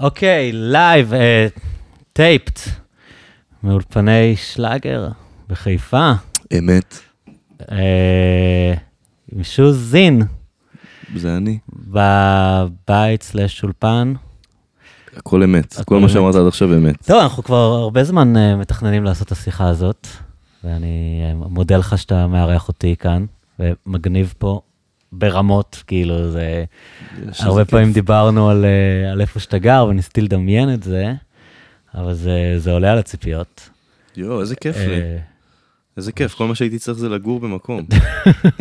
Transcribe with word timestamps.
אוקיי, 0.00 0.50
live, 0.52 1.12
taped, 2.12 2.60
מאולפני 3.62 4.36
שלאגר 4.36 5.08
בחיפה, 5.48 6.12
אמת, 6.58 6.98
אה, 7.70 8.74
עם 9.32 9.44
שוזין, 9.44 10.22
זה 11.16 11.36
אני. 11.36 11.58
בבית 11.68 13.22
סלאש 13.22 13.62
אולפן. 13.62 14.12
הכל 15.16 15.42
אמת. 15.42 15.72
הכל 15.72 15.84
כל 15.84 16.00
מה. 16.00 16.08
שאמרת 16.08 16.34
עד 16.34 16.46
עכשיו 16.46 16.74
אמת. 16.74 17.06
טוב, 17.06 17.18
אנחנו 17.18 17.42
כבר 17.42 17.56
הרבה 17.56 18.04
זמן 18.04 18.36
אה, 18.36 18.56
מתכננים 18.56 19.04
לעשות 19.04 19.26
את 19.26 19.32
השיחה 19.32 19.68
הזאת, 19.68 20.06
ואני 20.64 21.22
אה, 21.24 21.34
מודה 21.34 21.76
לך 21.76 21.98
שאתה 21.98 22.26
מארח 22.26 22.68
אותי 22.68 22.96
כאן, 22.98 23.24
ומגניב 23.58 24.34
פה 24.38 24.60
ברמות, 25.12 25.82
כאילו, 25.86 26.30
זה... 26.30 26.64
הרבה 27.38 27.64
פעמים 27.64 27.86
כיף. 27.86 27.94
דיברנו 27.94 28.50
על, 28.50 28.64
אה, 28.64 29.12
על 29.12 29.20
איפה 29.20 29.40
שאתה 29.40 29.58
גר, 29.58 29.86
וניסיתי 29.90 30.20
לדמיין 30.20 30.74
את 30.74 30.82
זה, 30.82 31.12
אבל 31.94 32.14
זה, 32.14 32.54
זה 32.56 32.72
עולה 32.72 32.92
על 32.92 32.98
הציפיות. 32.98 33.70
יואו, 34.16 34.40
איזה 34.40 34.56
כיף 34.56 34.76
לי. 34.76 35.00
אה, 35.00 35.18
איזה 35.96 36.12
כיף, 36.12 36.34
כל 36.34 36.46
מה 36.46 36.54
שהייתי 36.54 36.78
צריך 36.78 36.98
זה 36.98 37.08
לגור 37.08 37.40
במקום. 37.40 37.86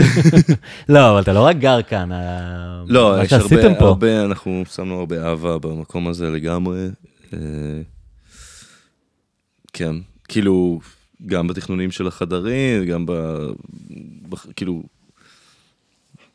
לא, 0.90 1.12
אבל 1.12 1.22
אתה 1.22 1.34
לא 1.34 1.46
רק 1.46 1.58
גר 1.58 1.82
כאן, 1.82 2.12
אה, 2.12 2.84
לא, 2.88 3.24
יש 3.24 3.34
הרבה. 3.34 3.80
הרבה, 3.80 4.26
אנחנו 4.26 4.64
שמנו 4.76 5.00
הרבה 5.00 5.28
אהבה 5.28 5.58
במקום 5.60 6.08
הזה 6.08 6.30
לגמרי. 6.30 6.88
כן, 9.74 9.96
כאילו, 10.28 10.80
גם 11.26 11.48
בתכנונים 11.48 11.92
של 11.92 12.08
החדרים, 12.08 12.86
גם. 12.86 13.06
ב- 13.06 13.50
כאילו, 14.56 14.84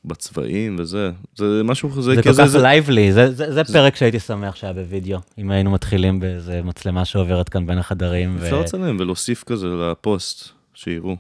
בצבעים 0.04 0.76
וזה. 0.78 1.10
זה 1.36 1.60
משהו, 1.64 2.02
זה 2.02 2.14
זה 2.14 2.22
כל 2.22 2.32
כך 2.32 2.44
זה- 2.44 2.62
lively, 2.62 3.12
זה, 3.12 3.32
זה, 3.32 3.52
זה 3.52 3.64
פרק 3.64 3.96
שהייתי 3.96 4.20
שמח 4.20 4.56
שהיה 4.56 4.72
בווידאו, 4.72 5.18
אם 5.38 5.50
היינו 5.50 5.70
מתחילים 5.70 6.20
באיזה 6.20 6.60
מצלמה 6.64 7.04
שעוברת 7.04 7.48
כאן 7.48 7.66
בין 7.66 7.78
החדרים. 7.78 8.36
ו... 8.38 8.44
אפשר 8.44 8.60
לצלם 8.60 8.96
ולהוסיף 9.00 9.44
כזה 9.44 9.66
לפוסט, 9.66 10.48
שיראו. 10.74 11.16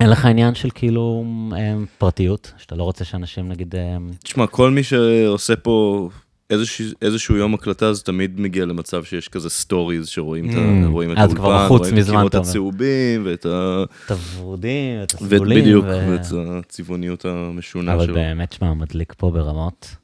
אין 0.00 0.10
לך 0.10 0.24
עניין 0.26 0.54
של 0.54 0.68
כאילו 0.74 1.24
אה, 1.56 1.74
פרטיות, 1.98 2.52
שאתה 2.58 2.74
לא 2.74 2.82
רוצה 2.82 3.04
שאנשים 3.04 3.48
נגיד... 3.48 3.74
אה, 3.74 3.96
תשמע, 4.24 4.46
כל 4.46 4.70
מי 4.70 4.82
שעושה 4.82 5.56
פה 5.56 6.08
איזשהו, 6.50 6.86
איזשהו 7.02 7.36
יום 7.36 7.54
הקלטה, 7.54 7.92
זה 7.92 8.02
תמיד 8.02 8.40
מגיע 8.40 8.64
למצב 8.64 9.04
שיש 9.04 9.28
כזה 9.28 9.50
סטוריז 9.50 10.06
שרואים 10.08 10.44
Mm, 10.44 10.52
את 10.52 10.54
האולפן, 10.56 10.84
רואים 10.84 11.12
את 11.12 11.16
הקירות. 11.18 12.34
הצהובים, 12.34 13.22
ואת 13.26 13.46
ה... 13.46 13.84
את 14.06 14.10
הוורודים, 14.10 15.02
את 15.02 15.14
הסגולים. 15.14 15.58
בדיוק, 15.60 15.84
ו- 15.84 16.06
ואת 16.10 16.26
הצבעוניות 16.58 17.24
המשונה 17.24 17.94
אבל 17.94 18.04
שלו. 18.04 18.14
באמת, 18.14 18.52
שמע, 18.52 18.74
מדליק 18.74 19.14
פה 19.16 19.30
ברמות. 19.30 19.96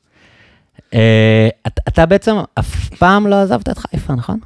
אה, 0.95 1.49
אתה- 1.67 1.83
אתה 1.89 2.07
בעצם 2.07 2.35
אף 2.59 2.89
פעם 2.89 3.27
לא 3.27 3.43
עזבת 3.43 3.69
את 3.69 3.79
חיפה, 3.79 4.15
נכון? 4.15 4.39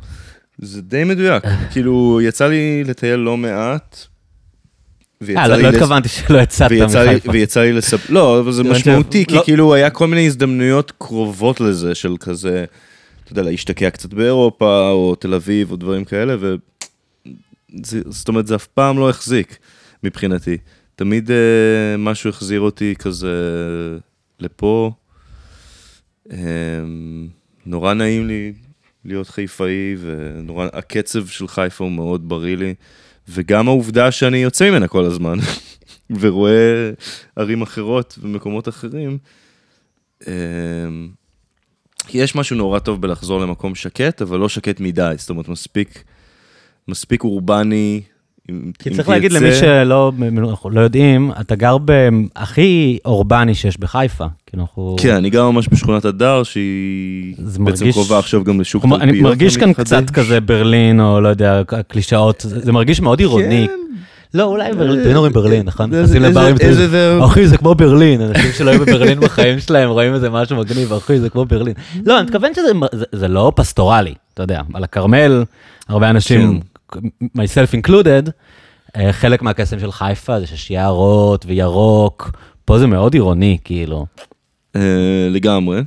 זה 0.58 0.82
די 0.82 1.04
מדויק, 1.04 1.44
כאילו, 1.72 2.20
יצא 2.22 2.46
לי 2.48 2.84
לטייל 2.84 3.16
לא 3.16 3.36
מעט, 3.36 4.06
לא 5.20 5.56
לי 5.56 5.62
לא 5.62 5.68
לס- 5.68 5.74
התכוונתי 5.74 6.08
שלא 6.08 6.38
יצאת 6.38 6.70
מחיפה. 6.72 7.30
ויצא 7.32 7.60
לי 7.60 7.72
לספר, 7.72 8.12
לא, 8.14 8.40
אבל 8.40 8.52
זה 8.52 8.62
משמעותי, 8.64 9.24
כי 9.26 9.34
לא- 9.34 9.42
כאילו 9.44 9.74
היה 9.74 9.90
כל 9.90 10.06
מיני 10.06 10.26
הזדמנויות 10.26 10.92
קרובות 10.98 11.60
לזה, 11.60 11.94
של 11.94 12.16
כזה, 12.20 12.64
אתה 13.24 13.32
יודע, 13.32 13.42
להשתקע 13.42 13.90
קצת 13.90 14.14
באירופה, 14.14 14.90
או 14.90 15.14
תל 15.14 15.34
אביב, 15.34 15.70
או 15.70 15.76
דברים 15.76 16.04
כאלה, 16.04 16.36
ו... 16.40 16.54
זאת 18.08 18.28
אומרת, 18.28 18.46
זה 18.46 18.54
אף 18.54 18.66
פעם 18.66 18.98
לא 18.98 19.10
החזיק, 19.10 19.58
מבחינתי. 20.04 20.56
תמיד 20.96 21.30
אה, 21.30 21.36
משהו 21.98 22.30
החזיר 22.30 22.60
אותי 22.60 22.94
כזה 22.98 23.32
לפה. 24.40 24.92
אה, 26.32 26.38
נורא 27.66 27.94
נעים 27.94 28.26
לי 28.28 28.52
להיות 29.04 29.28
חיפאי, 29.28 29.96
ונורא, 30.00 30.66
הקצב 30.72 31.26
של 31.26 31.48
חיפה 31.48 31.84
הוא 31.84 31.92
מאוד 31.92 32.28
בריא 32.28 32.56
לי, 32.56 32.74
וגם 33.28 33.68
העובדה 33.68 34.10
שאני 34.10 34.38
יוצא 34.38 34.70
ממנה 34.70 34.88
כל 34.88 35.04
הזמן, 35.04 35.38
ורואה 36.20 36.90
ערים 37.36 37.62
אחרות 37.62 38.18
ומקומות 38.22 38.68
אחרים. 38.68 39.18
אה, 40.28 40.32
יש 42.14 42.34
משהו 42.34 42.56
נורא 42.56 42.78
טוב 42.78 43.00
בלחזור 43.00 43.40
למקום 43.40 43.74
שקט, 43.74 44.22
אבל 44.22 44.38
לא 44.38 44.48
שקט 44.48 44.80
מדי, 44.80 45.14
זאת 45.18 45.30
אומרת, 45.30 45.48
מספיק, 45.48 46.04
מספיק 46.88 47.24
אורבני. 47.24 48.02
אם- 48.50 48.72
כי 48.78 48.90
צריך 48.90 49.08
להגיד. 49.08 49.32
למי 49.32 49.54
שלא 49.54 50.12
לא 50.70 50.80
יודעים, 50.80 51.30
אתה 51.40 51.54
גר 51.54 51.76
בהכי 51.78 52.98
אורבני 53.04 53.54
שיש 53.54 53.80
בחיפה. 53.80 54.24
כאילו 54.46 54.62
אנחנו... 54.62 54.96
כן, 55.00 55.14
אני 55.14 55.30
גר 55.30 55.50
ממש 55.50 55.68
בשכונת 55.72 56.04
הדר, 56.04 56.42
שהיא 56.42 57.34
זה 57.38 57.58
בעצם 57.58 57.62
מרגיש- 57.84 57.94
קרובה 57.94 58.18
עכשיו 58.18 58.44
גם 58.44 58.60
לשוק 58.60 58.82
כמו- 58.82 58.96
אני 58.96 59.04
תלפיות 59.06 59.22
מרגיש 59.24 59.56
כאן. 59.56 59.72
קצת 59.72 60.10
כזה 60.10 60.40
ברלין, 60.40 61.00
או 61.00 61.20
לא 61.20 61.28
יודע, 61.28 61.62
קלישאות, 61.88 62.44
זה 62.48 62.72
מרגיש 62.72 63.00
מאוד 63.00 63.18
עירוני. 63.20 63.66
כן. 63.68 63.74
לא, 64.38 64.44
אולי 64.44 64.72
ברלין, 64.72 65.02
תמיד 65.04 65.16
אומרים 65.16 65.32
ברלין, 65.32 65.62
נכון? 65.66 65.90
נכנסים 65.94 66.22
לברים. 66.22 66.56
אחי, 67.24 67.46
זה 67.46 67.56
כמו 67.58 67.74
ברלין, 67.74 68.20
אנשים 68.20 68.52
שלא 68.58 68.70
היו 68.70 68.80
בברלין 68.80 69.20
בחיים 69.20 69.58
שלהם, 69.58 69.90
רואים 69.90 70.14
איזה 70.14 70.30
משהו 70.30 70.56
מגניב, 70.56 70.92
אחי, 70.92 71.18
זה 71.20 71.30
כמו 71.30 71.44
ברלין. 71.44 71.74
לא, 72.06 72.18
אני 72.18 72.26
מתכוון 72.26 72.54
שזה 72.54 72.68
זה- 72.92 73.04
זה 73.12 73.28
לא 73.28 73.52
פסטורלי, 73.56 74.14
אתה 74.34 74.42
יודע, 74.42 74.60
על 74.74 74.84
הכרמל, 74.84 75.44
הרבה 75.88 76.10
אנשים, 76.10 76.60
myself 77.36 77.74
included, 77.82 78.30
אה, 78.96 79.12
חלק 79.12 79.42
מהקסם 79.42 79.80
של 79.80 79.92
חיפה 79.92 80.40
זה 80.40 80.46
שיש 80.46 80.70
יערות 80.70 81.46
וירוק, 81.46 82.30
פה 82.64 82.78
זה 82.78 82.86
מאוד 82.86 83.14
עירוני, 83.14 83.58
כאילו. 83.64 84.06
אה, 84.76 85.28
לגמרי. 85.30 85.80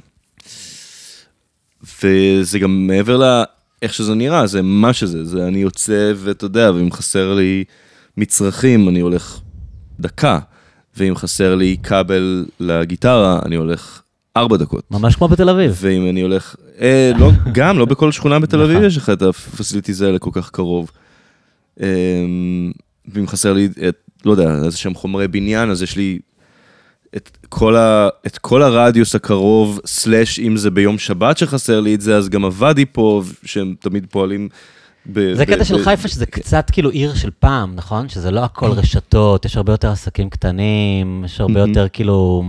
וזה 2.03 2.59
גם 2.59 2.87
מעבר 2.87 3.17
ל... 3.17 3.43
איך 3.81 3.93
שזה 3.93 4.15
נראה, 4.15 4.47
זה 4.47 4.61
מה 4.61 4.93
שזה, 4.93 5.25
זה 5.25 5.47
אני 5.47 5.57
יוצא 5.57 6.11
ואתה 6.15 6.45
יודע, 6.45 6.71
ואם 6.75 6.91
חסר 6.91 7.33
לי 7.33 7.63
מצרכים, 8.17 8.89
אני 8.89 8.99
הולך 8.99 9.39
דקה, 9.99 10.39
ואם 10.97 11.15
חסר 11.15 11.55
לי 11.55 11.77
כבל 11.83 12.45
לגיטרה, 12.59 13.39
אני 13.45 13.55
הולך 13.55 14.01
ארבע 14.37 14.57
דקות. 14.57 14.83
ממש 14.91 15.15
כמו 15.15 15.27
בתל 15.27 15.49
אביב. 15.49 15.77
ואם 15.81 16.09
אני 16.09 16.21
הולך, 16.21 16.55
אה, 16.81 17.11
לא, 17.19 17.31
גם 17.51 17.79
לא 17.79 17.85
בכל 17.85 18.11
שכונה 18.11 18.39
בתל 18.39 18.61
אביב. 18.61 18.83
יש 18.83 18.97
לך 18.97 19.09
את 19.09 19.21
הפסיליטיז 19.21 20.01
האלה 20.01 20.19
כל 20.19 20.29
כך 20.33 20.49
קרוב. 20.49 20.91
אה, 21.81 21.87
ואם 23.13 23.27
חסר 23.27 23.53
לי, 23.53 23.69
את, 23.89 23.95
לא 24.25 24.31
יודע, 24.31 24.55
איזה 24.65 24.77
שהם 24.77 24.93
חומרי 24.93 25.27
בניין, 25.27 25.69
אז 25.69 25.83
יש 25.83 25.95
לי 25.95 26.19
את 27.15 27.37
כל, 27.49 27.75
ה, 27.75 28.09
את 28.27 28.37
כל 28.37 28.61
הרדיוס 28.63 29.15
הקרוב, 29.15 29.79
סלאש 29.85 30.39
אם 30.39 30.57
זה 30.57 30.71
ביום 30.71 30.97
שבת 30.97 31.37
שחסר 31.37 31.79
לי 31.79 31.95
את 31.95 32.01
זה, 32.01 32.17
אז 32.17 32.29
גם 32.29 32.45
הוואדי 32.45 32.85
פה, 32.85 33.23
שהם 33.45 33.75
תמיד 33.79 34.05
פועלים. 34.09 34.49
ב, 35.13 35.33
זה 35.33 35.45
ב- 35.45 35.47
קטע 35.49 35.63
של 35.63 35.77
ב- 35.77 35.83
חיפה 35.83 36.07
שזה 36.07 36.25
קצת 36.25 36.69
כאילו 36.71 36.89
עיר 36.89 37.15
של 37.15 37.29
פעם, 37.39 37.75
נכון? 37.75 38.09
שזה 38.09 38.31
לא 38.31 38.43
הכל 38.43 38.71
רשתות, 38.71 39.45
יש 39.45 39.57
הרבה 39.57 39.73
יותר 39.73 39.91
עסקים 39.91 40.29
קטנים, 40.29 41.23
יש 41.25 41.41
הרבה. 41.41 41.59
יותר 41.59 41.87
כאילו 41.93 42.43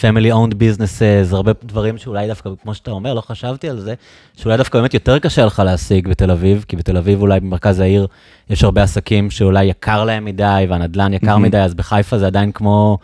family 0.00 0.32
owned 0.32 0.54
businesses, 0.54 1.34
הרבה 1.34 1.52
דברים 1.64 1.98
שאולי 1.98 2.26
דווקא, 2.28 2.50
כמו 2.62 2.74
שאתה 2.74 2.90
אומר, 2.90 3.14
לא 3.14 3.20
חשבתי 3.20 3.68
על 3.68 3.80
זה, 3.80 3.94
שאולי 4.36 4.56
דווקא 4.56 4.78
באמת 4.78 4.94
יותר 4.94 5.18
קשה 5.18 5.44
לך 5.44 5.62
להשיג 5.64 6.08
בתל 6.08 6.30
אביב, 6.30 6.64
כי 6.68 6.76
בתל 6.76 6.96
אביב 6.96 7.20
אולי 7.20 7.40
במרכז 7.40 7.80
העיר 7.80 8.06
יש 8.50 8.64
הרבה 8.64 8.82
עסקים 8.82 9.30
שאולי 9.30 9.64
יקר 9.64 10.04
להם 10.04 10.24
מדי, 10.24 10.66
והנדלן 10.68 11.14
יקר 11.14 11.26
Mm. 11.26 11.42
מדי, 11.42 11.58
אז 11.58 11.74
בחיפה 11.74 12.18
זה 12.18 12.26
עדיין 12.26 12.52
כמו, 12.52 12.98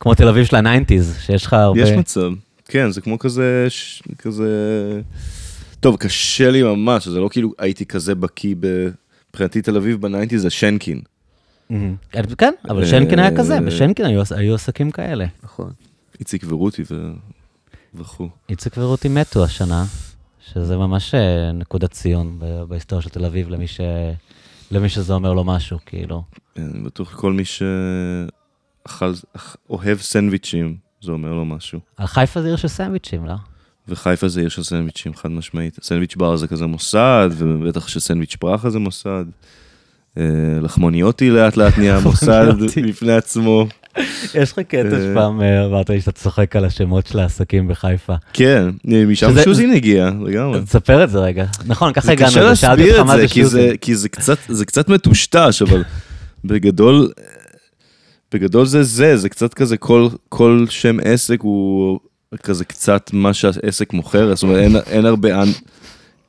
כמו 0.00 0.14
תל 0.14 0.28
אביב 0.28 0.44
של 0.44 0.56
ה 0.56 0.62
nineties, 0.62 1.18
שיש 1.20 1.46
לך 1.46 1.52
הרבה... 1.52 1.80
יש 1.80 1.90
מצב, 1.90 2.30
כן, 2.64 2.90
זה 2.90 3.00
כמו 3.00 3.18
כזה, 3.18 3.66
ש- 3.68 4.02
כזה... 4.18 4.48
טוב, 5.80 5.96
קשה 5.96 6.50
לי 6.50 6.62
ממש, 6.62 7.08
זה 7.08 7.20
לא 7.20 7.28
כאילו 7.28 7.52
הייתי 7.58 7.86
כזה 7.86 8.14
בקיא 8.14 8.54
ב... 8.60 8.88
מבחינתי 9.30 9.62
תל 9.62 9.76
אביב 9.76 10.00
ב 10.00 10.04
nineties 10.04 10.38
זה 10.38 10.50
שנקין. 10.50 11.00
כן, 12.38 12.52
אבל 12.68 12.86
שנקין 12.86 13.18
היה 13.18 13.36
כזה, 13.36 13.60
בשנקין 13.60 14.06
היו 14.30 14.54
עסקים 14.54 14.90
כאלה. 14.90 15.26
נכון. 15.42 15.70
איציק 16.20 16.42
ורותי 16.48 16.82
ו... 16.90 17.12
וכו'. 17.94 18.28
איציק 18.48 18.72
ורותי 18.78 19.08
מתו 19.08 19.44
השנה, 19.44 19.84
שזה 20.52 20.76
ממש 20.76 21.14
אה, 21.14 21.52
נקודת 21.52 21.90
ציון 21.90 22.38
בהיסטוריה 22.68 23.02
של 23.02 23.10
תל 23.10 23.24
אביב, 23.24 23.48
למי, 23.48 23.66
ש... 23.66 23.80
למי 24.70 24.88
שזה 24.88 25.12
אומר 25.14 25.32
לו 25.32 25.44
משהו, 25.44 25.78
כאילו. 25.86 26.22
אני 26.58 26.82
בטוח 26.84 27.14
כל 27.14 27.32
מי 27.32 27.44
שאכל, 27.44 29.12
אח- 29.36 29.56
אוהב 29.70 29.98
סנדוויצ'ים, 29.98 30.76
זה 31.02 31.12
אומר 31.12 31.32
לו 31.32 31.44
משהו. 31.44 31.80
על 31.96 32.06
חיפה 32.06 32.42
זה 32.42 32.48
עיר 32.48 32.56
של 32.56 32.68
סנדוויצ'ים, 32.68 33.26
לא? 33.26 33.34
וחיפה 33.88 34.28
זה 34.28 34.40
עיר 34.40 34.48
של 34.48 34.62
סנדוויצ'ים, 34.62 35.14
חד 35.14 35.30
משמעית. 35.30 35.78
סנדוויץ' 35.82 36.16
בר 36.16 36.36
זה 36.36 36.48
כזה 36.48 36.66
מוסד, 36.66 37.30
ובטח 37.36 37.88
שסנדוויץ' 37.88 38.36
פרחה 38.36 38.70
זה 38.70 38.78
מוסד. 38.78 39.24
אה, 40.18 40.22
לחמוניוטי 40.62 41.30
לאט 41.30 41.56
לאט 41.56 41.78
נהיה 41.78 42.00
מוסד. 42.04 42.46
בפני 42.88 43.12
עצמו. 43.12 43.66
יש 44.34 44.52
לך 44.52 44.58
קטע 44.58 44.78
אה. 44.96 45.10
שפעם 45.12 45.42
אה, 45.42 45.66
אמרת 45.66 45.90
לי 45.90 46.00
שאתה 46.00 46.12
צוחק 46.12 46.56
על 46.56 46.64
השמות 46.64 47.06
של 47.06 47.18
העסקים 47.18 47.68
בחיפה. 47.68 48.14
כן, 48.32 48.68
משם 48.84 49.30
שזה- 49.30 49.42
שוזין 49.44 49.70
הגיע, 49.70 50.10
לגמרי. 50.26 50.60
תספר 50.62 51.04
את 51.04 51.10
זה 51.10 51.18
רגע. 51.18 51.44
נכון, 51.66 51.92
ככה 51.92 52.12
הגענו, 52.12 52.30
קשה 52.30 52.56
שאלתי 52.56 52.82
להסביר 52.82 53.00
אותך 53.00 53.02
את 53.02 53.06
מה 53.06 53.16
זה, 53.16 53.22
זה 53.26 53.34
כי 53.34 53.44
זה, 53.44 53.60
שוזין. 53.60 53.76
כי 53.76 53.94
זה 53.94 54.08
קצת, 54.08 54.38
זה 54.48 54.64
קצת 54.64 54.88
מטושטש, 54.88 55.62
אבל 55.62 55.84
בגדול, 56.44 57.10
בגדול 58.34 58.66
זה 58.66 58.82
זה, 58.82 59.16
זה 59.16 59.28
קצת 59.28 59.54
כזה, 59.54 59.76
כל, 60.28 60.64
שם 60.68 60.96
עסק 61.04 61.40
הוא 61.40 62.00
כזה 62.42 62.64
קצת 62.64 63.10
מה 63.12 63.34
שהעסק 63.34 63.92
מוכר, 63.92 64.34
זאת 64.34 64.42
אומרת, 64.42 64.86
אין, 64.86 65.06
הרבה, 65.06 65.28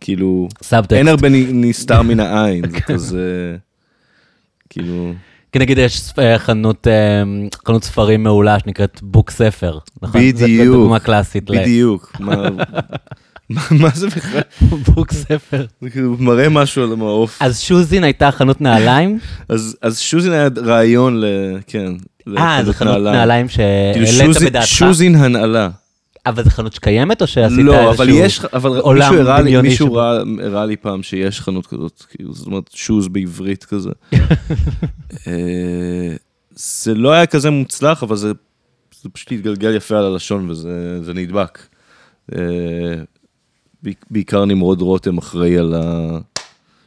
כאילו. 0.01 0.47
אין 0.91 1.07
הרבה 1.07 1.27
נסתר 1.31 2.01
מן 2.01 2.19
העין, 2.19 2.63
זה 2.71 2.81
כזה, 2.81 3.55
כאילו, 4.69 5.13
כי 5.51 5.59
נגיד 5.59 5.77
יש 5.77 6.01
אה, 6.19 6.39
חנות, 6.39 6.87
אה, 6.87 7.23
חנות 7.67 7.83
ספרים 7.83 8.23
מעולה 8.23 8.57
שנקראת 8.59 8.99
בוק 9.03 9.31
ספר. 9.31 9.77
נכון? 10.01 10.21
זו- 10.21 10.37
זו 10.37 10.43
בדיוק, 10.45 10.75
דוגמה 10.75 10.99
קלאסית. 10.99 11.49
ל- 11.49 11.59
בדיוק, 11.61 12.11
מה- 12.19 12.35
מה 13.49 13.61
מה 13.71 13.89
זה 13.93 14.07
בכלל? 14.07 14.41
בוק 14.95 15.11
ספר. 15.13 15.65
זה 15.81 15.89
כאילו 15.89 16.15
מראה 16.19 16.49
משהו 16.49 16.83
על 16.83 16.91
המעוף. 16.93 17.37
אז 17.41 17.59
שוזין 17.59 18.03
הייתה 18.03 18.31
חנות 18.31 18.61
נעליים? 18.61 19.19
אז 19.49 19.77
אז 19.81 19.99
שוזין 19.99 20.31
היה 20.33 20.47
רעיון 20.65 21.21
ל... 21.21 21.25
כן. 21.67 21.93
אה, 22.37 22.59
זו 22.65 22.73
חנות 22.73 22.97
נעליים 23.03 23.47
כאילו 23.93 24.07
שהעלית 24.07 24.35
שוזין- 24.35 24.47
בדעתך? 24.49 24.67
שוזין 24.67 25.15
הנעלה. 25.15 25.69
אבל 26.25 26.43
זו 26.43 26.49
חנות 26.49 26.73
שקיימת 26.73 27.21
או 27.21 27.27
שעשית 27.27 27.57
איזשהו... 27.59 27.73
לא, 27.73 27.91
אבל 27.91 28.09
יש, 28.09 28.39
אבל 28.53 28.77
עולם 28.79 29.09
מישהו 29.09 29.21
הראה 29.21 29.37
לי, 29.41 29.43
דמיוני 29.49 29.69
מישהו 29.69 29.99
הראה 29.99 30.65
לי 30.65 30.77
פעם 30.77 31.03
שיש 31.03 31.41
חנות 31.41 31.67
כזאת, 31.67 32.03
כאילו, 32.09 32.33
זאת 32.33 32.47
אומרת, 32.47 32.69
שוז 32.73 33.07
בעברית 33.07 33.63
כזה. 33.63 33.89
אה, 35.27 36.15
זה 36.55 36.93
לא 36.93 37.11
היה 37.11 37.25
כזה 37.25 37.49
מוצלח, 37.49 38.03
אבל 38.03 38.15
זה 38.15 38.31
זה 39.01 39.09
פשוט 39.09 39.31
התגלגל 39.31 39.75
יפה 39.75 39.97
על 39.97 40.05
הלשון 40.05 40.49
וזה 40.49 40.69
זה 41.03 41.13
נדבק. 41.13 41.59
אה, 42.35 42.39
בעיק- 43.83 44.05
בעיקר 44.11 44.45
נמרוד 44.45 44.81
רותם 44.81 45.17
אחראי 45.17 45.57
על 45.57 45.75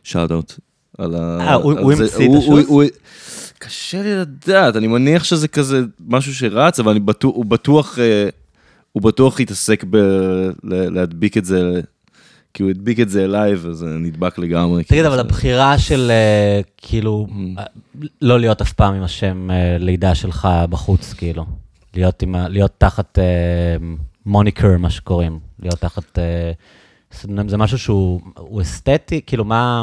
השאט-אוט. 0.04 0.52
על 0.98 1.14
ה... 1.14 1.38
אה, 1.40 1.54
הוא- 1.54 1.72
המציא 1.72 2.04
את 2.04 2.10
השוז? 2.38 2.90
קשה 3.58 4.02
לי 4.02 4.14
לדעת, 4.14 4.76
אני 4.76 4.86
מניח 4.86 5.25
שזה 5.25 5.48
כזה 5.48 5.81
משהו 6.08 6.34
שרץ, 6.34 6.81
אבל 6.81 6.90
אני 6.90 7.00
בטוח, 7.00 7.34
הוא 7.34 7.44
בטוח, 7.44 7.98
אה, 7.98 8.28
הוא 8.94 9.02
בטוח 9.02 9.41
התעסק 9.41 9.85
בלהדביק 10.64 11.37
את 11.38 11.44
זה, 11.44 11.81
כי 12.55 12.62
הוא 12.62 12.70
הדביק 12.70 13.00
את 13.00 13.08
זה 13.08 13.25
אליי 13.25 13.52
וזה 13.56 13.87
נדבק 13.87 14.38
לגמרי. 14.38 14.85
תגיד, 14.85 14.88
כאילו, 14.88 15.06
אבל 15.08 15.14
זה- 15.17 15.20
הבחירה 15.20 15.79
של 15.79 16.11
אה, 16.11 16.61
כאילו, 16.76 17.26
Mm. 17.31 17.58
אה, 17.61 17.64
לא 18.23 18.41
להיות 18.41 18.61
אף 18.61 18.73
פעם 18.73 18.94
עם 18.94 19.02
השם 19.02 19.50
אה, 19.50 19.76
לידה 19.79 20.14
שלך 20.14 20.49
בחוץ, 20.70 21.12
כאילו. 21.12 21.44
להיות 21.94 22.23
תחת 22.79 23.19
מוניקר, 24.26 24.79
מה 24.79 24.91
שקוראים. 24.91 25.38
להיות 25.62 25.79
תחת... 25.81 26.19
זה 27.49 27.56
משהו 27.56 27.79
שהוא 27.79 28.20
הוא 28.38 28.62
אסתטי, 28.62 29.20
כאילו 29.26 29.44
מה... 29.44 29.82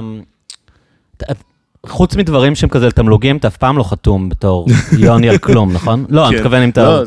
חוץ 1.86 2.16
מדברים 2.16 2.56
שהם 2.56 2.70
כזה 2.70 2.92
תמלוגים, 2.92 3.38
אתה 3.38 3.48
אף 3.48 3.58
פעם 3.58 3.78
לא 3.78 3.84
חתום 3.84 4.30
בתור 4.30 4.68
יוני 4.98 5.30
על 5.30 5.38
כלום, 5.38 5.72
נכון? 5.74 6.06
לא, 6.10 6.28
אני 6.28 6.32
כן. 6.36 6.38
מתכוון 6.42 6.62
אם 6.62 6.70
אתה... 6.70 7.00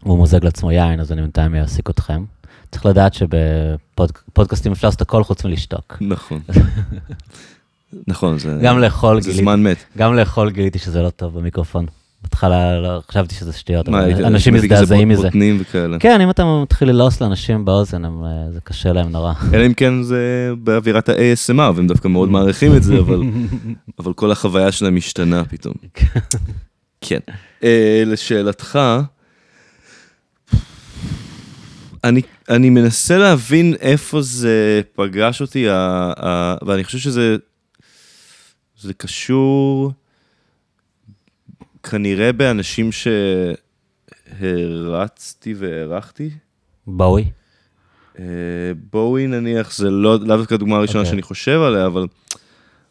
לא, 0.00 0.06
זה 0.06 0.08
נכון. 0.08 0.10
הוא 0.10 0.18
מוזג 0.18 0.44
לעצמו 0.44 0.72
יין, 0.72 1.00
אז 1.00 1.12
אני 1.12 1.20
בינתיים 1.20 1.54
אעסיק 1.54 1.90
אתכם. 1.90 2.24
צריך 2.70 2.86
לדעת 2.86 3.14
שבפודקאסטים 3.14 4.72
אפשר 4.72 4.88
לעשות 4.88 5.00
הכל 5.00 5.24
חוץ 5.24 5.44
מלשתוק. 5.44 5.96
נכון. 6.00 6.40
נכון, 8.06 8.38
זה... 8.38 8.58
גם 8.62 8.78
לאכול 8.78 9.20
זה 9.20 9.30
גיליתי, 9.30 9.42
זמן 9.42 9.62
מת. 9.62 9.76
גם 9.98 10.14
לאכול 10.14 10.50
גיליתי 10.50 10.78
שזה 10.78 11.02
לא 11.02 11.10
טוב 11.10 11.38
במיקרופון. 11.38 11.86
בהתחלה 12.22 12.80
לא, 12.80 13.00
חשבתי 13.10 13.34
שזה 13.34 13.52
שטויות, 13.52 13.88
אבל 13.88 14.24
אנשים 14.24 14.54
מזדעזעים 14.54 15.08
מזה. 15.08 15.22
בוטנים 15.22 15.58
וכאלה. 15.60 15.98
כן, 15.98 16.20
אם 16.20 16.30
אתה 16.30 16.60
מתחיל 16.62 16.88
ללעוס 16.88 17.20
לאנשים 17.20 17.64
באוזן, 17.64 18.04
הם, 18.04 18.24
אה, 18.24 18.52
זה 18.52 18.60
קשה 18.60 18.92
להם 18.92 19.08
נורא. 19.08 19.32
אלא 19.54 19.66
אם 19.66 19.74
כן 19.74 20.02
זה 20.02 20.52
באווירת 20.58 21.08
ה-ASMR, 21.08 21.72
והם 21.74 21.86
דווקא 21.86 22.08
מאוד 22.08 22.28
מעריכים 22.28 22.76
את 22.76 22.82
זה, 22.82 22.98
אבל, 22.98 23.20
אבל 23.98 24.12
כל 24.12 24.32
החוויה 24.32 24.72
שלהם 24.72 24.96
משתנה 24.96 25.44
פתאום. 25.44 25.74
כן. 27.00 27.20
אה, 27.64 28.02
לשאלתך, 28.06 28.78
אני, 32.04 32.22
אני 32.48 32.70
מנסה 32.70 33.18
להבין 33.18 33.74
איפה 33.80 34.22
זה 34.22 34.80
פגש 34.94 35.40
אותי, 35.40 35.68
ה, 35.68 35.74
ה, 36.16 36.56
ואני 36.66 36.84
חושב 36.84 36.98
שזה 36.98 37.36
זה 38.80 38.94
קשור 38.94 39.92
כנראה 41.82 42.32
באנשים 42.32 42.90
שהרצתי 44.40 45.54
והערכתי. 45.54 46.30
בואי. 46.86 47.24
אה, 48.18 48.24
בואי 48.92 49.26
נניח, 49.26 49.76
זה 49.76 49.90
לא, 49.90 50.18
לאו 50.20 50.36
דווקא 50.36 50.54
הדוגמה 50.54 50.76
הראשונה 50.76 51.00
אוקיי. 51.00 51.10
שאני 51.10 51.22
חושב 51.22 51.60
עליה, 51.60 51.86
אבל, 51.86 52.06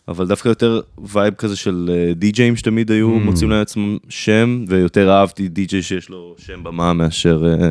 אבל 0.08 0.28
דווקא 0.28 0.50
יותר 0.50 0.82
וייב 1.06 1.34
כזה 1.34 1.56
של 1.56 1.90
אה, 1.94 2.14
די-ג'אים 2.14 2.56
שתמיד 2.56 2.92
היו 2.92 3.18
Mm. 3.18 3.20
מוצאים 3.20 3.50
לעצמם 3.50 3.98
שם, 4.10 4.66
ויותר 4.68 5.12
אהבתי 5.12 5.48
די-ג'יי 5.48 5.84
שיש 5.84 6.10
לו 6.10 6.36
שם 6.38 6.64
במה 6.64 6.94
מאשר, 6.94 7.44
אה, 7.48 7.70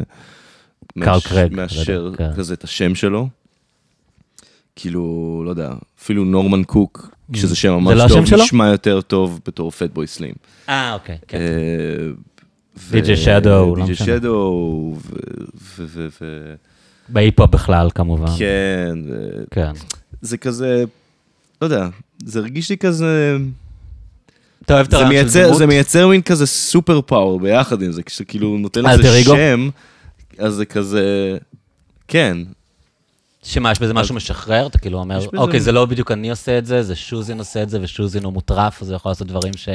מאש- 1.07 1.27
קרג, 1.27 1.55
מאשר 1.55 2.01
לא 2.03 2.07
יודע, 2.07 2.17
כן. 2.17 2.37
כזה 2.37 2.55
את 2.55 2.65
השם 2.65 2.95
שלו. 2.95 3.29
כאילו, 4.77 5.43
לא 5.45 5.51
יודע, 5.51 5.71
אפילו 6.03 6.25
נורמן 6.25 6.65
קוק, 6.65 7.11
שזה 7.35 7.57
שם 7.57 7.73
ממש. 7.73 7.95
לא 7.95 8.09
טוב? 8.09 8.35
נשמע 8.35 8.67
יותר 8.67 9.01
טוב 9.01 9.41
בתור 9.47 9.71
פטבוי 9.71 10.07
סלים. 10.07 10.35
אה, 10.69 10.95
אוקיי, 10.95 11.19
כן. 11.29 11.39
אה, 11.39 13.01
DJ 13.01 13.25
Shadow, 13.25 13.47
לא 13.79 13.87
משנה. 13.89 14.07
Shadow, 14.07 14.95
ו... 15.57 15.85
בהיפ-הופ 17.09 17.51
בכלל, 17.51 17.89
כמובן. 17.95 18.27
כן, 18.39 18.99
כן. 19.51 19.73
זה 20.23 20.37
כזה, 20.37 20.85
לא 21.63 21.67
יודע, 21.67 21.89
זה 22.25 22.39
הרגיש 22.39 22.71
לי 22.71 22.77
כזה, 22.77 23.37
אתה 24.65 24.75
אוהב 24.75 24.87
את 24.87 24.93
הרעיון 24.95 25.29
של 25.29 25.45
דמות? 25.45 25.57
זה 25.59 25.67
מייצר 25.67 26.09
מין 26.09 26.23
כזה 26.23 26.47
super 26.47 27.01
power 27.01 27.41
ביחד 27.41 27.83
עם 27.83 27.93
זה, 27.93 28.03
כשכאילו 28.03 28.59
נותן 28.59 28.87
alter 28.87 29.11
לזה? 29.11 29.23
שם, 29.23 29.69
אז 30.39 30.55
זה 30.55 30.67
כזה, 30.67 31.39
כן, 32.09 32.37
שמה, 33.43 33.73
יש 33.73 33.79
בזה 33.79 33.95
משהו 33.95 34.15
משחרר? 34.15 34.67
אתה 34.67 34.79
כאילו 34.79 34.99
אומר, 34.99 35.19
אוקיי, 35.37 35.61
זה 35.61 35.73
לא 35.73 35.87
בדיוק 35.87 36.11
אני 36.11 36.31
עושה 36.31 36.59
את 36.59 36.67
זה, 36.67 36.83
זה 36.83 36.97
שוזין 36.97 37.39
עושה 37.39 37.63
את 37.63 37.71
זה, 37.71 37.79
ושוזין 37.83 38.25
הוא 38.25 38.33
מוטרף, 38.33 38.83
אז 38.83 38.89
הוא 38.91 38.97
יכול 38.97 39.11
לעשות 39.11 39.27
דברים 39.27 39.53
ש- 39.57 39.69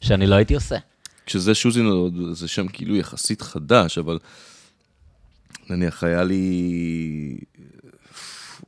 שאני 0.00 0.26
לא 0.26 0.34
הייתי 0.34 0.54
עושה. 0.54 0.76
כשזה 1.26 1.54
שוזין 1.54 1.86
זה 2.32 2.48
שם 2.48 2.68
כאילו 2.68 2.96
יחסית 2.96 3.42
חדש, 3.42 3.98
אבל 3.98 4.18
נניח 5.70 6.04
היה 6.04 6.24
לי, 6.24 7.38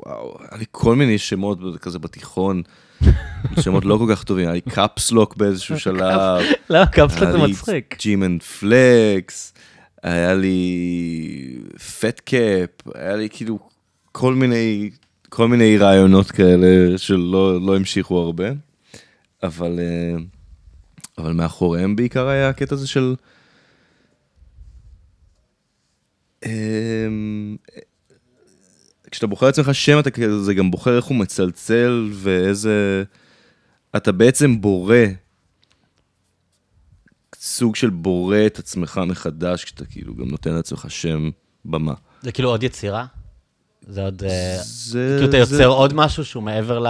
וואו, 0.06 0.36
היה 0.50 0.58
לי 0.58 0.64
כל 0.70 0.96
מיני 0.96 1.18
שמות 1.18 1.58
כזה 1.80 1.98
בתיכון, 1.98 2.62
שמות 3.62 3.84
לא 3.84 3.96
כל 3.98 4.14
כך 4.16 4.24
טובים, 4.24 4.44
היה 4.44 4.54
לי 4.54 4.60
Caps 4.60 4.98
Lock 4.98 5.36
באיזשהו 5.36 5.78
שלב. 5.84 6.40
לא, 6.70 6.84
Caps 6.84 7.07
Lock 7.07 7.30
זה 7.30 7.36
היה 7.36 7.46
לי 7.46 7.52
מצחיק. 7.52 7.96
ג'ימן 8.00 8.38
פלקס, 8.38 9.54
היה 10.02 10.34
לי 10.34 11.58
Fat 12.00 12.20
Cap, 12.20 12.70
היה 12.94 13.16
לי 13.16 13.28
כאילו 13.30 13.58
כל 14.12 14.34
מיני, 14.34 14.90
כל 15.28 15.48
מיני 15.48 15.78
רעיונות 15.78 16.30
כאלה 16.30 16.98
שלא 16.98 17.60
לא 17.66 17.76
המשיכו 17.76 18.18
הרבה, 18.18 18.48
אבל, 19.42 19.78
אה, 19.78 20.16
אבל 21.18 21.32
מאחוריהם 21.32 21.96
בעיקר 21.96 22.28
היה 22.28 22.48
הקטע 22.48 22.74
הזה 22.74 22.88
של... 22.88 23.14
אמ, 26.46 27.56
כשאתה 29.10 29.26
בוחר 29.26 29.46
לעצמך 29.46 29.74
שם, 29.74 29.98
אתה 29.98 30.10
כזה 30.10 30.54
גם 30.54 30.70
בוחר 30.70 30.96
איך 30.96 31.04
הוא 31.04 31.16
מצלצל 31.16 32.08
ואיזה... 32.12 33.04
אתה 33.96 34.12
בעצם 34.12 34.60
בורא 34.60 34.96
סוג 37.40 37.76
של 37.76 37.90
בורא 37.90 38.36
את 38.46 38.58
עצמך 38.58 39.00
מחדש, 39.06 39.64
כשאתה 39.64 39.84
כאילו 39.84 40.14
גם 40.14 40.28
נותן 40.28 40.52
לעצמך 40.54 40.86
שם 40.88 41.30
במה. 41.64 41.94
זה 42.22 42.32
כאילו 42.32 42.48
עוד 42.50 42.62
יצירה? 42.62 43.04
זה 43.88 44.02
עוד... 44.04 44.22
אה, 44.24 44.56
זה... 44.62 45.16
כאילו 45.18 45.30
אתה 45.30 45.44
זה- 45.44 45.54
יוצר 45.54 45.68
עוד 45.68 45.94
משהו 45.94 46.24
שהוא 46.24 46.42
מעבר 46.42 46.78
ל... 46.78 46.86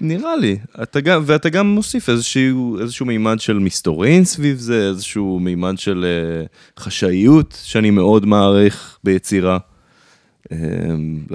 נראה 0.00 0.36
לי. 0.36 0.58
אתה 0.82 1.00
גם, 1.00 1.22
ואתה 1.26 1.48
גם 1.48 1.66
מוסיף 1.66 2.08
איזשהו, 2.08 2.78
איזשהו 2.80 3.06
מימד 3.06 3.40
של 3.40 3.58
מסתורין 3.58 4.24
סביב 4.24 4.58
זה, 4.58 4.88
איזשהו 4.88 5.40
מימד 5.40 5.78
של 5.78 6.04
uh, 6.76 6.80
חשאיות, 6.82 7.58
שאני 7.64 7.90
מאוד 7.90 8.26
מעריך 8.26 8.98
ביצירה. 9.04 9.58
Um, 10.48 10.52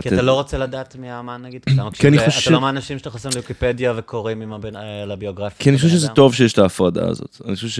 כי 0.01 0.09
אתה 0.09 0.21
לא 0.21 0.33
רוצה 0.33 0.57
לדעת 0.57 0.95
מי 0.95 1.09
האמן, 1.11 1.41
נגיד? 1.41 1.65
כי 1.65 1.71
כי 1.93 2.07
אני 2.07 2.17
חושב- 2.25 2.41
אתה 2.41 2.49
לא 2.49 2.61
מהאנשים 2.61 2.99
שנכנסים 2.99 3.31
לוויקיפדיה 3.35 3.93
וקוראים 3.95 4.41
עם 4.41 4.53
הבן- 4.53 4.75
אה, 4.75 5.01
על 5.03 5.11
הביוגרפיה. 5.11 5.63
כי 5.63 5.69
אני 5.69 5.77
חושב 5.77 5.89
שזה. 5.89 6.07
טוב 6.07 6.33
שיש 6.35 6.53
את 6.53 6.57
ההפרדה 6.57 7.07
הזאת. 7.09 7.41
אני 7.45 7.55
חושב 7.55 7.67
ש... 7.67 7.79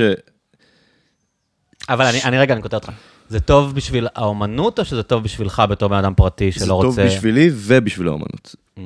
אבל 1.90 2.06
אני, 2.26 2.38
רגע, 2.40 2.54
אני 2.54 2.62
קוטע 2.62 2.78
אותך. 2.78 2.90
זה 3.30 3.40
טוב 3.40 3.76
בשביל 3.76 4.08
האומנות, 4.16 4.80
או 4.80 4.86
שזה 4.86 5.04
טוב 5.04 5.24
בשבילך 5.24 5.62
בתור 5.70 5.90
בן 5.90 5.96
אדם 5.98 6.14
פרטי 6.14 6.52
זה 6.52 6.60
שלא 6.60 6.66
טוב 6.68 6.86
רוצה... 6.86 7.06
בשבילי 7.06 7.50
ובשביל 7.54 8.08
האומנות. 8.08 8.56
Mm. 8.78 8.82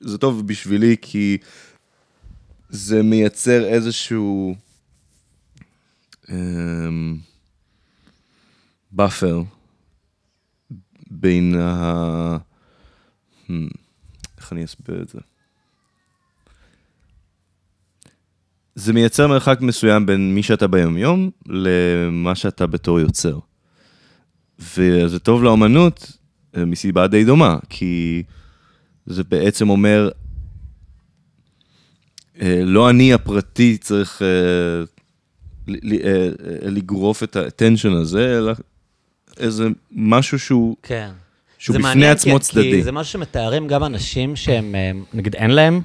זה 0.00 0.18
טוב 0.18 0.46
בשבילי 0.46 0.96
כי 1.02 1.38
זה 2.68 3.02
מייצר 3.02 3.64
איזשהו 3.64 4.54
אמ, 6.30 7.16
buffer 8.92 9.42
בין 11.10 11.54
ה... 11.54 12.36
Hmm, 13.46 13.52
איך 14.38 14.52
אני 14.52 14.64
אסביר 14.64 15.02
את 15.02 15.08
זה? 15.08 15.18
זה 18.74 18.92
מייצר 18.92 19.28
מרחק 19.28 19.60
מסוים 19.60 20.06
בין 20.06 20.34
מי 20.34 20.42
שאתה 20.42 20.66
ביומיום 20.66 21.30
למה 21.46 22.34
שאתה 22.34 22.66
בתור 22.66 23.00
יוצר. 23.00 23.38
וזה 24.58 25.18
טוב 25.18 25.42
לאמנות, 25.42 26.12
אה, 26.56 26.64
מסיבה 26.64 27.06
די 27.06 27.24
דומה, 27.24 27.58
כי 27.68 28.22
זה 29.06 29.24
בעצם 29.24 29.68
אומר, 29.68 30.10
אה, 32.40 32.60
לא 32.64 32.90
אני 32.90 33.14
הפרטי 33.14 33.76
צריך 33.76 34.22
אה, 34.22 34.84
לגרוף 36.70 37.22
את 37.22 37.36
האטנשן 37.36 37.92
הזה, 37.92 38.38
אלא 38.38 38.52
איזה 39.38 39.68
משהו 39.92 40.38
שהוא, 40.38 40.76
כן. 40.82 41.10
שהוא 41.58 41.74
בפני 41.74 41.88
מעניין, 41.88 42.12
עצמו 42.12 42.38
כי, 42.38 42.44
צדדי. 42.44 42.70
כי 42.70 42.82
זה 42.82 42.92
משהו 42.92 43.12
שמתארים 43.12 43.68
גם 43.68 43.84
אנשים 43.84 44.36
שהם, 44.36 44.74
אה, 44.74 44.90
נגיד, 45.14 45.36
אין 45.36 45.50
להם 45.50 45.80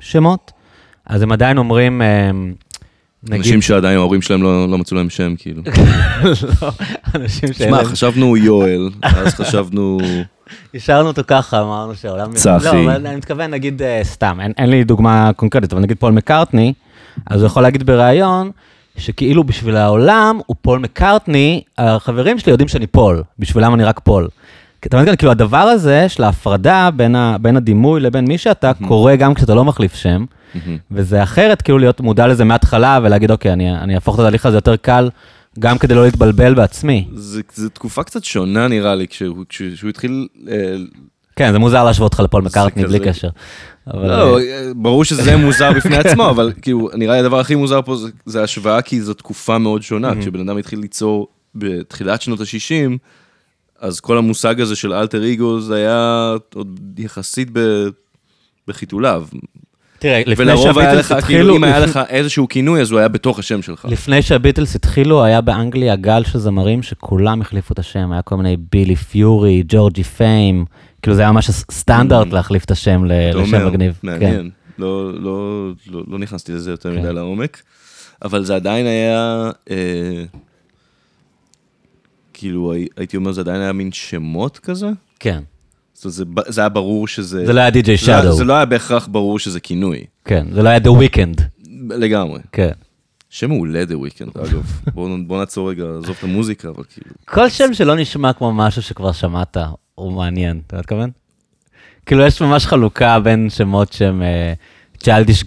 שמות, 0.00 0.52
אז 1.06 1.22
הם 1.22 1.32
עדיין 1.32 1.58
אומרים, 1.58 2.02
אה, 2.02 2.30
נגיד... 3.22 3.36
אנשים 3.36 3.62
שעדיין 3.62 3.98
ההורים 3.98 4.22
שלהם 4.22 4.42
לא, 4.42 4.68
לא 4.68 4.78
מצאו 4.78 4.96
להם 4.96 5.10
שם, 5.10 5.34
כאילו. 5.38 5.62
לא, 6.62 6.70
אנשים 7.14 7.52
שאין 7.52 7.68
שמע, 7.68 7.76
להם... 7.76 7.86
חשבנו 7.86 8.36
יואל, 8.36 8.90
אז 9.02 9.34
חשבנו... 9.34 9.98
השארנו 10.74 11.08
אותו 11.08 11.22
ככה, 11.26 11.60
אמרנו 11.60 11.94
שהעולם... 11.94 12.34
צחי. 12.34 12.64
לא, 12.64 12.70
אבל 12.70 13.06
אני 13.06 13.16
מתכוון, 13.16 13.50
נגיד, 13.50 13.82
אה, 13.82 14.00
סתם, 14.04 14.38
אין, 14.40 14.52
אין 14.58 14.70
לי 14.70 14.84
דוגמה 14.84 15.30
קונקרטית, 15.36 15.72
אבל 15.72 15.82
נגיד 15.82 15.98
פול 15.98 16.12
מקארטני, 16.12 16.72
אז 17.26 17.40
הוא 17.40 17.46
יכול 17.46 17.62
להגיד 17.62 17.82
בריאיון, 17.86 18.50
שכאילו 18.96 19.44
בשביל 19.44 19.76
העולם 19.76 20.40
הוא 20.46 20.56
פול 20.60 20.78
מקארטני, 20.78 21.62
החברים 21.78 22.38
שלי 22.38 22.52
יודעים 22.52 22.68
שאני 22.68 22.86
פול, 22.86 23.22
בשבילם 23.38 23.74
אני 23.74 23.84
רק 23.84 24.00
פול. 24.04 24.28
כי 24.82 24.88
אתה 24.88 25.02
מבין, 25.02 25.16
כאילו 25.16 25.32
הדבר 25.32 25.56
הזה 25.56 26.08
של 26.08 26.22
ההפרדה 26.22 26.90
בין, 26.96 27.16
ה, 27.16 27.36
בין 27.40 27.56
הדימוי 27.56 28.00
לבין 28.00 28.24
מי 28.24 28.38
שאתה, 28.38 28.72
קורה 28.74 29.16
גם 29.16 29.34
כשאתה 29.34 29.54
לא 29.54 29.64
מחליף 29.64 29.94
שם, 29.94 30.24
וזה 30.90 31.22
אחרת 31.22 31.62
כאילו 31.62 31.78
להיות 31.78 32.00
מודע 32.00 32.26
לזה 32.26 32.44
מההתחלה 32.44 32.98
ולהגיד, 33.02 33.30
אוקיי, 33.30 33.52
אני, 33.52 33.76
אני 33.76 33.94
אהפוך 33.94 34.14
את 34.14 34.20
התהליך 34.20 34.46
הזה 34.46 34.56
יותר 34.56 34.76
קל, 34.76 35.10
גם 35.58 35.78
כדי 35.78 35.94
לא 35.94 36.04
להתבלבל 36.04 36.54
בעצמי. 36.54 37.08
זה 37.14 37.70
תקופה 37.70 38.02
קצת 38.02 38.24
שונה 38.24 38.68
נראה 38.68 38.94
לי, 38.94 39.08
כשהוא, 39.08 39.44
כשהוא 39.48 39.88
התחיל... 39.88 40.26
אה, 40.48 40.74
כן, 41.36 41.52
זה 41.52 41.58
מוזר 41.58 41.84
להשוות 41.84 42.12
אותך 42.12 42.20
לפול 42.20 42.42
מקארטני 42.42 42.84
בלי. 42.84 43.00
קשר. 43.00 43.28
אבל, 43.86 44.08
לא, 44.08 44.38
אה, 44.38 44.44
אה, 44.44 44.74
ברור 44.76 45.04
שזה 45.04 45.36
מוזר 45.36 45.72
בפני 45.72 45.96
עצמו, 45.96 46.30
אבל 46.30 46.52
כאילו, 46.62 46.88
נראה 46.94 47.14
לי 47.14 47.20
הדבר 47.20 47.40
הכי 47.40 47.54
מוזר 47.54 47.82
פה 47.82 47.96
זה, 47.96 48.08
זה 48.26 48.42
השוואה, 48.42 48.82
כי 48.82 49.00
זו 49.00 49.14
תקופה 49.14 49.58
מאוד 49.58 49.82
שונה. 49.82 50.12
כשבן 50.20 50.40
אדם 50.40 50.58
התחיל 50.58 50.78
ליצור 50.78 51.28
בתחילת 51.54 52.22
שנות 52.22 52.40
ה-60, 52.40 52.98
אז 53.80 54.00
כל 54.00 54.18
המושג 54.18 54.60
הזה 54.60 54.76
של 54.76 54.92
אלטר 54.92 55.32
אגו 55.32 55.60
זה 55.60 55.74
היה 55.74 56.34
עוד 56.54 56.80
יחסית 56.98 57.48
ב, 57.52 57.86
בחיתוליו. 58.68 59.24
תראה, 59.98 60.22
לפני 60.26 60.44
ולרוב 60.44 60.78
היה 60.78 60.90
שהביטלס 60.90 60.98
לך, 60.98 61.06
כאילו, 61.08 61.18
התחילו, 61.18 61.56
אם 61.56 61.64
היה 61.64 61.78
לך 61.78 62.00
איזשהו 62.08 62.48
כינוי, 62.48 62.80
אז 62.80 62.90
הוא 62.90 62.98
היה 62.98 63.08
בתוך 63.08 63.38
השם 63.38 63.62
שלך. 63.62 63.86
לפני 63.88 64.22
שהביטלס 64.22 64.76
התחילו, 64.76 65.24
היה 65.24 65.40
באנגליה 65.40 65.96
גל 65.96 66.24
של 66.24 66.38
זמרים 66.38 66.82
שכולם 66.82 67.40
החליפו 67.40 67.72
את 67.72 67.78
השם, 67.78 68.12
היה 68.12 68.22
כל 68.22 68.36
מיני 68.36 68.56
בילי 68.72 68.96
פיורי, 68.96 69.62
ג'ורג'י 69.68 70.02
פיים, 70.04 70.64
כאילו 71.02 71.16
זה 71.16 71.22
היה 71.22 71.32
ממש 71.32 71.50
סטנדרט 71.50 72.28
להחליף 72.32 72.64
את 72.64 72.70
השם 72.70 73.04
לשם 73.04 73.66
מגניב. 73.66 73.98
כן. 74.02 74.06
מעניין. 74.08 74.50
לא, 74.78 75.12
לא, 75.20 75.68
לא, 75.90 76.02
לא 76.08 76.18
נכנסתי 76.18 76.52
לזה 76.52 76.70
יותר 76.70 76.94
כן. 76.94 77.00
מדי 77.02 77.12
לעומק, 77.12 77.62
אבל 78.24 78.44
זה 78.44 78.54
עדיין 78.54 78.86
היה, 78.86 79.50
אה, 79.70 80.24
כאילו, 82.34 82.72
הי- 82.72 82.86
הייתי 82.96 83.16
אומר, 83.16 83.32
זה 83.32 83.40
עדיין 83.40 83.60
היה 83.60 83.72
מין 83.72 83.92
שמות 83.92 84.58
כזה? 84.58 84.88
כן, 85.20 85.42
זה, 85.94 86.24
היה 86.60 86.68
ברור 86.68 87.08
שזה... 87.08 87.46
זה 87.46 87.52
לא 87.52 87.60
היה 87.60 87.70
די.ג'יי 87.70 87.96
שדו, 87.98 88.32
זה 88.32 88.44
לא 88.44 88.52
היה 88.52 88.64
בהכרח 88.64 89.06
ברור 89.06 89.38
שזה 89.38 89.60
כינוי, 89.60 90.04
כן, 90.24 90.46
זה 90.52 90.62
לא 90.62 90.68
היה 90.68 90.78
The 90.78 90.88
Weeknd, 91.02 91.42
לגמרי. 91.88 92.40
כן. 92.52 92.70
שם 93.30 93.48
מעולה 93.48 93.82
The 93.82 93.94
Weeknd, 93.94 94.40
אגב. 94.40 94.72
בואו 94.94 95.16
בוא 95.26 95.38
נעצור 95.38 95.70
רגע, 95.70 95.84
עזוב 95.98 96.16
את 96.18 96.24
המוזיקה, 96.24 96.68
אבל 96.68 96.82
כאילו... 96.84 97.10
כל 97.24 97.48
שם 97.48 97.74
שלא 97.74 97.96
נשמע 97.96 98.32
כמו 98.32 98.52
משהו 98.52 98.82
שכבר 98.82 99.12
שמעת, 99.12 99.56
הוא 100.02 100.12
מעניין, 100.12 100.60
אתה 100.66 100.78
מתכוון? 100.78 101.10
כאילו 102.06 102.22
יש 102.26 102.42
ממש 102.42 102.66
חלוקה 102.66 103.20
בין 103.20 103.50
שמות 103.50 103.92
שהם 103.92 104.22
צ'יילדיש 104.98 105.44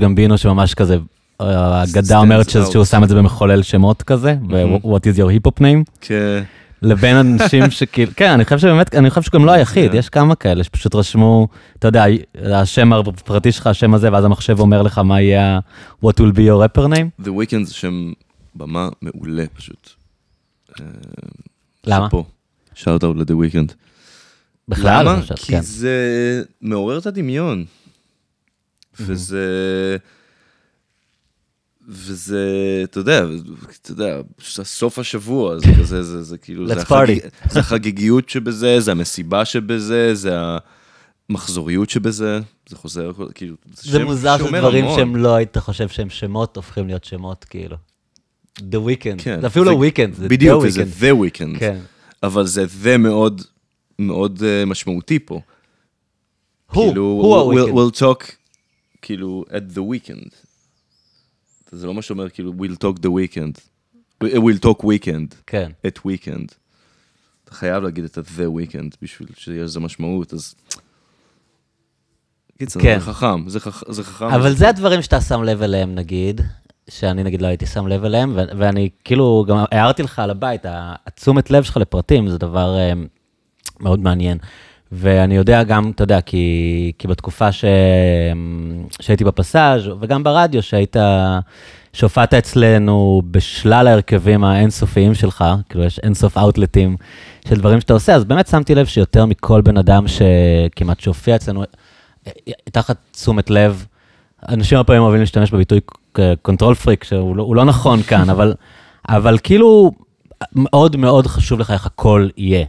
גמבינו, 0.00 0.38
שממש 0.38 0.74
כזה, 0.74 0.96
אה, 1.40 1.46
האגדה 1.80 2.18
אומרת 2.18 2.50
שזה- 2.50 2.64
out. 2.64 2.72
שהוא 2.72 2.84
שם 2.84 3.04
את 3.04 3.08
זה 3.08 3.14
במחולל 3.14 3.62
שמות 3.62 4.02
כזה, 4.02 4.36
ו-What 4.50 4.86
is 5.00 5.18
your 5.18 5.30
hip-hop 5.30 5.60
name? 5.60 5.90
כן, 6.00 6.42
לבין 6.82 7.16
אנשים 7.16 7.70
שכאילו, 7.78 8.12
כן, 8.16 8.30
אני 8.30 8.44
חושב 8.44 8.58
שבאמת, 8.58 8.94
אני 8.94 9.10
חושב 9.10 9.22
שגם 9.22 9.44
לא 9.44 9.52
היחיד, 9.52 9.90
כן. 9.92 9.96
יש 9.98 10.08
כמה 10.08 10.34
כאלה 10.34 10.64
שפשוט 10.64 10.94
רשמו, 10.94 11.48
אתה 11.78 11.88
יודע, 11.88 12.04
השם 12.44 12.92
הפרטי 12.92 13.52
שלך, 13.52 13.66
השם 13.66 13.94
הזה, 13.94 14.12
ואז 14.12 14.24
המחשב 14.24 14.60
אומר 14.60 14.82
לך 14.82 14.98
מה 14.98 15.20
יהיה 15.20 15.56
ה- 15.56 15.58
What 16.06 16.20
will 16.20 16.32
be 16.36 16.40
your 16.40 16.78
rapper 16.78 16.82
name? 16.86 17.22
The 17.24 17.28
Weeknd 17.28 17.64
זה 17.64 17.74
שם 17.74 18.12
במה 18.54 18.88
מעולה 19.02 19.44
פשוט. 19.56 19.90
אה, 20.80 20.84
למה? 21.86 22.08
שאוט 22.74 23.04
אאוט 23.04 23.16
ל-The 23.16 23.32
Weeknd. 23.32 23.72
בכלל, 24.68 25.00
למה? 25.08 25.20
חושב, 25.20 25.34
כי 25.34 25.52
כן. 25.52 25.60
זה 25.60 25.94
מעורר 26.60 26.98
את 26.98 27.06
הדמיון. 27.06 27.64
וזה... 29.00 29.96
וזה, 31.88 32.46
אתה 32.84 32.98
יודע, 32.98 33.24
אתה 33.82 33.90
יודע, 33.90 34.20
סוף 34.62 34.98
השבוע, 34.98 35.58
זה 35.58 35.66
כזה, 35.80 36.02
זה, 36.02 36.22
זה 36.22 36.38
כאילו, 36.38 36.66
זה, 36.68 36.74
party. 36.82 37.26
זה 37.52 37.60
החגיגיות 37.60 38.28
שבזה, 38.28 38.80
זה 38.80 38.90
המסיבה 38.90 39.44
שבזה, 39.44 40.14
זה 40.14 40.38
המחזוריות 41.30 41.90
שבזה, 41.90 42.40
זה 42.68 42.76
חוזר, 42.76 43.10
כאילו, 43.34 43.56
זה 43.74 43.90
שם 43.90 44.02
מוזר 44.02 44.38
שדברים. 44.38 44.84
שהם 44.96 45.16
לא 45.16 45.34
היית 45.34 45.58
חושב 45.58 45.88
שהם 45.88 46.10
שמות, 46.10 46.56
הופכים 46.56 46.86
להיות 46.86 47.04
שמות, 47.04 47.44
כאילו. 47.44 47.76
The 48.58 48.62
Weeknd, 48.86 49.18
כן, 49.22 49.40
זה 49.40 49.46
אפילו 49.46 49.64
זה- 49.64 49.70
לא 49.70 49.80
Weeknd, 49.84 50.14
זה 50.20 50.28
בדיוק, 50.28 50.64
The 50.64 50.68
זה 50.68 50.82
Weeknd. 50.82 51.02
The 51.02 51.14
Weeknd. 51.38 51.58
כן. 51.58 51.78
אבל 52.22 52.46
זה 52.46 52.64
The 52.84 52.98
מאוד, 52.98 53.42
מאוד 53.98 54.42
אה, 54.42 54.64
משמעותי 54.64 55.18
פה. 55.18 55.40
הוא, 56.72 56.86
כאילו, 56.86 57.02
הוא 57.02 57.54
we'll, 57.54 57.58
ה-Weeknd. 57.58 57.72
we'll 57.72 58.00
talk, 58.00 58.32
כאילו, 59.02 59.44
at 59.48 59.76
the 59.76 59.80
weekend. 59.80 60.30
זה 61.72 61.86
לא 61.86 61.94
מה 61.94 62.02
שאומר, 62.02 62.28
כאילו, 62.28 62.52
we'll 62.52 62.76
talk 62.84 62.98
the 62.98 63.08
weekend. 63.08 63.60
we'll 64.24 64.64
talk 64.64 64.82
weekend, 64.82 65.34
כן. 65.46 65.70
at 65.86 65.98
weekend. 65.98 66.54
אתה 67.44 67.54
חייב 67.54 67.82
להגיד 67.82 68.04
את 68.04 68.18
ה-the 68.18 68.48
weekend 68.60 68.96
בשביל 69.02 69.28
שיהיה 69.36 69.64
לזה 69.64 69.80
משמעות, 69.80 70.34
אז... 70.34 70.54
קיצר, 72.58 72.80
כן. 72.80 72.98
זה 72.98 73.04
חכם, 73.04 73.48
זה, 73.48 73.60
חכ... 73.60 73.92
זה 73.92 74.04
חכם. 74.04 74.24
אבל 74.24 74.54
זה 74.54 74.68
הדברים 74.68 75.02
שאתה 75.02 75.20
שם 75.20 75.42
לב 75.42 75.62
אליהם, 75.62 75.94
נגיד, 75.94 76.40
שאני 76.90 77.22
נגיד 77.22 77.42
לא 77.42 77.46
הייתי 77.46 77.66
שם 77.66 77.86
לב 77.86 78.04
אליהם, 78.04 78.32
ו- 78.36 78.58
ואני 78.58 78.88
כאילו 79.04 79.44
גם 79.48 79.56
הערתי 79.72 80.02
לך 80.02 80.18
על 80.18 80.30
הבית, 80.30 80.60
התשומת 81.06 81.50
לב 81.50 81.62
שלך 81.62 81.76
לפרטים 81.76 82.28
זה 82.28 82.38
דבר 82.38 82.76
אה, 82.78 82.92
מאוד 83.80 84.00
מעניין. 84.00 84.38
ואני 84.92 85.36
יודע 85.36 85.62
גם, 85.62 85.90
אתה 85.94 86.02
יודע, 86.02 86.20
כי, 86.20 86.92
כי 86.98 87.08
בתקופה 87.08 87.52
ש... 87.52 87.64
שהייתי 89.00 89.24
בפסאז' 89.24 89.82
וגם 90.00 90.24
ברדיו, 90.24 90.62
שהיית, 90.62 90.96
שהופעת 91.92 92.34
אצלנו 92.34 93.22
בשלל 93.30 93.86
ההרכבים 93.86 94.44
האינסופיים 94.44 95.14
שלך, 95.14 95.44
כאילו 95.68 95.84
יש 95.84 95.98
אינסוף 95.98 96.38
אאוטלטים 96.38 96.96
של 97.48 97.54
דברים 97.56 97.80
שאתה 97.80 97.92
עושה, 97.92 98.14
אז 98.14 98.24
באמת 98.24 98.46
שמתי 98.46 98.74
לב 98.74 98.86
שיותר 98.86 99.26
מכל 99.26 99.60
בן 99.60 99.76
אדם 99.76 100.04
שכמעט 100.08 101.00
שהופיע 101.00 101.36
אצלנו, 101.36 101.64
תחת 102.64 102.96
תשומת 103.12 103.50
לב, 103.50 103.86
אנשים 104.48 104.76
הרבה 104.76 104.86
פעמים 104.86 105.02
אוהבים 105.02 105.20
להשתמש 105.20 105.50
בביטוי 105.50 105.80
control 106.42 106.74
freak, 106.74 107.04
שהוא 107.04 107.36
לא, 107.36 107.56
לא 107.56 107.64
נכון 107.64 108.02
כאן, 108.02 108.30
אבל, 108.30 108.54
אבל 109.08 109.38
כאילו 109.42 109.92
מאוד 110.54 110.96
מאוד 110.96 111.26
חשוב 111.26 111.60
לך 111.60 111.70
איך 111.70 111.86
הכל 111.86 112.28
יהיה. 112.36 112.64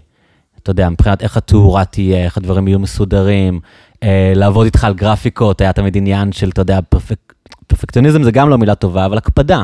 אתה 0.67 0.71
יודע, 0.71 0.89
מבחינת 0.89 1.21
איך 1.23 1.37
התאורה 1.37 1.85
תהיה, 1.85 2.23
איך 2.23 2.37
הדברים 2.37 2.67
יהיו 2.67 2.79
מסודרים, 2.79 3.59
אה, 4.03 4.33
לעבוד 4.35 4.65
איתך 4.65 4.83
על 4.83 4.93
גרפיקות, 4.93 5.61
היה 5.61 5.73
תמיד 5.73 5.97
עניין 5.97 6.31
של, 6.31 6.49
אתה 6.49 6.61
יודע, 6.61 6.79
פרפק, 6.89 7.33
פרפקציוניזם 7.67 8.23
זה 8.23 8.31
גם 8.31 8.49
לא 8.49 8.57
מילה 8.57 8.75
טובה, 8.75 9.05
אבל 9.05 9.17
הקפדה 9.17 9.63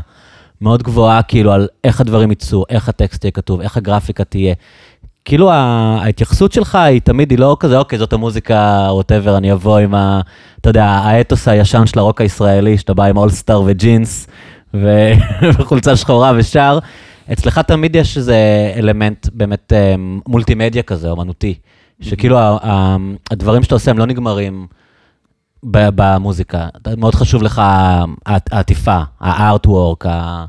מאוד 0.62 0.84
גבוהה, 0.84 1.22
כאילו, 1.22 1.52
על 1.52 1.68
איך 1.84 2.02
הדברים 2.02 2.32
יצאו, 2.32 2.64
איך 2.70 2.90
הטקסט 2.90 3.24
יהיה 3.24 3.32
כתוב, 3.32 3.62
איך 3.62 3.78
הגרפיקה 3.78 4.24
תהיה. 4.24 4.54
כאילו 5.26 5.52
ההתייחסות 5.52 6.52
שלך 6.52 6.76
היא 6.76 7.02
תמיד, 7.02 7.32
היא 7.32 7.40
לא 7.40 7.58
כזה, 7.60 7.78
אוקיי, 7.78 8.00
זאת 8.00 8.14
המוזיקה, 8.14 8.88
ווטאבר, 8.90 9.38
אני 9.38 9.52
אבוא 9.52 9.78
עם 9.78 9.96
ה... 9.96 10.22
אתה 10.62 10.70
יודע, 10.70 10.86
האתוס 10.86 11.48
הישן 11.48 11.86
של 11.86 12.00
הרוק 12.00 12.22
הישראלי, 12.22 12.78
שאתה 12.78 12.94
בא 12.94 13.04
עם 13.04 13.18
אולסטאר 13.18 13.62
וג'ינס 13.66 14.28
ו- 14.74 15.12
וחולצה 15.58 15.96
שחורה 15.96 16.32
ושר. 16.36 16.80
אצלך 17.32 17.60
תמיד 17.60 17.96
יש 17.96 18.18
איזה 18.18 18.38
אלמנט 18.76 19.28
באמת 19.34 19.74
אה, 19.74 19.96
מולטימדיה 20.28 20.84
כזה, 20.84 21.10
אומנותי, 21.10 21.56
שכאילו 22.02 22.40
ה- 22.40 22.68
ה- 22.68 22.98
הדברים 23.32 23.64
שאתה 23.64 23.76
עושה 23.76 23.92
הם 23.92 23.98
לא 23.98 24.06
נגמרים 24.06 24.68
במוזיקה. 25.64 26.68
מאוד 26.98 27.16
חשוב 27.16 27.44
לך 27.44 27.62
העטיפה, 28.26 29.00
הארטוורק, 29.20 30.06
ה... 30.06 30.46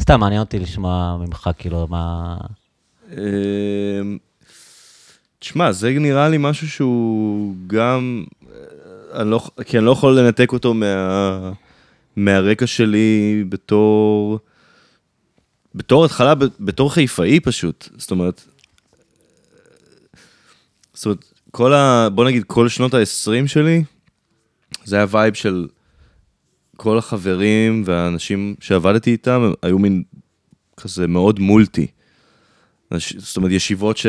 סתם 0.00 0.20
מעניין 0.20 0.40
אותי 0.40 0.58
לשמוע 0.58 1.16
ממך, 1.26 1.50
כאילו, 1.58 1.86
מה... 1.90 2.36
אמ, 3.12 4.18
תשמע, 5.38 5.72
זה 5.72 5.90
נראה 5.90 6.28
לי 6.28 6.36
משהו 6.40 6.68
שהוא 6.68 7.54
גם, 7.66 8.24
אה, 8.50 9.20
אני 9.20 9.30
לא, 9.30 9.40
כי 9.64 9.78
אני 9.78 9.86
לא 9.86 9.90
יכול 9.90 10.18
לנתק 10.18 10.52
אותו 10.52 10.74
מה, 10.74 11.52
מהרקע 12.16 12.66
שלי 12.66 13.44
בתור, 13.48 14.38
בתור 15.74 16.04
התחלה, 16.04 16.34
בתור 16.60 16.92
חיפאי 16.94 17.40
פשוט. 17.40 17.88
זאת 17.96 18.10
אומרת, 18.10 18.44
זאת 20.94 21.06
אומרת, 21.06 21.24
כל 21.50 21.74
ה... 21.74 22.08
בוא 22.14 22.24
נגיד, 22.24 22.44
כל 22.46 22.68
שנות 22.68 22.94
ה-20 22.94 23.46
שלי, 23.46 23.84
זה 24.84 24.96
היה 24.96 25.06
וייב 25.10 25.34
של 25.34 25.68
כל 26.76 26.98
החברים 26.98 27.82
והאנשים 27.86 28.54
שעבדתי 28.60 29.10
איתם, 29.10 29.40
הם 29.40 29.52
היו 29.62 29.78
מין 29.78 30.02
כזה 30.76 31.06
מאוד 31.06 31.40
מולטי. 31.40 31.86
זאת 33.18 33.36
אומרת, 33.36 33.50
ישיבות 33.50 33.96
ש... 33.96 34.06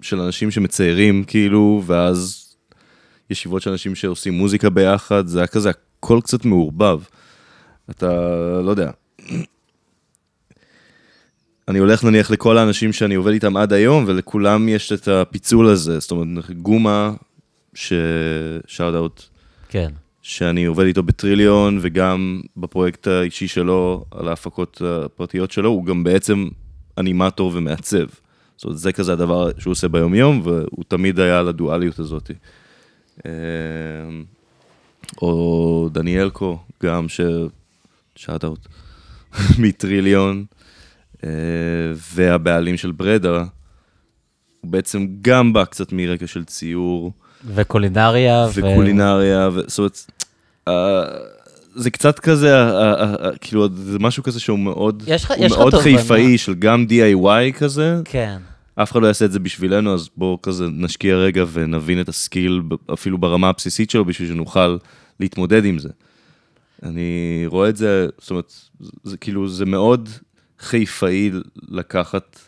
של 0.00 0.20
אנשים 0.20 0.50
שמציירים, 0.50 1.24
כאילו, 1.24 1.82
ואז 1.86 2.48
ישיבות 3.30 3.62
של 3.62 3.70
אנשים 3.70 3.94
שעושים 3.94 4.32
מוזיקה 4.34 4.70
ביחד, 4.70 5.26
זה 5.26 5.38
היה 5.38 5.46
כזה 5.46 5.70
הכל 5.70 6.20
קצת 6.22 6.44
מעורבב. 6.44 7.00
אתה, 7.90 8.06
לא 8.64 8.70
יודע. 8.70 8.90
אני 11.72 11.78
הולך 11.78 12.04
נניח 12.04 12.30
לכל 12.30 12.58
האנשים 12.58 12.92
שאני 12.92 13.14
עובד 13.14 13.32
איתם 13.32 13.56
עד 13.56 13.72
היום, 13.72 14.04
ולכולם 14.06 14.68
יש 14.68 14.92
את 14.92 15.08
הפיצול 15.08 15.68
הזה. 15.68 15.98
זאת 15.98 16.10
אומרת, 16.10 16.50
גומה, 16.50 17.12
ש... 17.74 17.92
שאוט 18.66 18.94
אאוט, 18.94 19.22
כן. 19.68 19.90
שאני 20.22 20.64
עובד 20.64 20.84
איתו 20.84 21.02
בטריליון, 21.02 21.78
וגם 21.82 22.40
בפרויקט 22.56 23.06
האישי 23.06 23.48
שלו, 23.48 24.04
על 24.10 24.28
ההפקות 24.28 24.82
הפרטיות 24.84 25.50
שלו, 25.50 25.68
הוא 25.68 25.84
גם 25.84 26.04
בעצם 26.04 26.48
אנימטור 26.98 27.52
ומעצב. 27.54 28.06
זאת 28.56 28.64
אומרת, 28.64 28.78
זה 28.78 28.92
כזה 28.92 29.12
הדבר 29.12 29.50
שהוא 29.58 29.70
עושה 29.70 29.88
ביום-יום, 29.88 30.40
והוא 30.44 30.84
תמיד 30.88 31.20
היה 31.20 31.38
על 31.38 31.48
הדואליות 31.48 31.98
הזאת. 31.98 32.30
אה, 33.26 33.30
או 35.22 35.88
דניאלקו, 35.92 36.58
גם 36.82 37.08
ש... 37.08 37.20
שאט 38.16 38.44
אאוט, 38.44 38.68
מטריליון, 39.62 40.44
והבעלים 42.14 42.76
של 42.76 42.92
ברדה, 42.92 43.44
הוא 44.60 44.70
בעצם 44.70 45.06
גם 45.20 45.52
בא 45.52 45.64
קצת 45.64 45.92
מרקע 45.92 46.26
של 46.26 46.44
ציור. 46.44 47.12
וקולינריה. 47.46 48.46
ו- 48.54 48.60
וקולינריה, 48.60 49.48
ו... 49.52 49.60
זאת 49.66 49.78
אומרת, 49.78 49.98
אה, 50.68 51.02
זה 51.74 51.90
קצת 51.90 52.18
כזה, 52.18 52.54
אה, 52.54 52.92
אה, 52.92 53.14
אה, 53.24 53.30
כאילו, 53.40 53.68
זה 53.74 53.98
משהו 53.98 54.22
כזה 54.22 54.40
שהוא 54.40 54.58
מאוד, 54.58 55.02
יש 55.06 55.26
הוא 55.26 55.36
יש 55.38 55.52
מאוד. 55.52 55.74
חיפאי 55.74 56.38
של 56.38 56.54
גם 56.54 56.86
DIY 56.88 57.52
כזה, 57.58 58.00
כן. 58.04 58.38
אף 58.74 58.92
אחד 58.92 59.02
לא 59.02 59.06
יעשה 59.06 59.24
את 59.24 59.32
זה 59.32 59.38
בשבילנו, 59.38 59.94
אז 59.94 60.08
בואו 60.16 60.42
כזה 60.42 60.66
נשקיע 60.70 61.16
רגע 61.16 61.44
ונבין 61.52 62.00
את 62.00 62.08
הסקיל, 62.08 62.62
אפילו 62.92 63.18
ברמה 63.18 63.48
הבסיסית 63.48 63.90
שלו, 63.90 64.04
בשביל 64.04 64.28
שנוכל 64.28 64.76
להתמודד 65.20 65.64
עם 65.64 65.78
זה. 65.78 65.88
אני 66.82 67.44
רואה 67.46 67.68
את 67.68 67.76
זה, 67.76 68.06
זאת 68.18 68.30
אומרת, 68.30 68.52
זה, 68.80 68.90
זה 69.04 69.16
כאילו, 69.16 69.48
זה 69.48 69.66
מאוד 69.66 70.08
חיפאי 70.62 71.30
לקחת, 71.68 72.38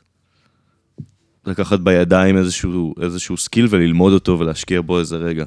לקחת 1.46 1.80
בידיים 1.80 2.36
איזשהו, 2.36 2.94
איזשהו 3.00 3.36
skill 3.36 3.66
וללמוד 3.70 4.12
אותו 4.12 4.38
ולהשקיע 4.38 4.80
בו 4.80 4.98
איזה 4.98 5.16
רגע. 5.16 5.44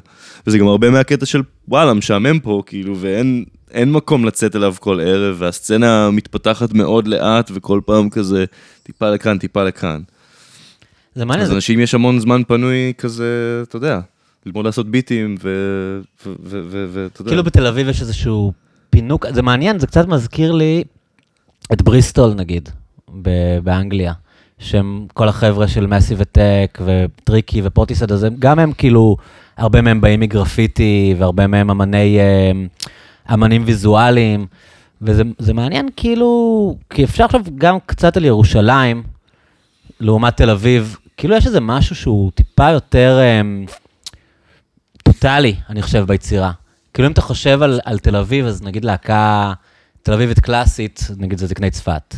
וזה 0.47 0.57
גם 0.57 0.67
הרבה 0.67 0.89
מהקטע 0.89 1.25
של, 1.25 1.41
וואלה, 1.67 1.93
משעמם 1.93 2.39
פה, 2.39 2.63
כאילו, 2.65 2.97
ואין 2.97 3.45
אין 3.71 3.91
מקום 3.91 4.25
לצאת 4.25 4.55
אליו 4.55 4.75
כל 4.79 4.99
ערב, 4.99 5.35
והסצנה 5.39 6.11
מתפתחת 6.11 6.73
מאוד 6.73 7.07
לאט, 7.07 7.51
וכל 7.53 7.81
פעם 7.85 8.09
כזה, 8.09 8.45
טיפה 8.83 9.09
לכאן, 9.09 9.37
טיפה 9.37 9.63
לכאן. 9.63 10.01
זה 11.15 11.25
מעניין, 11.25 11.43
אז 11.43 11.49
זה- 11.49 11.55
אנשים 11.55 11.79
יש 11.79 11.93
המון 11.93 12.19
זמן 12.19 12.41
פנוי 12.47 12.93
כזה, 12.97 13.25
אתה 13.67 13.75
יודע, 13.75 13.99
ללמוד 14.45 14.65
לעשות 14.65 14.91
ביטים, 14.91 15.35
ואתה 15.41 16.29
יודע. 17.21 17.29
כאילו 17.31 17.43
בתל 17.43 17.67
אביב 17.67 17.87
יש 17.87 18.01
איזשהו 18.01 18.53
פינוק, 18.89 19.25
זה 19.33 19.41
מעניין, 19.41 19.79
זה 19.79 19.87
קצת 19.87 20.07
מזכיר 20.07 20.51
לי 20.51 20.83
את 21.73 21.81
בריסטול 21.81 22.33
נגיד, 22.33 22.69
באנגליה, 23.63 24.13
שהם 24.59 25.05
כל 25.13 25.27
החבר'ה 25.27 25.67
של 25.67 25.87
מסי 25.87 26.15
וטק 26.17 26.79
וטריקי 26.85 27.61
ופורטיסד, 27.63 28.11
אז 28.11 28.27
גם 28.39 28.59
הם 28.59 28.73
כאילו, 28.73 29.17
הרבה 29.57 29.81
מהם 29.81 30.01
באים 30.01 30.19
מגרפיטי 30.19 31.15
והרבה 31.17 31.47
מהם 31.47 31.69
אמני, 31.69 32.19
אה, 32.19 32.51
אמנים 33.33 33.63
ויזואליים, 33.65 34.45
וזה 35.01 35.23
זה 35.37 35.53
מעניין 35.53 35.89
כאילו, 35.95 36.75
כי 36.89 37.03
אפשר 37.03 37.25
עכשיו 37.25 37.41
גם 37.57 37.77
קצת 37.85 38.17
על 38.17 38.25
ירושלים, 38.25 39.03
לעומת 39.99 40.37
תל 40.37 40.49
אביב, 40.49 40.97
כאילו 41.17 41.35
יש 41.35 41.47
איזה 41.47 41.59
משהו 41.59 41.95
שהוא 41.95 42.31
טיפה 42.31 42.69
יותר... 42.69 43.19
אה, 43.19 43.41
טוטאלי, 45.07 45.55
אני 45.69 45.81
חושב, 45.81 46.05
ביצירה. 46.07 46.51
כאילו 46.93 47.07
אם 47.07 47.11
אתה 47.11 47.21
חושב 47.21 47.63
על, 47.63 47.79
על 47.85 47.99
תל 47.99 48.15
אביב, 48.15 48.45
אז 48.45 48.61
נגיד 48.61 48.85
להקה 48.85 49.53
תל 50.07 50.13
אביבית 50.13 50.39
קלאסית, 50.39 51.07
נגיד 51.17 51.37
זה 51.37 51.47
זקני 51.47 51.69
צפת. 51.69 52.15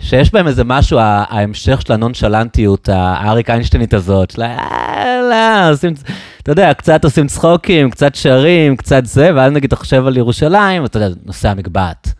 שיש 0.00 0.32
בהם 0.32 0.46
איזה 0.46 0.64
משהו, 0.64 0.98
ההמשך 1.00 1.80
של 1.80 1.92
הנונשלנטיות, 1.92 2.88
האריק 2.92 3.50
איינשטיינית 3.50 3.94
הזאת, 3.94 4.30
של 4.30 4.42
יאללה, 4.42 5.68
עושים, 5.70 5.94
אתה 6.42 6.52
יודע, 6.52 6.74
קצת 6.74 7.04
עושים 7.04 7.26
צחוקים, 7.26 7.90
קצת 7.90 8.14
שרים, 8.14 8.76
קצת 8.76 9.06
זה, 9.06 9.30
ואז 9.34 9.52
נגיד 9.52 9.66
אתה 9.66 9.76
חושב 9.76 10.06
על 10.06 10.16
ירושלים, 10.16 10.84
אתה 10.84 10.98
יודע, 10.98 11.14
נושא 11.24 11.48
המקבעת. 11.48 12.12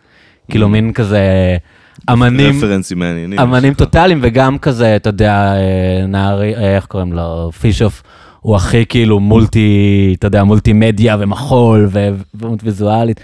כאילו 0.51 0.69
מין 0.69 0.93
כזה 0.93 1.21
אמנים, 2.13 2.57
רפרנסים 2.59 2.99
מעניינים. 2.99 3.39
אמנים. 3.39 3.75
טוטאליים, 3.75 4.19
וגם 4.23 4.59
כזה, 4.59 4.97
אתה 4.97 5.09
יודע, 5.09 5.55
אה, 5.55 6.07
נערי, 6.07 6.57
אה, 6.57 6.77
איך 6.77 6.87
קוראים 6.87 7.13
לו, 7.13 7.51
פישוף, 7.61 8.03
הוא 8.41 8.57
הכי 8.57 8.87
כאילו 8.87 9.21
מולטי, 9.21 10.15
אתה 10.19 10.27
יודע, 10.27 10.45
מולטי 10.45 10.73
מדיה 10.73 11.17
ומחול 11.21 11.89
ודמות 11.91 12.61
ויזואלית. 12.65 13.21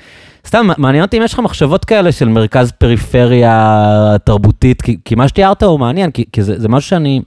סתם, 0.47 0.69
מעניין 0.79 1.05
אותי 1.05 1.19
אם 1.19 1.23
יש 1.23 1.33
לך 1.33 1.39
מחשבות 1.39 1.85
כאלה 1.85 2.13
של 2.13 2.29
מרכז 2.29 2.73
פריפריה 2.73 4.17
תרבותית, 4.25 4.83
כי, 4.83 4.97
כי 5.05 5.15
מה 5.15 5.29
שתיארת 5.29 5.63
הוא 5.63 5.81
מעניין, 5.81 6.11
כי, 6.11 6.25
כי 6.33 6.43
זה, 6.43 6.61
זה 6.61 6.69
משהו 6.69 6.89
שאני 6.89 7.23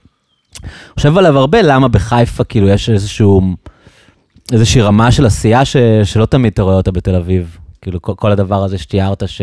חושב 0.96 1.18
עליו 1.18 1.38
הרבה, 1.38 1.62
למה 1.62 1.88
בחיפה 1.88 2.44
כאילו 2.44 2.68
יש 2.68 2.90
איזשהו, 2.90 3.42
איזושהי 4.52 4.82
רמה 4.82 5.12
של 5.12 5.26
עשייה 5.26 5.66
ש, 5.66 5.78
שלא 6.04 6.26
תמיד 6.26 6.54
אתה 6.54 6.62
רואה 6.62 6.76
אותה 6.76 6.92
בתל 6.92 7.16
אביב. 7.16 7.58
כאילו 7.82 8.02
כל, 8.02 8.14
כל 8.16 8.32
הדבר 8.32 8.64
הזה 8.64 8.78
שתיארת, 8.78 9.24
ש... 9.28 9.42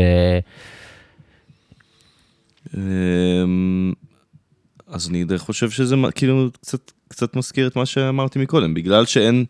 אמ, 2.76 3.92
אז 4.88 5.08
אני 5.08 5.24
חושב 5.38 5.70
שזה 5.70 5.96
כאילו 6.14 6.48
קצת, 6.60 6.90
קצת 7.08 7.36
מזכיר 7.36 7.66
את 7.66 7.76
מה 7.76 7.86
שאמרתי 7.86 8.38
מקודם, 8.38 8.74
בגלל 8.74 9.06
שאין... 9.06 9.44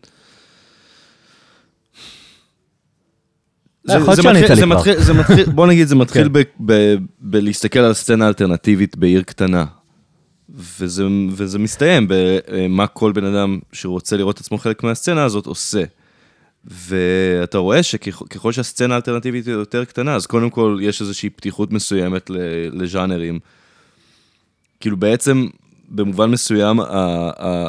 לא, 3.85 3.93
זה 4.15 4.21
מתחיל- 4.23 4.31
לי 4.31 4.55
זה 4.55 4.65
כבר. 4.65 4.75
מתחיל, 4.77 4.99
זה 5.01 5.13
מתחיל, 5.13 5.45
בוא 5.45 5.67
נגיד, 5.67 5.87
זה 5.87 5.95
מתחיל 5.95 6.23
כן. 6.23 6.33
ב- 6.33 6.71
ב- 6.71 6.95
בלהסתכל 7.19 7.79
על 7.79 7.93
סצנה 7.93 8.27
אלטרנטיבית 8.27 8.97
בעיר 8.97 9.21
קטנה. 9.21 9.65
וזה, 10.49 11.03
וזה 11.31 11.59
מסתיים 11.59 12.07
במה 12.09 12.87
כל 12.87 13.11
בן 13.11 13.23
אדם 13.25 13.59
שרוצה 13.71 14.17
לראות 14.17 14.35
את 14.35 14.41
עצמו 14.41 14.57
חלק 14.57 14.83
מהסצנה 14.83 15.23
הזאת 15.23 15.45
עושה. 15.45 15.83
ואתה 16.65 17.57
רואה 17.57 17.83
שככל 17.83 18.51
שהסצנה 18.51 18.93
האלטרנטיבית 18.93 19.45
היא 19.47 19.53
יותר 19.53 19.85
קטנה, 19.85 20.15
אז 20.15 20.25
קודם 20.25 20.49
כל 20.49 20.79
יש 20.81 21.01
איזושהי 21.01 21.29
פתיחות 21.29 21.71
מסוימת 21.73 22.31
לז'אנרים. 22.71 23.39
כאילו 24.79 24.97
בעצם, 24.97 25.45
במובן 25.89 26.31
מסוים, 26.31 26.79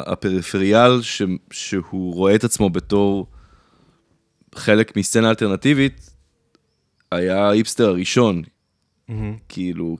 הפריפריאל 0.05 1.01
ש- 1.01 1.21
שהוא 1.51 2.13
רואה 2.13 2.35
את 2.35 2.43
עצמו 2.43 2.69
בתור 2.69 3.27
חלק 4.55 4.97
מסצנה 4.97 5.29
אלטרנטיבית, 5.29 6.09
היה 7.11 7.47
ההיפסטר 7.49 7.87
הראשון, 7.87 8.41
כאילו, 9.49 9.97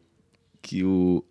כי 0.63 0.79
הוא 0.79 1.21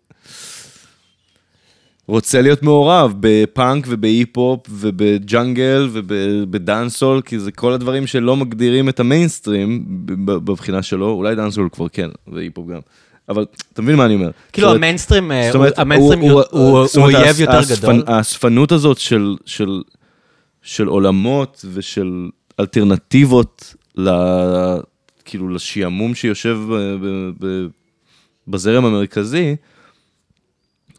רוצה 2.07 2.41
להיות 2.41 2.63
מעורב 2.63 3.13
בפאנק 3.19 3.85
ובהיפ-הופ 3.87 4.67
ובג'אנגל 4.69 5.89
ובדאנסהול, 5.91 7.21
כי 7.21 7.39
זה 7.39 7.51
כל 7.51 7.73
הדברים 7.73 8.07
שלא 8.07 8.35
מגדירים 8.35 8.89
את 8.89 8.99
המיינסטרים 8.99 9.85
בבחינה 10.25 10.81
שללו, 10.81 11.09
אולי 11.09 11.35
דאנסול 11.35 11.69
כבר 11.71 11.89
כן, 11.89 12.09
והיפ-הופ 12.27 12.67
גם. 12.67 12.79
אבל 13.29 13.45
אתה 13.73 13.81
מבין 13.81 13.95
מה 13.95 14.05
אני 14.05 14.15
אומר? 14.15 14.29
כאילו 14.53 14.71
המיינסטרים, 14.71 15.31
אה, 15.31 15.51
המיינסטרים 15.77 16.19
הוא- 16.19 16.41
אומרת, 16.51 16.97
אויב 16.97 17.39
יותר 17.39 17.59
גדול. 17.77 18.03
האספנות 18.07 18.71
הזאת 18.71 18.97
של, 18.97 19.35
עולמות 20.87 21.65
ושל 21.73 22.29
אלטרנטיבות 22.59 23.75
כאילו 25.25 25.49
לשעמום 25.49 26.15
שיושב 26.15 26.57
ב, 27.39 27.45
בזרם 28.47 28.85
המרכזי, 28.85 29.55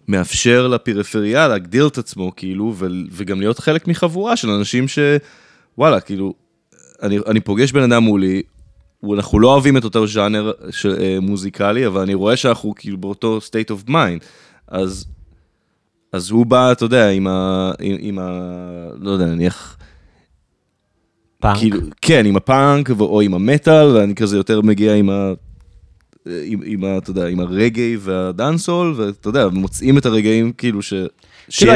מאפשר 0.08 0.68
לפריפריה 0.68 1.48
להגדיר 1.48 1.86
את 1.86 1.98
עצמו, 1.98 2.32
כאילו, 2.36 2.74
ו, 2.76 2.86
וגם 3.12 3.40
להיות 3.40 3.58
חלק 3.58 3.88
מחבורה 3.88 4.36
של 4.36 4.50
אנשים 4.50 4.84
שוואלה, 4.88 6.00
כאילו, 6.00 6.34
אני, 7.02 7.18
אני 7.26 7.40
פוגש 7.40 7.72
בן 7.72 7.92
אדם 7.92 8.02
מולי, 8.02 8.42
אנחנו 9.14 9.40
לא 9.40 9.52
אוהבים 9.52 9.76
את 9.76 9.84
אותו 9.84 10.06
ז'אנר 10.06 10.52
של, 10.70 10.96
אה, 11.00 11.18
מוזיקלי, 11.20 11.87
אבל 11.87 12.00
אני 12.00 12.14
רואה 12.14 12.37
שאנחנו 12.37 12.74
כאילו 12.76 12.98
באותו 12.98 13.38
state 13.50 13.72
of 13.72 13.90
mind. 13.90 14.24
אז, 14.68 15.04
אז 16.12 16.30
הוא 16.30 16.46
בא, 16.46 16.72
אתה 16.72 16.84
יודע, 16.84 17.08
עם 17.11 17.26
ה... 17.26 17.70
עם, 17.80 17.96
עם 18.00 18.18
ה... 18.18 18.28
לא 19.00 19.11
יודע, 19.11 19.24
נניח... 19.26 19.76
פאנק. 21.40 21.58
כאילו, 21.58 21.80
כן, 22.02 22.26
עם 22.26 22.37
הפאנק 22.37 22.90
או 23.00 23.20
עם 23.20 23.34
המטאל, 23.34 23.87
ואני 23.87 24.14
כזה 24.14 24.37
יותר 24.37 24.61
מגיע 24.61 24.94
עם 24.94 25.11
ה... 25.11 25.32
עם, 26.26 26.61
עם 26.64 26.84
ה... 26.84 26.98
אתה 26.98 27.11
יודע, 27.11 27.26
עם 27.26 27.40
הרגעי 27.40 27.96
והדאנסול, 28.00 28.94
ואתה 28.96 29.28
יודע, 29.28 29.48
מוצאים 29.48 29.98
את 29.98 30.06
הרגעים 30.06 30.52
כאילו 30.52 30.82
ש... 30.82 30.90
כאילו 30.90 31.08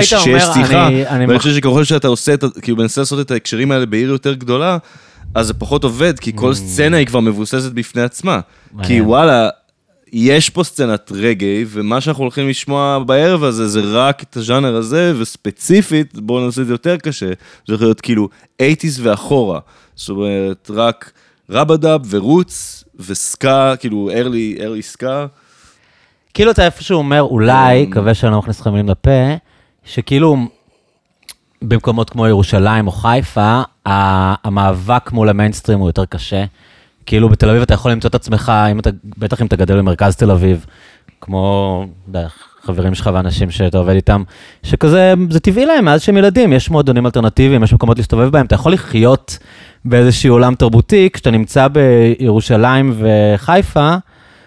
שיש, 0.02 0.12
היית 0.12 0.24
שיש 0.24 0.42
שיחה, 0.54 0.87
אני- 0.87 1.06
אני 1.08 1.26
ואני 1.26 1.38
חושב 1.38 1.54
שככל 1.54 1.85
שאתה 1.85 2.08
עושה, 2.08 2.35
כאילו 2.62 2.76
מנסה 2.76 3.00
לעשות 3.00 3.20
את 3.26 3.30
ההקשרים 3.30 3.72
האלה 3.72 3.87
בעיר 3.87 4.08
יותר 4.11 4.35
גדולה, 4.35 4.78
אז 5.35 5.47
זה 5.47 5.55
פחות 5.55 5.85
עובד, 5.85 6.18
כי 6.18 6.33
כל 6.35 6.55
סצנה 6.55 6.97
היא 6.97 7.07
כבר 7.07 7.21
מבוססת 7.21 7.73
בפני 7.73 8.03
עצמה. 8.03 8.40
כי 8.83 9.01
Mm. 9.01 9.03
וואלה, 9.03 9.49
יש 10.12 10.51
פה 10.51 10.64
סצנת 10.64 11.12
רגעי, 11.14 11.64
ומה 11.68 12.01
שאנחנו 12.01 12.23
הולכים 12.23 12.49
לשמוע 12.49 12.99
בערב 13.07 13.45
הזה 13.45 13.68
זה 13.68 13.81
רק 13.85 14.23
את 14.23 14.37
הז'אנר 14.37 14.77
הזה, 14.77 15.12
וספציפית, 15.18 16.18
בואו 16.18 16.47
נעשה 16.47 16.62
את 16.62 16.66
זה 16.66 16.73
יותר 16.73 16.97
קשה, 16.97 17.33
זה 17.68 17.75
יכול 17.75 17.87
להיות 17.87 18.01
כאילו 18.01 18.29
80's 18.62 19.01
ואחורה. 19.03 19.61
זאת 19.95 20.09
אומרת, 20.09 20.71
רק 20.75 21.12
רבדאב 21.51 22.01
ורוץ 22.11 22.85
וסקה, 22.97 23.75
כאילו 23.77 24.11
early, 24.11 24.61
early 24.61 24.83
סקה. 24.83 25.27
כאילו 26.35 26.51
אתה 26.51 26.64
איפשהו 26.64 26.99
אומר, 26.99 27.23
אולי, 27.23 27.87
מקווה 27.87 28.14
שאני 28.14 28.33
לא 28.33 28.38
מכניס 28.38 28.61
לך 28.61 28.66
מילים 28.66 28.88
לפה, 28.88 29.11
שכאילו 29.85 30.37
במקומות 31.62 32.11
כמו 32.11 32.27
ירושלים 32.27 32.87
או 32.87 32.92
חיפה, 32.92 33.62
המאבק 33.87 35.12
מול 35.12 35.29
המיינסטרים 35.29 35.79
הוא 35.79 35.88
יותר 35.88 36.05
קשה. 36.05 36.45
כאילו 37.07 37.29
בתל 37.29 37.49
אביב 37.49 37.62
אתה 37.62 37.75
יכול 37.75 37.90
למצוא 37.90 38.09
את 38.09 38.14
עצמך, 38.14 38.53
אם 38.71 38.79
אתה, 38.79 38.90
בטח 39.18 39.40
אם 39.40 39.47
אתה 39.47 39.57
גדל 39.57 39.79
במרכז 39.79 40.16
תל 40.16 40.31
אביב, 40.31 40.66
כמו, 41.21 41.87
יודע, 42.07 42.27
חברים 42.62 42.95
שלך 42.95 43.11
ואנשים 43.14 43.51
שאתה 43.51 43.79
עובד 43.79 43.95
איתם, 43.95 44.23
שכזה, 44.62 45.14
זה 45.31 45.40
טבעי 45.40 45.66
להם 45.66 45.85
מאז 45.85 46.03
שהם 46.03 46.16
ילדים, 46.16 46.53
יש 46.53 46.71
מועדונים 46.71 47.07
אלטרנטיביים, 47.07 47.62
יש 47.62 47.73
מקומות 47.73 47.99
להסתובב 47.99 48.29
בהם, 48.29 48.47
אתה 48.47 48.55
יכול 48.55 48.73
לחיות 48.73 49.38
באיזשהו 49.85 50.33
עולם 50.33 50.55
תרבותי, 50.55 51.09
כשאתה 51.12 51.31
נמצא 51.31 51.66
בירושלים 51.68 52.95
וחיפה, 52.99 53.97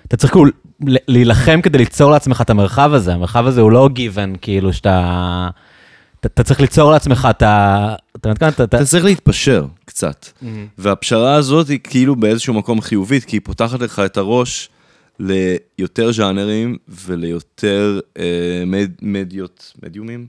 אתה 0.07 0.17
צריך 0.17 0.33
כאילו 0.33 0.45
להילחם 1.07 1.61
כדי 1.61 1.77
ליצור 1.77 2.11
לעצמך 2.11 2.41
את 2.41 2.49
המרחב 2.49 2.93
הזה, 2.93 3.13
המרחב 3.13 3.47
הזה 3.47 3.61
הוא 3.61 3.71
לא 3.71 3.89
גיוון, 3.93 4.35
כאילו 4.41 4.73
שאתה... 4.73 5.49
אתה, 6.19 6.27
אתה 6.27 6.43
צריך 6.43 6.61
ליצור 6.61 6.91
לעצמך 6.91 7.27
את 7.29 7.41
ה... 7.41 7.95
אתה 8.31 8.47
אתה... 8.49 8.63
אתה- 8.63 8.85
צריך 8.85 9.05
להתפשר 9.05 9.65
קצת. 9.85 10.25
והפשרה 10.77 11.35
הזאת 11.35 11.69
היא 11.69 11.79
כאילו 11.83 12.15
באיזשהו 12.15 12.53
מקום 12.53 12.81
חיובית, 12.81 13.25
כי 13.25 13.35
היא 13.35 13.41
פותחת 13.43 13.79
לך 13.79 14.01
את 14.05 14.17
הראש 14.17 14.69
ליותר 15.19 16.11
ז'אנרים 16.11 16.77
וליותר 16.87 17.99
אה, 18.17 18.63
מד, 18.65 18.91
מדיות, 19.01 19.73
מדיומים? 19.83 20.27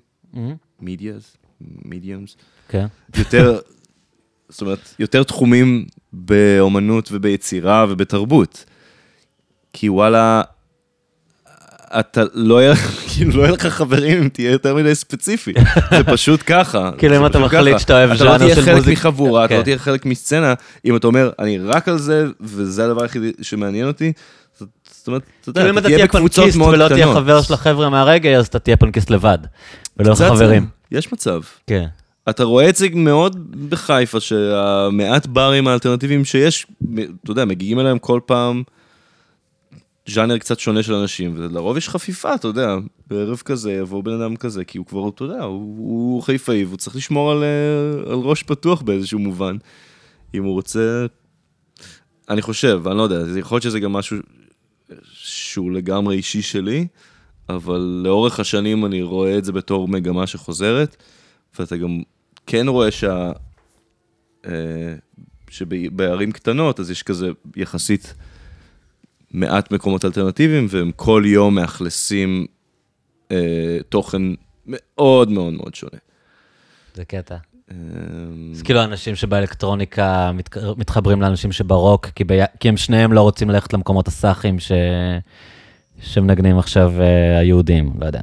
מידיאס? 0.80 1.36
מידיומס? 1.60 2.36
כן. 2.68 2.86
יותר, 3.18 3.58
זאת 4.48 4.60
אומרת, 4.60 4.94
יותר 4.98 5.22
תחומים 5.22 5.86
באומנות 6.12 7.08
וביצירה 7.12 7.86
ובתרבות. 7.88 8.64
כי 9.72 9.88
וואלה, 9.88 10.42
אתה 12.00 12.22
לא 12.34 12.62
יהיה, 12.62 12.74
כאילו 13.08 13.42
לא 13.42 13.48
לך 13.48 13.66
חברים 13.66 14.22
אם 14.22 14.28
תהיה 14.28 14.50
יותר 14.50 14.74
מדי 14.74 14.94
ספציפי. 14.94 15.52
זה 15.96 16.04
פשוט 16.04 16.42
ככה. 16.46 16.90
כאילו, 16.98 17.16
אם 17.16 17.26
אתה 17.26 17.38
מחליט. 17.38 17.78
שאתה 17.78 17.92
אוהב 17.92 18.10
אתה 18.10 18.18
ז'אנר 18.18 18.32
לא 18.32 18.38
תהיה 18.38 18.54
של 18.54 18.62
חלק 18.62 18.86
מחבורה, 18.86 19.44
אתה 19.44 19.52
כן. 19.54 19.58
לא 19.58 19.62
תהיה 19.62 19.78
חלק 19.78 20.06
מסצנה, 20.06 20.54
אם 20.84 20.96
אתה 20.96 21.06
אומר, 21.06 21.30
אני 21.38 21.58
רק 21.58 21.88
על 21.88 21.98
זה, 21.98 22.26
וזה 22.40 22.84
הדבר 22.84 23.02
היחידי 23.02 23.32
שמעניין 23.42 23.86
אותי. 23.86 24.12
זאת 24.58 25.08
אומרת, 25.08 25.22
אתה 25.40 25.50
יודע, 25.50 25.60
כאילו 25.60 25.72
אם 25.74 25.78
אתה 25.78 25.88
אתה 25.88 25.96
תהיה 25.96 26.06
בקבוצות 26.06 26.42
פנקיסט 26.42 26.58
מאוד 26.58 26.74
ולא 26.74 26.88
תהיה 26.88 27.06
קטנות. 27.06 27.16
חבר 27.16 27.42
של 27.42 27.54
החבר'ה 27.54 27.90
מהרגע, 27.90 28.30
אז 28.30 28.46
אתה 28.46 28.58
תהיה 28.58 28.76
פנקיסט 28.76 29.10
לבד. 29.10 29.38
ולא 29.96 30.12
לך 30.12 30.18
חברים. 30.18 30.66
יש 30.92 31.12
מצב. 31.12 31.40
כן. 31.66 31.86
אתה 32.30 32.44
רואה 32.44 32.68
את 32.68 32.76
זה 32.76 32.86
מאוד 32.94 33.36
בחיפה, 33.68 34.20
שהמעט 34.20 35.26
ברים 35.26 35.68
האלטרנטיביים 35.68 36.24
שיש, 36.24 36.66
אתה 37.24 37.30
יודע, 37.30 37.44
מגיעים 37.44 37.80
אליהם 37.80 37.98
כל 37.98 38.20
פעם 38.26 38.62
ז'אנר 40.08 40.38
קצת 40.38 40.58
שונה 40.58 40.82
של 40.82 40.94
אנשים, 40.94 41.34
ולרוב 41.36 41.76
יש 41.76 41.88
חפיפה, 41.88 42.34
אתה 42.34 42.48
יודע, 42.48 42.76
בערב 43.06 43.42
כזה 43.44 43.72
יבוא 43.72 44.02
בן 44.02 44.20
אדם 44.20 44.36
כזה, 44.36 44.64
כי 44.64 44.78
הוא 44.78 44.86
כבר, 44.86 45.08
אתה 45.08 45.24
יודע, 45.24 45.42
הוא, 45.42 45.76
הוא 45.78 46.22
חיפאי, 46.22 46.64
והוא 46.64 46.76
צריך 46.76 46.96
לשמור 46.96 47.32
על, 47.32 47.42
אה, 47.42 48.12
על 48.12 48.18
ראש 48.18 48.42
פתוח 48.42 48.82
באיזשהו 48.82 49.18
מובן. 49.18 49.56
אם 50.34 50.44
הוא 50.44 50.52
רוצה, 50.52 51.06
אני 52.30 52.42
חושב, 52.42 52.82
אני 52.86 52.98
לא 52.98 53.02
יודע, 53.02 53.38
יכול 53.38 53.56
להיות 53.56 53.62
שזה 53.62 53.80
גם 53.80 53.92
משהו 53.92 54.16
שהוא 55.02 55.72
לגמרי 55.72 56.16
אישי 56.16 56.42
שלי, 56.42 56.86
אבל 57.48 58.00
לאורך 58.04 58.40
השנים 58.40 58.86
אני 58.86 59.02
רואה 59.02 59.38
את 59.38 59.44
זה 59.44 59.52
בתור 59.52 59.88
מגמה 59.88 60.26
שחוזרת, 60.26 60.96
ואתה 61.58 61.76
גם 61.76 62.02
כן 62.46 62.68
רואה 62.68 62.90
שה... 62.90 63.32
אה, 64.46 64.94
שבערים 65.50 66.32
קטנות, 66.32 66.80
אז 66.80 66.90
יש 66.90 67.02
כזה 67.02 67.30
יחסית 67.56 68.14
מעט 69.30 69.72
מקומות 69.72 70.04
אלטרנטיביים, 70.04 70.66
והם 70.70 70.90
כל 70.96 71.22
יום 71.26 71.54
מאכלסים 71.54 72.46
אה, 73.30 73.36
תוכן 73.88 74.22
מאוד 74.66 75.30
מאוד 75.30 75.52
מאוד 75.52 75.74
שונה. 75.74 75.98
זה 76.94 77.04
קטע. 77.04 77.36
אה, 77.70 77.76
אז 78.54 78.62
כאילו 78.62 78.80
האנשים 78.80 79.14
שבאלקטרוניקה 79.14 80.32
מת, 80.34 80.48
מתחברים 80.76 81.22
לאנשים 81.22 81.52
שברוק, 81.52 82.06
כי, 82.06 82.24
בי, 82.24 82.38
כי 82.60 82.68
הם 82.68 82.76
שניהם 82.76 83.12
לא 83.12 83.20
רוצים 83.20 83.50
ללכת 83.50 83.72
למקומות 83.72 84.08
הסאחים 84.08 84.58
ש, 84.58 84.72
שמנגנים 86.00 86.58
עכשיו 86.58 86.92
אה, 87.00 87.38
היהודים, 87.38 87.92
לא 88.00 88.06
יודע. 88.06 88.20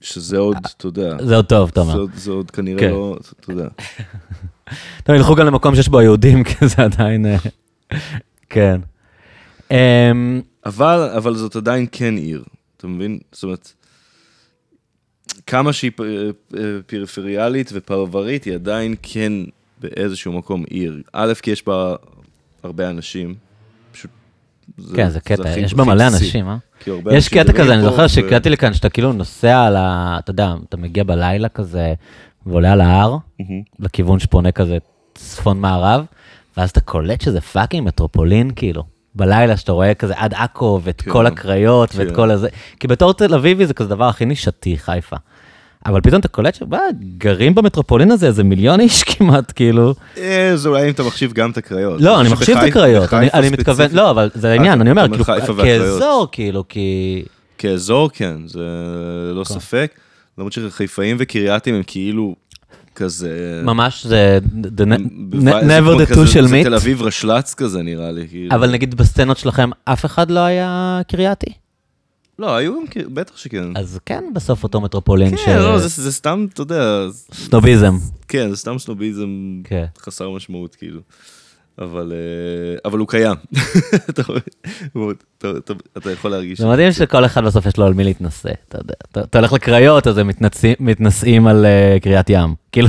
שזה 0.00 0.38
עוד, 0.38 0.56
אתה 0.76 0.86
יודע, 0.86 1.16
זה 1.24 1.36
עוד 1.36 1.44
טוב, 1.46 1.68
אתה 1.72 1.80
אומר. 1.80 1.92
זה 1.92 1.98
עוד- 1.98 2.10
זה 2.14 2.30
עוד 2.30 2.50
כנראה 2.50 2.80
כן. 2.80 2.90
לא, 2.90 3.16
אתה 3.40 3.52
יודע. 3.52 3.68
טוב, 5.04 5.16
ילכו 5.16 5.34
גם 5.34 5.46
למקום 5.46 5.74
שיש 5.74 5.88
בו 5.88 6.00
יהודים, 6.02 6.44
כי 6.48 6.68
זה 6.68 6.82
עדיין... 6.84 7.26
אה, 7.26 7.36
כן. 8.50 8.80
אמ, 9.70 10.40
אבל, 10.66 11.10
אבל 11.16 11.34
זאת 11.34 11.56
עדיין 11.56 11.86
כן 11.92 12.16
עיר, 12.16 12.44
אתה 12.76 12.86
מבין? 12.86 13.18
זאת 13.32 13.42
אומרת, 13.42 13.72
כמה 15.46 15.72
שהיא 15.72 15.90
פ- 15.96 16.00
אה, 16.00 16.60
פריפריאלית 16.86 17.70
ופרברית, 17.74 18.44
היא 18.44 18.54
עדיין 18.54 18.94
כן 19.02 19.32
באיזשהו 19.80 20.32
מקום 20.32 20.64
עיר. 20.70 21.02
א', 21.12 21.32
כי 21.42 21.50
יש 21.50 21.66
בה 21.66 21.94
הרבה 22.62 22.90
אנשים. 22.90 23.34
פשוט... 23.92 24.10
כן, 24.96 25.08
זה 25.10 25.20
קטע, 25.20 25.50
הכי- 25.50 25.60
יש 25.60 25.74
בה 25.74 25.84
מלא. 25.84 26.06
אנשים, 26.06 26.48
אה? 26.48 26.56
יש 27.12 27.28
קטע 27.28 27.52
כזה, 27.52 27.74
אני 27.74 27.82
זוכר 27.82 28.06
שהקראתי 28.08 28.50
לי 28.50 28.56
כאן, 28.56 28.74
שאתה 28.74 28.88
כאילו 28.88 29.12
נוסע 29.12 29.64
על 29.66 29.76
ה... 29.76 30.16
אתה 30.18 30.30
יודע, 30.30 30.54
אתה 30.68 30.76
מגיע 30.76 31.04
בלילה 31.04 31.48
כזה, 31.48 31.94
ועולה 32.46 32.72
על 32.72 32.80
ההר, 32.80 33.16
Mm. 33.40 33.62
לכיוון 33.78 34.18
שפונה 34.18 34.52
כזה 34.52 34.78
צפון 35.14 35.60
מערב, 35.60 36.04
ואז 36.56 36.70
אתה 36.70 36.80
קולט 36.80 37.20
שזה 37.20 37.40
fucking 37.40 37.86
מטרופולין, 37.86 38.50
כאילו. 38.56 38.82
בלילה 39.18 39.56
שאתה 39.56 39.72
רואה 39.72 39.94
כזה 39.94 40.14
עד 40.16 40.34
עכו, 40.34 40.80
ואת 40.84 41.00
כן, 41.00 41.10
כל 41.10 41.26
הקריות, 41.26 41.90
ואת 41.94 42.08
כן. 42.08 42.14
כל 42.14 42.30
הזה. 42.30 42.48
כי 42.80 42.86
בתור 42.88 43.14
תל 43.14 43.34
אביבי 43.34 43.66
זה 43.66 43.74
כזה 43.74 43.88
דבר 43.88 44.04
הכי 44.04 44.24
נישתי, 44.24 44.76
חיפה. 44.78 45.16
אבל 45.86 46.00
פתאום 46.00 46.20
אתה 46.20 46.28
קולט 46.28 46.54
שגרים 46.54 47.54
במטרופולין 47.54 48.10
הזה 48.10 48.26
איזה 48.26 48.44
מיליון 48.44 48.80
איש 48.80 49.02
כמעט, 49.10 49.52
כאילו. 49.56 49.94
אה, 50.18 50.52
זה 50.54 50.68
אולי 50.68 50.84
אם 50.84 50.90
אתה 50.90 51.02
מחשיב 51.02 51.32
גם 51.32 51.50
את 51.50 51.56
הקריות. 51.56 52.00
לא, 52.00 52.20
אני 52.20 52.28
מחשיב 52.28 52.56
את 52.58 52.64
הקריות, 52.68 53.12
אני- 53.14 53.50
מתכוון, 53.50 53.86
לא, 53.92 54.10
אבל 54.10 54.30
זה 54.34 54.50
העניין, 54.50 54.80
אני 54.80 54.90
אומר, 54.90 55.06
כאילו. 55.08 55.24
כאזור, 55.24 56.26
כאילו, 56.32 56.64
כי... 56.68 57.22
כאזור 57.58 58.10
כן, 58.12 58.34
זה 58.46 58.60
לא 59.34 59.44
כן. 59.44 59.54
ספק. 59.54 59.92
למרות 60.38 60.52
שחיפאים 60.52 61.16
וקרייתים 61.20 61.74
הם 61.74 61.82
כאילו 61.86 62.34
כזה... 62.98 63.60
ממש 63.64 64.06
זה 64.06 64.38
the 64.78 64.84
never 65.42 66.06
the 66.06 66.14
two 66.14 66.26
של 66.26 66.46
זה 66.46 66.60
תל. 66.64 66.74
אביב 66.74 67.02
רשל"צ 67.02 67.54
כזה 67.54 67.82
נראה 67.82 68.12
לי. 68.12 68.28
כאילו. 68.28 68.54
אבל 68.54 68.70
נגיד 68.70 68.94
בסצנות 68.94 69.38
שלכם 69.38 69.70
אף 69.84 70.04
אחד 70.04 70.30
לא 70.30 70.40
היה 70.40 71.00
קרייתי? 71.08 71.52
לא, 72.38 72.56
היו 72.56 72.74
גם, 72.74 73.14
בטח 73.14 73.36
שכן. 73.36 73.76
אז 73.76 73.98
כן, 74.06 74.24
בסוף 74.34 74.62
אותו 74.62 74.80
מטרופולין 74.80 75.36
ש... 75.36 75.40
כן, 75.44 75.58
לא, 75.58 75.78
זה, 75.78 76.02
זה 76.02 76.12
סתם, 76.12 76.46
אתה 76.52 76.62
יודע, 76.62 77.06
סנוביזם. 77.32 77.96
כן, 78.28 78.50
זה 78.50 78.56
סתם 78.56 78.78
סנוביזם 78.78 79.60
כן. 79.64 79.84
חסר 80.00 80.30
משמעות, 80.30 80.74
כאילו. 80.74 81.00
אבל, 81.78 82.12
אה, 82.12 82.78
אבל 82.90 82.98
הוא 82.98 83.08
קיים. 83.08 83.34
אתה 85.98 86.12
יכול 86.12 86.30
להרגיש. 86.30 86.60
זה 86.60 86.66
מדהים 86.66 86.92
שכל 86.92 87.24
אחד 87.24 87.44
בסוף 87.44 87.66
יש 87.66 87.76
לו 87.76 87.86
על 87.86 87.94
מי 87.94 88.04
להתנשא, 88.04 88.50
אתה 88.68 88.78
יודע. 88.78 88.94
אתה- 89.24 89.38
הולך 89.38 89.52
לקריות, 89.52 90.06
אז 90.06 90.18
הם 90.18 90.26
מתנשאים- 90.28 90.76
מתנשאים 90.80 91.46
על 91.46 91.66
אה, 91.66 91.96
קריית 92.02 92.30
ים. 92.30 92.54
כאילו, 92.72 92.88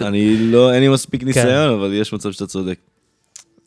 אני 0.00 0.36
לא, 0.38 0.72
אין 0.74 0.82
לי 0.82 0.88
מספיק 0.88 1.20
כן. 1.20 1.26
ניסיון, 1.26 1.74
אבל 1.78 1.92
יש 1.92 2.12
מצב 2.12 2.32
שאתה 2.32 2.46
צודק. 2.46 2.78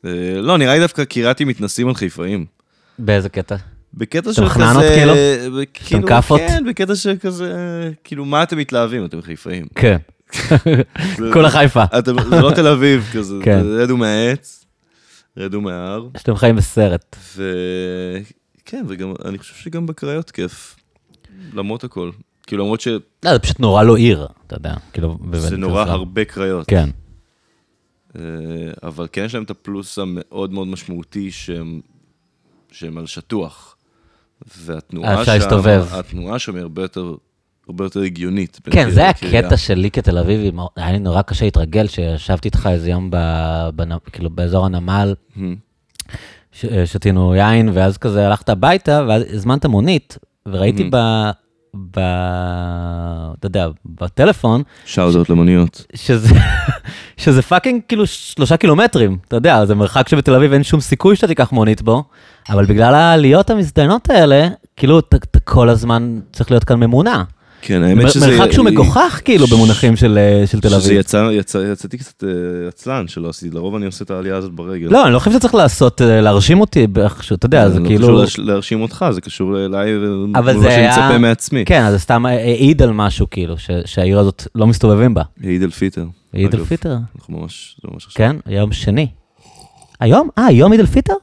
אה, 0.06 0.12
לא, 0.42 0.58
נראה 0.58 0.74
לי 0.74 0.80
דווקא 0.80 1.04
קרייתים 1.04 1.48
מתנסים 1.48 1.88
על 1.88 1.96
חיפאים. 1.96 2.46
באיזה 3.00 3.30
קטע? 3.30 3.56
בקטע 3.94 4.20
אתם 4.20 4.34
של 4.34 4.50
כזה... 4.50 4.96
כאילו? 4.96 5.14
ב- 5.14 5.64
כאילו, 5.74 6.08
כאפות? 6.08 6.40
כן, 6.48 6.64
בקטע 6.70 6.96
של 6.96 7.16
כזה... 7.22 7.54
כאילו, 8.04 8.26
מה 8.26 8.44
אתם 8.44 8.58
מתלהבים? 8.58 9.06
אתם 9.06 9.22
חיפאים. 9.22 9.66
כן. 9.76 9.98
זה- 10.34 11.30
כולה 11.34 11.50
חיפה. 11.50 11.84
אתם, 11.84 12.16
זה 12.30 12.42
לא 12.42 12.52
תל 12.56 12.68
אביב 12.68 13.10
כזה, 13.14 13.36
כן. 13.44 13.64
זה 13.64 13.84
רדו 13.84 13.98
מהעץ, 13.98 14.66
רדו 15.38 15.62
מההר, 15.62 16.08
שאתם 16.18 16.36
חיים 16.36 16.56
בסרט. 16.56 17.16
וכן, 17.36 18.86
וגם, 18.88 19.14
אני 19.26 19.38
חושב 19.38 19.56
שגם 19.56 19.86
בקריות 19.86 20.32
כיף, 20.32 20.76
למרות 21.54 21.84
הכל. 21.84 22.12
כאילו, 22.48 22.64
למרות 22.64 22.82
שזה 22.82 22.98
לא, 23.26 23.34
זה 23.34 23.40
פשוט 23.40 23.60
נורא 23.60 23.84
לא 23.84 23.96
עיר, 23.98 24.28
אתה 24.48 24.56
יודע. 24.56 24.74
כאילו, 24.94 25.18
בבית 25.22 25.52
נורא. 25.52 25.82
הרבה 25.84 26.26
קריות. 26.26 26.68
כן. 26.68 26.90
אה, 28.16 28.22
אבל 28.84 29.08
כן 29.12 29.24
יש 29.26 29.34
להם 29.36 29.44
את 29.44 29.50
הפלוס 29.50 30.00
המאוד 30.00 30.54
מאוד 30.54 30.68
משמעותי 30.68 31.32
שהם, 31.32 31.82
שהם 32.72 32.98
על 32.98 33.06
שטוח. 33.06 33.76
אה, 34.46 34.48
והתנועה 34.58 35.22
אפשר 35.22 35.40
שם. 35.40 35.96
התנועה 35.96 36.40
שם 36.40 36.56
היא 36.56 36.62
הרבה 36.62 36.82
יותר 36.82 37.16
הרבה 37.70 37.86
יותר 37.86 38.02
הגיונית. 38.02 38.60
כן, 38.72 38.90
זה. 38.90 39.10
הקטע 39.10 39.58
שלי 39.58 39.92
כתל 39.92 40.18
אביבי, 40.18 40.52
היה 40.76 40.92
לי 40.92 41.00
נורא 41.00 41.22
קשה 41.22 41.46
להתרגל, 41.46 41.88
שישבתי 41.88 42.48
איתך 42.48 42.70
איזה 42.72 42.90
יום 42.90 43.10
ב- 43.12 43.70
בנ- 43.76 44.10
כאילו 44.12 44.30
באזור 44.30 44.66
הנמל. 44.66 45.14
ש- 46.52 46.66
שתינו 46.86 47.36
יין, 47.36 47.70
ואז 47.74 47.98
כזה 47.98 48.28
הלכת 48.28 48.50
הביתה, 48.50 49.02
ואז 49.08 49.24
הזמנת 49.34 49.66
מונית, 49.66 50.18
וראיתי. 50.46 50.90
ב... 50.92 50.96
ב... 51.76 52.00
אתה 53.40 53.48
יודע, 53.48 53.68
בטלפון, 53.86 54.62
shout 54.86 55.30
למוניות. 55.30 55.86
שזה, 55.96 56.36
שזה 57.18 57.42
fucking 57.42 57.82
כאילו 57.88 58.08
שלושה 58.08 58.58
קילומטרים, 58.58 59.18
אתה 59.28 59.36
יודע, 59.36 59.66
זה 59.66 59.76
מרחק 59.76 60.08
שבתל 60.10 60.34
אביב 60.36 60.54
אין 60.54 60.64
שום 60.64 60.80
סיכוי 60.82 61.16
שאתה 61.16 61.28
תיקח 61.28 61.52
מונית 61.52 61.82
בו, 61.82 62.04
אבל 62.50 62.66
בגלל 62.66 62.96
העליות 62.96 63.50
המזדיינות 63.50 64.10
האלה, 64.10 64.48
כאילו 64.78 65.00
אתה 65.00 65.18
כל 65.44 65.70
הזמן 65.70 66.20
צריך 66.32 66.52
להיות 66.52 66.64
כאן 66.64 66.80
ממונע. 66.80 67.24
כן, 67.68 67.84
האמת 67.84 68.12
שזה... 68.12 68.28
מרחק 68.28 68.52
שהוא 68.52 68.66
מגוחך 68.66 69.22
כאילו 69.26 69.48
במונחים 69.48 69.96
של, 69.96 70.18
אה, 70.18 70.60
תל 70.62 70.68
שזה 70.70 70.78
אביב. 70.78 71.00
יצא, 71.00 71.30
יצא, 71.32 71.58
יצאתי 71.72 71.98
קצת 71.98 72.24
אה, 72.24 72.30
עצלן 72.68 73.08
שלא 73.08 73.30
עשיתי, 73.30 73.56
לרוב 73.56 73.76
אני 73.76 73.86
עושה 73.86 74.04
את 74.04 74.12
העלייה 74.12 74.36
הזאת 74.36 74.52
ברגל. 74.54 74.88
לא, 74.92 75.06
אני 75.06 75.14
לא 75.14 75.20
חושב 75.20 75.32
שצריך 75.32 75.56
לעשות, 75.56 76.02
אה, 76.02 76.22
להרשים 76.22 76.62
אותי 76.62 76.88
באיכשהו, 76.88 77.36
אתה 77.36 77.46
יודע, 77.46 77.70
זה 77.70 77.80
לא 77.80 77.86
קשור 77.86 77.98
כאילו... 77.98 78.22
להש- 78.24 78.40
להרשים 78.40 78.82
אותך, 78.82 79.06
זה 79.12 79.22
קשור 79.22 79.66
אליי 79.66 79.96
אבל 79.96 80.06
ומול 80.08 80.62
זה 80.62 80.68
מה 80.68 80.72
שאני 80.72 80.88
מצפה 80.88 81.18
מעצמי. 81.18 81.66
כן, 81.66 81.84
אז 81.84 81.94
זה 81.94 82.00
סתם 82.00 82.26
העיד 82.26 82.82
על 82.82 82.92
משהו 82.94 83.28
כאילו, 83.32 83.56
שהעיר 83.86 84.20
הזאת 84.20 84.48
לא 84.56 84.68
מסתובבים 84.68 85.14
בה. 85.14 85.24
עיד 85.44 85.64
אל 85.64 85.70
פיטר. 85.70 86.06
עיד 86.34 86.54
אל 86.54 86.60
אגב. 86.60 86.68
פיטר, 86.68 86.98
אנחנו 87.16 87.40
ממש, 87.40 87.78
זה 87.84 87.90
ממש 87.94 88.06
עכשיו. 88.06 88.18
כן, 88.46 88.52
יום 88.52 88.72
שני. 88.72 89.08
היום? 90.00 90.30
אה, 90.38 90.46
היום 90.46 90.72
עיד 90.72 90.80
אל 90.82 90.86
פיטר? 90.88 91.14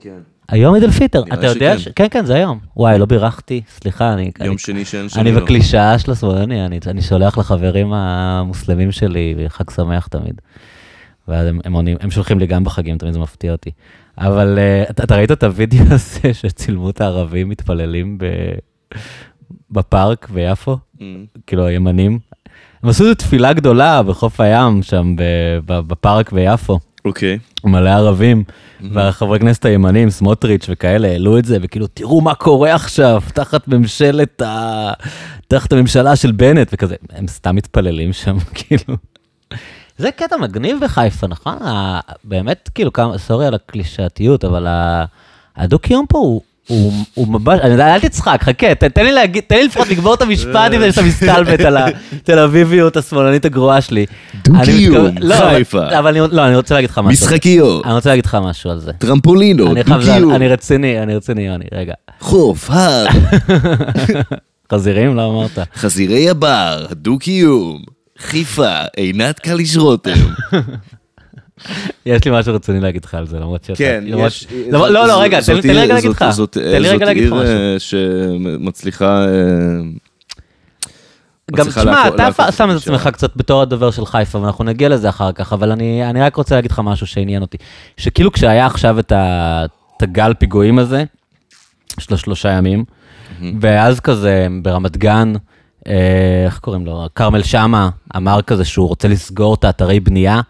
כן. 0.00 0.18
היום 0.48 0.74
עיד 0.74 0.84
אל 0.84 0.90
פיטר, 0.90 1.22
אתה 1.32 1.46
יודע? 1.46 1.78
ש- 1.78 1.88
כן, 1.88 2.06
כן, 2.10 2.24
זה 2.24 2.34
היום. 2.34 2.58
וואי, 2.76 2.98
לא 2.98 3.06
בירכתי, 3.06 3.60
סליחה, 3.68 4.12
אני... 4.12 4.30
אני- 4.40 4.46
יום 4.46 4.58
שני 4.58 4.84
שאין 4.84 5.08
שני 5.08 5.22
אני 5.22 5.32
לא. 5.32 5.40
בקלישאה 5.40 5.98
של 5.98 6.12
השמאלני, 6.12 6.66
אני, 6.66 6.78
אני 6.86 7.02
שולח 7.02 7.38
לחברים 7.38 7.92
המוסלמים 7.92 8.92
שלי, 8.92 9.34
חג 9.48 9.70
שמח 9.70 10.06
תמיד. 10.06 10.40
ואז 11.28 11.46
הם, 11.48 11.60
הם, 11.64 11.72
עונים, 11.72 11.96
הם 12.00 12.10
שולחים 12.10 12.38
לי 12.38 12.46
גם 12.46 12.64
בחגים, 12.64 12.98
תמיד 12.98 13.12
זה 13.14 13.18
מפתיע 13.20 13.52
אותי. 13.52 13.70
אבל 14.18 14.58
uh, 14.86 14.90
אתה, 14.90 15.02
אתה 15.04 15.16
ראית 15.16 15.30
את 15.32 15.42
הוידאו 15.42 15.84
הזה 15.94 16.34
שצילמו 16.34 16.90
את 16.90 17.00
הערבים 17.00 17.48
מתפללים 17.48 18.18
ב, 18.18 18.24
בפארק 19.70 20.28
ביפו? 20.30 20.78
אמ, 21.00 21.24
כאילו 21.46 21.66
הימנים? 21.66 22.18
הם 22.82 22.88
עשו 22.88 23.04
איזו 23.04 23.14
תפילה 23.14 23.52
גדולה 23.52 24.02
בחוף 24.02 24.40
הים, 24.40 24.82
שם 24.82 25.16
ב, 25.16 25.22
ב, 25.66 25.78
בפארק 25.80 26.32
ביפו. 26.32 26.78
אוקיי. 27.04 27.38
מלא 27.64 27.90
ערבים, 27.90 28.44
והחברי 28.92 29.38
כנסת 29.38 29.64
הימנים, 29.64 30.10
סמוטריץ' 30.10 30.66
וכאלה, 30.68 31.08
העלו 31.08 31.38
את 31.38 31.44
זה, 31.44 31.58
וכאילו, 31.62 31.86
תראו 31.86 32.20
מה 32.20 32.34
קורה 32.34 32.74
עכשיו, 32.74 33.22
תחת 33.34 33.68
ממשלת 33.68 34.42
ה... 34.42 34.92
תחת 35.48 35.72
הממשלה 35.72 36.16
של 36.16 36.32
בנט, 36.32 36.68
וכזה, 36.72 36.94
הם 37.10 37.28
סתם 37.28 37.56
מתפללים 37.56 38.12
שם, 38.12 38.36
כאילו. 38.54 38.96
זה 39.98 40.10
קטע 40.10 40.36
מגניב 40.36 40.78
בחיפה, 40.82 41.26
נכון? 41.26 41.58
באמת, 42.24 42.70
כאילו, 42.74 42.92
כמה, 42.92 43.18
סורי 43.18 43.46
על 43.46 43.54
הקלישאתיות, 43.54 44.44
אבל 44.44 44.66
הדו-קיום 45.56 46.06
פה 46.08 46.18
הוא... 46.18 46.42
הוא, 46.68 46.92
הוא 47.14 47.28
ממש, 47.28 47.60
אני 47.62 47.94
אל 47.94 48.00
תצחק, 48.00 48.40
חכה, 48.42 48.74
ת, 48.74 48.84
תן 48.84 49.04
לי 49.04 49.12
להגיד, 49.12 49.42
תן 49.46 49.56
לי 49.56 49.64
לפחות 49.64 49.88
לגמור 49.88 50.14
את 50.14 50.22
המשפט 50.22 50.72
עם 50.72 50.80
זה 50.80 50.92
שאתה 50.92 51.06
מסתלבט 51.06 51.60
על 51.60 51.76
התל 51.76 52.38
אביביות 52.38 52.96
השמאלנית 52.96 53.44
הגרועה 53.44 53.80
שלי. 53.80 54.06
דו-קיום, 54.44 55.06
לא, 55.20 55.34
אבל- 55.38 55.54
חיפה. 55.54 55.98
אבל 55.98 56.08
אני, 56.08 56.32
לא, 56.32 56.46
אני 56.46 56.56
רוצה 56.56 56.74
להגיד 56.74 56.90
לך 56.90 56.98
משהו. 56.98 57.10
משחקיות, 57.10 57.84
אני 57.86 57.94
רוצה 57.94 58.08
להגיד 58.10 58.26
לך 58.26 58.38
משהו 58.42 58.70
על 58.70 58.78
זה. 58.78 58.92
טרמפולינות, 58.92 59.68
חייב, 59.84 59.88
דו-קיום, 60.00 60.34
אני 60.34 60.48
רציני, 60.48 61.02
אני 61.02 61.14
רציני, 61.16 61.42
יוני, 61.46 61.64
רגע. 61.74 61.94
חוף, 62.20 62.70
הר, 62.70 63.06
חזירים? 64.72 65.16
לא 65.16 65.30
אמרת. 65.30 65.58
חזירי 65.76 66.30
הבר, 66.30 66.86
דו-קיום, 66.92 67.82
חיפה, 68.18 68.72
עינת 68.96 69.38
קליש 69.38 69.76
רותם. 69.76 70.10
יש 72.06 72.24
לי 72.24 72.30
משהו 72.30 72.54
רציני 72.54 72.80
להגיד 72.80 73.04
לך 73.04 73.14
על 73.14 73.26
זה, 73.26 73.38
למרות 73.38 73.64
שאתה... 73.64 73.78
כן, 73.78 74.04
יש... 74.06 74.46
לא, 74.70 74.90
לא, 74.90 75.08
לא, 75.08 75.22
רגע, 75.22 75.40
תן 75.40 75.54
לי 75.54 75.72
רגע 75.72 75.94
להגיד 75.94 76.10
לך. 76.10 76.24
זאת- 76.30 76.56
עיר. 76.56 77.34
אה, 77.34 77.78
שמצליחה... 77.78 79.24
אה, 79.24 79.28
גם, 81.56 81.64
תשמע, 81.68 82.08
אתה 82.08 82.52
שם 82.52 82.70
את. 82.70 82.76
עצמך 82.76 83.08
קצת 83.12 83.36
בתור 83.36 83.62
הדובר 83.62 83.90
של 83.90 84.06
חיפה, 84.06 84.38
ואנחנו 84.38 84.64
נגיע 84.64 84.88
לזה 84.88 85.08
אחר 85.08 85.32
כך, 85.32 85.52
אבל 85.52 85.72
אני, 85.72 86.10
אני 86.10 86.20
רק 86.20 86.36
רוצה 86.36 86.54
להגיד 86.54 86.70
לך 86.70 86.78
משהו 86.84 87.06
שעניין 87.06 87.42
אותי. 87.42 87.56
שכאילו 87.96 88.32
כשהיה 88.32 88.66
עכשיו 88.66 88.98
את, 88.98 89.12
ה, 89.12 89.64
את 89.96 90.02
הגל 90.02 90.34
פיגועים 90.38 90.78
הזה, 90.78 91.04
של 91.98 92.14
השלושה 92.14 92.48
ימים, 92.50 92.84
ואז 93.60 94.00
כזה 94.00 94.46
ברמת 94.62 94.96
גן, 94.96 95.32
אה, 95.88 96.42
איך 96.44 96.58
קוראים 96.58 96.86
לו? 96.86 97.06
כרמל 97.14 97.42
שאמה 97.42 97.90
אמר 98.16 98.42
כזה 98.42 98.64
שהוא 98.64 98.88
רוצה 98.88 99.08
לסגור 99.08 99.54
את 99.54 99.64
האתרי 99.64 100.00
בנייה, 100.00 100.40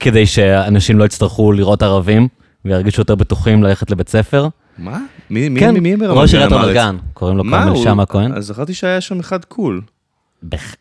כדי 0.00 0.26
שאנשים 0.26 0.98
לא 0.98 1.04
יצטרכו 1.04 1.52
לראות 1.52 1.82
ערבים, 1.82 2.28
וירגישו 2.64 3.00
יותר 3.00 3.14
בטוחים 3.14 3.62
ללכת 3.62 3.90
לבית 3.90 4.08
ספר. 4.08 4.48
מה? 4.78 4.98
מי 5.30 5.48
מי- 5.48 5.60
כן, 5.60 5.74
מי 5.76 5.96
ברמת 5.96 6.18
ראש 6.18 6.30
גן 6.34 6.36
עיריית 6.38 6.52
אמר 6.52 6.60
את 6.62 6.66
רמת? 6.66 6.74
גן, 6.74 6.96
קוראים 7.14 7.36
לו 7.36 7.44
כרמל 7.44 7.76
שאמה 7.76 8.06
כהן. 8.06 8.32
אז 8.32 8.46
זכרתי 8.46 8.74
שהיה 8.74 9.00
שם 9.00 9.20
אחד 9.20 9.44
קול. 9.44 9.80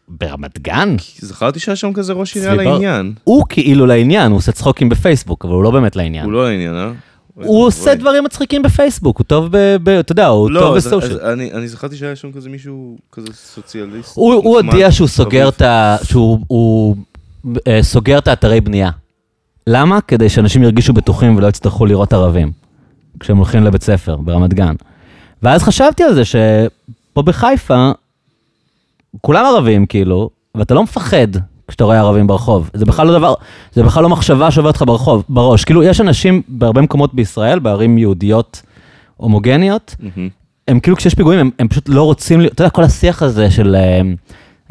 ברמת 0.08 0.60
גן? 0.60 0.96
זכרתי 1.20 1.60
שהיה 1.60 1.76
שם 1.76 1.94
כזה 1.94 2.14
ראש 2.14 2.36
עירייה 2.36 2.54
לעניין. 2.56 3.14
הוא 3.24 3.44
כאילו 3.50 3.86
לעניין, 3.86 4.32
הוא 4.32 4.38
עושה 4.38 4.52
צחוקים 4.52 4.90
בפייסבוק, 4.90 5.46
אבל 5.46 5.54
הוא 5.54 5.64
לא 5.64 5.72
באמת 5.72 5.96
לעניין. 5.96 6.26
הוא 6.26 6.34
לא 6.34 6.50
לעניין, 6.50 6.74
אה? 6.76 6.92
הוא 7.36 7.66
עושה 7.66 7.96
דברים 7.96 8.24
מצחיקים 8.24 8.62
בפייסבוק, 8.62 9.18
הוא 9.18 9.26
טוב 9.26 9.48
ב... 9.52 9.76
ב- 9.84 9.90
אתה 9.90 10.12
יודע, 10.12 10.28
הוא 10.28 10.52
לא, 10.52 10.60
טוב 10.60 10.76
בסושיאל. 10.76 11.20
אז 11.22 11.40
אני 11.54 11.68
זכרתי 11.68 11.96
שהיה 11.96 12.16
שם 12.16 12.32
כזה 12.32 12.50
מישהו, 12.50 12.98
כזה 13.12 13.28
סוציאליסט. 13.34 14.12
הוא 14.16 14.34
הודיע 14.62 14.92
שהוא 14.92 15.08
סוגר. 15.08 15.50
את 15.50 15.62
ה... 15.62 15.98
שהוא 16.04 16.40
הוא, 16.48 16.96
אה, 17.68 17.80
סוגר 17.84 18.18
את 18.18 18.28
האתרי 18.28 18.62
בנייה. 18.62 18.90
למה? 19.70 20.02
כדי 20.02 20.30
שאנשים 20.30 20.64
ירגישו 20.64 20.94
בטוחים 20.94 21.36
ולא 21.36 21.48
יצטרכו 21.48 21.86
לראות 21.86 22.14
ערבים, 22.14 22.52
כשהם 23.20 23.38
הולכים 23.38 23.64
לבית 23.64 23.84
ספר 23.84 24.16
ברמת 24.16 24.54
גן. 24.54 24.76
ואז 25.44 25.64
חשבתי 25.64 26.04
על 26.04 26.14
זה 26.14 26.26
שפה 26.26 27.22
בחיפה, 27.22 27.92
כולם 29.22 29.46
ערבים 29.46 29.86
כאילו, 29.86 30.30
ואתה 30.56 30.74
לא 30.74 30.84
מפחד 30.84 31.28
כשאתה 31.68 31.84
רואה 31.84 32.00
ערבים 32.00 32.28
ברחוב. 32.28 32.70
זה 32.74 32.86
בכלל 32.86 33.08
לא 33.08 33.18
דבר, 33.18 33.34
זה 33.74 33.84
בכלל 33.84 34.04
לא 34.04 34.10
מחשבה 34.10 34.52
שעוברת 34.52 34.76
לך 34.76 34.84
ברחוב, 34.88 35.24
בראש. 35.30 35.66
כאילו, 35.66 35.84
יש 35.84 36.02
אנשים 36.02 36.42
בהרבה 36.48 36.82
מקומות 36.82 37.14
בישראל, 37.14 37.60
בערים 37.60 37.98
יהודיות 37.98 38.62
הומוגניות, 39.18 39.96
מהמם. 40.00 40.30
הם 40.68 40.80
כאילו 40.80 40.98
כשיש 40.98 41.16
פיגועים, 41.16 41.40
הם, 41.40 41.50
הם 41.60 41.68
פשוט 41.68 41.90
לא 41.90 42.04
רוצים, 42.04 42.46
אתה 42.46 42.62
יודע, 42.62 42.70
כל 42.70 42.84
השיח 42.84 43.24
הזה 43.24 43.52
של, 43.52 43.76
אה, 43.76 44.02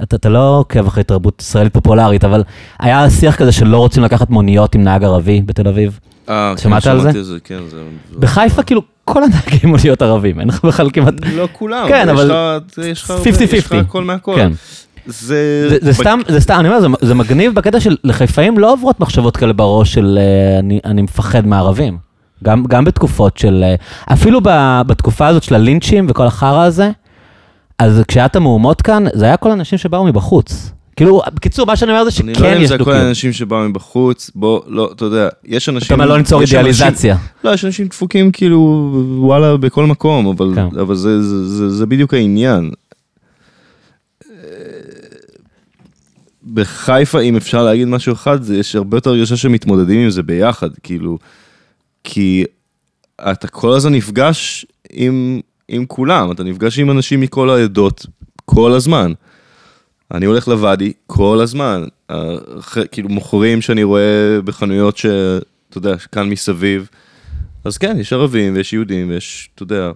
אתה, 0.03 0.17
אתה 0.17 0.29
לא 0.29 0.59
עוקב 0.59 0.87
אחרי 0.87 1.05
תרבות 1.05 1.43
ישראלית 1.43 1.73
פופולרית, 1.73 2.25
אבל 2.25 2.43
היה 2.81 3.11
שיח 3.11 3.37
כזה 3.37 3.53
של 3.53 3.67
לא 3.67 3.79
רוצים 3.79 4.03
לקחת 4.03 4.31
מוניות 4.31 4.75
עם 4.75 4.83
נהג 4.85 5.05
ערבי 5.05 5.43
בתל 5.47 5.69
אביב. 5.69 5.99
אה, 6.29 6.53
כן, 6.57 6.63
שמעת 6.63 6.87
על 6.87 7.01
שמעתי 7.01 7.25
זה? 7.25 7.37
כן, 7.45 7.59
זה... 7.71 7.77
בחיפה 8.19 8.63
כאילו 8.63 8.83
כל 9.05 9.23
הנהגים 9.25 9.75
להיות 9.85 10.03
ערבים, 10.03 10.41
אין 10.41 10.49
לך 10.49 10.65
בכלל 10.65 10.91
כמעט... 10.93 11.15
לא 11.35 11.49
כולם, 11.53 11.85
כן, 11.89 12.09
אבל- 12.09 12.25
יש 12.25 12.31
לך- 12.79 12.85
יש 12.85 13.03
לך 13.03 13.11
הרבה- 13.11 13.23
50-50. 13.31 13.43
יש 13.57 13.67
לך 13.67 13.73
הכל 13.73 14.05
מהכל. 14.05 14.33
כן. 14.37 14.53
זה... 15.07 15.67
זה, 15.71 15.79
זה 15.81 15.93
סתם, 15.93 16.19
זה 16.29 16.41
סתם, 16.41 16.57
אני 16.61 16.69
אומר, 16.69 16.81
זה, 16.81 16.87
זה 17.01 17.15
מגניב 17.15 17.55
בקטע 17.55 17.81
של 17.81 17.97
לחיפאים 18.05 18.59
לא 18.59 18.73
עוברות 18.73 19.01
מחשבות 19.01 19.37
כאלה 19.37 19.53
בראש 19.53 19.95
של 19.95 20.19
אה, 20.21 20.59
אני, 20.59 20.81
אני 20.85 21.03
מפחד 21.03 21.47
מערבים. 21.47 21.99
גם, 22.45 22.65
גם 22.65 22.85
בתקופות 22.85 23.39
של, 23.39 23.65
אה, 23.67 23.75
אפילו 24.13 24.41
ב, 24.43 24.49
בתקופה 24.87 25.27
הזאת 25.27 25.43
של 25.43 25.55
הלינצ'ים 25.55 26.07
וכל 26.09 26.27
החרא 26.27 26.63
הזה, 26.65 26.91
אז 27.79 28.03
כשהיה 28.09 28.27
את 28.27 28.37
המהומות 28.37 28.83
כאן, 28.83 29.05
זה 29.15 29.25
היה 29.25 29.37
כל 29.37 29.51
האנשים 29.51 29.79
שבאו 29.79 30.05
מבחוץ. 30.05 30.73
כאילו, 30.97 31.23
בקיצור, 31.35 31.67
מה 31.67 31.77
שאני 31.77 31.91
אומר 31.91 32.11
זה 32.11 32.23
אני 32.23 32.35
שכן 32.35 32.43
לא 32.43 32.47
יודע 32.47 32.59
אם 32.59 32.63
יש 32.63 32.69
זה 32.69 32.79
כל 32.79 32.85
דו-קיום. 32.85 32.99
האנשים 32.99 33.33
שבאו 33.33 33.69
מבחוץ, 33.69 34.31
בוא, 34.35 34.61
לא, 34.67 34.91
אתה 34.97 35.05
יודע, 35.05 35.29
יש 35.45 35.69
אנשים... 35.69 35.87
אתה 35.87 35.95
אומר 35.95 36.07
לא 36.07 36.19
ליצור 36.19 36.43
יש 36.43 36.55
אידיאליזציה. 36.55 37.17
לא, 37.45 37.51
יש 37.51 37.65
אנשים 37.65 37.87
דפוקים 37.87 38.33
כאילו, 38.33 38.91
וואלה, 39.19 39.57
בכל 39.57 39.87
מקום, 39.87 40.27
אבל, 40.27 40.53
כן. 40.55 40.81
אבל 40.81 40.95
זה, 40.95 41.23
זה, 41.23 41.47
זה, 41.47 41.71
זה 41.71 41.87
בדיוק 41.87 42.15
העניין. 42.15 42.71
בחיפה, 46.55 47.21
אם 47.21 47.37
אפשר 47.37 47.65
להגיד 47.65 47.89
משהו 47.89 48.13
אחד, 48.13 48.43
זה 48.43 48.57
יש 48.57 48.77
הרבה 48.77 48.97
יותר 48.97 49.11
הרגשה 49.11 49.37
שמתמודדים 49.37 50.01
עם 50.01 50.11
זה 50.11 50.23
ביחד, 50.23 50.71
כאילו, 50.83 51.19
כי 52.05 52.45
אתה 53.31 53.49
כל 53.49 53.73
הזמן 53.73 53.93
נפגש 53.93 54.67
עם, 54.91 55.41
עם 55.69 55.87
כולם, 55.87 56.33
אתה 56.33 56.45
נפגש 56.45 56.79
עם 56.79 56.91
אנשים 56.91 57.21
מכל 57.21 57.51
העדות 57.51 58.07
כל 58.45 58.73
הזמן. 58.73 59.13
אני 60.15 60.27
הולך 60.27 60.49
לוואדי 60.49 60.93
כל 61.07 61.41
הזמן, 61.43 61.85
כאילו 62.93 63.09
מוכרים 63.09 63.61
שאני 63.61 63.83
רואה 63.83 64.39
בחנויות 64.45 64.97
שאתה 64.97 65.77
יודע, 65.79 65.97
כאן 65.97 66.29
מסביב, 66.29 66.89
אז 67.65 67.79
כן, 67.79 67.97
יש 68.01 68.13
ערבים 68.13 68.55
ויש 68.55 68.73
יהודים 68.73 69.11
ויש, 69.11 69.49
אתה 69.55 69.63
יודע, 69.63 69.91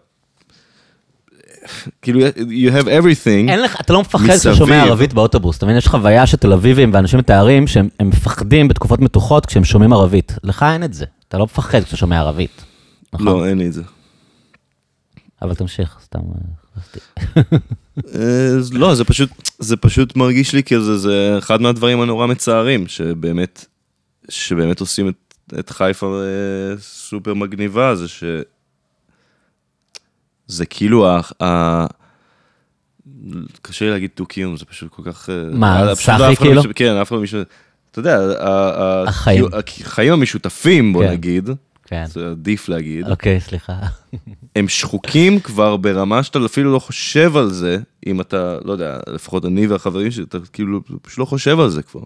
כאילו, 2.02 2.20
you 2.36 2.70
have 2.70 2.84
everything. 2.84 3.50
אין 3.50 3.62
לך, 3.62 3.80
אתה 3.80 3.92
לא 3.92 4.00
מפחד. 4.00 4.30
כשאתה 4.30 4.54
שומע 4.54 4.82
ערבית 4.82 5.12
באוטובוס, 5.14 5.58
אתה 5.58 5.66
מבין? 5.66 5.76
יש 5.76 5.88
חוויה 5.88 6.26
של 6.26 6.36
תל 6.36 6.52
אביבים 6.52 6.90
ואנשים 6.94 7.18
מתארים 7.18 7.66
שהם 7.66 7.88
הם 8.00 8.08
מפחדים 8.08 8.68
בתקופות 8.68 9.00
מתוחות 9.00 9.46
כשהם 9.46 9.64
שומעים 9.64 9.92
ערבית. 9.92 10.32
לך 10.44 10.62
אין 10.72 10.84
את 10.84 10.94
זה, 10.94 11.04
אתה 11.28 11.38
לא 11.38 11.44
מפחד 11.44 11.82
כשאתה 11.82 11.96
שומע 11.96 12.18
ערבית. 12.18 12.64
נכון? 13.12 13.26
לא, 13.26 13.46
אין 13.46 13.58
לי 13.58 13.66
את 13.66 13.72
זה. 13.72 13.82
אבל 15.42 15.54
תמשיך, 15.54 15.98
סתם. 16.04 16.18
אה, 16.18 17.42
אה, 18.14 18.56
לא, 18.72 18.94
זה 18.94 19.04
פשוט, 19.04 19.30
זה 19.58 19.76
פשוט 19.76 20.16
מרגיש 20.16 20.54
לי 20.54 20.62
כזה, 20.62 20.98
זה 20.98 21.34
אחד 21.38 21.60
מהדברים 21.62 22.00
הנורא 22.00 22.26
מצערים, 22.26 22.88
שבאמת, 22.88 23.64
שבאמת 24.28 24.80
עושים 24.80 25.08
את, 25.08 25.34
את 25.58 25.70
חיפה 25.70 26.20
אה, 26.22 26.78
סופר 26.78 27.34
מגניבה, 27.34 27.96
זה 27.96 28.08
ש... 28.08 28.24
זה 30.46 30.66
כאילו 30.66 31.08
ה... 31.08 31.20
ה... 31.42 31.86
קשה 33.62 33.84
לי 33.84 33.90
להגיד 33.90 34.10
דו-קיום, 34.16 34.56
זה 34.56 34.64
פשוט 34.64 34.92
כל 34.92 35.02
כך... 35.04 35.28
מה, 35.52 35.92
אף 35.92 36.04
אחד 36.04 36.20
לא 36.20 36.34
כאילו? 36.34 36.62
כן, 36.74 36.96
אף 36.96 37.08
אחד 37.08 37.16
לא 37.16 37.20
מישהו... 37.20 37.40
אתה 37.90 37.98
יודע, 37.98 38.18
החיים. 39.08 39.44
החיים 39.84 40.12
המשותפים, 40.12 40.92
בוא 40.92 41.04
כן. 41.04 41.10
נגיד, 41.10 41.50
כן. 41.90 42.06
זה 42.06 42.30
עדיף 42.30 42.68
להגיד, 42.68 43.08
אוקיי, 43.08 43.40
סליחה. 43.40 43.72
הם 44.56 44.68
שחוקים 44.68 45.40
כבר 45.40 45.76
ברמה 45.76 46.22
שאתה 46.22 46.38
אפילו 46.46 46.72
לא 46.72 46.78
חושב 46.78 47.36
על 47.36 47.50
זה, 47.50 47.78
אם 48.06 48.20
אתה, 48.20 48.58
לא 48.64 48.72
יודע, 48.72 48.98
לפחות 49.06 49.44
אני 49.44 49.66
והחברים 49.66 50.10
שלי, 50.10 50.24
אתה 50.24 50.38
כאילו 50.52 50.80
פשוט 51.02 51.18
לא 51.18 51.24
חושב 51.24 51.60
על 51.60 51.70
זה 51.70 51.82
כבר. 51.82 52.00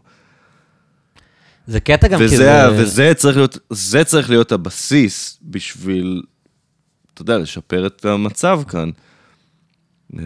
זה 1.66 1.80
קטע 1.80 2.08
גם 2.08 2.18
וזה, 2.22 2.36
זה... 2.36 2.82
וזה 2.82 3.12
צריך 3.16 3.36
להיות, 3.36 3.58
זה 3.70 4.04
צריך 4.04 4.30
להיות 4.30 4.52
הבסיס 4.52 5.38
בשביל, 5.42 6.22
אתה 7.14 7.22
יודע, 7.22 7.38
לשפר 7.38 7.86
את 7.86 8.04
המצב 8.04 8.62
כאן. 8.68 8.90
אה, 10.18 10.22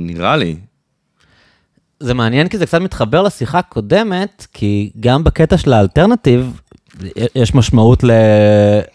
נראה 0.00 0.36
לי. 0.36 0.56
זה 2.00 2.14
מעניין 2.14 2.48
כי 2.48 2.58
זה 2.58 2.66
קצת 2.66 2.80
מתחבר 2.80 3.22
לשיחה 3.22 3.58
הקודמת, 3.58 4.46
כי 4.52 4.90
גם 5.00 5.24
בקטע 5.24 5.58
של 5.58 5.72
האלטרנטיב, 5.72 6.60
יש 7.34 7.54
משמעות 7.54 8.04
ל... 8.04 8.10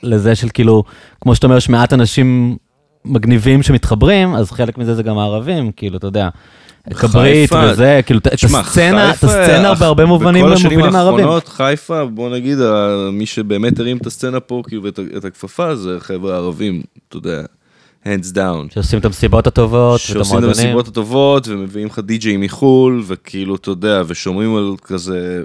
לזה 0.03 0.36
של 0.36 0.47
כאילו, 0.53 0.84
כמו 1.21 1.36
שאתה 1.36 1.47
אומר, 1.47 1.58
יש 1.58 1.69
מעט 1.69 1.93
אנשים 1.93 2.58
מגניבים 3.05 3.63
שמתחברים, 3.63 4.36
אז 4.36 4.51
חלק 4.51 4.77
מזה 4.77 4.95
זה 4.95 5.03
גם 5.03 5.17
הערבים, 5.17 5.71
כאילו, 5.71 5.97
אתה 5.97 6.08
יודע, 6.08 6.29
כברית 6.89 7.49
וזה, 7.53 7.99
כאילו, 8.05 8.19
את 8.19 8.34
הסצנה, 8.34 9.12
את 9.12 9.23
הסצנה 9.23 9.75
בהרבה 9.75 10.05
מובנים 10.05 10.45
בכל 10.45 10.53
השנים 10.53 10.79
מובילים 10.79 10.95
הערבים. 10.95 11.19
האחרונות, 11.19 11.47
חיפה, 11.47 12.05
בוא 12.05 12.29
נגיד, 12.29 12.58
מי 13.12 13.25
שבאמת 13.25 13.79
הרים 13.79 13.97
את 13.97 14.08
הסצנה 14.08 14.39
פה, 14.39 14.62
כאילו, 14.67 14.84
ואת 14.84 15.25
הכפפה, 15.25 15.75
זה 15.75 15.97
חבר'ה 15.99 16.36
ערבים, 16.36 16.81
אתה 17.10 17.17
יודע, 17.17 17.41
hands 18.03 18.34
down. 18.36 18.73
שעושים 18.73 18.99
את 18.99 19.05
המסיבות 19.05 19.47
הטובות, 19.47 19.91
ואת 19.91 19.99
שעושים 19.99 20.21
את 20.21 20.43
המועדונים. 20.43 20.65
המסיבות 20.65 20.88
הטובות, 20.88 21.47
ומביאים 21.47 21.88
לך 21.88 21.99
די-ג'יי 21.99 22.38
מחו"ל, 22.38 23.03
וכאילו, 23.08 23.55
אתה 23.55 23.69
יודע, 23.71 24.01
ושומרים 24.08 24.55
על 24.55 24.73
כזה... 24.84 25.43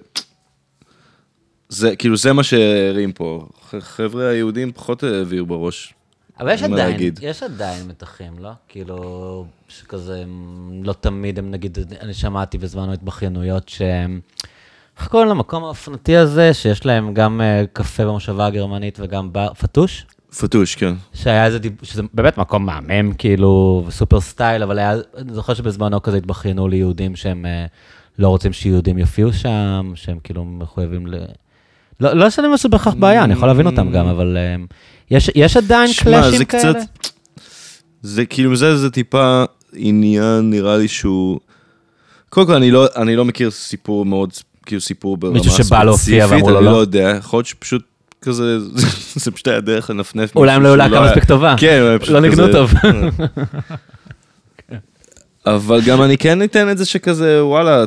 זה, 1.71 1.97
כאילו, 1.97 2.17
זה 2.17 2.33
מה 2.33 2.43
שהרים 2.43 3.13
פה. 3.13 3.47
חבר'ה 3.81 4.29
היהודים 4.29 4.73
פחות 4.73 5.03
העבירו 5.03 5.47
בראש. 5.47 5.95
אבל 6.41 6.53
יש 6.55 6.63
עדיין, 6.63 6.91
להגיד. 6.91 7.21
יש 7.23 7.43
עדיין 7.43 7.89
מתחים, 7.89 8.33
לא? 8.39 8.51
כאילו, 8.69 9.45
שכזה, 9.69 10.25
לא 10.83 10.93
תמיד 10.93 11.39
הם, 11.39 11.51
נגיד, 11.51 11.79
אני 12.01 12.15
שמעתי 12.15 12.59
בזמנו 12.59 12.93
התבכיינויות 12.93 13.69
שהם, 13.69 14.21
איך 14.99 15.09
קוראים 15.09 15.29
למקום 15.29 15.65
האופנתי 15.65 16.17
הזה, 16.17 16.55
שיש 16.55 16.87
להם 16.87 17.15
גם 17.15 17.41
אה, 17.41 17.65
קפה 17.73 18.05
במושבה 18.05 18.47
הגרמנית 18.47 18.99
וגם 19.03 19.33
בר, 19.33 19.55
פטוש? 19.55 20.07
פטוש, 20.41 20.75
כן. 20.75 20.95
שהיה 21.15 21.47
איזה 21.47 21.59
דיב... 21.59 21.73
שזה 21.83 22.03
באמת 22.15 22.39
מקום 22.39 22.67
מהמם, 22.67 23.15
כאילו, 23.15 23.85
וסופר 23.87 24.21
סטייל, 24.21 24.63
אבל 24.63 24.79
היה, 24.79 24.95
אני 25.17 25.35
זוכר 25.35 25.55
שבזמנו 25.55 26.03
כזה 26.03 26.17
התבכיינו 26.17 26.69
ליהודים 26.69 27.17
שהם 27.17 27.47
אה, 27.47 27.67
לא 28.19 28.29
רוצים 28.29 28.53
שיהודים 28.53 28.99
יופיעו 28.99 29.33
שם, 29.33 29.93
שהם 29.95 30.19
כאילו 30.25 30.45
מחויבים 30.45 31.07
ל... 31.07 31.15
לא, 32.01 32.13
לא 32.13 32.31
שאני 32.31 32.59
שזה 32.59 32.69
בהכרח 32.69 32.95
בעיה, 32.95 33.25
אני 33.25 33.33
יכול 33.33 33.49
להבין 33.49 33.67
אותם 33.67 33.91
גם, 33.91 34.07
אבל 34.07 34.37
אה, 34.37 34.57
יש, 35.11 35.31
יש 35.35 35.57
עדיין 35.57 35.91
קלאשים 35.99 36.45
כאלה? 36.45 36.79
זה 38.03 38.27
כאילו, 38.27 38.57
זה, 38.57 38.77
זה 38.77 38.91
טיפה 38.91 39.45
עניין, 39.75 40.51
נראה 40.51 40.77
לי 40.77 40.89
שהוא... 40.89 41.41
קודם 42.29 42.47
כל, 42.47 42.55
אני 42.55 42.71
לא, 42.71 42.87
אני 42.97 43.17
לא 43.17 43.25
מכיר 43.25 43.51
סיפור 43.51 44.05
מאוד, 44.05 44.31
כאילו 44.67 44.81
סיפור 44.81 45.17
ברמה 45.17 45.33
מישהו 45.35 45.51
ספציפית. 45.51 45.67
שבא 45.69 45.85
להופיע 45.85 46.27
ואמרו 46.31 46.51
לו 46.51 46.57
אני 46.59 46.65
לא? 46.67 46.73
לא 46.73 46.77
יודע, 46.77 47.15
יכול 47.19 47.37
להיות 47.39 47.47
שפשוט 47.47 47.83
כזה, 48.23 48.59
זה 49.23 49.31
פשוט 49.31 49.49
היה 49.49 49.61
דרך 49.61 49.91
לנפנף. 49.91 50.37
אולי 50.37 50.53
הם 50.53 50.63
לא 50.63 50.69
מישהו 50.71 50.83
היו 50.83 50.91
להקה 50.93 51.03
היה- 51.05 51.11
מספיק 51.13 51.25
טובה. 51.25 51.55
כן, 51.59 51.83
אולי 51.83 51.99
פשוט 51.99 52.15
לא 52.15 52.21
ניגנו 52.21 52.43
כזה- 52.43 52.53
טוב. 52.53 52.73
אבל 55.47 55.81
גם 55.87 56.03
אני 56.03 56.19
כן 56.19 56.43
אתן 56.43 56.71
את 56.71 56.79
זה 56.79 56.85
שכזה, 56.87 57.45
וואלה, 57.45 57.85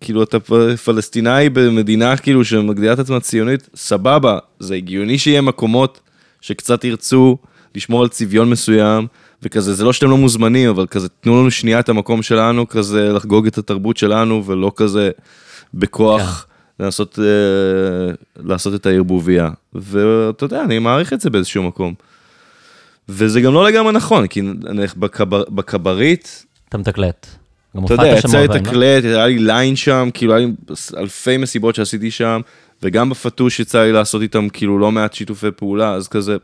כאילו 0.00 0.22
אתה 0.22 0.38
פלסטינאי 0.84 1.48
במדינה 1.48 2.16
כאילו 2.16 2.44
שמגדירה 2.44 2.92
את 2.92 2.98
עצמה 2.98 3.20
ציונית, 3.20 3.68
סבבה, 3.74 4.38
זה 4.58 4.74
הגיוני 4.74 5.18
שיהיה 5.18 5.40
מקומות 5.40 6.00
שקצת 6.40 6.84
ירצו 6.84 7.36
לשמור 7.74 8.02
על 8.02 8.08
צביון 8.08 8.50
מסוים, 8.50 9.06
וכזה, 9.42 9.74
זה 9.74 9.84
לא 9.84 9.92
שאתם 9.92 10.10
לא 10.10 10.16
מוזמנים, 10.16 10.68
אבל 10.68 10.86
כזה, 10.86 11.08
תנו 11.08 11.40
לנו 11.40 11.50
שנייה 11.50 11.80
את 11.80 11.88
המקום 11.88 12.22
שלנו, 12.22 12.68
כזה 12.68 13.12
לחגוג 13.12 13.46
את 13.46 13.58
התרבות 13.58 13.96
שלנו, 13.96 14.46
ולא 14.46 14.72
כזה 14.76 15.10
בכוח 15.74 16.46
לנסות 16.80 17.18
אה, 17.18 18.14
לעשות 18.36 18.74
את 18.74 18.86
הערבוביה. 18.86 19.50
ואתה 19.74 20.44
יודע, 20.44 20.62
אני 20.62 20.78
מעריך 20.78 21.12
את 21.12 21.20
זה 21.20 21.30
באיזשהו 21.30 21.62
מקום. 21.62 21.94
וזה 23.08 23.40
גם 23.40 23.54
לא 23.54 23.68
לגמרי 23.68 23.92
נכון, 23.92 24.26
כי 24.26 24.42
בקבר, 24.96 25.44
בקברית, 25.48 26.44
אתה 26.68 26.78
מתקלט. 26.78 27.26
גם 27.76 27.84
אתה 27.84 27.94
יודע, 27.94 28.06
יצא 28.06 28.38
הרבה, 28.38 28.54
לא? 28.54 28.60
לתקלט, 28.60 29.04
היה 29.04 29.26
לי 29.26 29.38
ליין 29.38 29.76
שם, 29.76 30.08
כאילו 30.14 30.34
היה 30.34 30.46
לי 30.46 30.52
אלפי 30.96 31.36
מסיבות 31.36 31.74
שעשיתי 31.74 32.10
שם, 32.10 32.40
וגם 32.82 33.10
בפטוש 33.10 33.60
יצא 33.60 33.82
לי 33.82 33.92
לעשות 33.92 34.22
איתם 34.22 34.48
כאילו 34.48 34.78
לא 34.78 34.92
מעט 34.92 35.14
שיתופי 35.14 35.50
פעולה, 35.56 35.92
אז 35.92 36.08
כזה... 36.08 36.36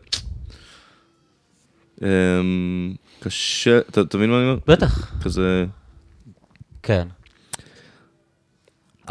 אמ, 2.03 2.95
קשה, 3.21 3.79
אתה 3.79 4.17
מבין 4.19 4.31
מה 4.31 4.37
אני 4.37 4.45
אומר? 4.45 4.59
בטח, 4.67 5.13
כזה... 5.23 5.65
כן. 6.83 7.09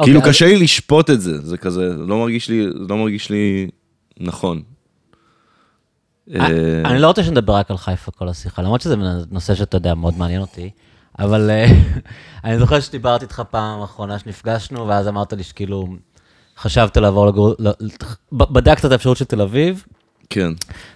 כאילו 0.04 0.20
אוקיי, 0.20 0.32
קשה 0.32 0.46
לי 0.46 0.58
לשפוט 0.58 1.10
את 1.10 1.22
זה, 1.22 1.42
זה 1.42 1.58
כזה, 1.58 1.90
לא 1.98 2.18
מרגיש 2.18 2.50
לי, 2.50 2.68
לא 2.74 2.98
מרגיש 2.98 3.30
לי 3.30 3.68
נכון. 4.20 4.62
אה, 6.36 6.40
אה, 6.42 6.82
אני 6.86 7.00
לא 7.00 7.08
רוצה 7.08 7.24
שנדבר 7.24 7.54
רק 7.54 7.72
על 7.72 7.78
חיפה 7.78 8.12
כל 8.12 8.30
השיחה, 8.30 8.62
למרות 8.62 8.82
שזה 8.82 8.96
נושא 9.32 9.56
שאתה 9.56 9.78
יודע, 9.78 9.96
מאוד 9.96 10.18
מעניין 10.18 10.42
אותי, 10.42 10.70
אבל 11.20 11.50
אה, 11.50 11.66
אני 12.44 12.60
זוכר 12.60 12.80
שדיברתי 12.80 13.26
איתך 13.26 13.42
פעם 13.50 13.82
האחרונה 13.82 14.20
שנפגשנו, 14.20 14.88
ואז 14.88 15.08
אמרת 15.08 15.34
לי 15.34 15.44
שכאילו, 15.44 15.88
חשבת 16.58 16.98
לעבור 16.98 17.28
לגור, 17.28 17.56
לא, 17.60 17.72
בדקת 18.32 18.86
את 18.86 18.92
האפשרות 18.92 19.18
של 19.18 19.26
תל 19.26 19.42
אביב, 19.42 19.84
כן. 20.30 20.52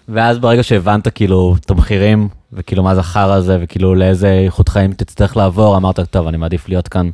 ואז 0.10 0.39
ברגע 0.39 0.63
שהבנת 0.63 1.08
כאילו 1.08 1.56
את 1.60 1.69
המחירים, 1.69 2.30
וכאילו 2.53 2.84
מה 2.84 2.95
זה 2.95 2.99
החרא 2.99 3.34
הזה, 3.34 3.58
וכאילו 3.62 3.95
לאיזה 3.95 4.30
איכות 4.45 4.69
חיים 4.69 4.93
תצטרך 4.93 5.38
לעבור, 5.38 5.77
אמרת, 5.77 5.99
טוב, 5.99 6.27
אני 6.27 6.38
מעדיף 6.38 6.69
להיות 6.69 6.88
כאן, 6.88 7.10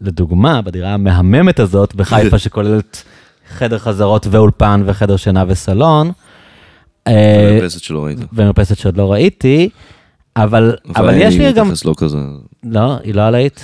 לדוגמה, 0.00 0.62
בדירה 0.62 0.94
המהממת 0.94 1.60
הזאת 1.60 1.94
בחיפה, 1.94 2.38
שכוללת 2.44 3.04
חדר 3.48 3.78
חזרות 3.78 4.26
ואולפן 4.30 4.82
וחדר 4.86 5.16
שינה 5.16 5.44
וסלון. 5.48 6.12
אה, 7.06 7.50
המרפסת 7.50 7.82
שלא 7.82 8.04
ראית. 8.04 8.18
ומרפסת 8.32 8.78
שעוד 8.78 8.96
לא 8.96 9.12
ראיתי, 9.12 9.68
אבל, 10.42 10.76
אבל 10.96 11.14
יש 11.16 11.34
לי 11.34 11.52
גם... 11.52 11.70
לא 11.84 11.94
כזה. 11.96 12.18
לא, 12.64 12.96
היא 13.02 13.14
לא 13.14 13.22
עלית? 13.22 13.60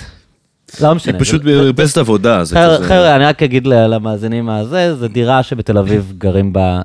לא 0.80 0.94
משנה. 0.94 1.12
היא 1.12 1.20
פשוט 1.20 1.42
במרפסת 1.44 1.98
עבודה, 1.98 2.42
חבר'ה, 2.82 3.16
אני 3.16 3.24
רק 3.24 3.42
אגיד 3.42 3.66
למאזינים 3.66 4.46
מה 4.46 4.64
זה, 4.64 4.94
זה 4.94 5.08
דירה 5.08 5.42
שבתל 5.42 5.78
אביב 5.78 6.12
גרים 6.18 6.52
בה 6.52 6.80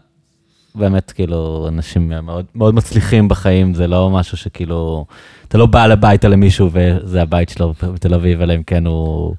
באמת 0.75 1.11
כאילו 1.11 1.65
אנשים 1.67 2.09
מאוד, 2.09 2.45
מאוד 2.55 2.75
מצליחים 2.75 3.27
בחיים, 3.27 3.73
זה 3.73 3.87
לא 3.87 4.09
משהו 4.09 4.37
שכאילו, 4.37 5.05
אתה 5.47 5.57
לא 5.57 5.65
בא 5.65 5.83
הביתה 5.83 6.27
למישהו 6.27 6.69
וזה 6.73 7.21
הבית 7.21 7.49
שלו 7.49 7.73
בתל 7.93 8.13
אביב, 8.13 8.41
אלא 8.41 8.55
אם 8.55 8.63
כן 8.63 8.85
הוא... 8.85 9.35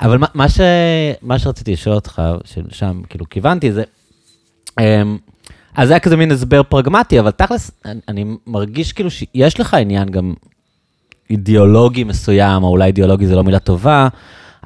אבל 0.00 0.18
מה, 0.18 0.26
מה, 0.34 0.48
ש, 0.48 0.60
מה 1.22 1.38
שרציתי 1.38 1.72
לשאול 1.72 1.94
אותך, 1.94 2.22
ששם 2.44 3.00
כאילו 3.08 3.28
כיוונתי, 3.30 3.72
זה, 3.72 3.82
אמ, 4.80 5.18
אז 5.74 5.88
זה 5.88 5.94
היה 5.94 6.00
כזה 6.00 6.16
מין 6.16 6.30
הסבר 6.30 6.62
פרגמטי, 6.62 7.20
אבל 7.20 7.30
תכלס, 7.30 7.70
אני, 7.84 8.00
אני 8.08 8.24
מרגיש 8.46 8.92
כאילו 8.92 9.10
שיש 9.10 9.60
לך 9.60 9.74
עניין 9.74 10.08
גם 10.08 10.34
אידיאולוגי 11.30 12.04
מסוים, 12.04 12.62
או 12.62 12.68
אולי 12.68 12.86
אידיאולוגי 12.86 13.26
זה 13.26 13.36
לא 13.36 13.44
מילה 13.44 13.58
טובה, 13.58 14.08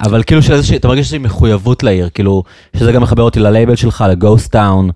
אבל 0.00 0.22
כאילו 0.22 0.42
שאיזושהי, 0.42 0.76
אתה 0.76 0.88
מרגיש 0.88 1.00
איזושהי 1.00 1.18
מחויבות 1.18 1.82
לעיר, 1.82 2.08
כאילו, 2.14 2.42
שזה 2.76 2.92
גם 2.92 3.02
מחבר 3.02 3.22
אותי 3.22 3.40
ללייבל 3.40 3.76
שלך, 3.76 4.04
לגוסט 4.10 4.52
טאון, 4.52 4.90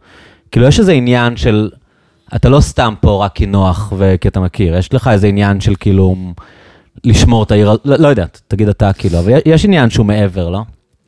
כאילו 0.51 0.67
יש 0.67 0.81
איזה 0.81 0.93
עניין 0.93 1.37
של, 1.37 1.71
אתה 2.37 2.49
לא 2.49 2.61
סתם 2.61 2.95
פה 3.01 3.25
רק 3.25 3.33
כי 3.35 3.47
נוח 3.47 3.93
וכי 3.97 4.29
אתה 4.29 4.41
מכיר, 4.41 4.77
יש 4.77 4.95
לך 4.95 5.09
איזה 5.09 5.27
עניין 5.27 5.61
של 5.61 5.75
כאילו, 5.81 6.17
לשמור 7.05 7.43
את 7.43 7.51
העיר, 7.51 7.77
לא, 7.85 7.97
לא 7.97 8.09
יודע, 8.09 8.27
תגיד 8.49 8.69
אתה 8.69 8.93
כאילו, 8.93 9.19
אבל 9.19 9.33
יש 9.47 9.65
עניין 9.65 9.91
שהוא 9.91 10.07
מעבר, 10.07 10.51
לא? 10.51 10.63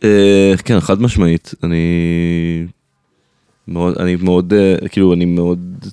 אה, 0.04 0.54
כן, 0.64 0.80
חד 0.80 1.02
משמעית. 1.02 1.54
אני 1.62 1.78
מאוד, 3.68 3.98
אני 3.98 4.16
מאוד, 4.16 4.52
אה, 4.52 4.88
כאילו, 4.88 5.14
אני 5.14 5.24
מאוד 5.24 5.84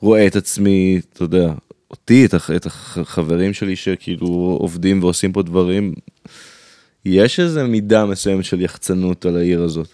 רואה 0.00 0.26
את 0.26 0.36
עצמי, 0.36 1.00
אתה 1.12 1.24
יודע, 1.24 1.52
אותי, 1.90 2.24
את, 2.24 2.34
הח- 2.34 2.50
את 2.50 2.66
החברים 2.66 3.52
שלי 3.52 3.76
שכאילו 3.76 4.26
עובדים 4.60 5.02
ועושים 5.02 5.32
פה 5.32 5.42
דברים. 5.42 5.94
יש 7.04 7.40
איזו 7.40 7.64
מידה 7.68 8.06
מסוימת 8.06 8.44
של 8.44 8.60
יחצנות 8.60 9.26
על 9.26 9.36
העיר 9.36 9.62
הזאת. 9.62 9.88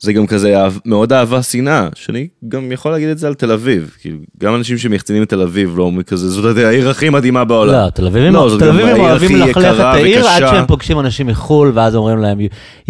זה 0.00 0.12
גם 0.12 0.26
כזה 0.26 0.54
מאוד 0.84 1.12
אהבה 1.12 1.42
שנאה, 1.42 1.88
שאני 1.94 2.28
גם 2.48 2.72
יכול 2.72 2.92
להגיד 2.92 3.08
את 3.08 3.18
זה 3.18 3.26
על 3.26 3.34
תל 3.34 3.52
אביב. 3.52 3.96
כאילו, 4.00 4.18
גם 4.38 4.54
אנשים 4.54 4.78
שמחצינים 4.78 5.22
את 5.22 5.28
תל 5.28 5.42
אביב 5.42 5.78
לא 5.78 5.82
אומרים 5.82 6.02
כזה, 6.02 6.28
זאת 6.28 6.56
העיר 6.56 6.90
הכי 6.90 7.10
מדהימה 7.10 7.44
בעולם. 7.44 7.72
לא, 7.72 7.90
תל 7.90 8.06
אביבים 8.06 8.32
לא, 8.32 8.56
תל 8.58 8.68
אביבים 8.68 9.00
אוהבים 9.00 9.36
ללכלך 9.36 9.80
את 9.80 9.84
העיר 9.84 10.28
עד. 10.28 10.40
שהם 10.40 10.66
פוגשים 10.66 11.00
אנשים 11.00 11.26
מחו"ל, 11.26 11.72
ואז 11.74 11.96
אומרים 11.96 12.18
להם, 12.18 12.38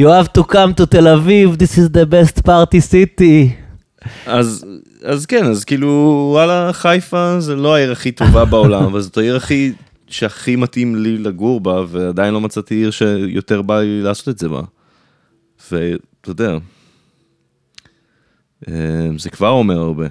You 0.00 0.04
have 0.04 0.38
to 0.38 0.52
come 0.52 0.80
to 0.80 0.86
תל 0.86 1.08
אביב, 1.08 1.56
this 1.58 1.78
is 1.78 1.92
the 1.92 2.12
best 2.12 2.42
party 2.46 2.80
city. 2.92 3.48
אז, 4.26 4.64
אז 5.04 5.26
כן, 5.26 5.44
אז 5.44 5.64
כאילו, 5.64 6.28
וואלה, 6.32 6.72
חיפה 6.72 7.40
זה 7.40 7.56
לא 7.56 7.74
העיר 7.74 7.92
הכי 7.92 8.12
טובה 8.12 8.44
בעולם, 8.44 8.82
אבל 8.82 9.00
זאת 9.00 9.18
העיר 9.18 9.36
הכי, 9.36 9.72
שהכי 10.08 10.56
מתאים 10.56 10.96
לי 10.96 11.18
לגור 11.18 11.60
בה, 11.60 11.82
ועדיין 11.88 12.34
לא 12.34 12.40
מצאתי 12.40 12.74
עיר 12.74 12.90
שיותר 12.90 13.62
בא 13.62 13.80
לי 13.80 14.02
לעשות 14.02 14.28
את 14.28 14.38
זה 14.38 14.48
בה. 14.48 14.60
ואתה 15.72 16.30
יודע, 16.30 16.56
זה 19.18 19.30
כבר 19.30 19.48
אומר 19.48 19.78
הרבה. 19.78 20.06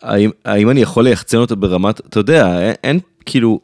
האם, 0.00 0.30
האם 0.44 0.70
אני 0.70 0.80
יכול 0.80 1.04
ליחצן 1.04 1.38
אותה 1.38 1.54
ברמת, 1.54 2.00
אתה 2.00 2.20
יודע, 2.20 2.60
אין, 2.60 2.74
אין 2.84 3.00
כאילו, 3.26 3.60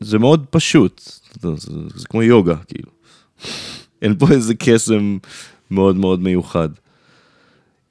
זה 0.00 0.18
מאוד 0.18 0.46
פשוט, 0.50 1.02
יודע, 1.44 1.56
זה, 1.60 1.72
זה 1.94 2.06
כמו 2.08 2.22
יוגה, 2.22 2.56
כאילו. 2.56 2.90
אין 4.02 4.18
פה 4.18 4.26
איזה 4.30 4.54
קסם 4.54 5.18
מאוד 5.70 5.96
מאוד 5.96 6.20
מיוחד. 6.20 6.68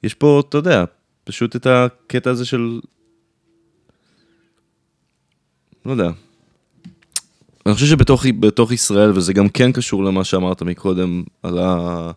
יש 0.02 0.14
פה, 0.14 0.42
אתה 0.48 0.58
יודע, 0.58 0.84
פשוט 1.24 1.56
את 1.56 1.66
הקטע 1.66 2.30
הזה 2.30 2.44
של... 2.44 2.80
לא 5.86 5.90
יודע. 5.90 6.10
אני 7.66 7.74
חושב 7.74 7.86
שבתוך 7.86 8.26
בתוך 8.40 8.72
ישראל, 8.72 9.10
וזה 9.14 9.32
גם 9.32 9.48
כן 9.48 9.72
קשור 9.72 10.04
למה 10.04 10.24
שאמרת 10.24 10.62
מקודם, 10.62 11.22
על, 11.42 11.58
ה, 11.58 12.10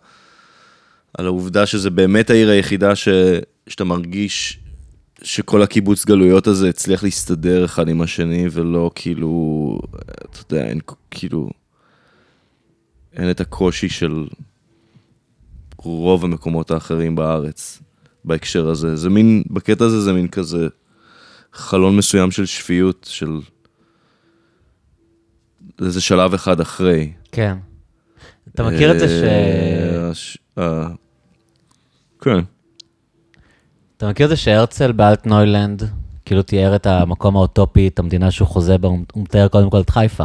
על 1.13 1.25
העובדה 1.25 1.65
שזה 1.65 1.89
באמת 1.89 2.29
העיר 2.29 2.49
היחידה 2.49 2.95
ש, 2.95 3.07
שאתה 3.67 3.83
מרגיש 3.83 4.59
שכל 5.23 5.61
הקיבוץ 5.61 6.05
גלויות 6.05 6.47
הזה 6.47 6.69
הצליח 6.69 7.03
להסתדר 7.03 7.65
אחד 7.65 7.89
עם 7.89 8.01
השני, 8.01 8.47
ולא 8.51 8.91
כאילו, 8.95 9.79
אתה 10.31 10.53
יודע, 10.53 10.67
אין 10.67 10.79
כאילו, 11.11 11.49
אין 13.13 13.31
את 13.31 13.41
הקושי 13.41 13.89
של 13.89 14.27
רוב 15.77 16.25
המקומות 16.25 16.71
האחרים 16.71 17.15
בארץ 17.15 17.81
בהקשר 18.25 18.69
הזה. 18.69 18.95
זה 18.95 19.09
מין, 19.09 19.43
בקטע 19.49 19.85
הזה 19.85 20.01
זה 20.01 20.13
מין 20.13 20.27
כזה 20.27 20.67
חלון 21.53 21.97
מסוים 21.97 22.31
של 22.31 22.45
שפיות, 22.45 23.07
של 23.09 23.39
איזה 25.81 26.01
שלב 26.01 26.33
אחד 26.33 26.59
אחרי. 26.59 27.13
כן. 27.31 27.57
אתה 28.53 28.63
מכיר 28.63 28.91
את 28.91 28.99
זה 28.99 29.07
ש... 30.13 30.37
אה, 30.57 30.63
אה, 30.63 30.87
כן. 32.21 32.39
אתה 33.97 34.09
מכיר 34.09 34.25
את 34.25 34.29
זה 34.29 34.35
שהרצל 34.35 34.91
באלטנוילנד, 34.91 35.83
כאילו 36.25 36.41
תיאר 36.41 36.75
את 36.75 36.87
המקום 36.87 37.35
האוטופי, 37.35 37.87
את 37.87 37.99
המדינה 37.99 38.31
שהוא 38.31 38.47
חוזה 38.47 38.77
בה, 38.77 38.87
הוא 38.87 38.99
הוא 39.13 39.23
מתאר 39.23 39.47
קודם 39.47 39.69
כל 39.69 39.79
את 39.79 39.89
חיפה. 39.89 40.23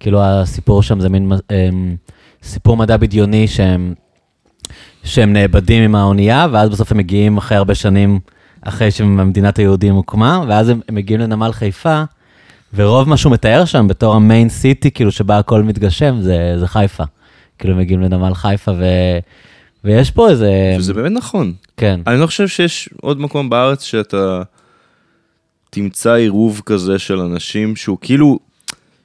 כאילו 0.00 0.22
הסיפור 0.22 0.82
שם 0.82 1.00
זה 1.00 1.08
מין 1.08 1.32
אמ, 1.50 1.96
סיפור 2.42 2.76
מדע 2.76 2.96
בדיוני 2.96 3.48
שהם, 3.48 3.94
שהם 5.04 5.32
נאבדים 5.32 5.82
עם 5.82 5.94
האונייה, 5.94 6.46
ואז 6.52 6.68
בסוף 6.68 6.92
הם 6.92 6.98
מגיעים 6.98 7.36
אחרי 7.36 7.56
הרבה 7.56 7.74
שנים, 7.74 8.20
אחרי 8.62 8.90
שמדינת 8.90 9.58
היהודים 9.58 9.94
הוקמה, 9.94 10.44
ואז 10.48 10.68
הם, 10.68 10.80
הם 10.88 10.94
מגיעים 10.94 11.20
לנמל 11.20 11.52
חיפה, 11.52 12.02
ורוב 12.74 13.08
מה 13.08 13.16
שהוא 13.16 13.32
מתאר 13.32 13.64
שם 13.64 13.88
בתור 13.88 14.14
המיין 14.14 14.48
סיטי, 14.48 14.90
כאילו 14.90 15.12
שבה 15.12 15.38
הכל 15.38 15.62
מתגשם, 15.62 16.20
זה, 16.20 16.54
זה 16.58 16.66
חיפה. 16.66 17.04
כאילו 17.58 17.76
מגיעים 17.76 18.00
לנמל 18.00 18.34
חיפה, 18.34 18.72
ו, 18.72 18.84
ויש 19.84 20.10
פה 20.10 20.30
איזה... 20.30 20.74
וזה 20.78 20.94
באמת 20.94 21.12
נכון. 21.12 21.54
כן. 21.76 22.00
אני 22.06 22.20
לא 22.20 22.26
חושב 22.26 22.48
שיש 22.48 22.88
עוד 23.00 23.20
מקום 23.20 23.50
בארץ 23.50 23.82
שאתה 23.82 24.42
תמצא 25.70 26.12
עירוב 26.12 26.62
כזה 26.66 26.98
של 26.98 27.18
אנשים 27.18 27.76
שהוא 27.76 27.98
כאילו, 28.00 28.38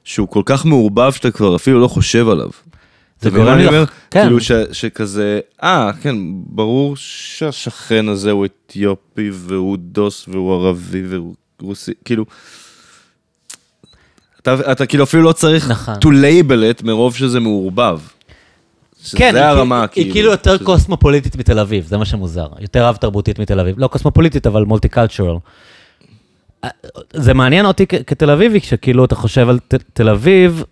שהוא 0.04 0.28
כל 0.28 0.42
כך 0.44 0.64
מעורבב 0.66 1.12
שאתה 1.12 1.30
כבר 1.30 1.56
אפילו 1.56 1.80
לא 1.80 1.88
חושב 1.88 2.28
עליו. 2.28 2.50
זה 3.20 3.30
גורם 3.30 3.58
לי 3.58 3.66
אומר? 3.66 3.84
כן. 4.10 4.22
כאילו 4.22 4.40
ש, 4.40 4.52
שכזה, 4.72 5.40
אה, 5.62 5.90
כן, 6.02 6.16
ברור 6.30 6.96
שהשכן 6.96 8.08
הזה 8.08 8.30
הוא 8.30 8.46
אתיופי 8.46 9.30
והוא 9.32 9.76
דוס 9.80 10.28
והוא 10.28 10.54
ערבי 10.54 11.02
והוא 11.06 11.34
רוסי, 11.60 11.92
כאילו... 12.04 12.24
אתה, 14.42 14.72
אתה 14.72 14.86
כאילו 14.86 15.04
אפילו 15.04 15.22
לא 15.22 15.32
צריך 15.32 15.70
נכון. 15.70 15.94
to 15.94 16.06
label 16.06 16.80
it 16.80 16.86
מרוב 16.86 17.16
שזה 17.16 17.40
מעורבב. 17.40 18.00
שזה 19.02 19.18
כן, 19.18 19.36
הרמה, 19.36 19.84
היא, 19.94 20.04
היא 20.04 20.12
כאילו 20.12 20.30
יותר 20.30 20.56
שזה- 20.56 20.64
קוסמופוליטית 20.64 21.36
מתל 21.36 21.58
אביב, 21.58 21.84
זה 21.86 21.98
מה 21.98 22.04
שמוזר. 22.04 22.46
יותר 22.60 22.86
רב-תרבותית 22.86 23.38
מתל 23.38 23.60
אביב. 23.60 23.74
לא 23.78 23.86
קוסמופוליטית, 23.86 24.46
אבל 24.46 24.64
מולטי-קלטורל. 24.64 25.36
זה 27.12 27.34
מעניין 27.34 27.66
אותי 27.66 27.86
כ- 27.88 27.94
כתל 28.06 28.30
אביבי, 28.30 28.60
כשכאילו 28.60 29.04
אתה 29.04 29.14
חושב 29.14 29.48
על 29.48 29.58
ת, 29.68 29.74
תל 29.92 30.08
אביב, 30.08 30.62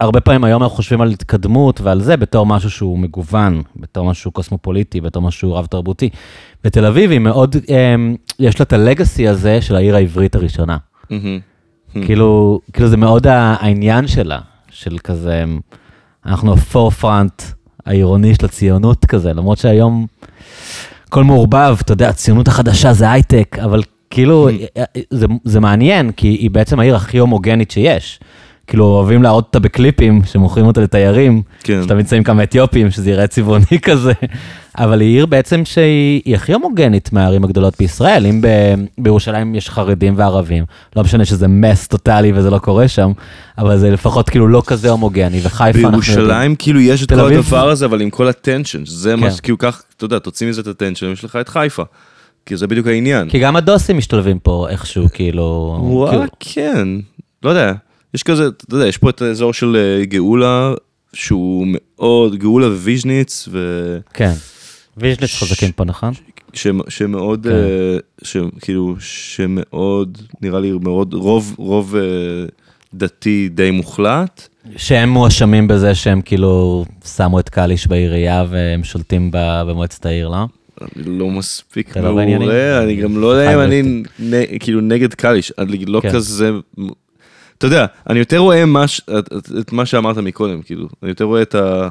הרבה 0.00 0.20
פעמים 0.20 0.44
היום 0.44 0.62
אנחנו 0.62 0.76
חושבים 0.76 1.00
על 1.00 1.10
התקדמות 1.10 1.80
ועל 1.80 2.00
זה 2.00 2.16
בתור 2.16 2.46
משהו 2.46 2.70
שהוא 2.70 2.98
מגוון, 2.98 3.62
בתור 3.76 4.06
משהו 4.10 4.30
קוסמופוליטי, 4.30 5.00
בתור 5.00 5.22
משהו 5.22 5.54
רב-תרבותי. 5.54 6.08
ותל 6.64 6.84
אביב 6.84 7.10
היא 7.10 7.18
מאוד, 7.18 7.56
אמ, 7.68 8.16
יש 8.38 8.60
לה 8.60 8.64
את 8.64 8.72
הלגאסי 8.72 9.28
הזה 9.28 9.62
של 9.62 9.76
העיר 9.76 9.96
העברית 9.96 10.34
הראשונה. 10.34 10.76
מהמם. 11.10 11.40
כאילו, 12.06 12.60
כאילו 12.72 12.88
זה 12.88 12.96
מאוד 12.96 13.26
העניין 13.26 14.06
שלה, 14.06 14.38
של 14.70 14.98
כזה, 14.98 15.44
אנחנו 16.26 16.52
הפורפרנט 16.52 17.42
העירוני 17.88 18.34
של 18.34 18.44
הציונות 18.44 19.06
כזה, 19.06 19.32
למרות 19.32 19.58
שהיום 19.58 20.06
הכל 21.08 21.24
מעורבב, 21.24 21.76
אתה 21.80 21.92
יודע, 21.92 22.08
הציונות 22.08 22.48
החדשה 22.48 22.92
זה 22.92 23.10
הייטק, 23.10 23.56
אבל 23.64 23.82
כאילו, 24.10 24.48
זה, 25.10 25.26
זה 25.44 25.60
מעניין, 25.60 26.12
כי 26.12 26.28
היא 26.28 26.50
בעצם 26.50 26.80
העיר 26.80 26.96
הכי 26.96 27.18
הומוגנית 27.18 27.70
שיש. 27.70 28.20
כאילו, 28.68 28.84
אוהבים 28.84 29.22
להראות 29.22 29.44
אותה 29.44 29.58
בקליפים 29.58 30.20
שמוכרים 30.24 30.66
אותה 30.66 30.80
לתיירים, 30.80 31.42
כן. 31.62 31.80
שאתה 31.82 31.94
נמצאים 31.94 32.22
כמה 32.22 32.42
אתיופים, 32.42 32.90
שזה 32.90 33.10
יראה 33.10 33.26
צבעוני 33.26 33.78
כזה, 33.82 34.12
אבל 34.78 35.00
היא 35.00 35.08
עיר 35.16 35.26
בעצם 35.26 35.64
שהיא 35.64 36.22
היא 36.24 36.34
הכי 36.34 36.52
הומוגנית 36.52 37.12
מהערים 37.12 37.44
הגדולות 37.44 37.74
בישראל. 37.78 38.26
אם 38.26 38.40
ב, 38.40 38.46
בירושלים 38.98 39.54
יש 39.54 39.70
חרדים 39.70 40.14
וערבים, 40.16 40.64
לא 40.96 41.02
משנה 41.02 41.24
שזה 41.24 41.48
מס 41.48 41.86
טוטאלי 41.86 42.32
וזה 42.34 42.50
לא 42.50 42.58
קורה 42.58 42.88
שם, 42.88 43.12
אבל 43.58 43.78
זה 43.78 43.90
לפחות 43.90 44.30
כאילו 44.30 44.48
לא 44.48 44.62
כזה 44.66 44.90
הומוגני, 44.90 45.40
וחיפה 45.42 45.64
אנחנו 45.64 45.78
יודעים. 45.78 45.92
בירושלים 45.92 46.56
כאילו 46.56 46.80
יש 46.80 47.02
את 47.02 47.12
כל 47.12 47.32
הדבר 47.34 47.68
הזה, 47.68 47.86
אבל 47.86 48.00
עם 48.00 48.10
כל 48.10 48.28
הטנשן, 48.28 48.82
זה 48.86 49.16
מה 49.16 49.26
כן. 49.30 49.34
שכאילו 49.36 49.58
כך, 49.58 49.82
אתה 49.96 50.04
יודע, 50.04 50.18
תוציא 50.18 50.48
מזה 50.48 50.60
את 50.60 50.66
הטנשן, 50.66 51.12
יש 51.12 51.24
לך 51.24 51.36
את 51.36 51.48
חיפה. 51.48 51.82
כי 52.46 52.56
זה 52.56 52.66
בדיוק 52.66 52.86
העניין. 52.86 53.28
כי 53.28 53.38
גם 53.38 53.56
הדוסים 53.56 53.96
משתלבים 53.96 54.38
פה 54.38 54.66
איכשהו, 54.70 55.06
כאילו... 55.12 55.78
וואלה, 55.82 56.12
כאילו- 56.12 56.30
כן, 56.40 56.88
לא 57.42 57.50
יודע, 57.50 57.72
יש 58.14 58.22
כזה, 58.22 58.46
אתה 58.46 58.74
יודע, 58.74 58.86
יש 58.86 58.98
פה 58.98 59.10
את 59.10 59.22
האזור 59.22 59.52
של 59.52 59.76
אה, 59.76 60.04
גאולה, 60.04 60.74
שהוא 61.12 61.66
מאוד, 61.68 62.36
גאולה 62.36 62.66
וויז'ניץ, 62.66 63.48
ו... 63.50 63.58
כן. 64.14 64.32
ויז'ניץ 64.96 65.34
חזקים 65.34 65.72
פה, 65.72 65.84
נכון? 65.84 66.12
ש- 66.52 66.66
שמאוד, 66.88 67.46
כן. 67.50 67.54
אה, 67.54 67.96
שכאילו, 68.22 68.96
שמאוד, 69.00 70.18
נראה 70.42 70.60
לי 70.60 70.72
מאוד, 70.82 71.14
רוב, 71.14 71.54
רוב 71.58 71.96
אה, 71.96 72.02
דתי 72.94 73.48
די 73.48 73.70
מוחלט. 73.70 74.48
שהם 74.76 75.08
מואשמים 75.08 75.68
בזה 75.68 75.94
שהם 75.94 76.20
כאילו 76.22 76.84
שמו 77.16 77.40
את 77.40 77.48
קליש 77.48 77.86
בעירייה 77.86 78.44
והם 78.50 78.84
שולטים 78.84 79.30
במועצת 79.32 80.06
העיר, 80.06 80.28
לא? 80.28 80.46
אני 80.80 81.18
לא 81.18 81.30
מספיק 81.30 81.96
לא? 81.96 82.02
מעורה, 82.02 82.82
אני 82.82 82.96
גם 82.96 83.18
לא 83.18 83.26
יודע 83.26 83.54
אם 83.54 83.60
אני 83.60 84.02
כאילו 84.60 84.80
נגד 84.80 85.14
קליש, 85.14 85.52
אני 85.58 85.84
לא 85.86 86.00
כן. 86.00 86.10
כזה, 86.12 86.50
אתה 87.58 87.66
יודע, 87.66 87.86
אני 88.10 88.18
יותר 88.18 88.38
רואה 88.38 88.66
מה 88.66 88.84
את- 89.18 89.32
את- 89.60 89.72
מה 89.72 89.86
שאמרת 89.86 90.16
מקודם, 90.16 90.62
כאילו, 90.62 90.88
אני 91.02 91.08
יותר 91.10 91.24
רואה 91.24 91.42
את 91.42 91.54
ה... 91.54 91.88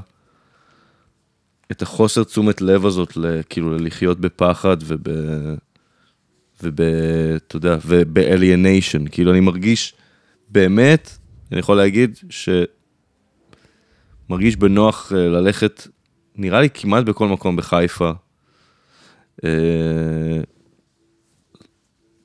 את 1.72 1.82
החוסר 1.82 2.24
תשומת 2.24 2.62
לב 2.62 2.86
הזאת, 2.86 3.18
כאילו, 3.50 3.78
לחיות 3.78 4.20
בפחד 4.20 4.78
וב... 4.84 5.02
וב... 6.64 6.82
אתה 7.36 7.56
יודע, 7.56 7.78
ובאלייניישן, 7.86 9.08
כאילו, 9.08 9.32
אני 9.32 9.40
מרגיש, 9.40 9.94
באמת, 10.50 11.18
אני 11.52 11.60
יכול 11.60 11.78
להגיד 11.78 12.20
ש... 12.30 12.50
מרגיש 14.30 14.56
בנוח 14.56 15.12
אה, 15.16 15.28
ללכת, 15.28 15.88
נראה 16.36 16.62
לי 16.62 16.70
כמעט 16.70 17.04
בכל 17.04 17.28
מקום 17.28 17.56
בחיפה. 17.56 18.12
אה, 19.46 19.50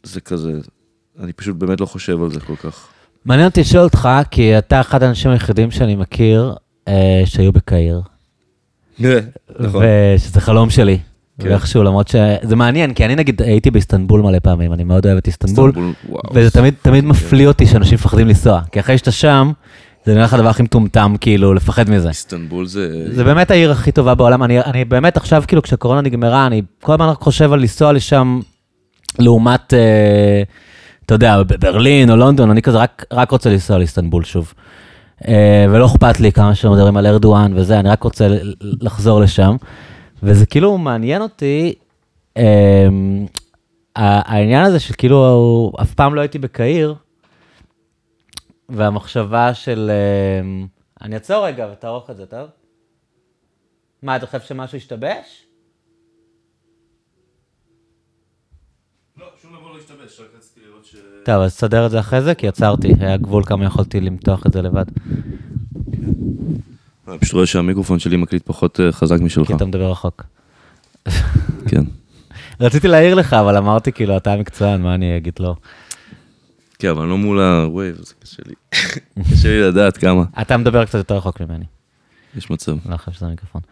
זה 0.03 0.21
כזה, 0.21 0.53
אני 1.19 1.33
פשוט 1.33 1.57
באמת 1.57 1.81
לא 1.81 1.87
חושב 1.87 2.23
על 2.23 2.31
זה 2.31 2.41
כל 2.41 2.57
כך. 2.57 2.92
מעניין 3.25 3.49
אותי 3.49 3.61
לשאול 3.61 3.85
אותך, 3.85 4.09
כי 4.31 4.59
אתה 4.59 4.81
אחד 4.81 5.03
האנשים 5.03 5.31
היחידים 5.31 5.71
שאני 5.71 5.97
מכיר 5.97 6.55
אה, 6.89 7.23
שהיו 7.25 7.53
בקהיר. 7.53 8.01
נכון. 9.59 9.85
ושזה 10.17 10.41
חלום 10.41 10.71
שלי. 10.71 10.99
כן. 11.41 11.49
ואיכשהו, 11.49 11.83
למרות 11.83 12.09
שזה 12.09 12.57
מעניין, 12.57 12.95
כי 12.95 13.05
אני 13.05 13.15
נגיד 13.15 13.43
הייתי 13.43 13.71
באיסטנבול 13.71 14.21
מלא 14.21 14.39
פעמים, 14.39 14.73
אני 14.73 14.85
מאוד 14.85 15.07
אוהב 15.07 15.17
את 15.17 15.27
איסטנבול. 15.27 15.73
וזה 16.35 16.51
תמיד, 16.51 16.75
תמיד 16.83 17.05
מפליא 17.05 17.49
אותי 17.49 17.67
שאנשים 17.67 17.95
מפחדים 17.95 18.29
לנסוע, 18.29 18.61
כי 18.73 18.81
אחרי 18.81 18.99
שאתה 18.99 19.11
שם, 19.11 19.53
זה 20.07 20.13
נראה 20.15 20.25
לך 20.25 20.35
הדבר 20.35 20.49
הכי 20.49 20.63
מטומטם, 20.63 21.15
כאילו, 21.21 21.55
לפחד 21.55 21.91
מזה. 21.91 22.09
איסטנבול 22.09 22.67
זה... 22.67 23.07
זה 23.15 23.25
באמת 23.25 23.51
העיר 23.51 23.73
הכי 23.73 23.93
טובה 23.93 24.15
בעולם. 24.15 24.43
אני, 24.43 24.61
אני 24.61 24.85
באמת 24.85 25.17
עכשיו, 25.17 25.45
כאילו, 25.47 25.63
כשהקורונה 25.63 26.01
נגמרה, 26.01 26.47
אני 26.47 26.63
כל 26.81 26.93
הזמן 26.93 27.09
רק 27.09 27.19
חושב 27.19 27.53
על 27.53 27.61
לנסוע 27.61 27.93
לשם, 27.93 28.41
לעומת, 29.19 29.75
אה, 29.75 30.43
אתה 31.07 31.15
יודע, 31.15 31.43
בברלין 31.43 32.11
או 32.11 32.17
לונדון, 32.17 32.51
אני 32.51 32.63
כזה 32.63 32.79
רק, 32.79 33.05
רק 33.13 33.31
רוצה 33.31 33.51
לנסוע 33.51 33.79
לאיסטנבול 33.79 34.25
שוב. 34.25 34.55
אה, 35.29 35.67
ולא 35.71 35.87
אכפת 35.87 36.21
לי 36.21 36.33
כמה 36.33 36.55
שמדברים 36.55 36.97
על 36.97 37.07
ארדואן 37.07 37.53
וזה, 37.57 37.81
אני 37.81 37.89
רק 37.89 38.03
רוצה 38.03 38.29
לחזור 38.61 39.21
לשם. 39.21 39.57
וזה 40.23 40.47
כאילו 40.47 40.79
מעניין 40.79 41.23
אותי, 41.23 41.75
ה- 43.97 44.33
העניין 44.35 44.65
הזה 44.65 44.81
של 44.81 44.95
כאילו, 44.99 45.73
אף 45.83 45.95
פעם 45.95 46.15
לא 46.15 46.21
הייתי 46.21 46.39
בקהיר, 46.39 46.95
והמחשבה 48.69 49.55
של... 49.55 49.91
אה, 49.91 50.65
אני 51.03 51.15
אעצור 51.15 51.47
רגע 51.47 51.69
ותערוך 51.73 52.11
את 52.11 52.17
זה, 52.17 52.27
טוב? 52.27 52.49
מה, 54.03 54.17
אתה 54.17 54.27
חושב 54.27 54.41
שמשהו 54.41 54.77
השתבש? 54.77 55.47
טוב, 61.25 61.43
אז 61.43 61.57
תסדר 61.57 61.87
את 61.87 61.91
זה 61.91 62.01
אחרי 62.01 62.23
זה, 62.23 62.35
כי 62.35 62.49
עצרתי, 62.49 62.93
היה 63.01 63.17
גבול 63.17 63.45
כמה 63.45 63.65
יכולתי 63.65 64.01
למתוח 64.01 64.47
את 64.47 64.53
זה 64.53 64.63
לבד. 64.63 64.85
אני 67.09 67.19
פשוט 67.19 67.35
רואה 67.35 67.47
שהמיקרופון 67.47 67.99
שלי 67.99 68.17
מקליט 68.17 68.43
פחות 68.47 68.81
אה, 68.81 68.93
חזק 68.93 69.21
משלך. 69.21 69.47
כי 69.47 69.55
אתה 69.55 69.65
מדבר 69.65 69.91
רחוק. 69.91 70.25
כן. 71.67 71.83
רציתי 72.61 72.89
להעיר 72.89 73.15
לך, 73.15 73.33
אבל 73.33 73.57
אמרתי, 73.57 73.93
כאילו, 73.93 74.17
אתה 74.17 74.37
מקצוען, 74.37 74.83
מה 74.83 74.95
אני 74.95 75.17
אגיד 75.17 75.35
לו? 75.41 75.55
כן, 76.79 76.89
אבל 76.89 77.07
לא 77.07 77.19
מול 77.19 77.41
ה 77.41 77.50
wave, 77.50 77.97
זה 77.97 78.15
קשה 78.23 78.43
לי. 78.47 78.55
קשה 79.33 79.49
לי 79.49 79.61
לדעת 79.61 79.97
כמה. 79.97 80.25
אתה 80.41 80.57
מדבר 80.57 80.85
קצת 80.85 80.99
יותר 80.99 81.17
רחוק 81.17 81.41
ממני, 81.41 81.65
יש 82.37 82.51
מצב. 82.51 82.77
לא 82.89 82.97
חושב 82.97 83.13
שזה 83.13 83.27
המיקרופון. 83.27 83.63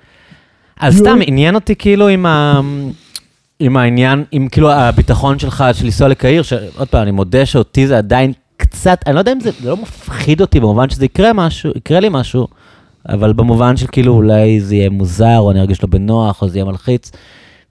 אז 0.76 0.98
סתם, 0.98 1.18
עניין 1.26 1.54
אותי 1.54 1.76
כאילו 1.76 2.08
עם 2.08 2.26
ה... 2.26 2.60
עם 3.60 3.76
העניין, 3.76 4.24
עם 4.30 4.48
כאילו 4.48 4.70
הביטחון 4.72 5.38
שלך 5.38 5.64
של 5.72 5.84
לנסוע 5.84 6.08
לקהיר, 6.08 6.42
שעוד 6.42 6.88
פעם, 6.88 7.02
אני 7.02 7.10
מודה 7.10 7.46
שאותי 7.46 7.86
זה 7.86 7.98
עדיין 7.98 8.32
קצת, 8.56 8.98
אני 9.06 9.14
לא 9.14 9.18
יודע 9.20 9.32
אם 9.32 9.40
זה, 9.40 9.50
זה 9.62 9.68
לא 9.70 9.76
מפחיד 9.76 10.40
אותי 10.40 10.60
במובן 10.60 10.90
שזה 10.90 11.04
יקרה 11.04 11.32
משהו, 11.32 11.70
יקרה 11.76 12.00
לי 12.00 12.08
משהו, 12.10 12.46
אבל 13.08 13.32
במובן 13.32 13.76
של 13.76 13.86
כאילו 13.92 14.12
אולי 14.14 14.60
זה 14.60 14.74
יהיה 14.74 14.90
מוזר, 14.90 15.38
או 15.38 15.50
אני 15.50 15.60
ארגיש 15.60 15.82
לא 15.82 15.88
בנוח, 15.88 16.42
או 16.42 16.48
זה 16.48 16.58
יהיה 16.58 16.64
מלחיץ, 16.64 17.10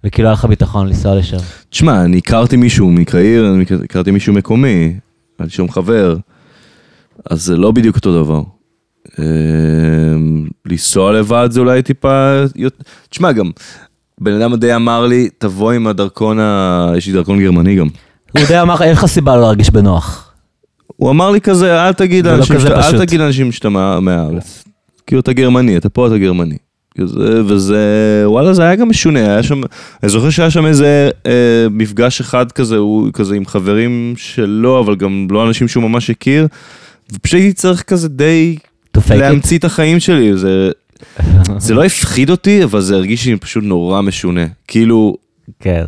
וכאילו 0.04 0.28
היה 0.28 0.34
לך 0.34 0.46
ביטחון 0.46 0.88
לנסוע 0.88 1.16
לשם. 1.16 1.38
תשמע, 1.70 2.04
אני 2.04 2.18
הכרתי 2.18 2.56
מישהו 2.58 2.92
מקהיר, 2.92 3.50
אני 3.54 3.64
הכ- 3.64 3.84
הכרתי 3.84 4.12
מישהו 4.12 4.34
מקומי, 4.34 4.94
על 5.38 5.50
שם 5.50 5.70
חבר, 5.70 6.18
אז 7.30 7.44
זה 7.44 7.58
לא 7.58 7.72
בדיוק 7.72 7.96
אותו 7.96 8.24
דבר. 8.24 8.42
אמ, 9.20 10.48
לנסוע 10.66 11.12
לבד 11.12 11.50
זה 11.52 11.60
אולי 11.60 11.82
טיפה... 11.82 12.44
תשמע, 13.10 13.32
גם, 13.32 13.52
בן 14.22 14.34
אדם 14.42 14.56
די 14.56 14.76
אמר 14.76 15.06
לי, 15.06 15.30
תבוא 15.38 15.72
עם 15.72 15.88
הדרכון 15.88 16.40
ה... 16.40 16.92
יש 16.98 17.08
לי 17.08 17.14
דרכון 17.14 17.40
גרמני 17.40 17.76
גם. 17.76 17.88
הוא 18.38 18.42
די 18.48 18.62
אמר 18.62 18.84
אין 18.84 18.92
לך 18.92 19.06
סיבה 19.06 19.36
לא 19.36 19.42
להרגיש 19.42 19.70
בנוח. 19.70 20.32
הוא 20.88 21.10
אמר 21.12 21.32
לי 21.32 21.42
כזה, 21.42 21.86
אל 21.88 21.94
תגיד 21.94 22.26
לא 22.26 22.32
לאנשים 22.32 22.60
שאתה- 22.60 23.06
תגיד 23.06 23.20
לאנשים 23.20 23.52
שאתה 23.52 23.70
מה- 23.70 24.00
מהארץ. 24.00 24.64
כאילו, 25.08 25.20
אתה 25.22 25.34
גרמני, 25.34 25.78
אתה 25.78 25.90
פה, 25.90 26.08
אתה 26.08 26.18
גרמני. 26.18 26.58
כזה, 27.02 27.42
וזה, 27.46 27.78
וואלה, 28.26 28.54
זה 28.54 28.64
היה 28.64 28.76
גם 28.76 28.90
משונה, 28.90 29.20
היה 29.20 29.44
שם, 29.44 29.62
אני 30.04 30.10
זוכר 30.10 30.30
שהיה 30.30 30.50
שם 30.52 30.66
איזה 30.66 31.10
אה, 31.26 31.32
מפגש 31.72 32.22
אחד 32.22 32.52
כזה, 32.52 32.78
הוא 32.78 33.10
כזה 33.14 33.36
עם 33.36 33.46
חברים 33.46 34.14
שלו, 34.18 34.80
אבל 34.80 34.96
גם 34.96 35.28
לא 35.32 35.48
אנשים 35.48 35.68
שהוא 35.68 35.84
ממש 35.84 36.10
הכיר, 36.10 36.48
ופשוט 37.14 37.34
הייתי 37.40 37.54
צריך 37.54 37.82
כזה 37.84 38.10
די. 38.10 38.56
להמציא 39.10 39.58
את 39.58 39.64
החיים 39.64 40.00
שלי, 40.00 40.38
זה, 40.38 40.72
זה 41.58 41.74
לא 41.74 41.84
הפחיד 41.86 42.30
אותי, 42.30 42.64
אבל 42.64 42.82
זה 42.82 42.96
הרגיש 42.96 43.26
לי 43.26 43.36
פשוט 43.38 43.64
נורא 43.64 44.02
משונה. 44.02 44.46
כאילו, 44.68 45.18
כן. 45.60 45.86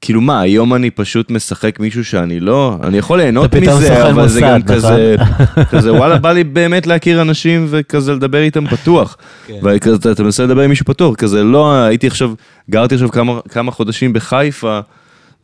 כאילו 0.00 0.20
מה, 0.20 0.40
היום 0.40 0.74
אני 0.74 0.90
פשוט 0.90 1.30
משחק 1.30 1.80
מישהו 1.80 2.04
שאני 2.04 2.40
לא? 2.40 2.76
אני 2.82 2.98
יכול 2.98 3.18
ליהנות 3.18 3.54
מזה, 3.54 3.70
אבל 4.10 4.28
זה 4.28 4.40
גם 4.40 4.60
מוסד, 4.60 4.72
כזה, 4.74 5.16
כזה 5.70 5.92
וואלה, 5.92 6.18
בא 6.18 6.32
לי 6.32 6.44
באמת 6.44 6.86
להכיר 6.86 7.22
אנשים 7.22 7.66
וכזה 7.70 8.14
לדבר 8.14 8.42
איתם 8.42 8.66
פתוח. 8.66 9.16
כן. 9.46 9.54
וכזה, 9.64 9.94
אתה- 9.96 10.12
אתה 10.12 10.22
מנסה 10.22 10.44
לדבר 10.44 10.62
עם 10.62 10.70
מישהו 10.70 10.86
פתוח, 10.86 11.14
כזה 11.16 11.42
לא, 11.44 11.72
הייתי 11.74 12.06
עכשיו, 12.06 12.32
גרתי 12.70 12.94
עכשיו 12.94 13.10
כמה, 13.10 13.40
כמה 13.48 13.70
חודשים 13.70 14.12
בחיפה, 14.12 14.80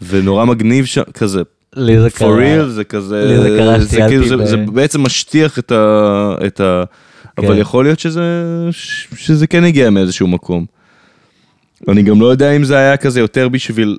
ונורא 0.09 0.45
מגניב 0.45 0.85
שם, 0.85 1.03
כזה, 1.15 1.43
לי 1.77 2.01
זה 2.01 2.07
for 2.09 2.11
קרה. 2.19 2.61
real, 2.63 2.67
זה 2.67 2.85
כזה, 2.85 3.25
לי 3.29 3.43
זה 3.43 3.57
קרה 3.59 3.81
זה 3.81 3.99
כאילו, 4.09 4.27
זה- 4.29 4.47
זה 4.47 4.57
בעצם 4.57 5.03
משטיח 5.03 5.59
את 5.59 5.73
ה... 5.73 6.35
את 6.47 6.61
ה 6.61 6.85
אבל 7.39 7.55
כן. 7.55 7.61
יכול 7.61 7.85
להיות 7.85 7.99
שזה, 7.99 8.23
שזה 9.17 9.47
כן 9.47 9.65
הגיע 9.65 9.91
מאיזשהו 9.91 10.27
מקום. 10.29 10.67
אני 11.89 12.03
גם 12.03 12.21
לא 12.21 12.27
יודע 12.27 12.57
אם 12.57 12.65
זה 12.65 12.77
היה 12.77 12.97
כזה 12.97 13.21
יותר 13.21 13.49
בשביל 13.49 13.99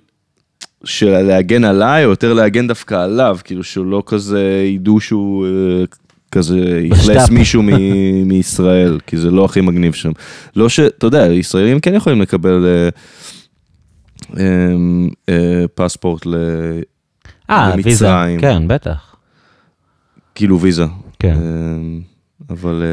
של 0.83 1.21
להגן 1.21 1.63
עליי, 1.63 2.05
או 2.05 2.09
יותר 2.09 2.33
להגן 2.33 2.67
דווקא 2.67 2.95
עליו, 2.95 3.38
כאילו 3.43 3.63
שהוא 3.63 3.85
לא 3.85 4.03
כזה 4.05 4.63
ידעו 4.65 4.99
שהוא 4.99 5.45
אה, 5.45 5.83
כזה. 6.31 6.81
יאכלס 6.83 7.29
מישהו 7.29 7.63
מ- 7.63 8.27
מישראל, 8.29 8.99
כי 9.07 9.17
זה 9.17 9.31
לא 9.31 9.45
הכי 9.45 9.61
מגניב 9.61 9.93
שם. 9.93 10.11
לא 10.55 10.69
ש... 10.69 10.79
אתה 10.79 11.07
יודע, 11.07 11.25
ישראלים 11.25 11.79
כן 11.79 11.93
יכולים 11.93 12.21
לקבל 12.21 12.65
אה, 12.65 12.89
אה, 14.39 14.73
אה, 15.29 15.65
פספורט 15.75 16.25
ל... 16.25 16.35
אה, 17.49 17.73
ויזה. 17.83 18.07
כן, 18.39 18.67
בטח. 18.67 19.15
כאילו 20.35 20.59
ויזה. 20.61 20.85
כן. 21.19 21.35
אה, 21.35 21.99
אבל... 22.49 22.83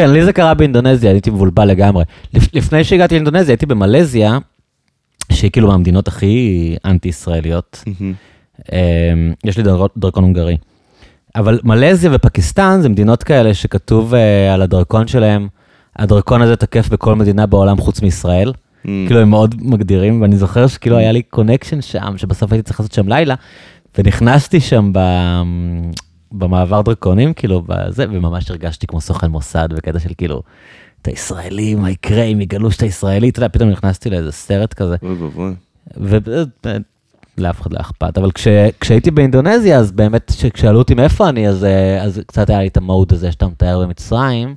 כן, 0.00 0.10
לי 0.10 0.24
זה 0.24 0.32
קרה 0.32 0.54
באינדונזיה, 0.54 1.10
הייתי 1.10 1.30
מבולבל 1.30 1.64
לגמרי. 1.64 2.04
לפ, 2.34 2.54
לפני 2.54 2.84
שהגעתי 2.84 3.14
לאינדונזיה, 3.14 3.52
הייתי 3.52 3.66
במלזיה, 3.66 4.38
שהיא 5.32 5.50
כאילו 5.50 5.68
מהמדינות 5.68 6.08
הכי 6.08 6.76
אנטי-ישראליות. 6.84 7.84
אמ, 8.72 9.32
יש 9.44 9.56
לי 9.56 9.62
דרכון, 9.62 9.88
דרכון 9.96 10.24
הונגרי. 10.24 10.56
אבל 11.36 11.60
מלזיה 11.64 12.10
ופקיסטן 12.14 12.78
זה 12.82 12.88
מדינות 12.88 13.22
כאלה 13.22 13.54
שכתוב 13.54 14.14
אה, 14.14 14.54
על 14.54 14.62
הדרכון 14.62 15.06
שלהם, 15.06 15.48
הדרכון 15.96 16.42
הזה 16.42 16.56
תקף 16.56 16.88
בכל 16.88 17.14
מדינה 17.14 17.46
בעולם 17.46 17.78
חוץ 17.78 18.02
מישראל. 18.02 18.52
Mm. 18.52 18.88
כאילו 19.06 19.20
הם 19.20 19.30
מאוד 19.30 19.54
מגדירים, 19.58 20.22
ואני 20.22 20.36
זוכר 20.36 20.66
שכאילו 20.66 20.96
היה 20.96 21.12
לי 21.12 21.22
קונקשן 21.22 21.80
שם, 21.80 22.14
שבסוף 22.16 22.52
הייתי 22.52 22.66
צריך 22.66 22.80
לעשות 22.80 22.92
שם 22.92 23.08
לילה, 23.08 23.34
ונכנסתי 23.98 24.60
שם 24.60 24.90
ב... 24.94 24.98
במעבר 26.32 26.82
דרקונים, 26.82 27.34
כאילו, 27.34 27.62
בזה, 27.66 28.04
וממש 28.10 28.50
הרגשתי 28.50 28.86
כמו 28.86 29.00
סוכן 29.00 29.26
מוסד, 29.26 29.68
בקטע 29.72 29.98
של 29.98 30.10
כאילו, 30.18 30.42
אתה 31.02 31.10
ישראלי, 31.10 31.74
מה 31.74 31.90
יקרה 31.90 32.22
אם 32.22 32.40
יגלו 32.40 32.70
שאתה 32.70 32.86
ישראלי, 32.86 33.28
אתה 33.28 33.38
יודע, 33.38 33.48
פתאום 33.48 33.70
נכנסתי 33.70 34.10
לאיזה 34.10 34.32
סרט 34.32 34.74
כזה, 34.74 34.96
אוי 35.02 35.12
ואבוי. 35.12 35.54
ולאף 37.38 37.60
אחד 37.60 37.72
לא 37.72 37.80
אכפת, 37.80 38.18
אבל 38.18 38.30
כש... 38.30 38.48
כשהייתי 38.80 39.10
באינדונזיה, 39.10 39.78
אז 39.78 39.92
באמת, 39.92 40.30
כששאלו 40.30 40.78
אותי 40.78 40.94
מאיפה 40.94 41.28
אני, 41.28 41.48
אז, 41.48 41.64
אה, 41.64 42.02
אז 42.02 42.20
קצת 42.26 42.50
היה 42.50 42.60
לי 42.60 42.68
את 42.68 42.76
המהות 42.76 43.12
הזה 43.12 43.32
שאתה 43.32 43.46
מתאר 43.46 43.80
במצרים, 43.82 44.54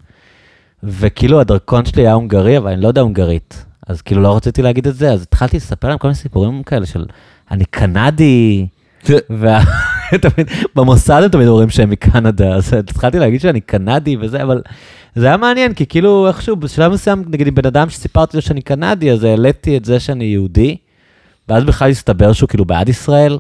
וכאילו 0.84 1.40
הדרכון 1.40 1.86
שלי 1.86 2.02
היה 2.02 2.14
הונגרי, 2.14 2.58
אבל 2.58 2.72
אני 2.72 2.82
לא 2.82 2.88
יודע 2.88 3.02
הונגרית, 3.02 3.66
אז 3.88 4.02
כאילו 4.02 4.22
לא 4.22 4.36
רציתי 4.36 4.62
להגיד 4.62 4.88
את 4.88 4.96
זה, 4.96 5.12
אז 5.12 5.22
התחלתי 5.22 5.58
לספר 5.58 5.90
להם 5.90 5.98
כל 5.98 6.08
מיני 6.08 6.16
סיפורים 6.16 6.64
כאלה 6.64 6.86
של, 6.86 7.06
אני 7.52 7.66
קנדי, 7.66 8.68
וה... 9.30 9.64
תמיד, 10.18 10.48
במוסד 10.76 11.22
הם 11.24 11.30
תמיד 11.30 11.48
אומרים 11.48 11.70
שהם 11.70 11.90
מקנדה, 11.90 12.56
אז 12.56 12.74
התחלתי 12.74 13.20
להגיד 13.20 13.42
שאני 13.42 13.62
קנדי 13.62 14.18
וזה, 14.22 14.44
אבל 14.44 14.62
זה 15.16 15.26
היה 15.26 15.38
מעניין, 15.38 15.74
כי 15.74 15.86
כאילו 15.86 16.28
איכשהו 16.28 16.56
בשלב 16.56 16.92
מסוים, 16.92 17.24
נגיד 17.28 17.48
עם 17.48 17.56
בן 17.56 17.66
אדם 17.66 17.90
שסיפרתי 17.90 18.38
לו 18.38 18.42
שאני 18.42 18.62
קנדי, 18.62 19.12
אז 19.12 19.24
העליתי 19.24 19.78
את 19.78 19.86
זה 19.86 20.00
שאני 20.00 20.26
יהודי, 20.26 20.78
ואז 21.50 21.64
בכלל 21.64 21.90
הסתבר 21.90 22.34
שהוא 22.34 22.50
כאילו 22.50 22.66
בעד 22.66 22.90
ישראל. 22.90 23.38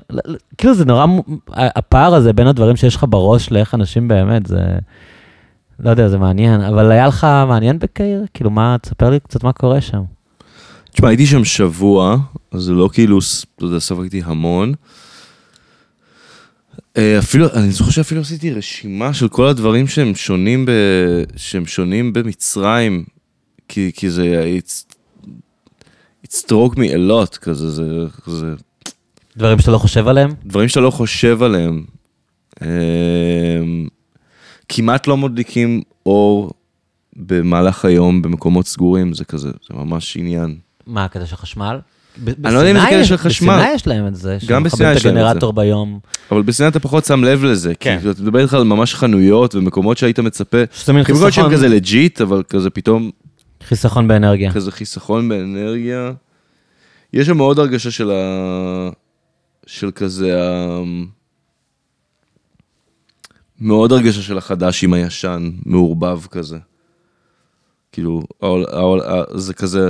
כאילו 0.57 0.73
זה 0.73 0.85
נורא, 0.85 1.05
הפער 1.51 2.15
הזה 2.15 2.33
בין 2.33 2.47
הדברים 2.47 2.75
שיש 2.75 2.95
לך 2.95 3.05
בראש 3.09 3.51
לאיך 3.51 3.75
אנשים 3.75 4.07
באמת, 4.07 4.45
זה... 4.45 4.59
לא 5.79 5.89
יודע, 5.89 6.07
זה 6.07 6.17
מעניין, 6.17 6.61
אבל 6.61 6.91
היה 6.91 7.07
לך 7.07 7.27
מעניין 7.47 7.79
בקהיר? 7.79 8.25
כאילו 8.33 8.49
מה, 8.49 8.75
תספר 8.81 9.09
לי 9.09 9.19
קצת 9.19 9.43
מה 9.43 9.53
קורה 9.53 9.81
שם. 9.81 10.01
תשמע, 10.91 11.07
הייתי 11.07 11.25
שם 11.25 11.45
שבוע, 11.45 12.17
אז 12.51 12.69
לא 12.69 12.89
כאילו, 12.93 13.19
אתה 13.55 13.65
יודע, 13.65 13.79
ספגתי 13.79 14.21
המון. 14.25 14.73
אה, 16.97 17.19
אפילו, 17.19 17.47
אני 17.53 17.71
זוכר 17.71 17.91
שאפילו 17.91 18.21
עשיתי 18.21 18.51
רשימה 18.51 19.13
של 19.13 19.27
כל 19.27 19.47
הדברים 19.47 19.87
שהם 19.87 20.15
שונים, 20.15 20.65
ב, 20.65 20.71
שהם 21.35 21.65
שונים 21.65 22.13
במצרים, 22.13 23.03
כי, 23.67 23.91
כי 23.95 24.09
זה, 24.09 24.57
it's, 24.59 24.95
it 26.25 26.31
struck 26.31 26.75
me 26.75 26.89
a 26.93 27.09
lot, 27.09 27.37
כזה, 27.37 27.69
זה, 27.69 28.05
זה 28.27 28.53
דברים 29.37 29.59
שאתה 29.59 29.71
לא 29.71 29.77
חושב 29.77 30.07
עליהם? 30.07 30.29
דברים 30.45 30.69
שאתה 30.69 30.79
לא 30.79 30.91
חושב 30.91 31.43
עליהם. 31.43 31.85
אה, 32.61 32.67
כמעט 34.69 35.07
לא 35.07 35.17
מדליקים 35.17 35.81
אור 36.05 36.51
במהלך 37.15 37.85
היום 37.85 38.21
במקומות 38.21 38.67
סגורים, 38.67 39.13
זה 39.13 39.25
כזה, 39.25 39.49
זה 39.49 39.73
ממש 39.73 40.17
עניין. 40.17 40.57
מה, 40.87 41.05
הקטע 41.05 41.25
של 41.25 41.35
חשמל? 41.35 41.79
אני 42.45 42.53
לא 42.53 42.59
יודע 42.59 42.71
אם 42.71 42.79
זה 42.79 42.85
כאלה 42.89 43.05
של 43.05 43.13
יש- 43.15 43.19
חשמל. 43.21 43.55
בסיני 43.57 43.73
יש 43.73 43.87
להם 43.87 44.07
את 44.07 44.15
זה, 44.15 44.31
גם 44.33 44.39
שמכבים 44.39 44.63
בסיני 44.63 44.91
את 44.91 44.97
יש 44.97 45.05
להם 45.05 45.17
את 45.17 45.21
זה. 45.21 45.27
הגנרטור 45.29 45.53
ביום. 45.53 45.99
אבל 46.31 46.41
בסיני 46.41 46.69
אתה 46.69 46.79
פחות 46.79 47.05
שם 47.05 47.23
לב 47.23 47.43
לזה, 47.43 47.73
כן. 47.79 47.99
כי 48.01 48.09
אתה 48.11 48.21
מדבר 48.21 48.39
איתך 48.39 48.53
על 48.53 48.63
ממש 48.63 48.95
חנויות 48.95 49.55
ומקומות 49.55 49.97
שהיית 49.97 50.19
מצפה, 50.19 50.57
שזה 50.73 50.93
מין 50.93 51.03
חנויות 51.03 51.33
שהן 51.33 51.43
חיסכון- 51.43 51.53
כזה 51.57 51.67
לג'יט, 51.69 52.21
אבל 52.21 52.43
כזה 52.49 52.69
פתאום 52.69 53.11
חיסכון 53.63 54.07
באנרגיה. 54.07 54.51
כזה 54.53 54.71
חיסכון 54.71 55.29
באנרגיה. 55.29 56.11
יש 57.13 57.27
שם 57.27 57.37
מאוד 57.37 57.59
הרגשה 57.59 57.91
של 57.91 58.11
ה... 58.11 58.89
של 59.65 59.91
כזה 59.91 60.41
ה... 60.43 60.79
מאוד 63.61 63.91
הרגשה 63.91 64.21
של 64.21 64.37
החדש 64.37 64.83
עם 64.83 64.93
הישן, 64.93 65.49
מעורבב 65.65 66.25
כזה. 66.25 66.57
כאילו, 67.91 68.23
העול, 68.41 68.65
העול, 68.71 69.01
ה- 69.01 69.37
זה 69.39 69.53
כזה 69.53 69.89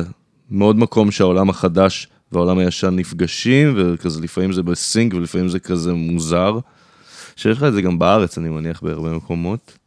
מאוד 0.52 0.76
מקום 0.80 1.12
שהעולם 1.12 1.50
החדש 1.50 2.08
והעולם 2.34 2.58
הישן 2.58 2.96
נפגשים, 2.96 3.74
וכזה 3.78 4.22
לפעמים 4.22 4.54
זה 4.54 4.64
בסינק 4.64 5.14
ולפעמים 5.14 5.50
זה 5.50 5.60
כזה 5.60 5.94
מוזר. 5.94 6.60
שיש 7.36 7.58
לך 7.58 7.64
את 7.64 7.74
זה 7.74 7.82
גם 7.82 8.00
בארץ, 8.00 8.38
אני 8.38 8.50
מניח, 8.50 8.84
בהרבה 8.84 9.16
מקומות, 9.16 9.78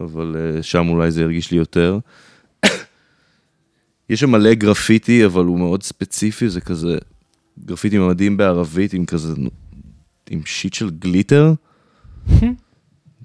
אבל 0.00 0.36
אה, 0.38 0.62
שם 0.62 0.88
אולי 0.88 1.10
זה 1.10 1.22
ירגיש 1.22 1.50
לי 1.50 1.56
יותר. 1.58 1.98
יש 4.10 4.20
שם 4.20 4.30
מלא 4.30 4.54
גרפיטי, 4.54 5.24
אבל 5.24 5.44
הוא 5.44 5.58
מאוד 5.58 5.82
ספציפי, 5.82 6.48
זה 6.48 6.60
כזה 6.60 6.98
גרפיטי 7.64 7.98
ממדים 7.98 8.36
בערבית 8.36 8.92
עם 8.92 9.04
כזה, 9.04 9.34
עם 10.30 10.40
שיט 10.44 10.74
של 10.74 10.90
גליטר. 10.90 11.52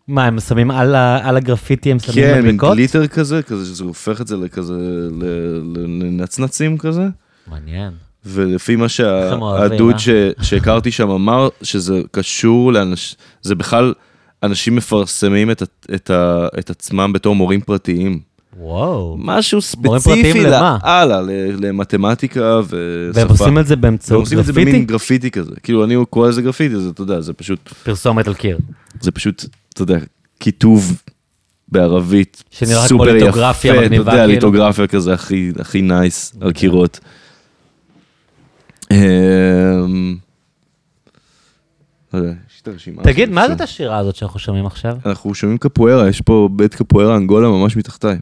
מה, 0.08 0.26
הם 0.26 0.40
שמים 0.40 0.72
על 0.72 0.96
ה- 0.96 1.30
על 1.30 1.38
הגרפיטי, 1.38 1.92
הם 1.92 2.00
שמים 2.00 2.16
כן, 2.16 2.46
מדבקות? 2.46 2.76
גליטר 2.76 3.08
כזה, 3.08 3.44
כזה 3.44 3.66
שזה 3.66 3.84
הופך 3.84 4.22
את 4.22 4.28
זה 4.28 4.38
לכזה, 4.38 4.74
לנצנצים 5.76 6.78
כזה. 6.78 7.08
מעניין. 7.48 7.94
ולפי 8.30 8.76
מה 8.76 8.84
הם 8.84 8.90
שהדוד 8.90 9.94
אה? 9.94 10.00
ש- 10.00 10.10
שהכרתי 10.42 10.92
שם 10.92 11.10
אמר, 11.10 11.50
שזה 11.64 12.02
קשור 12.12 12.74
לאנשים, 12.74 13.18
זה 13.42 13.56
בכלל, 13.56 13.94
אנשים 14.44 14.76
מפרסמים 14.76 15.52
את, 15.52 15.64
את, 15.96 16.10
ה- 16.10 16.48
את 16.60 16.70
עצמם 16.70 17.14
בתור 17.14 17.36
מורים 17.36 17.62
פרטיים. 17.62 18.20
וואו. 18.58 19.16
משהו 19.20 19.62
ספציפי? 19.62 20.44
לאללה, 20.44 21.22
ל- 21.22 21.66
למתמטיקה 21.68 22.60
ושפה. 22.64 22.76
והם 23.14 23.28
עושים 23.28 23.60
את 23.60 23.68
זה 23.68 23.74
והם 23.74 23.82
באמצעות 23.82 24.22
עושים 24.22 24.40
את 24.40 24.46
זה 24.46 24.52
גרפיטי? 24.52 24.72
במין 24.72 24.86
גרפיטי 24.86 25.32
כזה. 25.32 25.52
כאילו, 25.64 25.84
אני 25.84 25.96
קורא 26.10 26.30
לזה 26.30 26.42
גרפיטי, 26.42 26.76
זה, 26.80 26.90
אתה 26.90 27.02
יודע, 27.02 27.22
זה 27.22 27.34
פשוט, 27.34 27.60
פרסומת 27.84 28.28
על 28.28 28.34
קיר. 28.34 28.58
זה 29.02 29.12
פשוט, 29.12 29.46
אתה 29.74 29.82
יודע, 29.82 29.98
כיתוב 30.40 31.02
בערבית, 31.68 32.44
סופר 32.88 33.16
יפה, 33.16 33.86
אתה 33.86 33.96
יודע, 33.96 34.12
כאילו. 34.12 34.28
קליגרפיה 34.28 34.88
כזה 34.88 35.14
הכי, 35.14 35.52
הכי 35.60 35.82
nice 35.82 36.34
על 36.42 36.52
קירות. 36.52 37.00
אמ, 37.00 37.04
לא 37.04 37.08
יודע, 37.08 37.08
יש 37.08 37.08
את 37.10 38.79
הרשימה. 38.79 38.79
תגיד, 43.04 43.28
של- 43.30 43.34
מה 43.34 43.44
של- 43.44 43.52
זאת 43.52 43.62
השירה 43.62 43.98
הזאת 43.98 44.16
שאנחנו 44.16 44.40
שומעים 44.40 44.66
עכשיו? 44.66 44.98
אנחנו 45.06 45.34
שומעים 45.36 45.58
קפוארה, 45.58 46.10
יש 46.10 46.22
פה 46.22 46.50
בית 46.52 46.76
קפוארה 46.76 47.16
אנגולה 47.18 47.48
ממש 47.48 47.78
מתחתיי. 47.78 48.18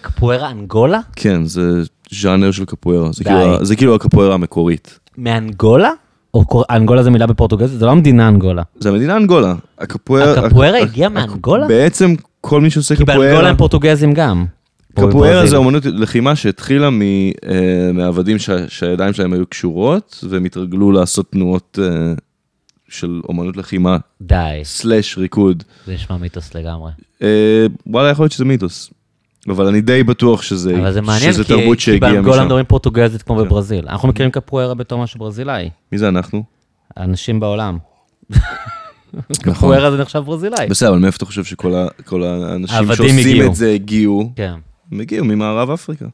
קפוארה 0.00 0.50
אנגולה? 0.50 1.00
כן, 1.16 1.44
זה 1.44 1.82
ז'אנר 2.10 2.50
של 2.50 2.64
קפוארה. 2.64 3.12
זה. 3.12 3.24
כאילו 3.24 3.64
זה 3.64 3.76
כאילו 3.76 3.94
הקפוארה 3.94 4.34
המקורית. 4.34 4.98
מאנגולה? 5.18 5.90
או 6.34 6.44
אנגולה 6.70 7.02
זה 7.02 7.10
מילה 7.10 7.26
בפורטוגזית? 7.26 7.78
זה 7.78 7.86
לא 7.86 7.90
המדינה 7.90 8.28
אנגולה. 8.28 8.62
זה 8.78 8.88
המדינה 8.88 9.16
אנגולה. 9.16 9.54
הקפוארה... 9.78 10.46
הקפוארה 10.46 10.78
הק- 10.78 10.88
הגיעה 10.88 11.08
מאנגולה? 11.08 11.66
בעצם 11.68 12.14
כל 12.40 12.60
מי 12.60 12.70
שעושה 12.70 12.96
כי 12.96 13.04
באנגולה 13.04 13.30
קפוארה... 13.30 13.48
הם 13.50 13.56
פורטוגזים 13.56 14.12
גם. 14.12 14.46
קפוארה. 14.96 15.46
זה 15.46 15.56
אומנות 15.56 15.82
לחימה 15.86 16.36
שהתחילה 16.36 16.90
מ- 16.90 17.02
אה, 17.02 17.90
מעבדים 17.94 18.38
שה- 18.38 18.68
שהידיים 18.68 19.12
שלהם 19.12 19.32
היו 19.32 19.46
קשורות, 19.46 20.24
והם 20.28 20.44
התרגלו 20.44 20.92
לעשות 20.92 21.30
תנועות 21.32 21.78
אה, 21.82 22.12
של 22.88 23.20
אומנות 23.28 23.56
לחימה, 23.56 23.96
די, 24.20 24.60
סלאש 24.64 25.18
ריקוד. 25.18 25.62
זה 25.86 25.94
נשמע 25.94 26.16
מיתוס 26.16 26.54
לגמרי. 26.54 26.92
אה, 27.22 27.66
וואלה, 27.86 28.10
יכול 28.10 28.22
להיות 28.22 28.32
שזה 28.32 28.44
מיתוס. 28.44 28.90
אבל 29.48 29.66
אני 29.66 29.80
די 29.80 30.02
בטוח 30.02 30.42
שזה, 30.42 30.76
אבל 30.78 30.92
זה 30.92 31.00
מעניין, 31.00 31.32
שזה 31.32 31.44
כי 31.44 31.48
תרבות 31.48 31.78
כי 31.78 31.84
שהגיעה 31.84 32.12
באנגולה 32.12 32.36
משם. 32.36 32.44
מדברים 32.46 32.64
פורטוגזית 32.64 33.22
כמו 33.22 33.36
כן. 33.36 33.44
בברזיל. 33.44 33.88
אנחנו 33.88 34.08
מכירים 34.08 34.30
קפוארה 34.30 34.74
בתור 34.74 35.02
משהו 35.02 35.18
ברזילאי. 35.20 35.70
מי 35.92 35.98
זה 35.98 36.08
אנחנו? 36.08 36.44
אנשים 36.96 37.40
בעולם. 37.40 37.78
נכון. 38.34 39.52
קפוארה 39.54 39.90
זה 39.90 39.96
נחשב 39.96 40.18
ברזילאי. 40.18 40.66
בסדר, 40.66 40.88
אבל 40.90 40.98
מאיפה 40.98 41.16
אתה 41.16 41.26
חושב 41.26 41.44
שכל 41.44 41.72
האנשים 42.22 42.86
שעושים 42.94 43.18
הגיעו. 43.18 43.46
את 43.50 43.54
זה 43.54 43.70
הגיעו? 43.70 44.32
כן. 44.36 44.54
הם 44.92 45.00
הגיעו 45.00 45.24
ממערב 45.24 45.70
אפריקה. 45.70 46.06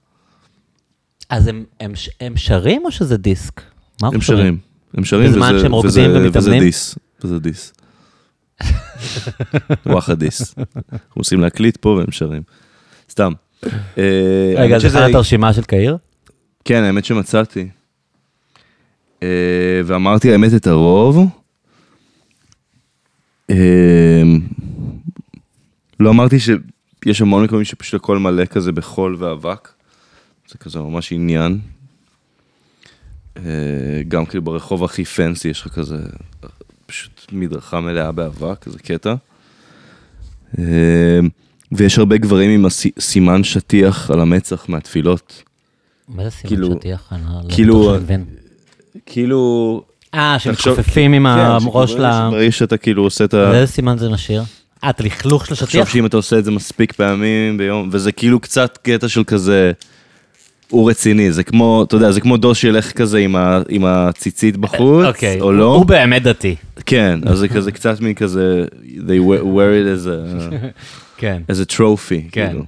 אז 1.30 1.46
הם- 1.46 1.64
הם 1.80 1.94
ש- 1.96 2.10
הם 2.20 2.36
שרים 2.36 2.82
או 2.84 2.90
שזה 2.90 3.16
דיסק? 3.16 3.60
מה 4.02 4.08
הם 4.08 4.20
שרים. 4.20 4.58
הם 4.94 5.04
שרים 5.04 5.30
בזמן 5.30 5.52
וזה- 5.54 5.62
שהם 5.62 5.72
רוקדים 5.72 5.90
וזה- 6.10 6.18
וזה 6.18 6.38
ומתאמנים? 6.38 6.62
דיס. 6.62 6.98
וזה 7.24 7.38
דיס. 7.38 7.72
וואחד 9.86 10.18
דיס. 10.18 10.54
אנחנו 10.92 10.98
עושים 11.20 11.40
להקליט 11.40 11.76
פה 11.76 11.88
והם 11.88 12.10
שרים. 12.10 12.42
סתם. 13.10 13.32
אה, 13.98 14.54
רגע, 14.56 14.78
זה 14.78 14.90
חלת 14.90 15.14
הרשימה 15.14 15.52
של 15.52 15.62
קהיר? 15.62 15.96
כן, 16.64 16.82
האמת 16.82 17.04
שמצאתי. 17.04 17.68
אה, 19.22 19.28
ואמרתי 19.84 20.32
האמת 20.32 20.54
את 20.54 20.66
הרוב. 20.66 21.18
אה, 23.50 24.22
לא 26.00 26.10
אמרתי 26.10 26.36
שיש 27.04 27.20
המון 27.20 27.44
מקומות 27.44 27.66
שפשוט 27.66 27.94
הכל 27.94 28.18
מלא 28.18 28.44
כזה 28.44 28.72
בחול 28.72 29.16
ואבק. 29.18 29.68
זה 30.48 30.58
כזה 30.58 30.78
ממש 30.78 31.12
עניין. 31.12 31.58
אה, 33.36 33.42
גם 34.08 34.26
כאילו 34.26 34.42
ברחוב 34.42 34.84
הכי 34.84 35.04
פנסי 35.04 35.48
יש 35.48 35.60
לך 35.60 35.68
כזה 35.68 35.96
פשוט 36.86 37.26
מדרכה 37.32 37.80
מלאה 37.80 38.12
באבק, 38.12 38.68
זה 38.68 38.78
קטע. 38.78 39.14
אה, 40.58 40.64
ויש 41.72 41.98
הרבה 41.98 42.16
גברים 42.16 42.50
עם 42.50 42.70
סימן 42.98 43.44
שטיח 43.44 44.10
על 44.10 44.20
המצח 44.20 44.68
מהתפילות. 44.68 45.42
מה 46.08 46.24
זה 46.24 46.30
סימן 46.30 46.48
כאילו- 46.48 46.72
שטיח? 46.72 47.12
לא- 47.12 47.54
כאילו-. 47.54 47.96
כאילו... 49.06 49.82
אה, 50.14 50.38
שמתכופפים 50.38 51.12
עם 51.12 51.26
כן, 51.26 51.68
הראש 51.68 51.92
ל... 51.92 52.30
ברגע 52.30 52.52
שאתה 52.52 52.76
כאילו 52.76 53.02
עושה 53.02 53.24
את 53.24 53.34
ה... 53.34 53.54
איזה 53.54 53.72
סימן 53.72 53.98
זה 53.98 54.08
משאיר? 54.08 54.42
את 54.90 55.00
הלכלוך 55.00 55.46
של 55.46 55.54
תחשוב 55.54 55.68
השטיח? 55.68 55.88
שאם 55.88 56.06
אתה 56.06 56.16
עושה 56.16 56.38
את 56.38 56.44
זה 56.44 56.50
מספיק 56.50 56.92
פעמים 56.92 57.58
ביום, 57.58 57.88
וזה 57.92 58.12
כאילו 58.12 58.40
קצת 58.40 58.78
קטע 58.82 59.08
של 59.08 59.24
כזה, 59.24 59.72
הוא 60.68 60.90
רציני, 60.90 61.32
זה 61.32 61.44
כמו, 61.44 61.84
אתה 61.88 61.96
יודע, 61.96 62.12
זה 62.12 62.20
כמו 62.20 62.36
דוס 62.36 62.58
שילך 62.58 62.92
כזה 62.92 63.18
עם, 63.18 63.36
ה, 63.36 63.62
עם 63.68 63.84
הציצית 63.84 64.56
בחוץ, 64.56 65.06
אוקיי, 65.06 65.40
או 65.40 65.52
לא, 65.52 65.74
הוא 65.74 65.86
באמת 65.86 66.22
דתי. 66.22 66.56
כן, 66.86 67.20
אז 67.26 67.38
זה 67.38 67.48
כזה 67.48 67.72
קצת 67.72 68.00
מכזה, 68.00 68.64
they 68.84 69.20
wear 69.42 69.72
it 69.82 70.02
as 70.02 70.06
a, 70.06 70.54
כן. 71.16 71.42
as 71.50 71.68
a 71.68 71.72
trophy, 71.72 72.30
כן. 72.32 72.46
כאילו. 72.46 72.64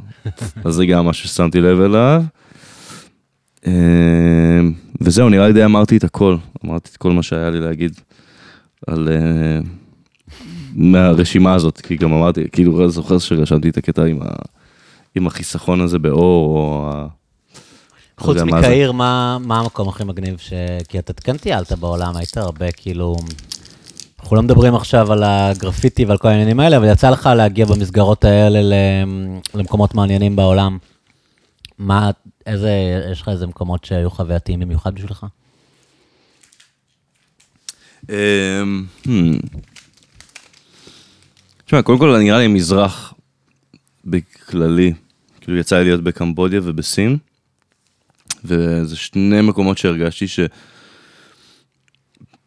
אז 0.64 0.74
זה 0.74 0.86
גם 0.86 1.06
משהו 1.06 1.28
ששמתי 1.28 1.60
לב 1.60 1.80
אליו. 1.80 2.22
אה, 3.66 3.72
וזהו, 5.00 5.28
נראה 5.28 5.46
לי 5.46 5.52
די 5.52 5.64
אמרתי 5.64 5.96
את 5.96 6.04
הכל, 6.04 6.36
אמרתי 6.66 6.90
את 6.92 6.96
כל 6.96 7.12
מה 7.12 7.22
שהיה 7.22 7.50
לי 7.50 7.60
להגיד 7.60 8.00
על... 8.86 9.08
אה, 9.08 9.60
מהרשימה 10.74 11.54
הזאת, 11.54 11.80
כי 11.80 11.96
גם 11.96 12.12
אמרתי, 12.12 12.44
כאילו, 12.52 12.90
זוכר 12.90 13.18
שרשמתי 13.18 13.68
את 13.68 13.76
הקטע 13.76 14.04
עם, 14.04 14.22
ה, 14.22 14.26
עם 15.14 15.26
החיסכון 15.26 15.80
הזה 15.80 15.98
באור, 15.98 16.58
או 16.58 16.88
ה... 16.90 17.06
לא 18.18 18.24
חוץ. 18.24 18.36
מקהיר, 18.36 18.92
מה 18.92 19.38
מה 19.40 19.60
המקום 19.60 19.88
הכי 19.88 20.04
מגניב 20.04 20.38
ש... 20.38 20.52
כי 20.88 20.98
אתה 20.98 21.12
כן 21.12 21.36
טיילת 21.36 21.72
בעולם, 21.72 22.16
היית 22.16 22.36
הרבה 22.36 22.72
כאילו... 22.72 23.16
אנחנו 24.20 24.36
לא 24.36 24.42
מדברים 24.42 24.74
עכשיו 24.74 25.12
על 25.12 25.22
הגרפיטי 25.22 26.04
ועל 26.04 26.18
כל 26.18 26.28
העניינים 26.28 26.60
האלה, 26.60 26.76
אבל 26.76 26.92
יצא 26.92 27.10
לך 27.10 27.26
להגיע 27.36 27.66
במסגרות 27.66 28.24
האלה 28.24 28.60
למקומות 29.54 29.94
מעניינים 29.94 30.36
בעולם. 30.36 30.78
מה, 31.78 32.10
איזה, 32.46 32.70
יש 33.12 33.22
לך 33.22 33.28
איזה 33.28 33.46
מקומות 33.46 33.84
שהיו 33.84 34.10
חווייתיים 34.10 34.60
במיוחד 34.60 34.94
בשבילך? 34.94 35.26
תשמע, 41.64 41.82
קודם 41.82 41.98
כל 41.98 42.18
נראה 42.18 42.38
לי 42.38 42.46
מזרח 42.46 43.14
בכללי, 44.04 44.92
כאילו 45.40 45.58
יצא 45.58 45.78
לי 45.78 45.84
להיות 45.84 46.04
בקמבודיה 46.04 46.60
ובסין, 46.64 47.16
וזה 48.44 48.96
שני 48.96 49.40
מקומות 49.40 49.78
שהרגשתי 49.78 50.28
ש... 50.28 50.40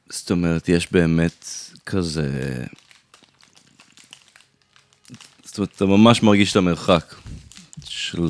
זאת 0.09 0.31
אומרת, 0.31 0.69
יש 0.69 0.91
באמת 0.91 1.45
כזה... 1.85 2.63
זאת 5.43 5.57
אומרת, 5.57 5.75
אתה 5.75 5.85
ממש 5.85 6.23
מרגיש 6.23 6.51
את 6.51 6.55
המרחק 6.55 7.15
של... 7.85 8.29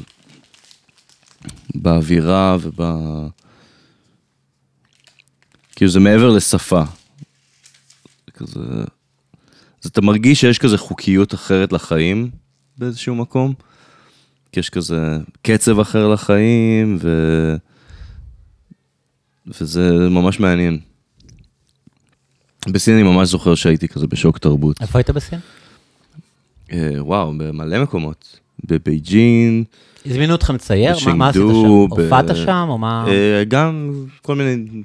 באווירה 1.76 2.58
וב... 2.62 2.82
כאילו 5.76 5.92
זה 5.92 6.00
מעבר 6.00 6.30
לשפה. 6.30 6.84
זה 8.26 8.32
כזה... 8.32 8.60
אז 9.88 9.92
אתה 9.92 10.02
מרגיש 10.02 10.42
שיש 10.42 10.60
כזה 10.60 10.78
חוקיות 10.78 11.34
אחרת 11.34 11.74
לחיים 11.74 12.30
באיזשהו 12.78 13.16
מקום. 13.16 13.54
כי 14.52 14.60
יש 14.60 14.70
כזה 14.70 15.18
קצב 15.42 15.80
אחר 15.80 16.08
לחיים, 16.08 16.98
ו... 17.02 17.10
וזה 19.48 19.90
ממש 20.10 20.40
מעניין. 20.40 20.80
בסין 22.70 22.94
אני 22.94 23.04
ממש 23.04 23.30
זוכר 23.30 23.56
שהייתי 23.56 23.88
כזה 23.88 24.08
בשוק 24.08 24.38
תרבות. 24.38 24.82
איפה 24.82 25.00
היית 25.00 25.10
בסין? 25.10 25.40
אה, 26.72 26.90
וואו, 27.00 27.34
במלא 27.38 27.84
מקומות. 27.84 28.40
בבייג'ין, 28.66 29.64
הזמינו 30.06 30.34
אותך 30.34 30.50
לצייר? 30.50 30.96
מה- 31.06 31.14
מה 31.14 31.30
עשית 31.30 31.42
שם? 31.42 31.48
ב- 31.96 32.00
הופעת 32.02 32.26
שם 32.36 32.66
או 32.70 32.78
מה? 32.78 33.06
אה, 33.08 33.44
גם 33.48 33.92
כל 34.22 34.36
מיני, 34.36 34.82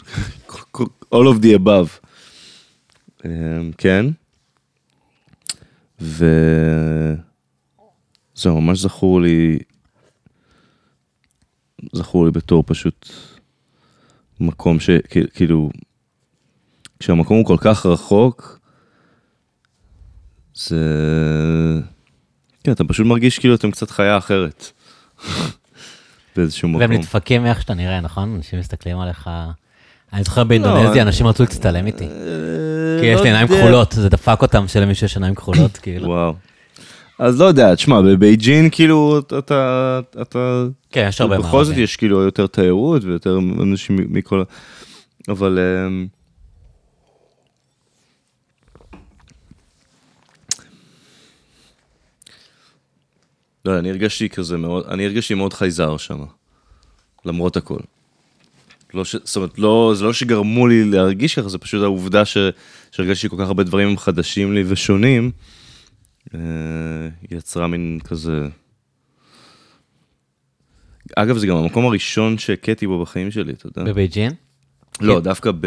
all 1.14 1.26
of 1.34 1.42
the 1.42 1.58
above. 1.64 2.06
אה, 3.24 3.30
כן. 3.78 4.06
וזהו, 6.02 7.20
ממש 8.60 8.78
זכור 8.78 9.20
לי, 9.20 9.58
זכור 11.92 12.24
לי 12.24 12.30
בתור 12.30 12.64
פשוט 12.66 13.08
מקום 14.40 14.80
שכאילו, 14.80 15.70
כשהמקום 16.98 17.36
הוא 17.36 17.46
כל 17.46 17.56
כך 17.60 17.86
רחוק, 17.86 18.58
זה... 20.54 20.80
כן, 22.64 22.72
אתה 22.72 22.84
פשוט 22.84 23.06
מרגיש 23.06 23.38
כאילו 23.38 23.54
אתם 23.54 23.70
קצת 23.70 23.90
חיה 23.90 24.18
אחרת. 24.18 24.72
באיזשהו 26.36 26.68
מקום. 26.68 26.80
והם 26.80 26.92
נדפקים 26.92 27.42
מאיך 27.42 27.62
שאתה 27.62 27.74
נראה, 27.74 28.00
נכון? 28.00 28.34
אנשים 28.36 28.58
מסתכלים 28.58 28.98
עליך... 28.98 29.30
אני 30.12 30.24
זוכר 30.24 30.44
באינדונזיה, 30.44 30.94
לא, 31.04 31.08
אנשים 31.08 31.26
רצו 31.26 31.42
להצטלם 31.42 31.86
איתי. 31.86 32.04
אה, 32.04 32.10
כי 33.00 33.06
יש 33.06 33.14
לי 33.14 33.14
לא 33.14 33.24
עיניים 33.24 33.46
יודע. 33.50 33.62
כחולות, 33.62 33.92
זה 33.92 34.08
דפק 34.08 34.42
אותם 34.42 34.68
שלמישהו 34.68 35.04
יש 35.04 35.16
עיניים 35.16 35.34
כחולות, 35.34 35.76
כאילו. 35.82 36.08
וואו. 36.08 36.34
אז 37.18 37.40
לא 37.40 37.44
יודע, 37.44 37.74
תשמע, 37.74 38.00
בבייג'ין 38.00 38.68
כאילו 38.72 39.18
אתה, 39.18 40.00
אתה, 40.22 40.64
כן, 40.90 41.06
יש 41.08 41.20
הרבה 41.20 41.38
בכל 41.38 41.48
זאת 41.48 41.52
מערבים. 41.52 41.84
יש 41.84 41.96
כאילו 41.96 42.20
יותר 42.20 42.46
תיירות 42.46 43.04
ויותר 43.04 43.38
אנשים 43.62 43.96
מכל, 44.08 44.42
אבל 45.28 45.58
אמ, 45.86 46.06
לא, 53.64 53.78
אני 53.78 53.90
הרגשתי 53.90 54.28
כזה 54.28 54.56
מאוד, 54.56 54.86
אני 54.86 55.04
הרגשתי 55.04 55.34
מאוד 55.34 55.52
חייזר 55.52 55.96
שם, 55.96 56.24
למרות 57.24 57.56
הכל. 57.56 57.78
לא 58.94 59.04
ש... 59.04 59.16
זאת 59.24 59.36
אומרת, 59.36 59.58
לא, 59.58 59.92
זה 59.96 60.04
לא 60.04 60.12
שגרמו 60.12 60.66
לי 60.66 60.84
להרגיש 60.84 61.38
ככה, 61.38 61.48
זה 61.48 61.58
פשוט 61.58 61.82
העובדה 61.82 62.24
ש... 62.24 62.36
שהרגשתי 62.92 63.28
כל 63.28 63.36
כך 63.40 63.46
הרבה 63.46 63.62
דברים 63.62 63.96
חדשים 63.98 64.52
לי 64.52 64.64
ושונים, 64.66 65.30
אה, 66.34 66.40
יצרה 67.30 67.66
מין 67.66 67.98
כזה... 68.04 68.48
אגב, 71.16 71.38
זה 71.38 71.46
גם 71.46 71.56
המקום 71.56 71.86
הראשון 71.86 72.38
שהכיתי 72.38 72.86
בו 72.86 73.02
בחיים 73.02 73.30
שלי, 73.30 73.52
אתה 73.52 73.66
יודע? 73.66 73.84
בבייג'ין? 73.84 74.32
לא, 75.00 75.20
דווקא 75.20 75.50
ב... 75.60 75.66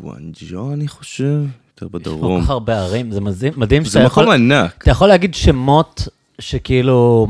גואנג'ו, 0.00 0.72
אני 0.72 0.88
חושב, 0.88 1.24
יותר 1.24 1.86
יש 1.86 1.92
כל 1.92 1.98
בדרום. 1.98 2.42
כך 2.42 2.50
הרבה 2.50 2.78
ערים, 2.78 3.10
זה 3.10 3.20
מדהים- 3.20 3.52
מדהים 3.56 3.84
זה 3.84 3.90
שאתה 3.90 4.04
יכול... 4.04 4.22
מקום 4.22 4.34
ענק. 4.34 4.82
אתה 4.82 4.90
יכול 4.90 5.08
להגיד 5.08 5.34
שמות 5.34 6.08
שכאילו 6.38 7.26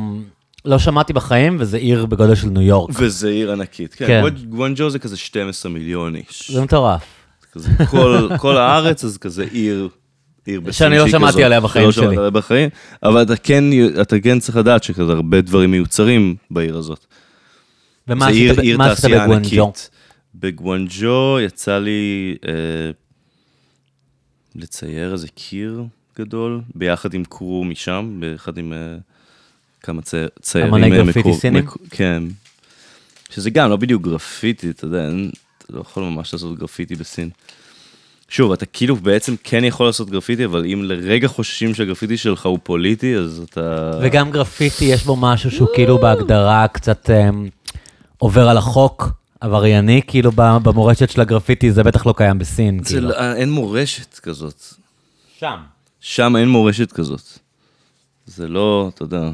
לא 0.68 0.78
שמעתי 0.78 1.12
בחיים, 1.12 1.56
וזה 1.60 1.76
עיר 1.76 2.06
בגודל 2.06 2.34
של 2.34 2.48
ניו 2.48 2.62
יורק. 2.62 2.90
וזה 3.00 3.28
עיר 3.28 3.52
ענקית. 3.52 3.94
כן. 3.94 4.06
כן, 4.06 4.22
גואנ- 4.24 4.44
גואנג'ו 4.48 4.90
זה 4.90 4.98
כזה 4.98 5.16
12 5.16 5.72
מיליון 5.72 6.16
איש. 6.16 6.50
זה 6.50 6.62
מטורף. 6.62 7.02
כזה 7.52 7.68
כל, 7.90 8.28
כל 8.38 8.56
הארץ, 8.56 9.04
אז 9.04 9.18
כזה 9.18 9.44
עיר, 9.52 9.88
עיר 10.46 10.60
בסין 10.60 10.72
שאני 10.72 10.98
לא 10.98 11.08
שמעתי 11.08 11.44
עליה 11.44 11.60
בחיים 11.60 11.92
שלא 11.92 11.92
שמעת 11.92 12.08
שלי. 12.08 12.16
עליה 12.18 12.30
בחיים, 12.30 12.68
אבל 13.02 13.22
אתה 13.22 13.36
כן, 13.36 13.64
אתה 14.00 14.20
כן 14.20 14.38
צריך 14.38 14.56
לדעת 14.56 14.82
שכזה 14.84 15.12
הרבה 15.12 15.40
דברים 15.40 15.70
מיוצרים 15.70 16.36
בעיר 16.50 16.76
הזאת. 16.76 17.06
ומה 18.08 18.24
זה 18.24 18.30
עשית 18.30 18.42
עיר, 18.42 18.54
ב- 18.54 18.58
עיר 18.60 18.78
מה 18.78 18.86
עשית 18.90 19.04
תעשייה 19.04 19.24
בגואנג'ו? 19.24 19.64
ענקית. 19.64 19.90
בגואנג'ו 20.34 21.38
יצא 21.40 21.78
לי 21.78 22.34
אה, 22.48 22.52
לצייר 24.56 25.12
איזה 25.12 25.28
קיר 25.28 25.84
גדול, 26.18 26.60
ביחד 26.74 27.14
עם 27.14 27.24
crew 27.24 27.64
משם, 27.64 28.16
ביחד 28.20 28.58
עם 28.58 28.72
אה, 28.72 28.96
כמה 29.88 30.02
צי, 30.02 30.16
ציירים. 30.42 30.74
אמני 30.74 30.98
אה, 30.98 31.04
גרפיטי 31.04 31.34
סינים? 31.34 31.64
מקור- 31.64 31.82
כן. 31.90 32.22
שזה 33.30 33.50
גם 33.50 33.70
לא 33.70 33.76
בדיוק 33.76 34.02
גרפיטי, 34.02 34.70
אתה 34.70 34.84
יודע, 34.84 35.08
אתה 35.58 35.66
לא 35.76 35.80
יכול 35.80 36.02
ממש 36.02 36.32
לעשות 36.32 36.58
גרפיטי 36.58 36.94
בסין. 36.94 37.30
שוב, 38.28 38.52
אתה 38.52 38.66
כאילו 38.66 38.96
בעצם 38.96 39.34
כן 39.44 39.64
יכול 39.64 39.86
לעשות 39.86 40.10
גרפיטי, 40.10 40.44
אבל 40.44 40.64
אם 40.72 40.82
לרגע 40.84 41.28
חוששים 41.28 41.74
שהגרפיטי 41.74 42.16
שלך 42.16 42.46
הוא 42.46 42.58
פוליטי, 42.62 43.16
אז 43.16 43.42
אתה... 43.50 43.90
וגם 44.02 44.30
גרפיטי, 44.30 44.84
יש 44.84 45.04
בו 45.04 45.16
משהו 45.16 45.50
שהוא 45.50 45.68
כאילו 45.74 45.98
בהגדרה 45.98 46.68
קצת 46.68 47.10
אמ, 47.10 47.48
עובר 48.18 48.48
על 48.48 48.56
החוק, 48.56 49.08
עברייני, 49.40 50.00
כאילו 50.06 50.30
ב- 50.34 50.56
במורשת 50.62 51.10
של 51.10 51.20
הגרפיטי, 51.20 51.72
זה 51.72 51.82
בטח 51.82 52.06
לא 52.06 52.14
קיים 52.16 52.38
בסין. 52.38 52.78
זה 52.84 52.88
כאילו. 52.94 53.08
לא, 53.08 53.34
אין 53.34 53.50
מורשת 53.50 54.18
כזאת. 54.18 54.62
שם. 55.38 55.56
שם 56.00 56.36
אין 56.36 56.48
מורשת 56.48 56.92
כזאת. 56.92 57.22
זה 58.26 58.48
לא, 58.48 58.90
אתה 58.94 59.02
יודע, 59.02 59.30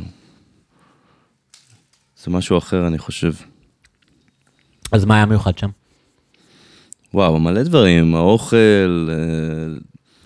זה 2.25 2.31
משהו 2.31 2.59
אחר, 2.59 2.87
אני 2.87 2.99
חושב. 2.99 3.33
אז 4.93 5.05
מה 5.05 5.17
היה 5.17 5.27
מיוחד 5.27 5.59
שם? 5.59 5.69
וואו, 7.15 7.39
מלא 7.39 7.63
דברים, 7.63 8.15
האוכל, 8.15 9.09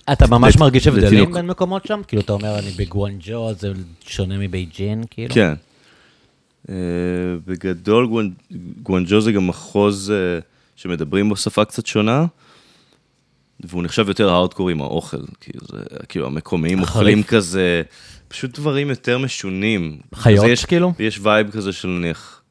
אה, 0.09 0.13
אתה 0.13 0.27
ממש 0.27 0.55
לת- 0.55 0.61
מרגיש 0.61 0.87
הבדלים 0.87 1.07
לתינוק. 1.21 1.35
בין 1.37 1.47
מקומות 1.47 1.87
שם? 1.87 2.01
כאילו, 2.09 2.23
אתה 2.23 2.33
אומר, 2.33 2.59
אני 2.59 2.71
בגואנג'ו, 2.71 3.51
זה 3.59 3.73
שונה 4.07 4.39
מבייג'ין, 4.39 5.05
כאילו? 5.11 5.35
כן. 5.35 5.55
אה, 6.69 6.75
בגדול, 7.47 8.07
גואנ- 8.07 8.55
גואנג'ו 8.83 9.21
זה 9.21 9.33
גם 9.33 9.47
מחוז 9.47 10.11
אה, 10.11 10.39
שמדברים 10.77 11.29
בו 11.29 11.37
שפה 11.37 11.65
קצת 11.65 11.87
שונה, 11.87 12.27
והוא 13.61 13.83
נחשב 13.83 14.09
יותר 14.09 14.29
הארדקור 14.31 14.69
עם 14.71 14.81
האוכל. 14.83 15.17
כאילו, 15.41 15.61
זה, 15.73 15.79
כאילו 16.09 16.27
המקומיים. 16.27 16.81
אוכלים 16.81 17.23
כזה, 17.23 17.83
פשוט 18.29 18.59
דברים 18.59 18.91
יותר 18.91 19.19
משונים. 19.19 19.99
חיות, 20.15 20.47
יש, 20.49 20.65
כאילו? 20.65 20.93
יש 20.99 21.21
vibe 21.23 21.51
כזה 21.51 21.73
של 21.73 21.89
נניח... 21.89 22.43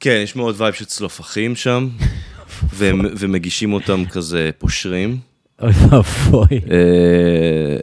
כן, 0.00 0.20
יש 0.24 0.36
מאוד 0.36 0.54
vibe 0.58 0.74
של 0.74 0.84
צלופחים 0.84 1.56
שם, 1.56 1.88
והם, 2.76 3.00
ומגישים 3.18 3.72
אותם 3.72 4.04
כזה 4.04 4.50
פושרים. 4.58 5.18
אוי 5.62 5.72
ואבוי. 5.90 6.46
אה, 6.70 7.76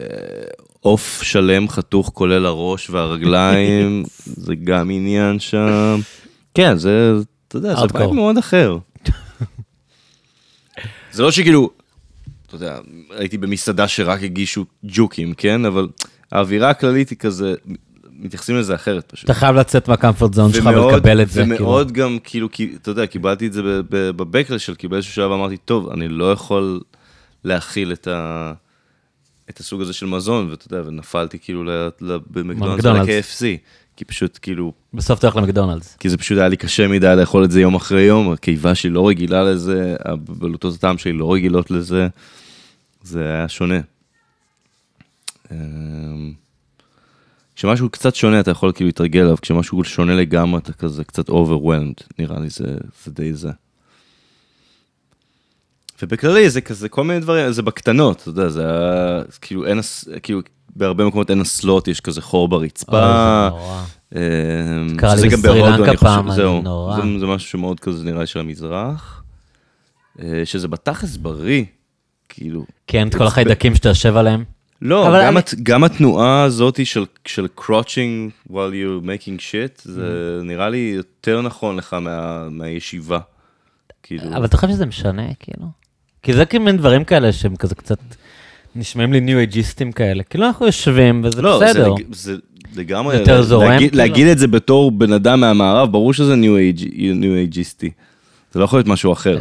עוף 0.79 1.23
שלם 1.23 1.69
חתוך 1.69 2.11
כולל 2.13 2.45
הראש 2.45 2.89
והרגליים, 2.89 4.03
זה 4.45 4.55
גם 4.55 4.89
עניין 4.89 5.39
שם. 5.39 5.99
כן, 6.53 6.77
זה, 6.77 7.11
אתה 7.47 7.57
יודע, 7.57 7.75
זה. 7.75 7.85
vibe 7.93 8.11
מאוד 8.11 8.37
אחר. 8.37 8.77
זה 11.11 11.23
לא 11.23 11.31
שכאילו, 11.31 11.69
אתה 12.47 12.55
יודע, 12.55 12.79
הייתי 13.09 13.37
במסעדה 13.37 13.87
שרק 13.87 14.23
הגישו 14.23 14.65
ג'וקים, 14.83 15.33
כן? 15.33 15.65
אבל 15.65 15.87
האווירה 16.31 16.69
הכללית 16.69 17.09
היא 17.09 17.17
כזה, 17.17 17.53
מתייחסים 18.19 18.55
לזה 18.55 18.75
אחרת 18.75 19.11
פשוט. 19.11 19.25
אתה 19.25 19.33
חייב 19.33 19.55
לצאת 19.55 19.87
מה 19.87 19.97
comfort 19.97 20.33
zone 20.33 20.53
שלך 20.53 20.65
ולקבל 20.65 21.21
את 21.21 21.29
זה, 21.29 21.41
כאילו. 21.41 21.55
ומאוד 21.55 21.91
גם, 21.91 22.17
כאילו, 22.23 22.51
כי, 22.51 22.75
אתה 22.81 22.91
יודע, 22.91 23.05
קיבלתי 23.05 23.47
את 23.47 23.53
זה 23.53 23.61
בבקלש 23.89 24.69
כי 24.69 24.87
באיזשהו 24.87 25.13
שלב 25.13 25.31
אמרתי, 25.31 25.57
טוב, 25.57 25.89
אני 25.89 26.07
לא 26.07 26.31
יכול 26.31 26.81
להכיל 27.43 27.91
את, 27.91 28.07
ה, 28.07 28.53
את 29.49 29.59
הסוג 29.59 29.81
הזה 29.81 29.93
של 29.93 30.05
מזון, 30.05 30.49
ואתה 30.49 30.65
יודע, 30.67 30.89
ונפלתי 30.89 31.39
כאילו 31.39 31.63
במקדונלדס 32.01 32.85
במקדונלדס. 32.85 33.41
ול-KFC, 33.41 33.57
כי 33.95 34.05
פשוט, 34.05 34.39
כאילו, 34.41 34.73
בסוף 34.93 35.19
אתה 35.19 35.27
הולך 35.27 35.35
למקדונלדס. 35.35 35.97
כי 35.99 36.09
זה 36.09 36.17
פשוט 36.17 36.37
היה 36.37 36.47
לי 36.47 36.57
קשה 36.57 36.87
מדי 36.87 37.13
לאכול 37.17 37.43
את 37.43 37.51
זה 37.51 37.61
יום 37.61 37.75
אחרי 37.75 38.01
יום, 38.01 38.31
הקיבה 38.31 38.75
שלי 38.75 38.89
לא 38.89 39.07
רגילה 39.07 39.43
לזה, 39.43 39.95
הבלוטות 40.05 40.75
הטעם 40.75 40.97
שלי 40.97 41.13
לא 41.13 41.33
רגילות 41.33 41.71
לזה, 41.71 42.07
זה 43.03 43.23
היה 43.23 43.49
שונה. 43.49 43.79
אמ, 45.51 46.33
כשמשהו 47.55 47.89
קצת 47.89 48.15
שונה 48.15 48.39
אתה 48.39 48.51
יכול 48.51 48.71
כאילו 48.71 48.87
להתרגל 48.87 49.21
אליו, 49.21 49.37
כשמשהו 49.41 49.83
שונה 49.83 50.15
לגמרי 50.15 50.59
אתה 50.59 50.73
כזה 50.73 51.03
קצת 51.03 51.29
overwhelmed, 51.29 52.03
נראה 52.19 52.39
לי 52.39 52.49
זה, 52.49 52.77
זה 53.03 53.11
די 53.11 53.33
זה. 53.33 53.51
ובכללי 56.01 56.49
זה 56.49 56.61
כזה 56.61 56.89
כל 56.89 57.03
מיני 57.03 57.19
דברים, 57.19 57.51
זה 57.51 57.61
בקטנות, 57.61 58.21
אתה 58.21 58.29
יודע, 58.29 58.49
זה 58.49 58.69
היה, 58.69 59.21
כאילו 59.41 59.65
אין, 59.65 59.79
כאילו 60.23 60.41
בהרבה 60.75 61.05
מקומות 61.05 61.29
אין 61.29 61.41
אסלות, 61.41 61.87
יש 61.87 61.99
כזה 61.99 62.21
חור 62.21 62.47
ברצפה. 62.47 62.91
אוי, 62.91 63.01
זה 63.07 63.59
נורא. 63.59 63.83
אמ, 64.15 64.97
קרה 64.97 65.15
לי 65.15 65.17
שזה 65.17 65.27
גם 65.27 65.41
בסרי 65.41 65.61
בהודו, 65.61 65.77
לנקה 65.77 65.89
אני 65.89 65.97
חושב, 65.97 66.09
פעם, 66.09 66.31
זהו, 66.31 66.61
נורא. 66.61 66.95
זה, 66.95 67.19
זה 67.19 67.25
משהו 67.25 67.49
שמאוד 67.49 67.79
כזה 67.79 68.05
נראה 68.05 68.25
של 68.25 68.39
המזרח, 68.39 69.23
אה, 70.19 70.41
שזה 70.45 70.67
בתכלס 70.67 71.17
בריא, 71.17 71.63
כאילו. 72.29 72.65
כן, 72.87 73.07
את 73.07 73.15
כל 73.15 73.27
החיידקים 73.27 73.75
שאתה 73.75 73.89
יושב 73.89 74.17
עליהם. 74.17 74.43
לא, 74.81 75.05
גם, 75.07 75.15
אני- 75.15 75.37
הת, 75.39 75.53
גם 75.63 75.83
התנועה 75.83 76.43
הזאת 76.43 76.85
של, 76.85 77.05
של 77.25 77.47
crouching 77.59 78.49
while 78.51 78.53
you're 78.53 79.03
making 79.05 79.39
shit, 79.39 79.81
זה 79.83 80.01
Mm-hmm. 80.41 80.45
נראה 80.45 80.69
לי 80.69 80.93
יותר 80.95 81.41
נכון 81.41 81.75
לך 81.77 81.93
מה, 81.93 82.47
מהישיבה. 82.49 83.19
כאילו, 84.03 84.23
אבל 84.35 84.45
אתה 84.45 84.57
חושב 84.57 84.73
שזה 84.73 84.85
משנה, 84.85 85.23
כאילו? 85.39 85.67
כי 86.23 86.33
זה 86.33 86.45
כאילו 86.45 86.63
מין 86.63 86.77
דברים 86.77 87.03
כאלה 87.03 87.31
שהם 87.33 87.55
כזה 87.55 87.75
קצת 87.75 87.97
נשמעים 88.75 89.13
לי 89.13 89.19
ניו 89.19 89.37
אייג'יסטים 89.37 89.91
כאלה. 89.91 90.23
כאילו 90.23 90.45
אנחנו 90.47 90.65
יושבים 90.65 91.21
וזה 91.25 91.41
לא, 91.41 91.59
בסדר. 91.63 91.95
זה, 92.11 92.33
זה, 92.33 92.37
לגמרי, 92.75 93.15
יותר 93.17 93.41
זורם, 93.41 93.67
להגיד, 93.69 93.89
כאילו? 93.89 94.03
להגיד 94.03 94.27
את 94.27 94.37
זה 94.39 94.47
בתור 94.47 94.91
בן 94.91 95.13
אדם 95.13 95.39
מהמערב, 95.39 95.91
ברור 95.91 96.13
שזה 96.13 96.35
ניו 96.35 96.57
אייג'יסטי. 97.35 97.91
זה 98.51 98.59
לא 98.59 98.65
יכול 98.65 98.79
להיות 98.79 98.87
משהו 98.87 99.13
אחר. 99.13 99.37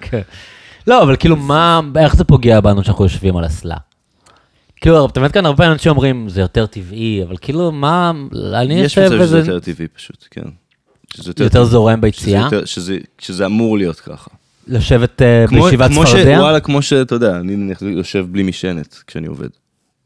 כן. 0.00 0.20
לא, 0.86 1.02
אבל 1.02 1.16
כאילו, 1.16 1.36
מה, 1.36 1.80
איך 1.98 2.16
זה 2.16 2.24
פוגע 2.24 2.60
בנו 2.60 2.84
שאנחנו 2.84 3.04
יושבים 3.04 3.36
על 3.36 3.46
אסלה? 3.46 3.76
כאילו, 4.80 5.06
אתה 5.06 5.20
מבין 5.20 5.32
כאן 5.32 5.46
הרבה 5.46 5.72
אנשים 5.72 5.90
אומרים, 5.92 6.28
זה 6.28 6.40
יותר 6.40 6.66
טבעי, 6.66 7.22
אבל 7.22 7.36
כאילו, 7.40 7.72
מה, 7.72 8.12
אני 8.54 8.74
יש 8.74 8.82
יושב 8.96 9.00
מצב 9.06 9.14
שזה 9.14 9.24
וזה 9.24 9.38
יותר 9.38 9.58
טבעי 9.60 9.88
פשוט, 9.88 10.24
כן. 10.30 10.42
שזה 11.14 11.32
יותר 11.44 11.64
זורם 11.64 11.92
שזה, 11.94 12.00
ביציאה, 12.00 12.40
יותר, 12.44 12.64
שזה, 12.64 12.98
שזה 13.18 13.46
אמור 13.46 13.78
להיות 13.78 14.00
ככה. 14.00 14.30
לשבת 14.68 15.22
אה, 15.22 15.44
כמו, 15.48 15.62
בישיבת 15.64 15.90
כמו 15.90 16.06
ש, 16.06 16.10
צפרדע? 16.10 16.38
וואלה, 16.40 16.60
כמו 16.60 16.82
שאתה 16.82 17.14
יודע, 17.14 17.36
אני 17.40 17.56
נניח 17.56 17.82
יושב 17.82 18.26
בלי 18.30 18.42
משענת 18.42 19.02
כשאני 19.06 19.26
עובד. 19.26 19.48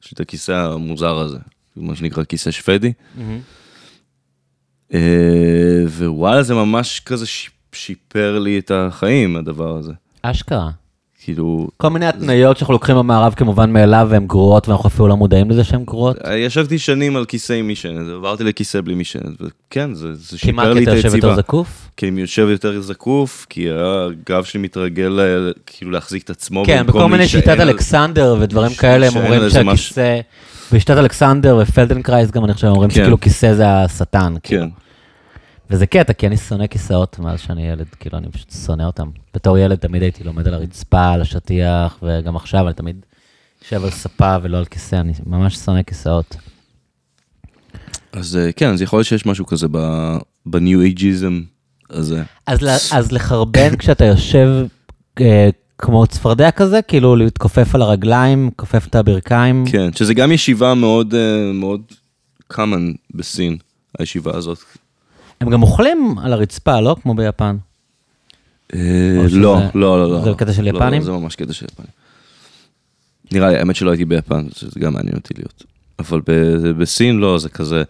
יש 0.02 0.10
לי 0.10 0.14
את 0.14 0.20
הכיסא 0.20 0.52
המוזר 0.52 1.18
הזה, 1.18 1.38
מה 1.76 1.96
שנקרא 1.96 2.24
כיסא 2.24 2.50
שוודי. 2.50 2.92
מהמם. 3.16 3.38
אה, 4.94 5.00
ווואלה, 5.86 6.42
זה 6.42 6.54
ממש 6.54 7.00
כזה 7.06 7.26
שיפ- 7.26 7.50
שיפר 7.76 8.38
לי 8.38 8.58
את 8.58 8.70
החיים, 8.74 9.36
הדבר 9.36 9.76
הזה. 9.76 9.92
אשכרה. 10.22 10.70
כאילו, 11.24 11.68
כל 11.76 11.88
מיני 11.88 12.06
התניות 12.06 12.56
שאנחנו 12.56 12.72
לוקחים 12.72 12.96
במערב 12.96 13.34
כמובן 13.34 13.72
מאליו 13.72 14.06
והן 14.10 14.26
גרועות, 14.26 14.68
ואנחנו 14.68 14.88
אפילו 14.88 15.08
לא 15.08 15.16
מודעים 15.16 15.50
לזה 15.50 15.64
שהן 15.64 15.84
גרועות. 15.84 16.16
ישבתי 16.36 16.78
שנים 16.78 17.16
על 17.16 17.24
כיסא 17.24 17.52
עם 17.52 17.68
משענת, 17.68 18.08
עברתי 18.14 18.44
לכיסא 18.44 18.80
בלי 18.80 18.94
משענת, 18.94 19.34
וכן, 19.40 19.94
זה, 19.94 20.14
זה 20.14 20.38
כי 20.38 20.52
מה, 20.52 20.62
שיפר 20.62 20.72
כי 20.74 20.78
לי 20.78 20.84
את 20.84 20.88
אתה 20.88 20.96
יושב 20.96 21.14
יותר 21.14 21.28
היציבה. 21.28 21.36
זקוף? 21.36 21.90
כי 21.96 22.08
אני 22.08 22.20
יושב 22.20 22.46
יותר 22.50 22.80
זקוף, 22.80 23.46
כי 23.50 23.66
הגב 23.70 24.44
שלי 24.44 24.60
מתרגל 24.60 25.20
אה, 25.20 25.52
כאילו 25.66 25.90
להחזיק 25.90 26.22
את 26.22 26.30
עצמו 26.30 26.62
כן, 26.66 26.86
בכל 26.86 27.06
מיני 27.06 27.28
שיטת 27.28 27.60
אלכסנדר 27.60 28.36
ודברים 28.40 28.74
כאלה, 28.74 29.06
הם 29.06 29.16
אומרים. 29.16 29.50
שהכיסא, 29.50 30.20
בשיטת 30.72 30.96
אלכסנדר 30.96 31.58
ופלדנקרייס 31.62 32.30
גם 32.30 32.44
אני 32.44 32.54
חושב, 32.54 32.66
אומרים 32.66 32.90
כן. 32.90 32.94
שכאילו 32.96 33.20
כיסא 33.20 33.54
זה 33.54 33.68
השטן. 33.68 34.34
כאילו. 34.42 34.62
כן, 34.62 34.68
וזה 35.70 35.86
קטע, 35.86 36.12
כי 36.12 36.26
אני 36.26 36.36
שונא 36.36 36.66
כיסאות 36.66 37.18
מאז 37.18 37.40
שאני 37.40 37.68
ילד, 37.68 37.86
כאילו, 38.00 38.18
אני 38.18 38.30
פשוט 38.30 38.52
שונא 38.66 38.82
אותם. 38.82 39.10
בתור 39.34 39.58
ילד 39.58 39.78
תמיד 39.78 40.02
הייתי 40.02 40.24
לומד 40.24 40.48
על 40.48 40.54
הרצפה, 40.54 41.12
על 41.12 41.20
השטיח, 41.20 41.98
וגם 42.02 42.36
עכשיו 42.36 42.66
אני 42.66 42.74
תמיד 42.74 43.06
יושב 43.62 43.84
על 43.84 43.90
ספה 43.90 44.36
ולא 44.42 44.58
על 44.58 44.64
כיסא, 44.64 44.96
אני 44.96 45.12
ממש 45.26 45.56
שונא 45.56 45.82
כיסאות. 45.82 46.36
אז 48.12 48.36
אה, 48.36 48.52
כן, 48.52 48.72
אז 48.72 48.82
יכול 48.82 48.98
להיות 48.98 49.06
שיש 49.06 49.26
משהו 49.26 49.46
כזה 49.46 49.66
בניו 50.46 50.80
אייג'יזם 50.80 51.42
הזה. 51.90 52.22
אז, 52.46 52.58
אז 52.92 53.12
לחרבן 53.12 53.76
כשאתה 53.78 54.04
יושב 54.04 54.48
אה, 55.20 55.48
כמו 55.78 56.06
צפרדע 56.06 56.50
כזה, 56.50 56.82
כאילו 56.82 57.16
להתכופף 57.16 57.74
על 57.74 57.82
הרגליים, 57.82 58.50
כופף 58.56 58.86
את 58.86 58.94
הברכיים. 58.94 59.64
כן, 59.70 59.92
שזה 59.92 60.14
גם 60.14 60.32
ישיבה 60.32 60.74
מאוד, 60.74 61.14
אה, 61.14 61.52
מאוד 61.52 61.80
common 62.52 62.96
בסין, 63.14 63.56
הישיבה 63.98 64.36
הזאת. 64.36 64.58
הם 65.40 65.50
גם 65.50 65.62
אוכלים 65.62 66.18
על 66.22 66.32
הרצפה, 66.32 66.80
לא? 66.80 66.96
כמו 67.02 67.14
ביפן. 67.14 67.56
אה, 68.74 68.78
לא, 69.30 69.58
לא, 69.74 70.00
לא, 70.00 70.10
לא. 70.10 70.24
זה 70.24 70.30
קטע 70.36 70.52
של 70.52 70.62
לא, 70.64 70.68
יפנים? 70.68 71.00
לא, 71.00 71.06
זה 71.06 71.12
ממש 71.12 71.36
קטע 71.36 71.52
של 71.52 71.66
יפנים. 71.72 71.90
נראה 73.32 73.50
לי, 73.50 73.56
האמת 73.56 73.76
שלא 73.76 73.90
הייתי 73.90 74.04
ביפן, 74.04 74.46
שזה 74.54 74.80
גם 74.80 74.92
מעניין 74.92 75.16
אותי 75.16 75.34
להיות. 75.36 75.64
אבל 75.98 76.20
בסין 76.78 77.16
לא, 77.16 77.38
זה 77.38 77.48
כזה, 77.48 77.82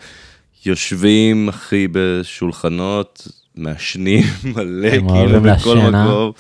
יושבים, 0.67 1.49
אחי, 1.49 1.89
בשולחנות, 1.93 3.29
מעשנים 3.55 4.25
מלא, 4.55 4.91
כאילו, 4.91 5.41
בכל 5.41 5.79
אה? 5.79 5.91
מקום. 5.91 6.33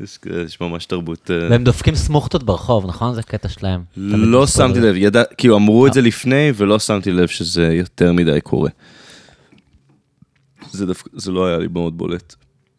יש, 0.00 0.18
יש 0.46 0.60
ממש 0.60 0.86
תרבות... 0.86 1.30
אה, 1.30 1.48
והם 1.50 1.64
דופקים 1.64 1.94
סמוכתות 1.94 2.42
ברחוב, 2.42 2.86
נכון? 2.86 3.14
זה 3.14 3.22
קטע 3.22 3.48
שלהם. 3.48 3.82
לא. 3.96 4.46
שמתי 4.46 4.80
לב, 4.80 4.96
ידע, 4.96 5.22
כאילו 5.38 5.56
אמרו 5.56 5.86
את 5.86 5.92
זה 5.92 6.00
לפני 6.00 6.52
ולא 6.56 6.78
שמתי 6.78 7.12
לב 7.12 7.28
שזה 7.28 7.74
יותר 7.74 8.12
מדי 8.12 8.40
קורה. 8.42 8.70
זה 10.74 10.86
דווקא, 10.86 11.10
זה 11.14 11.32
לא 11.32 11.46
היה 11.46 11.58
לי 11.58 11.66
מאוד 11.72 11.98
בולט. 11.98 12.34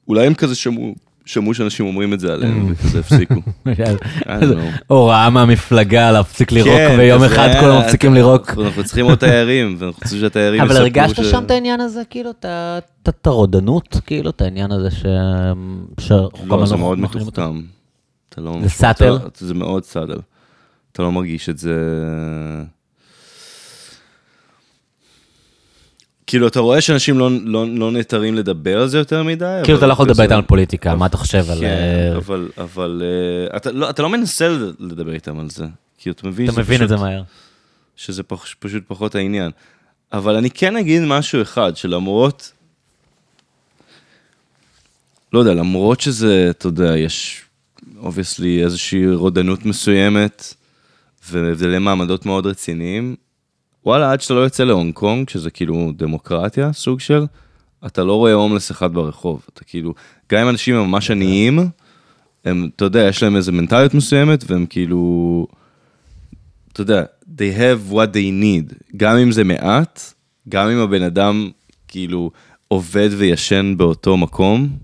אולי 0.08 0.28
הם 0.28 0.34
כזה 0.34 0.56
שמעו, 0.56 0.96
שמעו 1.26 1.54
שאנשים 1.54 1.86
אומרים 1.86 2.14
את 2.14 2.20
זה 2.20 2.34
עליהם 2.34 2.72
וכזה 2.72 3.00
הפסיקו. 3.00 3.42
הוראה 4.88 5.30
מהמפלגה 5.30 6.12
להפסיק 6.12 6.52
לירוק, 6.52 6.72
כן, 6.72 6.96
ויום 7.00 7.24
כזה, 7.26 7.36
אחד 7.36 7.50
כולם 7.60 7.80
מפסיקים 7.80 8.14
לירוק. 8.14 8.50
אנחנו 8.66 8.84
צריכים 8.84 9.06
עוד 9.06 9.18
תיירים, 9.18 9.76
ואנחנו 9.80 10.00
רוצים 10.04 10.20
שהתיירים 10.20 10.62
אבל 10.62 10.70
יספרו 10.72 10.84
הרגשת 10.84 11.16
ש- 11.24 11.32
שם 11.32 11.44
את 11.46 11.52
העניין 11.52 11.80
הזה, 11.82 12.02
כאילו, 12.10 12.32
את 13.10 13.28
הרודנות, 13.28 13.98
כאילו, 14.06 14.30
את 14.30 14.42
העניין 14.42 14.72
הזה 14.72 14.92
ש... 14.92 15.06
לא, 16.48 16.66
זה 16.66 16.76
מאוד? 16.76 17.00
מתוחכם. 17.00 17.62
אתה 18.30 18.42
לא... 18.42 18.58
זה 18.64 18.70
סאטל? 18.70 19.16
אתה- 19.16 19.46
זה 19.46 19.54
מאוד 19.54 19.84
סאטל. 19.84 20.20
אתה 20.92 21.04
לא 21.04 21.12
מרגיש 21.12 21.50
את 21.50 21.58
זה... 21.58 21.74
כאילו, 26.28 26.48
אתה 26.48 26.60
רואה 26.60 26.82
שאנשים 26.82 27.20
לא, 27.20 27.30
לא, 27.44 27.66
לא 27.68 27.92
נעתרים 27.92 28.36
לדבר 28.36 28.82
על 28.82 28.88
זה 28.88 28.98
יותר 28.98 29.24
מדי. 29.24 29.62
כאילו, 29.64 29.78
אתה 29.78 29.88
לא 29.88 29.94
יכול 29.94 30.06
לדבר 30.06 30.24
איתם 30.24 30.36
על 30.36 30.42
פוליטיקה, 30.42 30.96
מה 30.96 31.06
אתה 31.06 31.18
חושב 31.18 31.50
על... 31.52 31.60
כן, 31.60 31.66
אה, 31.66 32.18
אבל, 32.18 32.50
אבל 32.58 33.02
אה, 33.52 33.58
אתה, 33.58 33.72
לא, 33.72 33.90
אתה 33.90 34.02
לא 34.02 34.10
מנסה 34.10 34.48
לדבר 34.80 35.14
איתם 35.14 35.40
על 35.40 35.50
זה. 35.50 35.66
כי 35.98 36.10
אתה 36.10 36.28
מבין, 36.28 36.50
אתה 36.50 36.60
מבין 36.60 36.76
את 36.76 36.88
פשוט- 36.88 36.90
זה 37.00 37.06
מהר. 37.06 37.24
שזה 37.96 38.24
פח, 38.24 38.46
פשוט 38.60 38.84
פחות 38.88 39.16
העניין. 39.16 39.52
אבל 40.14 40.36
אני 40.36 40.50
כן 40.50 40.78
אגיד 40.78 41.02
משהו 41.04 41.42
אחד, 41.42 41.78
שלמרות, 41.78 42.52
לא 45.34 45.40
יודע, 45.40 45.54
למרות 45.54 46.02
שזה, 46.02 46.48
אתה 46.50 46.68
יודע, 46.68 46.98
יש 46.98 47.42
obviously 47.98 48.64
איזושהי 48.64 49.08
רודנות 49.14 49.66
מסוימת, 49.66 50.54
והבדלי 51.32 51.80
מעמדות 51.80 52.26
מאוד 52.26 52.46
רציניים, 52.46 53.16
וואלה, 53.86 54.12
עד 54.12 54.22
שאתה 54.22 54.34
לא 54.34 54.40
יוצא 54.40 54.64
להונג 54.64 54.94
קונג, 54.94 55.30
שזה 55.30 55.52
כאילו 55.52 55.92
דמוקרטיה, 55.96 56.74
סוג 56.74 57.00
של, 57.00 57.26
אתה 57.86 58.04
לא 58.04 58.14
רואה 58.14 58.34
הומלס 58.34 58.72
אחד 58.72 58.94
ברחוב. 58.94 59.46
אתה 59.54 59.64
כאילו, 59.64 59.94
גם 60.32 60.42
אם 60.42 60.50
אנשים 60.50 60.76
הם 60.76 60.88
ממש 60.88 61.12
עניים, 61.12 61.60
הם, 62.46 62.70
אתה 62.76 62.86
יודע, 62.86 63.00
יש 63.00 63.24
להם 63.24 63.36
איזו 63.36 63.52
מנטליות 63.52 63.94
מסוימת, 63.94 64.44
והם 64.48 64.66
כאילו, 64.66 65.48
אתה 66.72 66.82
יודע, 66.82 67.04
they 67.38 67.58
have 67.58 67.94
what 67.94 68.08
they 68.14 68.44
need, 68.44 68.76
גם 68.98 69.18
אם 69.18 69.32
זה 69.32 69.44
מעט, 69.44 70.14
גם 70.50 70.70
אם 70.70 70.78
הבן 70.78 71.02
אדם 71.02 71.52
כאילו 71.88 72.32
עובד 72.68 73.10
וישן 73.18 73.74
באותו 73.78 74.18
מקום, 74.18 74.78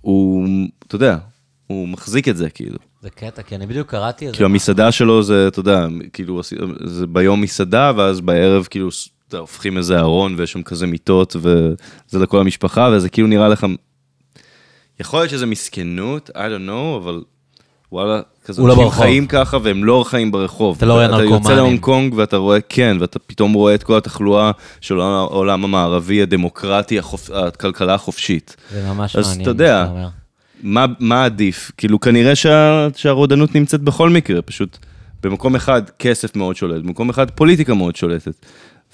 הוא, 0.00 0.48
אתה 0.86 0.94
יודע, 0.94 1.18
הוא 1.66 1.88
מחזיק 1.88 2.28
את 2.28 2.36
זה 2.36 2.50
כאילו. 2.50 2.89
זה 3.02 3.10
קטע, 3.10 3.42
כי 3.42 3.54
אני 3.54 3.66
בדיוק 3.66 3.90
קראתי 3.90 4.24
את 4.26 4.30
זה. 4.30 4.36
כאילו 4.36 4.48
המסעדה 4.48 4.92
שלו 4.92 5.22
זה, 5.22 5.48
אתה 5.48 5.60
יודע, 5.60 5.86
כאילו, 6.12 6.40
זה 6.84 7.06
ביום 7.06 7.40
מסעדה, 7.40 7.92
ואז 7.96 8.20
בערב 8.20 8.66
כאילו, 8.70 8.88
הופכים 9.32 9.78
איזה 9.78 9.98
ארון 9.98 10.34
ויש 10.38 10.52
שם 10.52 10.62
כזה 10.62 10.86
מיטות, 10.86 11.36
וזה 11.36 12.18
לכל 12.18 12.40
המשפחה, 12.40 12.90
וזה 12.92 13.08
כאילו 13.08 13.28
נראה 13.28 13.48
לך, 13.48 13.66
יכול 15.00 15.20
להיות 15.20 15.30
שזה 15.30 15.46
מסכנות, 15.46 16.30
I 16.30 16.38
don't 16.38 16.68
know, 16.68 16.96
אבל 16.96 17.22
וואלה, 17.92 18.20
כזה 18.44 18.62
לא 18.62 18.66
אנשים 18.66 18.84
ברחוב. 18.84 19.02
חיים 19.02 19.26
ככה 19.26 19.58
והם 19.62 19.84
לא 19.84 20.04
חיים 20.06 20.32
ברחוב. 20.32 20.76
אתה 20.76 20.86
לא 20.86 20.92
רואה 20.92 21.06
אתה 21.06 21.14
יוצא 21.14 21.24
נרקומנים. 21.34 21.56
להונג 21.56 21.80
קונג 21.80 22.14
ואתה 22.14 22.36
רואה, 22.36 22.60
כן, 22.60 22.96
ואתה 23.00 23.18
פתאום 23.18 23.52
רואה 23.52 23.74
את 23.74 23.82
כל 23.82 23.96
התחלואה 23.96 24.50
של 24.80 25.00
העולם 25.00 25.64
המערבי, 25.64 26.22
הדמוקרטי, 26.22 26.98
החופ... 26.98 27.30
הכלכלה 27.30 27.94
החופשית. 27.94 28.56
זה 28.72 28.88
ממש 28.88 29.16
אז 29.16 29.26
מעניין. 29.26 29.42
אתה 29.42 29.50
יודע, 29.50 29.86
מה 30.62 30.86
מה 30.98 31.24
עדיף? 31.24 31.72
כאילו, 31.76 32.00
כנראה 32.00 32.36
שה, 32.36 32.88
שהרודנות 32.96 33.54
נמצאת 33.54 33.80
בכל 33.80 34.10
מקרה, 34.10 34.42
פשוט 34.42 34.78
במקום 35.22 35.54
אחד 35.54 35.82
כסף 35.98 36.36
מאוד 36.36 36.56
שולט, 36.56 36.82
במקום 36.82 37.10
אחד 37.10 37.30
פוליטיקה 37.30 37.74
מאוד 37.74 37.96
שולטת. 37.96 38.46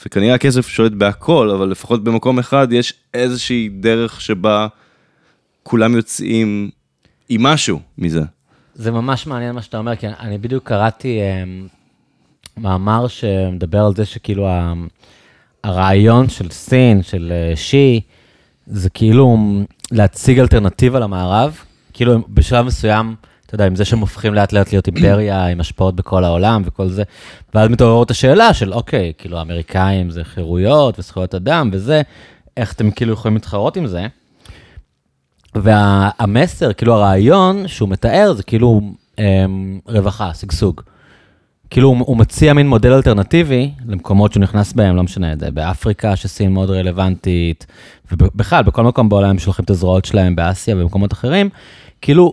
וכנראה 0.07 0.35
הכסף 0.35 0.69
שולט 0.69 0.93
בהכל, 0.93 1.51
אבל 1.51 1.69
לפחות 1.69 2.05
במקום 2.05 2.39
אחד 2.39 2.73
יש 2.73 2.95
איזושהי 3.15 3.69
דרך 3.69 4.21
שבה 4.21 4.67
כולם 5.63 5.97
יוצאים 5.97 6.71
עם 7.29 7.43
משהו 7.43 7.81
מזה. 7.99 8.23
זה 8.75 8.91
ממש 8.91 9.27
מעניין 9.27 9.55
מה 9.55 9.63
שאתה 9.63 9.79
אומר, 9.79 9.97
כי 9.97 10.07
אני 10.09 10.39
בדיוק 10.39 10.69
קראתי 10.69 11.21
um, 11.21 11.69
מאמר 12.61 13.09
שמדבר 13.09 13.85
על 13.87 13.95
זה 13.95 14.05
שכאילו 14.05 14.49
ה- 14.49 14.75
הרעיון 15.65 16.29
של 16.29 16.51
סין, 16.51 17.03
של 17.03 17.33
uh, 17.53 17.57
שי, 17.57 18.01
זה 18.67 18.91
כאילו 18.91 19.37
להציג 19.93 20.39
אלטרנטיבה 20.39 20.99
למערב, 20.99 21.59
כאילו 21.93 22.19
בשלב 22.29 22.67
מסוים, 22.67 23.15
אתה 23.47 23.55
יודע, 23.55 23.67
עם 23.67 23.77
זה 23.77 23.85
שהם 23.85 23.99
הופכים 23.99 24.35
לאט 24.35 24.53
לאט 24.53 24.73
להיות 24.73 24.87
אימפריה 24.87 25.47
עם 25.53 25.61
השפעות 25.61 25.97
בכל 25.97 26.25
העולם 26.25 26.63
וכל 26.65 26.89
זה, 26.89 27.03
ואז 27.55 27.69
מתעוררות 27.71 28.11
השאלה 28.11 28.55
של 28.55 28.73
אוקיי, 28.73 29.13
כאילו 29.19 29.39
האמריקאים 29.39 30.11
זה 30.11 30.25
חירויות 30.25 30.99
וזכויות 30.99 31.35
אדם 31.35 31.71
וזה, 31.73 32.03
איך 32.57 32.73
אתם 32.73 32.91
כאילו 32.91 33.13
יכולים 33.13 33.35
להתחרות 33.35 33.77
עם 33.77 33.87
זה? 33.87 34.07
והמסר, 35.55 36.73
כאילו 36.73 36.95
הרעיון 36.95 37.69
שהוא 37.69 37.89
מתאר 37.89 38.33
זה 38.37 38.43
כאילו 38.43 38.81
אמ, 39.19 39.81
רווחה, 39.87 40.35
שגשוג. 40.35 40.81
כאילו 41.71 41.89
הוא, 41.89 42.17
מציע 42.17 42.53
מין 42.53 42.69
מודל 42.69 42.93
אלטרנטיבי 42.93 43.71
למקומות 43.87 44.33
שהוא 44.33 44.43
נכנס 44.43 44.73
בהם, 44.73 44.97
לא 44.97 45.03
משנה, 45.03 45.33
זה 45.41 45.51
באפריקה 45.51 46.17
שסין 46.17 46.53
מאוד 46.53 46.71
רלוונטית, 46.71 47.67
ובכלל, 48.13 48.63
בכל 48.63 48.83
מקום 48.83 49.09
בעולם 49.09 49.31
הם 49.31 49.39
שולחים 49.39 49.65
את 49.65 49.71
הזרועות 49.71 50.05
שלהם 50.05 50.37
באסיה 50.37 50.77
ובמקומות 50.77 51.13
אחרים. 51.13 51.49
כאילו 52.01 52.33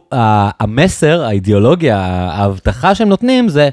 המסר, 0.59 1.23
האידיאולוגיה, 1.23 1.97
ההבטחה 2.31 2.95
שהם 2.95 3.09
נותנים 3.09 3.49
זה, 3.49 3.69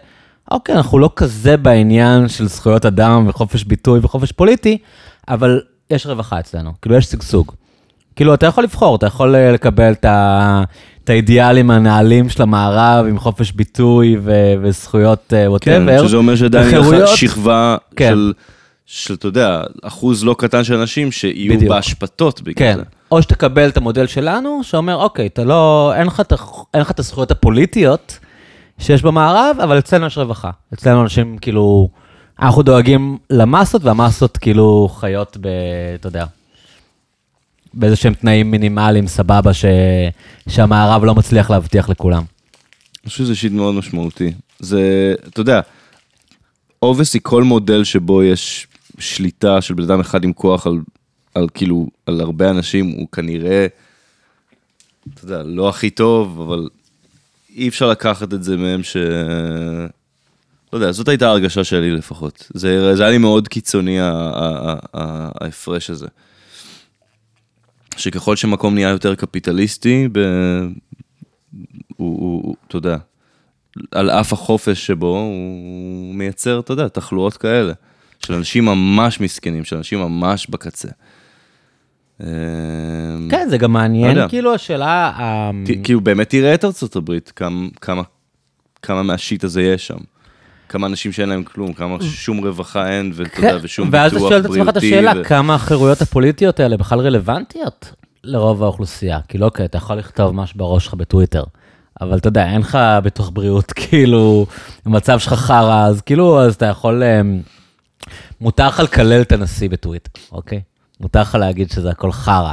אוקיי, 0.50 0.74
אנחנו 0.74 0.98
לא 0.98 1.10
כזה 1.16 1.56
בעניין 1.56 2.28
של 2.28 2.48
זכויות 2.48 2.86
אדם 2.86 3.26
וחופש 3.28 3.64
ביטוי 3.64 4.00
וחופש 4.02 4.32
פוליטי, 4.32 4.78
אבל 5.28 5.60
יש 5.90 6.06
רווחה 6.06 6.40
אצלנו, 6.40 6.72
כאילו 6.82 6.96
יש 6.96 7.04
שגשוג. 7.04 7.52
כאילו, 8.16 8.34
אתה 8.34 8.46
יכול 8.46 8.64
לבחור, 8.64 8.96
אתה 8.96 9.06
יכול 9.06 9.36
אה, 9.36 9.52
לקבל 9.52 9.92
את, 9.92 10.04
ה... 10.04 10.62
את 11.10 11.14
האידיאלים 11.14 11.70
הנעלים 11.70 12.28
של 12.28 12.42
המערב 12.42 13.06
עם 13.08 13.18
חופש 13.18 13.52
ביטוי 13.52 14.16
ו... 14.20 14.32
וזכויות 14.62 15.32
וואטאבר. 15.46 15.98
כן, 15.98 16.06
שזה 16.08 16.16
אומר 16.16 16.36
שעדיין 16.36 16.68
וחירויות. 16.68 17.02
לך 17.02 17.16
שכבה 17.16 17.76
כן. 17.96 18.10
של, 18.10 18.32
של, 18.86 19.14
אתה 19.14 19.26
יודע, 19.26 19.62
אחוז 19.82 20.24
לא 20.24 20.34
קטן 20.38 20.64
של 20.64 20.74
אנשים 20.74 21.12
שיהיו 21.12 21.54
בדיוק. 21.54 21.72
בהשפתות 21.72 22.42
בגלל 22.42 22.54
כן, 22.54 22.76
זה. 22.76 22.82
או 23.10 23.22
שתקבל 23.22 23.68
את 23.68 23.76
המודל 23.76 24.06
שלנו, 24.06 24.60
שאומר, 24.62 24.96
אוקיי, 24.96 25.26
אתה 25.26 25.44
לא, 25.44 25.92
אין 25.96 26.06
לך, 26.06 26.22
אין 26.74 26.82
לך 26.82 26.90
את 26.90 26.98
הזכויות 26.98 27.30
הפוליטיות 27.30 28.18
שיש 28.78 29.02
במערב, 29.02 29.56
אבל 29.62 29.78
אצלנו 29.78 30.06
יש 30.06 30.18
רווחה. 30.18 30.50
אצלנו 30.74 31.02
אנשים 31.02 31.38
כאילו, 31.38 31.88
אנחנו 32.42 32.62
דואגים 32.62 33.18
למסות, 33.30 33.84
והמסות 33.84 34.36
כאילו 34.36 34.88
חיות 34.92 35.36
ב... 35.40 35.48
אתה 35.94 36.08
יודע, 36.08 36.24
באיזה 37.74 37.96
שהם 37.96 38.14
תנאים 38.14 38.50
מינימליים, 38.50 39.06
סבבה, 39.06 39.54
ש... 39.54 39.64
שהמערב 40.48 41.04
לא 41.04 41.14
מצליח 41.14 41.50
להבטיח 41.50 41.88
לכולם. 41.88 42.22
אני 43.02 43.10
חושב 43.10 43.24
שזה 43.24 43.34
שיט 43.34 43.52
מאוד 43.52 43.74
משמעותי. 43.74 44.32
זה, 44.58 45.14
אתה 45.28 45.40
יודע, 45.40 45.60
אובייסי 46.82 47.18
כל 47.22 47.42
מודל 47.42 47.84
שבו 47.84 48.22
יש 48.22 48.66
שליטה 48.98 49.60
של 49.60 49.74
בן 49.74 49.82
אדם 49.82 50.00
אחד 50.00 50.24
עם 50.24 50.32
כוח 50.32 50.66
על, 50.66 50.78
על 51.34 51.46
כאילו, 51.54 51.88
על 52.06 52.20
הרבה 52.20 52.50
אנשים, 52.50 52.88
הוא 52.88 53.08
כנראה, 53.12 53.66
אתה 55.14 55.24
יודע, 55.24 55.42
לא 55.42 55.68
הכי 55.68 55.90
טוב, 55.90 56.40
אבל 56.40 56.68
אי 57.56 57.68
אפשר 57.68 57.90
לקחת 57.90 58.34
את 58.34 58.42
זה 58.42 58.56
מהם 58.56 58.82
ש... 58.82 58.96
לא 60.72 60.78
יודע, 60.78 60.92
זאת 60.92 61.08
הייתה 61.08 61.28
ההרגשה 61.28 61.64
שלי 61.64 61.90
לפחות. 61.90 62.46
זה, 62.54 62.96
זה 62.96 63.02
היה 63.02 63.10
לי 63.10 63.18
מאוד 63.18 63.48
קיצוני, 63.48 63.98
ההפרש 64.94 65.90
הזה. 65.90 66.06
שככל 68.00 68.36
שמקום 68.36 68.74
נהיה 68.74 68.88
יותר 68.88 69.14
קפיטליסטי, 69.14 70.08
ב... 70.12 70.18
הוא, 71.96 72.18
הוא, 72.20 72.42
הוא, 72.44 72.56
אתה 72.68 72.76
יודע, 72.76 72.96
על 73.92 74.10
אף 74.10 74.32
החופש 74.32 74.86
שבו, 74.86 75.18
הוא 75.18 76.14
מייצר, 76.14 76.60
אתה 76.60 76.72
יודע, 76.72 76.88
תחלואות 76.88 77.36
כאלה. 77.36 77.72
של 78.26 78.34
אנשים 78.34 78.64
ממש 78.64 79.20
מסכנים, 79.20 79.64
של 79.64 79.76
אנשים 79.76 79.98
ממש 79.98 80.46
בקצה. 80.50 80.88
אמ, 82.20 82.26
כן, 83.30 83.46
זה 83.50 83.58
גם 83.58 83.70
לא 83.70 83.80
מעניין, 83.80 84.10
יודע. 84.16 84.28
כאילו, 84.28 84.54
השאלה... 84.54 85.12
ה- 85.16 85.50
ת- 85.66 85.84
כאילו, 85.84 86.00
באמת 86.00 86.30
תראה 86.30 86.54
את 86.54 86.64
ארצות 86.64 86.96
הברית, 86.96 87.32
כמה, 87.36 87.68
כמה, 87.80 88.02
כמה 88.82 89.02
מהשיט 89.02 89.44
הזה 89.44 89.62
יש 89.62 89.86
שם. 89.86 89.98
כמה 90.70 90.86
אנשים 90.86 91.12
שאין 91.12 91.28
להם 91.28 91.44
כלום, 91.44 91.72
כמה 91.72 91.96
שום 92.02 92.46
רווחה 92.46 92.88
אין, 92.88 93.12
ואתה 93.14 93.40
יודע, 93.40 93.56
ושום 93.62 93.90
כן, 93.90 93.96
ואז 93.96 94.12
אתה 94.12 94.16
ביטוח 94.16 94.30
שואל 94.30 94.40
את 94.40 94.44
עצמך 94.44 94.68
את 94.68 94.74
בריאותי. 94.74 94.86
השאלה, 94.98 95.12
ו- 95.20 95.24
כמה 95.24 95.54
החירויות 95.54 96.02
הפוליטיות 96.02 96.60
האלה 96.60 96.76
בכלל 96.76 97.00
רלוונטיות 97.00 97.92
לרוב 98.24 98.62
האוכלוסייה? 98.62 99.20
כאילו, 99.28 99.46
אוקיי, 99.46 99.64
אתה 99.64 99.78
יכול 99.78 99.96
לכתוב 99.96 100.34
משהו 100.34 100.58
בראש 100.58 100.84
שלך 100.84 100.94
בטוויטר, 100.94 101.44
אבל 102.00 102.18
אתה 102.18 102.28
יודע, 102.28 102.46
אין 102.46 102.60
לך 102.60 102.78
ביטוח 103.02 103.28
בריאות, 103.28 103.72
כאילו, 103.80 104.46
המצב 104.86 105.18
שלך 105.18 105.32
חרא, 105.32 105.86
אז 105.86 106.00
כאילו, 106.00 106.40
אז 106.40 106.54
אתה 106.54 106.66
יכול... 106.66 107.02
אמ, 107.02 107.40
מותר 108.40 108.68
לך 108.68 108.80
לקלל 108.80 109.20
את 109.20 109.32
הנשיא 109.32 109.68
בטוויטר, 109.68 110.20
אוקיי? 110.32 110.60
מותר 111.00 111.20
לך 111.20 111.34
להגיד 111.34 111.70
שזה 111.70 111.90
הכל 111.90 112.12
חרא, 112.12 112.52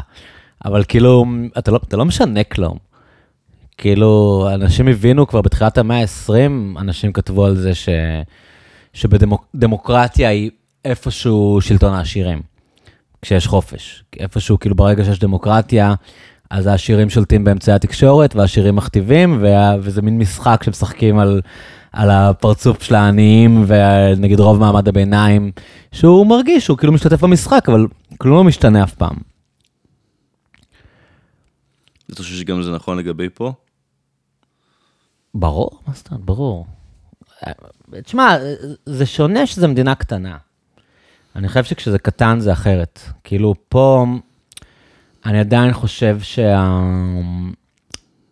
אבל 0.65 0.83
כאילו, 0.87 1.25
אתה 1.57 1.71
לא, 1.71 1.79
אתה 1.87 1.97
לא 1.97 2.05
משנה 2.05 2.43
כלום. 2.43 2.86
כאילו, 3.77 4.45
אנשים 4.53 4.87
הבינו 4.87 5.27
כבר 5.27 5.41
בתחילת 5.41 5.77
המאה 5.77 6.01
ה-20, 6.01 6.79
אנשים 6.79 7.13
כתבו 7.13 7.45
על 7.45 7.55
זה 7.55 7.75
ש... 7.75 7.89
שבדמוקרטיה 8.93 10.29
היא 10.29 10.51
איפשהו 10.85 11.59
שלטון 11.61 11.93
העשירים, 11.93 12.41
כשיש 13.21 13.47
חופש. 13.47 14.03
איפשהו, 14.19 14.59
כאילו, 14.59 14.75
ברגע 14.75 15.03
שיש 15.03 15.19
דמוקרטיה, 15.19 15.93
אז 16.49 16.67
העשירים 16.67 17.09
שולטים 17.09 17.43
באמצעי 17.43 17.75
התקשורת, 17.75 18.35
והעשירים 18.35 18.75
מכתיבים, 18.75 19.37
וה... 19.41 19.75
וזה 19.81 20.01
מין 20.01 20.17
משחק 20.17 20.63
שמשחקים 20.63 21.19
על, 21.19 21.41
על 21.91 22.09
הפרצוף 22.09 22.83
של 22.83 22.95
העניים, 22.95 23.65
ונגיד 23.67 24.39
רוב 24.39 24.59
מעמד 24.59 24.87
הביניים, 24.87 25.51
שהוא 25.91 26.27
מרגיש 26.27 26.65
שהוא 26.65 26.77
כאילו 26.77 26.93
משתתף 26.93 27.21
במשחק, 27.21 27.69
אבל 27.69 27.87
כלום 28.17 28.37
לא 28.37 28.43
משתנה 28.43 28.83
אף 28.83 28.93
פעם. 28.93 29.15
אתה 32.11 32.23
חושב 32.23 32.35
שגם 32.35 32.61
זה 32.61 32.71
נכון 32.71 32.97
לגבי 32.97 33.29
פה? 33.33 33.53
ברור, 35.39 35.79
מה 35.87 35.93
זאת 35.93 36.11
אומרת? 36.11 36.25
ברור. 36.25 36.65
אה, 37.47 37.51
תשמע, 38.03 38.37
זה 38.85 39.05
שונה 39.05 39.45
שזה 39.47 39.67
מדינה 39.67 39.95
קטנה. 39.95 40.37
אני 41.35 41.47
חושב 41.47 41.63
שכשזה 41.63 41.99
קטן 41.99 42.39
זה 42.39 42.51
אחרת. 42.51 42.99
כאילו, 43.23 43.53
פה 43.69 44.05
אני 45.25 45.39
עדיין 45.39 45.73
חושב 45.73 46.19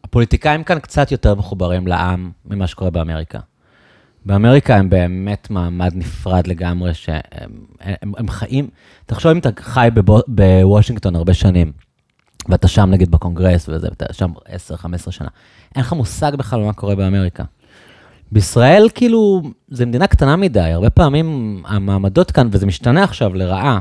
שהפוליטיקאים 0.03 0.63
כאן 0.63 0.79
קצת 0.79 1.11
יותר 1.11 1.35
מחוברים 1.35 1.87
לעם 1.87 2.31
ממה 2.45 2.67
שקורה 2.67 2.89
באמריקה. 2.89 3.39
באמריקה 4.25 4.75
הם 4.75 4.89
באמת 4.89 5.49
מעמד 5.49 5.91
נפרד 5.95 6.47
לגמרי, 6.47 6.93
שהם 6.93 7.65
הם, 7.79 8.13
הם 8.17 8.29
חיים, 8.29 8.69
תחשוב 9.05 9.31
אם 9.31 9.37
אתה 9.37 9.49
חי 9.59 9.89
בוושינגטון 10.27 11.15
הרבה 11.15 11.33
שנים, 11.33 11.71
ואתה 12.49 12.67
שם 12.67 12.89
נגיד 12.89 13.11
בקונגרס 13.11 13.69
וזה, 13.69 13.87
ואתה 13.89 14.13
שם 14.13 14.31
10-15 15.07 15.11
שנה, 15.11 15.27
אין 15.76 15.84
לך 15.84 15.93
מושג 15.93 16.32
בכלל 16.36 16.59
מה 16.59 16.73
קורה 16.73 16.95
באמריקה. 16.95 17.43
בישראל 18.32 18.88
כאילו, 18.95 19.41
זו 19.69 19.88
מדינה 19.88 20.07
קטנה 20.07 20.36
מדי, 20.36 20.59
הרבה 20.59 20.89
פעמים 20.89 21.61
המעמדות 21.67 22.32
כאן, 22.32 22.47
וזה 22.51 22.65
משתנה 22.65 23.03
עכשיו 23.03 23.34
לרעה, 23.34 23.80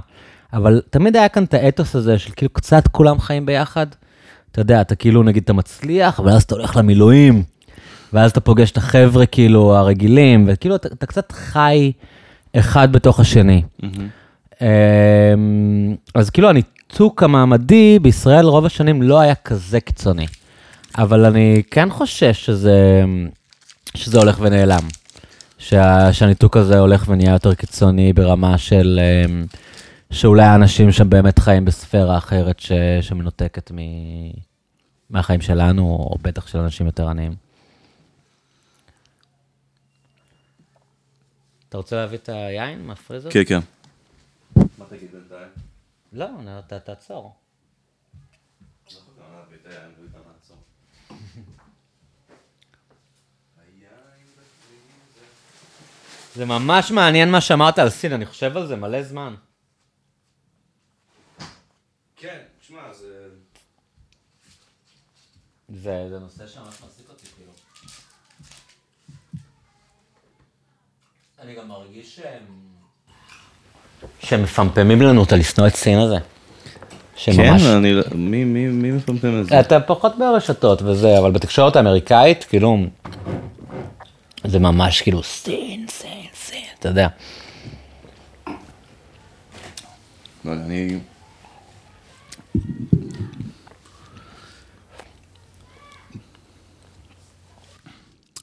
אבל 0.52 0.82
תמיד 0.90 1.16
היה 1.16 1.28
כאן 1.28 1.44
את 1.44 1.54
האתוס 1.54 1.96
הזה 1.96 2.18
של 2.18 2.32
כאילו 2.36 2.52
קצת 2.52 2.88
כולם 2.88 3.18
חיים 3.18 3.46
ביחד. 3.46 3.86
אתה 4.52 4.60
יודע, 4.60 4.80
אתה 4.80 4.94
כאילו 4.94 5.22
נגיד 5.22 5.42
אתה 5.42 5.52
מצליח, 5.52 6.20
אבל 6.20 6.30
אז 6.30 6.42
אתה 6.42 6.54
הולך 6.54 6.76
למילואים, 6.76 7.42
ואז 8.12 8.30
אתה 8.30 8.40
פוגש 8.40 8.70
את 8.70 8.76
החבר'ה 8.76 9.26
כאילו 9.26 9.76
הרגילים, 9.76 10.44
וכאילו 10.48 10.76
אתה, 10.76 10.88
אתה 10.88 11.06
קצת 11.06 11.32
חי 11.32 11.92
אחד 12.56 12.92
בתוך 12.92 13.20
השני. 13.20 13.62
אמ, 14.60 14.66
אז 16.14 16.30
כאילו 16.30 16.48
הניתוק 16.48 17.22
המעמדי 17.22 17.98
בישראל 17.98 18.46
רוב 18.46 18.66
השנים 18.66 19.02
לא 19.02 19.20
היה 19.20 19.34
כזה 19.34 19.80
קיצוני. 19.80 20.26
אבל 20.98 21.24
אני 21.24 21.62
כן 21.70 21.90
חושש 21.90 22.46
שזה, 22.46 23.02
שזה 23.96 24.18
הולך 24.18 24.38
ונעלם. 24.40 24.88
שה, 25.58 26.12
שהניתוק 26.12 26.56
הזה 26.56 26.78
הולך 26.78 27.04
ונהיה 27.08 27.32
יותר 27.32 27.54
קיצוני 27.54 28.12
ברמה 28.12 28.58
של 28.58 29.00
אמ, 29.26 29.44
שאולי 30.10 30.42
האנשים 30.44 30.92
שם 30.92 31.10
באמת 31.10 31.38
חיים 31.38 31.64
בספירה 31.64 32.18
אחרת 32.18 32.60
ש, 32.60 32.72
שמנותקת 33.00 33.70
מ, 33.74 33.76
מהחיים 35.10 35.40
שלנו, 35.40 35.82
או 35.82 36.16
בטח 36.22 36.46
של 36.46 36.58
אנשים 36.58 36.86
יותר 36.86 37.08
עניים. 37.08 37.34
אתה 41.68 41.76
רוצה 41.76 41.96
להביא 41.96 42.18
את 42.18 42.28
היין 42.28 42.86
מהפריזר? 42.86 43.30
כן, 43.30 43.42
כן. 43.46 43.58
מה 44.56 44.84
תגיד 44.90 45.08
בינתיים? 45.12 45.48
לא, 46.12 46.26
ת- 46.68 46.72
תעצור. 46.72 47.34
זה 56.34 56.44
ממש 56.44 56.90
מעניין 56.90 57.30
מה 57.30 57.40
שאמרת 57.40 57.78
על 57.78 57.90
סין, 57.90 58.12
אני 58.12 58.26
חושב 58.26 58.56
על 58.56 58.66
זה 58.66 58.76
מלא 58.76 59.02
זמן. 59.02 59.34
כן, 62.16 62.38
תשמע, 62.60 62.92
זה... 62.92 63.06
זה, 65.68 66.06
זה 66.10 66.18
נושא 66.18 66.46
שממש 66.46 66.66
מעסיק 66.82 67.08
אותי, 67.08 67.26
כאילו. 67.36 67.52
אני 71.42 71.54
גם 71.54 71.68
מרגיש 71.68 72.16
שהם... 72.16 72.44
שהם 74.20 74.42
מפמפמים 74.42 75.02
לנו 75.02 75.24
את 75.24 75.32
הלשנוא 75.32 75.66
את 75.66 75.74
סין 75.74 75.98
הזה. 75.98 76.16
שממש... 77.16 77.62
כן, 77.62 77.68
אני... 77.76 77.92
לא- 77.92 78.02
מי, 78.14 78.44
מי, 78.44 78.66
מי 78.66 78.90
מפמפם 78.90 79.40
את 79.40 79.46
זה? 79.46 79.60
אתה 79.60 79.80
פחות 79.80 80.18
ברשתות 80.18 80.82
וזה, 80.82 81.18
אבל 81.18 81.30
בתקשורת 81.30 81.76
האמריקאית, 81.76 82.44
כאילו, 82.44 82.76
זה 84.44 84.58
ממש 84.58 85.02
כאילו 85.02 85.22
סין, 85.22 85.86
סין, 85.88 86.23
אתה 86.84 86.90
יודע. 86.90 87.08
לא 90.44 90.52
אני... 90.52 90.98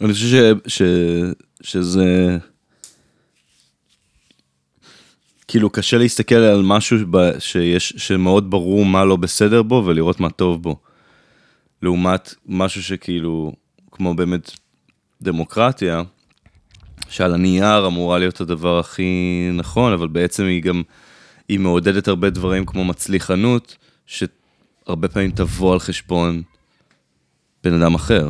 אני 0.02 0.14
חושב 0.14 0.28
ש... 0.28 0.34
ש... 0.68 0.82
שזה... 1.62 2.38
כאילו 5.48 5.70
קשה 5.70 5.98
להסתכל 5.98 6.36
על 6.36 6.62
משהו 6.64 6.98
ב... 7.12 7.40
שיש... 7.40 7.94
שמאוד 7.98 8.50
ברור 8.50 8.86
מה 8.86 9.06
לא 9.06 9.16
בסדר 9.16 9.64
בו 9.64 9.84
ולראות 9.86 10.20
מה 10.20 10.30
טוב 10.30 10.64
בו. 10.64 10.80
לעומת 11.82 12.36
משהו 12.46 12.84
שכאילו, 12.84 13.54
כמו 13.92 14.14
באמת 14.14 14.52
דמוקרטיה, 15.22 16.02
שעל 17.12 17.34
הנייר 17.34 17.88
אמורה 17.88 18.20
להיות 18.20 18.42
הדבר 18.42 18.80
הכי 18.80 19.50
נכון, 19.54 19.94
אבל 19.94 20.08
בעצם 20.08 20.44
היא 20.44 20.64
גם, 20.64 20.82
היא 21.48 21.60
מעודדת 21.60 22.08
הרבה 22.08 22.30
דברים 22.30 22.66
כמו 22.66 22.86
מצליחנות, 22.86 23.78
שהרבה 24.06 25.08
פעמים 25.08 25.32
תבוא 25.32 25.74
על 25.74 25.80
חשבון 25.80 26.42
בן 27.64 27.82
אדם 27.82 27.96
אחר. 27.96 28.30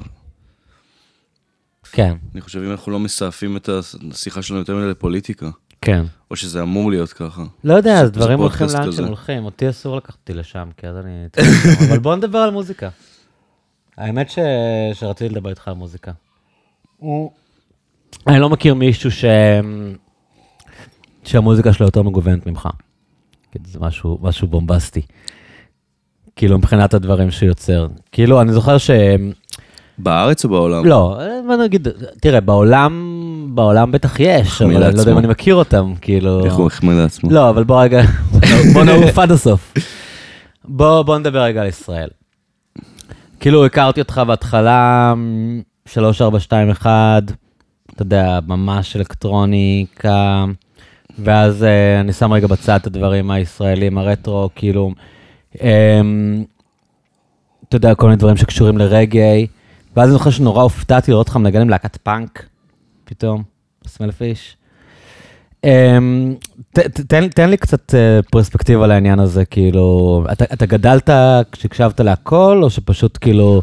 כן, 1.91 2.13
אני 2.33 2.41
חושב 2.41 2.59
אם 2.59 2.71
אנחנו 2.71 2.91
לא 2.91 2.99
מסעפים 2.99 3.57
את 3.57 3.69
השיחה 4.11 4.41
שלנו 4.41 4.59
יותר 4.59 4.75
מדי 4.75 4.87
לפוליטיקה, 4.87 5.49
כן. 5.81 6.03
או 6.31 6.35
שזה 6.35 6.61
אמור 6.61 6.91
להיות 6.91 7.13
ככה. 7.13 7.43
לא 7.63 7.73
יודע, 7.73 8.01
אז 8.01 8.11
דברים 8.11 8.39
הולכים 8.39 8.67
לאן. 8.73 8.91
שהם 8.91 9.05
הולכים. 9.05 9.45
אותי 9.45 9.69
אסור 9.69 9.97
לקחת 9.97 10.17
אותי 10.21 10.33
לשם, 10.33 10.69
כי 10.77 10.87
אז 10.87 10.95
אני... 10.97 11.25
אבל 11.89 11.99
בוא 11.99 12.15
נדבר 12.15 12.37
על 12.37 12.51
מוזיקה. 12.51 12.89
האמת 13.97 14.29
ש... 14.29 14.39
שרציתי 14.93 15.33
לדבר 15.33 15.49
איתך 15.49 15.67
על 15.67 15.73
מוזיקה. 15.73 16.11
אני 18.27 18.39
לא 18.39 18.49
מכיר 18.49 18.73
מישהו 18.73 19.11
ש... 19.11 19.25
שהמוזיקה 21.23 21.73
שלו 21.73 21.85
יותר 21.85 22.01
מגוונת 22.01 22.47
ממך. 22.47 22.69
כאילו, 23.51 23.65
זה 23.67 23.79
משהו, 23.79 24.19
משהו 24.21 24.47
בומבסטי. 24.47 25.01
כאילו, 26.35 26.57
מבחינת 26.57 26.93
הדברים 26.93 27.31
שהוא 27.31 27.47
יוצר. 27.47 27.87
כאילו, 28.11 28.41
אני 28.41 28.53
זוכר 28.53 28.77
ש... 28.77 28.89
בארץ 29.97 30.45
או 30.45 30.49
בעולם? 30.49 30.85
לא, 30.85 31.19
בוא 31.47 31.55
נגיד, 31.55 31.87
תראה, 32.21 32.41
בעולם, 32.41 33.47
בעולם 33.53 33.91
בטח 33.91 34.19
יש, 34.19 34.61
אבל 34.61 34.71
אני 34.71 34.79
לא 34.79 34.85
יודע 34.85 35.01
אם 35.01 35.07
לעצמו. 35.07 35.19
אני 35.19 35.27
מכיר 35.27 35.55
אותם, 35.55 35.93
כאילו... 36.01 36.45
איך 36.45 36.53
הוא 36.53 36.67
החמיא 36.67 36.93
לעצמו? 36.93 37.31
לא, 37.31 37.49
אבל 37.49 37.63
בוא 37.63 37.83
רגע, 37.83 38.01
בוא 38.73 38.83
נעוף 38.83 39.19
עד 39.19 39.31
הסוף. 39.31 39.73
בוא, 40.65 41.01
בוא 41.01 41.17
נדבר 41.17 41.43
רגע 41.43 41.61
על 41.61 41.67
ישראל. 41.67 42.09
כאילו, 43.39 43.65
הכרתי 43.65 44.01
אותך 44.01 44.21
בהתחלה, 44.27 45.13
3421, 45.85 47.23
אתה 48.01 48.15
יודע, 48.15 48.39
ממש 48.47 48.95
אלקטרוניקה, 48.95 50.45
ואז 51.19 51.63
אה, 51.63 51.99
אני 51.99 52.13
שם 52.13 52.33
רגע 52.33 52.47
בצד 52.47 52.75
את 52.75 52.87
הדברים 52.87 53.31
הישראלים, 53.31 53.97
הרטרו, 53.97 54.49
כאילו, 54.55 54.91
אמ, 55.61 56.43
אתה 57.69 57.75
יודע, 57.75 57.95
כל 57.95 58.05
מיני 58.05 58.17
דברים 58.17 58.37
שקשורים 58.37 58.77
לרגעי, 58.77 59.47
ואז 59.95 60.09
אני 60.09 60.13
זוכר 60.17 60.29
שנורא 60.29 60.63
הופתעתי 60.63 61.11
לראות 61.11 61.27
אותך 61.27 61.37
מנגן 61.37 61.61
עם 61.61 61.69
להקת 61.69 61.97
פאנק, 61.97 62.45
פתאום, 63.05 63.43
סמלפיש. 63.87 64.57
אמ, 65.63 66.35
ת- 66.73 66.79
ת- 66.79 67.29
תן, 67.35 67.49
לי 67.49 67.57
קצת 67.57 67.95
אה, 67.95 68.19
פרספקטיבה 68.31 68.87
לעניין 68.87 69.19
הזה, 69.19 69.45
כאילו, 69.45 70.23
אתה 70.31 70.65
גדלת 70.65 71.09
כשהקשבת 71.51 71.99
להכל, 71.99 72.59
או 72.63 72.69
שפשוט 72.69 73.17
כאילו, 73.21 73.61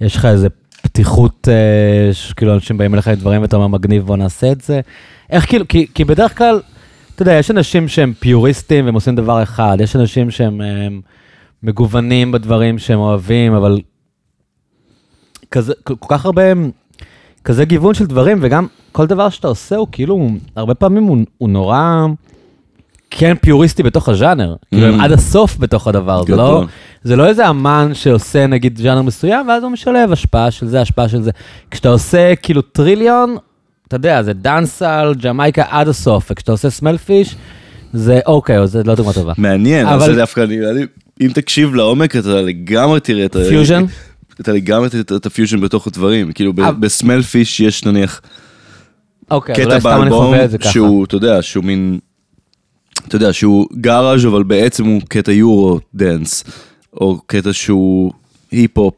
יש 0.00 0.16
לך 0.16 0.24
איזה 0.24 0.48
פתיחות, 0.82 1.48
אה, 1.48 2.14
שכאילו 2.14 2.54
אנשים 2.54 2.78
באים 2.78 2.94
אליך 2.94 3.08
עם 3.08 3.14
דברים 3.14 3.42
ואתה 3.42 3.56
אומר, 3.56 3.66
מגניב, 3.66 4.06
בוא 4.06 4.16
נעשה 4.16 4.52
את 4.52 4.60
זה? 4.60 4.80
איך 5.30 5.46
כאילו, 5.48 5.68
כי, 5.68 5.86
כי 5.94 6.04
בדרך 6.04 6.38
כלל, 6.38 6.60
אתה 7.14 7.22
יודע, 7.22 7.32
יש 7.32 7.50
אנשים 7.50 7.88
שהם 7.88 8.12
פיוריסטים 8.18 8.84
והם 8.84 8.94
עושים 8.94 9.16
דבר 9.16 9.42
אחד, 9.42 9.76
יש 9.80 9.96
אנשים 9.96 10.30
שהם 10.30 10.60
אה, 10.60 10.88
מגוונים 11.62 12.32
בדברים 12.32 12.78
שהם 12.78 12.98
אוהבים, 12.98 13.54
אבל 13.54 13.80
כזה, 15.50 15.72
כל 15.84 15.94
כך 16.08 16.24
הרבה, 16.24 16.42
כזה 17.44 17.64
גיוון 17.64 17.94
של 17.94 18.06
דברים, 18.06 18.38
וגם 18.40 18.66
כל 18.92 19.06
דבר 19.06 19.28
שאתה 19.28 19.48
עושה 19.48 19.76
הוא 19.76 19.88
כאילו, 19.92 20.28
הרבה 20.56 20.74
פעמים 20.74 21.02
הוא, 21.04 21.18
הוא 21.38 21.48
נורא 21.48 22.06
כן 23.10 23.34
פיוריסטי 23.40 23.82
בתוך 23.82 24.08
הז'אנר. 24.08 24.54
כאילו, 24.72 24.86
הם 24.86 25.00
Mm. 25.00 25.04
עד 25.04 25.12
הסוף 25.12 25.56
בתוך 25.58 25.86
הדבר, 25.88 26.22
זה 26.28 26.36
לא. 26.36 26.64
זה 27.02 27.16
לא 27.16 27.26
איזה 27.26 27.50
אמן 27.50 27.90
שעושה 27.94 28.46
נגיד 28.46 28.78
ז'אנר 28.82 29.02
מסוים, 29.02 29.48
ואז 29.48 29.62
הוא 29.62 29.70
משלב 29.72 30.12
השפעה 30.12 30.50
של 30.50 30.66
זה, 30.68 30.80
השפעה 30.80 31.08
של 31.08 31.22
זה. 31.22 31.30
כשאתה 31.70 31.88
עושה 31.88 32.34
כאילו 32.42 32.62
טריליון, 32.62 33.36
אתה 33.88 33.96
יודע, 33.96 34.22
זה 34.22 34.32
dancehall, 34.32 35.14
ג'מייקה 35.22 35.64
עד 35.70 35.88
הסוף, 35.88 36.28
וכשאתה 36.30 36.52
עושה 36.52 36.70
Small 36.70 37.02
Fish, 37.02 37.34
זה 37.92 38.20
אוקיי, 38.26 38.66
זה 38.66 38.82
לא 38.84 38.94
דוגמה 38.94 39.12
טובה. 39.12 39.32
מעניין, 39.38 39.86
אבל- 39.86 40.06
זה 40.06 40.16
דווקא, 40.16 40.40
אני- 40.40 40.70
אני- 40.70 40.84
אם 41.20 41.28
תקשיב 41.34 41.74
לעומק, 41.74 42.16
אתה 42.16 42.40
לגמרי 42.42 43.00
תראה 43.00 43.24
את 43.24 43.36
ה... 43.36 43.38
פיוז'ן? 43.48 43.84
אתה 44.40 44.52
לגמרי 44.52 44.88
תראה 44.90 45.02
את 45.16 45.26
הפיוז'ן 45.26 45.60
בתוך 45.60 45.86
הדברים. 45.86 46.32
כאילו, 46.32 46.52
ב- 46.52 46.60
אבל- 46.60 46.74
ב 46.80 46.87
Small 46.87 47.22
Fish 47.22 47.60
יש 47.60 47.84
נניח 47.84 48.20
אוקיי, 49.30 49.54
קטע 49.54 49.78
באלבום. 49.78 50.34
שהוא, 50.60 51.04
אתה 51.04 51.16
יודע, 51.16 51.42
שהוא 51.42 51.64
מין, 51.64 51.98
אתה 53.08 53.16
יודע, 53.16 53.32
שהוא 53.32 53.66
גאראז' 53.80 54.26
אבל 54.26 54.42
בעצם 54.42 54.84
הוא 54.86 55.00
קטע 55.08 55.32
Eurodance, 55.32 56.44
או 57.00 57.18
קטע 57.26 57.52
שהוא 57.52 58.12
היפ-הופ 58.52 58.94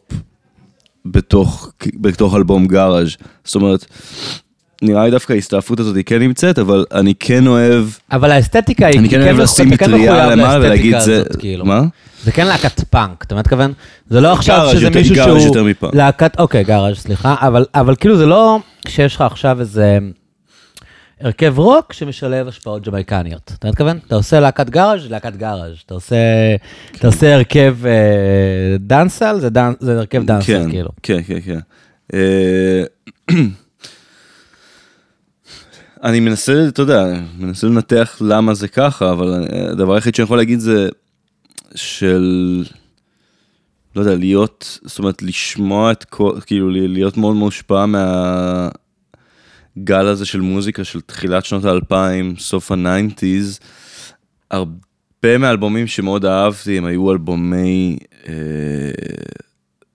בתוך, 1.06 1.70
בתוך 1.94 2.34
אלבום 2.36 2.66
גאראז'. 2.66 3.16
זאת 3.44 3.54
אומרת, 3.54 3.84
נראה 4.82 5.04
לי 5.04 5.10
דווקא 5.10 5.32
ההסתעפות 5.32 5.80
הזאת 5.80 5.96
היא 5.96 6.04
כן 6.04 6.18
נמצאת, 6.18 6.58
אבל 6.58 6.84
אני 6.92 7.14
כן 7.14 7.46
אוהב, 7.46 7.84
אבל 8.12 8.30
האסתטיקה 8.30 8.86
היא, 8.86 8.98
אני 8.98 9.08
כן 9.08 9.20
אוהב 9.22 9.32
מחו- 9.34 9.42
לשים 9.42 9.76
כן 9.76 9.90
מטריה 9.90 10.26
למעלה 10.30 10.66
ולהגיד 10.66 10.98
זה, 10.98 11.22
כאילו. 11.38 11.64
מה? 11.64 11.82
זה 12.24 12.32
כן 12.32 12.46
להקת 12.46 12.80
פאנק, 12.90 13.24
אתה 13.24 13.34
מתכוון? 13.34 13.72
זה 14.10 14.20
לא 14.20 14.32
עכשיו 14.32 14.56
גאראז' 14.58 14.76
שזה 14.76 14.84
יותר- 14.86 14.98
מישהו 14.98 15.14
גאראז' 15.14 15.40
שהוא... 15.42 15.46
יותר 15.48 15.64
מפאנק. 15.64 15.94
להקת, 15.94 16.38
אוקיי, 16.40 16.64
גאראז', 16.64 16.96
סליחה, 16.98 17.34
אבל, 17.40 17.64
אבל 17.74 17.94
כאילו 17.96 18.16
זה 18.16 18.26
לא 18.26 18.58
שיש 18.88 19.14
לך 19.14 19.20
עכשיו 19.20 19.60
איזה 19.60 19.98
הרכב 21.22 21.58
רוק 21.58 21.92
שמשלב 21.92 22.48
השפעות 22.48 22.88
ג'מייקניות. 22.88 23.52
אתה 23.58 23.68
מתכוון? 23.68 23.98
אתה 24.06 24.14
עושה 24.14 24.40
להקת 24.40 24.70
גאראז', 24.70 25.10
להקת 25.10 25.36
גאראז'. 25.36 25.76
אתה 25.86 25.94
עושה, 25.94 26.16
אתה 26.96 27.06
עושה 27.06 27.34
הרכב 27.34 27.76
אה, 27.86 28.76
dancehall, 28.80 29.40
זה, 29.40 29.50
דאנ, 29.50 29.72
זה 29.80 29.98
הרכב 29.98 30.26
dancehall, 30.26 30.46
כן, 30.46 30.70
כאילו. 30.70 30.90
כן, 31.02 31.20
כן, 31.26 31.40
כן. 31.40 31.58
אה, 32.14 32.84
אני 36.04 36.20
מנסה, 36.20 36.68
אתה 36.68 36.82
יודע, 36.82 37.04
מנסה 37.38 37.66
לנתח 37.66 38.16
למה 38.20 38.54
זה 38.54 38.68
ככה, 38.68 39.10
אבל 39.10 39.44
אה, 39.52 39.70
הדבר 39.70 39.94
היחיד 39.94 40.14
שאני 40.14 40.24
יכול 40.24 40.36
להגיד 40.38 40.58
זה 40.58 40.88
של, 41.74 42.64
לא 43.96 44.00
יודע, 44.00 44.14
להיות, 44.14 44.78
זאת 44.84 44.98
אומרת, 44.98 45.22
לשמוע 45.22 45.92
את 45.92 46.04
כל, 46.04 46.32
כאילו, 46.46 46.70
להיות 46.70 47.16
מאוד 47.16 47.36
מושפע 47.36 47.84
מהגל 49.76 50.06
הזה 50.06 50.26
של 50.26 50.40
מוזיקה 50.40 50.84
של 50.84 51.00
תחילת 51.00 51.44
שנות 51.44 51.64
האלפיים, 51.64 52.36
סוף 52.38 52.72
הניינטיז. 52.72 53.60
הרבה 54.50 55.38
מהאלבומים 55.38 55.86
שמאוד 55.86 56.24
אהבתי 56.24 56.78
הם 56.78 56.84
היו 56.84 57.12
אלבומי, 57.12 57.98
אה, 58.28 58.34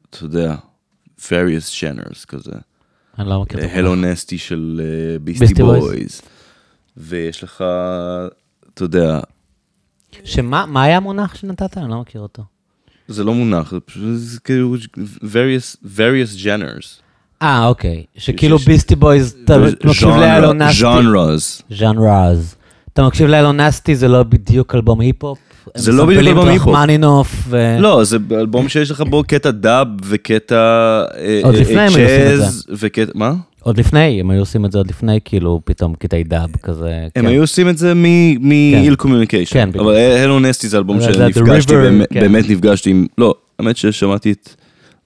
אתה 0.10 0.24
יודע, 0.24 0.56
various 1.18 1.74
genres 1.80 2.26
כזה. 2.28 2.52
אני 3.20 3.30
לא 3.30 3.42
מכיר 3.42 3.66
את 3.66 3.70
הלו 3.74 3.94
המונח. 3.94 4.12
Nasty 4.12 4.38
של 4.38 4.82
Beastie 5.18 5.24
Beastie 5.24 5.62
Boys. 5.62 5.66
Boys. 5.66 6.22
ויש 6.98 7.44
לך, 7.44 7.64
אתה 8.74 8.84
יודע, 8.84 9.20
שמה 10.24 10.66
מה 10.66 10.84
היה 10.84 10.98
המונח 10.98 11.36
שנתת? 11.36 11.78
אני 11.78 11.90
לא 11.90 12.02
מכיר 12.02 12.22
אותו. 12.22 12.44
זה 13.08 13.24
לא 13.24 13.34
מונח, 13.34 13.72
זה 13.72 13.80
פשוט 13.80 14.04
זה 14.16 14.40
כאילו 14.40 14.76
various, 15.22 15.86
various 15.98 16.44
genres. 16.44 17.07
אה, 17.42 17.68
אוקיי. 17.68 18.04
שכאילו 18.18 18.58
Beastie 18.58 18.96
Boys, 18.96 19.36
אתה 19.46 19.58
מקשיב 19.86 20.10
לאלון 20.10 20.62
נסטי. 20.62 20.80
ז'אנרס. 20.80 21.62
ז'אנרז. 21.78 22.56
אתה 22.94 23.04
מקשיב 23.08 23.28
לאלון 23.28 23.60
נסטי, 23.60 23.96
זה 23.96 24.08
לא 24.08 24.24
בדיוק 24.24 24.76
אלבום 24.76 25.00
היפ-הופ? 25.00 25.38
זה 25.76 25.92
לא 25.92 26.06
בדיוק 26.06 26.24
אלבום 26.28 26.48
היפ-הופ. 26.48 26.70
רחמנינוף 26.76 27.44
ו... 27.48 27.78
לא, 27.80 28.04
זה 28.04 28.18
אלבום 28.32 28.70
שיש 28.70 28.92
לך 28.92 29.02
בו 29.02 29.24
קטע 29.28 29.52
דאב 29.52 29.88
וקטע 30.06 30.56
אה, 31.18 31.40
עוד 31.44 31.56
אה, 31.56 31.62
לפני 31.62 31.80
הם 31.82 31.94
היו 31.96 32.04
עושים 32.06 32.34
את 32.36 32.40
צ'אז 32.40 32.66
וקטע, 32.80 33.12
מה? 33.16 33.34
עוד 33.60 33.78
לפני, 33.80 34.20
הם 34.22 34.30
היו 34.30 34.40
עושים 34.40 34.66
את 34.66 34.72
זה 34.72 34.78
עוד 34.78 34.90
לפני, 34.90 35.20
כאילו, 35.26 35.62
פתאום 35.66 35.94
קטעי 36.00 36.24
דאב 36.24 36.50
כזה. 36.64 36.90
הם 37.16 37.24
כן. 37.24 37.28
היו 37.28 37.42
עושים 37.42 37.70
את 37.70 37.78
זה 37.78 37.94
מ-ill 37.94 39.04
communication. 39.04 39.52
כן, 39.54 39.70
בדיוק. 39.70 39.84
אבל 39.86 39.96
הלו 39.96 40.40
נסטי 40.40 40.68
זה 40.68 40.78
אלבום 40.78 41.00
זה- 41.00 41.06
זה 41.14 41.28
שנפגשתי, 41.34 41.74
כן. 42.14 42.20
באמת 42.20 42.50
נפגשתי 42.50 42.90
עם, 42.90 43.06
לא, 43.18 43.36
האמת 43.60 43.78
ששמעתי 43.78 44.32
את 44.32 44.50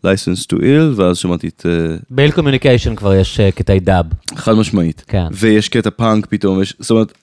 license 0.06 0.46
to 0.54 0.58
ill, 0.58 0.96
ואז 0.96 1.18
שמעתי 1.18 1.48
את, 1.48 1.66
אה, 1.66 1.96
ב 2.10 2.15
Ill 2.15 2.32
Communication 2.32 2.96
כבר 2.96 3.14
יש 3.14 3.40
אה, 3.40 3.52
קטעי 3.52 3.80
דאב. 3.80 4.06
חד 4.36 4.54
משמעית. 4.54 5.04
כן. 5.08 5.28
ויש 5.32 5.70
קטע 5.70 5.90
פאנק 5.90 6.26
פתאום, 6.26 6.62
יש, 6.62 6.74
זאת 6.80 6.92
אומרת, 6.92 7.14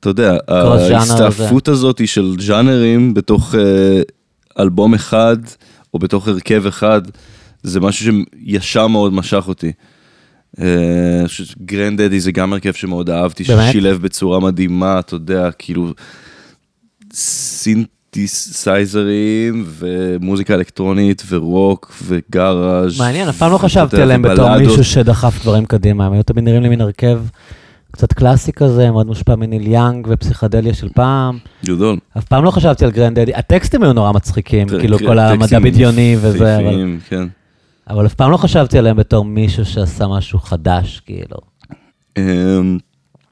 אתה 0.00 0.10
יודע, 0.10 0.36
ההסתעפות 0.48 1.68
הזאת 1.68 1.98
היא 1.98 2.06
של 2.06 2.34
ז'אנרים 2.40 3.14
בתוך 3.14 3.54
אה, 3.54 4.02
אלבום 4.58 4.94
אחד, 4.94 5.36
או 5.94 5.98
בתוך 5.98 6.28
הרכב 6.28 6.66
אחד, 6.66 7.02
זה 7.62 7.80
משהו 7.80 8.14
שישר 8.46 8.86
מאוד 8.86 9.12
משך 9.12 9.44
אותי. 9.48 9.72
אני 10.58 11.26
חושב 11.26 11.44
שגרנד 11.44 12.02
דדי 12.02 12.20
זה 12.20 12.32
גם 12.32 12.52
הרכב 12.52 12.72
שמאוד 12.72 13.10
אהבתי? 13.10 13.44
ששילב 13.44 14.02
בצורה 14.02 14.40
מדהימה, 14.40 14.98
אתה 14.98 15.14
יודע, 15.14 15.50
כאילו, 15.50 15.92
סינתסייזרים, 18.26 19.64
ומוזיקה 19.66 20.54
אלקטרונית, 20.54 21.22
ורוק, 21.28 21.92
וגאראז'. 22.06 22.98
מעניין, 22.98 23.28
אף 23.28 23.36
פעם 23.36 23.52
לא 23.52 23.58
חשבתי 23.58 24.02
עליהם 24.02 24.22
בתור. 24.22 24.58
מישהו 24.58 24.84
שדחף 24.84 25.42
דברים 25.42 25.64
קדימה, 25.64 26.06
הם 26.06 26.12
היו 26.12 26.22
תמיד 26.22 26.44
נראים 26.44 26.62
לי 26.62 26.68
מין 26.68 26.80
הרכב 26.80 27.20
קצת 27.92 28.12
קלאסי 28.12 28.52
כזה, 28.52 28.90
מאוד 28.90 29.06
מושפע 29.06 29.36
מניל 29.36 29.66
יאנג 29.66 30.06
ופסיכדליה 30.10 30.74
של 30.74 30.88
פעם. 30.88 31.38
גדול. 31.64 31.98
אף 32.18 32.24
פעם 32.24 32.44
לא 32.44 32.50
חשבתי 32.50 32.84
על 32.84 32.90
גרנד 32.90 33.18
דדי, 33.18 33.34
הטקסטים 33.34 33.82
היו 33.82 33.92
נורא 33.92 34.12
מצחיקים, 34.12 34.68
כאילו 34.68 34.98
כן, 34.98 35.06
כל 35.06 35.18
המדע 35.18 35.58
בדיוני 35.58 36.16
וזה, 36.20 36.56
אבל... 36.56 36.96
כן. 37.08 37.26
אבל 37.90 38.06
אף 38.06 38.14
פעם 38.14 38.30
לא 38.30 38.36
חשבתי 38.36 38.78
עליהם 38.78 38.96
בתור 38.96 39.24
מישהו 39.24 39.64
שעשה 39.64 40.06
משהו 40.06 40.38
חדש, 40.38 41.02
כאילו. 41.06 41.36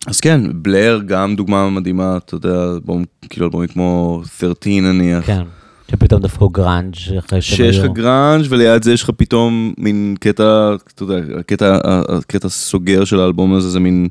אז 0.07 0.21
כן, 0.21 0.41
בלר 0.55 1.01
גם 1.07 1.37
דוגמה 1.37 1.71
מדהימה, 1.71 2.17
אתה 2.17 2.35
יודע, 2.35 2.65
אלבום, 2.75 3.05
כאילו 3.31 3.47
אלבומים 3.47 3.69
כמו 3.69 4.23
13 4.39 4.73
נניח. 4.81 5.27
כן. 5.27 5.43
שפתאום 5.91 6.21
דפקו 6.23 6.49
גראנג' 6.49 6.95
אחרי 7.19 7.43
שהם 7.43 7.57
שיש 7.57 7.77
לך 7.79 7.83
היו. 7.85 7.93
גראנג' 7.93 8.47
וליד 8.49 8.83
זה 8.83 8.93
יש 8.93 9.03
לך 9.03 9.11
פתאום 9.17 9.75
מין 9.79 10.15
קטע, 10.21 10.75
אתה 10.95 11.03
יודע, 11.03 11.15
הקטע, 11.41 11.79
הקטע 12.09 12.49
סוגר 12.49 13.05
של 13.05 13.21
האלבום 13.21 13.55
הזה 13.55 13.71
זה 13.71 13.81
מין 13.81 14.09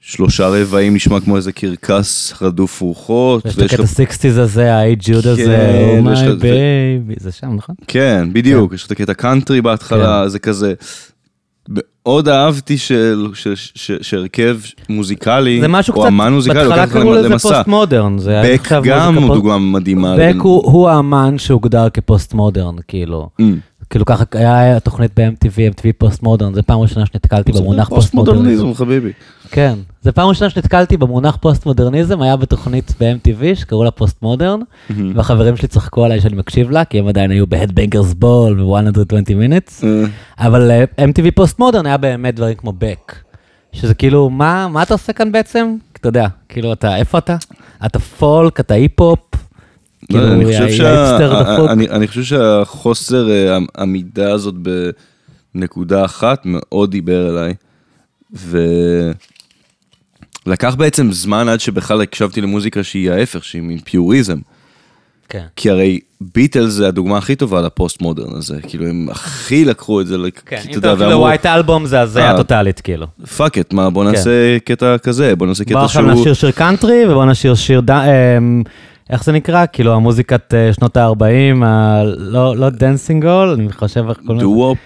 שלושה 0.00 0.48
רבעים 0.48 0.94
נשמע 0.94 1.20
כמו 1.20 1.36
איזה 1.36 1.52
קרקס 1.52 2.34
רדוף 2.42 2.80
רוחות. 2.80 3.46
יש 3.46 3.54
את 3.54 3.58
ויש 3.58 3.70
הקטע 3.72 3.82
לך- 3.82 3.88
סיקסטיז 3.88 4.38
הזה, 4.38 4.74
ה-Hey 4.74 5.02
Jude 5.02 5.22
כן, 5.22 5.28
הזה, 5.28 5.88
Oh 6.02 6.06
my 6.06 6.10
לך- 6.10 6.34
ו- 6.40 6.46
baby, 7.10 7.22
זה 7.22 7.32
שם, 7.32 7.54
נכון? 7.54 7.74
כן, 7.88 8.28
בדיוק, 8.32 8.72
יש 8.74 8.80
לך 8.82 8.86
את 8.86 8.92
הקטע 8.92 9.14
קאנטרי 9.14 9.62
בהתחלה, 9.62 10.28
זה 10.28 10.38
כזה. 10.38 10.74
מאוד 11.68 12.28
אהבתי 12.28 12.76
שהרכב 14.02 14.58
מוזיקלי, 14.88 15.62
או 15.94 16.08
אמן 16.08 16.32
מוזיקלי, 16.32 16.68
בהתחלה 16.68 16.86
קראו 16.86 17.14
לזה. 17.14 17.28
post 17.38 17.66
modern, 17.66 18.18
זה 18.18 18.40
היה 18.40 18.58
בק 18.58 18.68
גם 18.84 19.14
הוא 19.14 19.34
דוגמה 19.34 19.58
מדהימה. 19.58 20.16
בק 20.18 20.34
הוא 20.42 20.72
הוא 20.72 20.88
האמן 20.88 21.38
שהוגדר 21.38 21.88
כ 21.90 22.05
post 22.05 22.34
modern, 22.34 22.74
כאילו. 22.88 23.28
כאילו 23.90 24.04
ככה 24.04 24.24
היה 24.32 24.76
התוכנית 24.76 25.10
ב-MTV, 25.16 25.74
MTV 25.74 25.86
Post 25.98 26.22
Modern, 26.22 26.54
זה 26.54 26.62
פעם 26.62 26.80
ראשונה 26.80 27.06
שנתקלתי 27.06 27.52
במונח 27.52 27.88
פוסט 27.88 28.14
מודרניזם. 28.14 28.74
חביבי. 28.74 29.12
כן, 29.50 29.74
זה 30.02 30.12
פעם 30.12 30.28
ראשונה 30.28 30.50
שנתקלתי 30.50 30.96
במונח 30.96 31.36
פוסט 31.40 31.66
מודרניזם, 31.66 32.22
היה 32.22 32.36
בתוכנית 32.36 32.94
ב-MTV 33.00 33.54
שקראו 33.54 33.84
לה 33.84 33.90
Post 33.90 34.22
Modern, 34.22 34.60
והחברים 35.14 35.56
שלי 35.56 35.68
צחקו 35.68 36.04
עליי 36.04 36.20
שאני 36.20 36.36
מקשיב 36.36 36.70
לה, 36.70 36.84
כי 36.84 36.98
הם 36.98 37.08
עדיין 37.08 37.30
היו 37.30 37.46
ב-Headbangers 37.46 38.14
Ball 38.22 38.60
ו-120 38.62 39.28
minutes, 39.28 39.84
אה, 39.84 40.04
אבל 40.38 40.70
אה, 40.70 40.84
MTV 41.06 41.30
Post 41.34 41.58
Modern 41.58 41.86
היה 41.86 41.96
באמת 41.96 42.34
דברים 42.34 42.54
כמו 42.54 42.72
בק, 42.78 43.14
שזה 43.72 43.94
כאילו, 43.94 44.30
מה, 44.30 44.82
אתה 44.82 44.94
עושה 44.94 45.12
כאן 45.12 45.32
בעצם? 45.32 45.76
אתה 46.00 46.08
יודע, 46.08 46.26
כאילו 46.48 46.72
אתה, 46.72 46.96
איפה 46.96 47.18
אתה? 47.18 47.36
אתה 47.86 47.98
פולק, 47.98 48.60
אתה 48.60 48.74
היפ-הופ, 48.74 49.18
אני 50.14 50.44
חושב 50.44 50.84
ההיפסטר 50.84 51.42
דפוק. 51.42 51.70
אני- 51.70 52.08
חושב 52.08 52.22
שהחוסר 52.22 53.30
אה, 53.30 53.58
עמידה 53.78 54.32
הזאת 54.32 54.54
בנקודה 55.54 56.04
אחת 56.04 56.42
מאוד 56.44 56.90
דיבר 56.90 57.30
אליי. 57.30 57.54
ולקח 60.46 60.74
בעצם 60.74 61.12
זמן 61.12 61.48
עד 61.48 61.60
שבכלל 61.60 62.00
הקשבתי 62.00 62.40
למוזיקה 62.40 62.82
שהיא 62.82 63.10
ההפך, 63.10 63.44
שהיא 63.44 63.62
מין 63.62 63.78
פיוריזם. 63.78 64.38
כן. 65.28 65.44
כי 65.56 65.70
הרי 65.70 66.00
ביטלס 66.20 66.72
זה 66.72 66.88
הדוגמה 66.88 67.18
הכי 67.18 67.36
טובה 67.36 67.60
ל 67.60 67.68
post 67.68 68.02
modern 68.02 68.34
הזה, 68.36 68.58
כאילו 68.68 68.86
הם 68.86 69.08
הכי 69.10 69.64
לקחו 69.64 70.00
את 70.00 70.06
זה, 70.06 70.16
כן, 70.46 70.56
כי 70.62 70.68
אם 70.74 70.78
אתה 70.78 70.88
יודע, 70.88 70.90
הולך 71.04 71.10
ל 71.16 71.21
White 71.21 71.46
Album 71.46 71.86
זה 71.86 72.00
הזיה 72.00 72.30
אה. 72.30 72.36
טוטאלית, 72.36 72.80
כאילו. 72.80 73.06
fuck 73.36 73.58
it, 73.58 73.72
מה, 73.72 73.90
בוא 73.90 74.04
נעשה 74.04 74.58
קטע 74.64 74.98
כזה, 74.98 75.36
בוא 75.36 75.46
נעשה 75.46 75.64
כן. 75.64 75.72
בוא 75.72 75.80
קטע 75.80 75.84
עכשיו 75.84 76.02
שהוא... 76.04 76.20
נשיר 76.20 76.34
שיר 76.34 76.50
קאנטרי 76.50 77.06
ובוא 77.08 77.24
נשיר 77.24 77.54
שיר, 77.54 77.80
ד... 77.84 77.90
איך 79.10 79.24
זה 79.24 79.32
נקרא? 79.32 79.64
כאילו 79.72 79.94
המוזיקת 79.94 80.54
אה, 80.54 80.72
שנות 80.72 80.96
ה-40, 80.96 81.64
לא, 82.16 82.56
לא 82.56 82.70
dancehall, 82.70 83.48
אני 83.48 83.72
חושב 83.72 84.04
איך 84.08 84.16
קוראים 84.18 84.36
לזה. 84.36 84.44
doo-wop, 84.44 84.78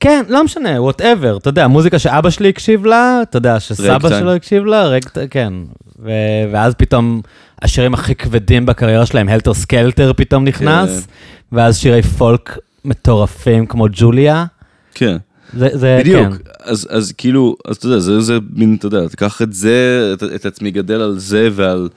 כן, 0.00 0.24
לא 0.28 0.44
משנה, 0.44 0.82
whatever, 0.82 1.36
אתה 1.36 1.48
יודע, 1.48 1.66
מוזיקה 1.66 1.98
שאבא 1.98 2.30
שלי 2.30 2.48
הקשיב 2.48 2.86
לה, 2.86 3.20
אתה 3.22 3.36
יודע, 3.36 3.60
שסבא. 3.60 4.08
שלו 4.08 4.34
הקשיב 4.34 4.64
לה, 4.64 4.86
רג... 4.86 5.02
כן. 5.30 5.52
ו... 6.02 6.10
ואז 6.52 6.74
פתאום 6.74 7.20
השירים 7.62 7.94
הכי 7.94 8.14
כבדים 8.14 8.66
בקריירה 8.66 9.06
שלהם, 9.06 9.28
Helter 9.28 9.54
Skelter 9.54 10.12
פתאום 10.16 10.44
נכנס, 10.44 11.06
ואז 11.52 11.78
שירי 11.78 12.02
פולק 12.02 12.58
מטורפים 12.84 13.66
כמו 13.66 13.86
ג'וליה. 13.92 14.44
כן. 14.94 15.16
זה, 15.56 15.68
זה, 15.72 15.98
בדיוק, 16.00 16.28
כן. 16.28 16.36
אז, 16.62 16.88
אז 16.90 17.12
כאילו, 17.12 17.56
אז 17.68 17.76
אתה 17.76 17.86
יודע, 17.86 17.98
זה, 17.98 18.20
זה 18.20 18.38
מין, 18.52 18.76
אתה 18.78 18.86
יודע, 18.86 19.08
תיקח 19.08 19.42
את 19.42 19.52
זה, 19.52 20.10
את, 20.14 20.22
את 20.34 20.46
עצמי 20.46 20.70
גדל 20.70 21.00
על 21.00 21.18
זה 21.18 21.48
ועל, 21.52 21.88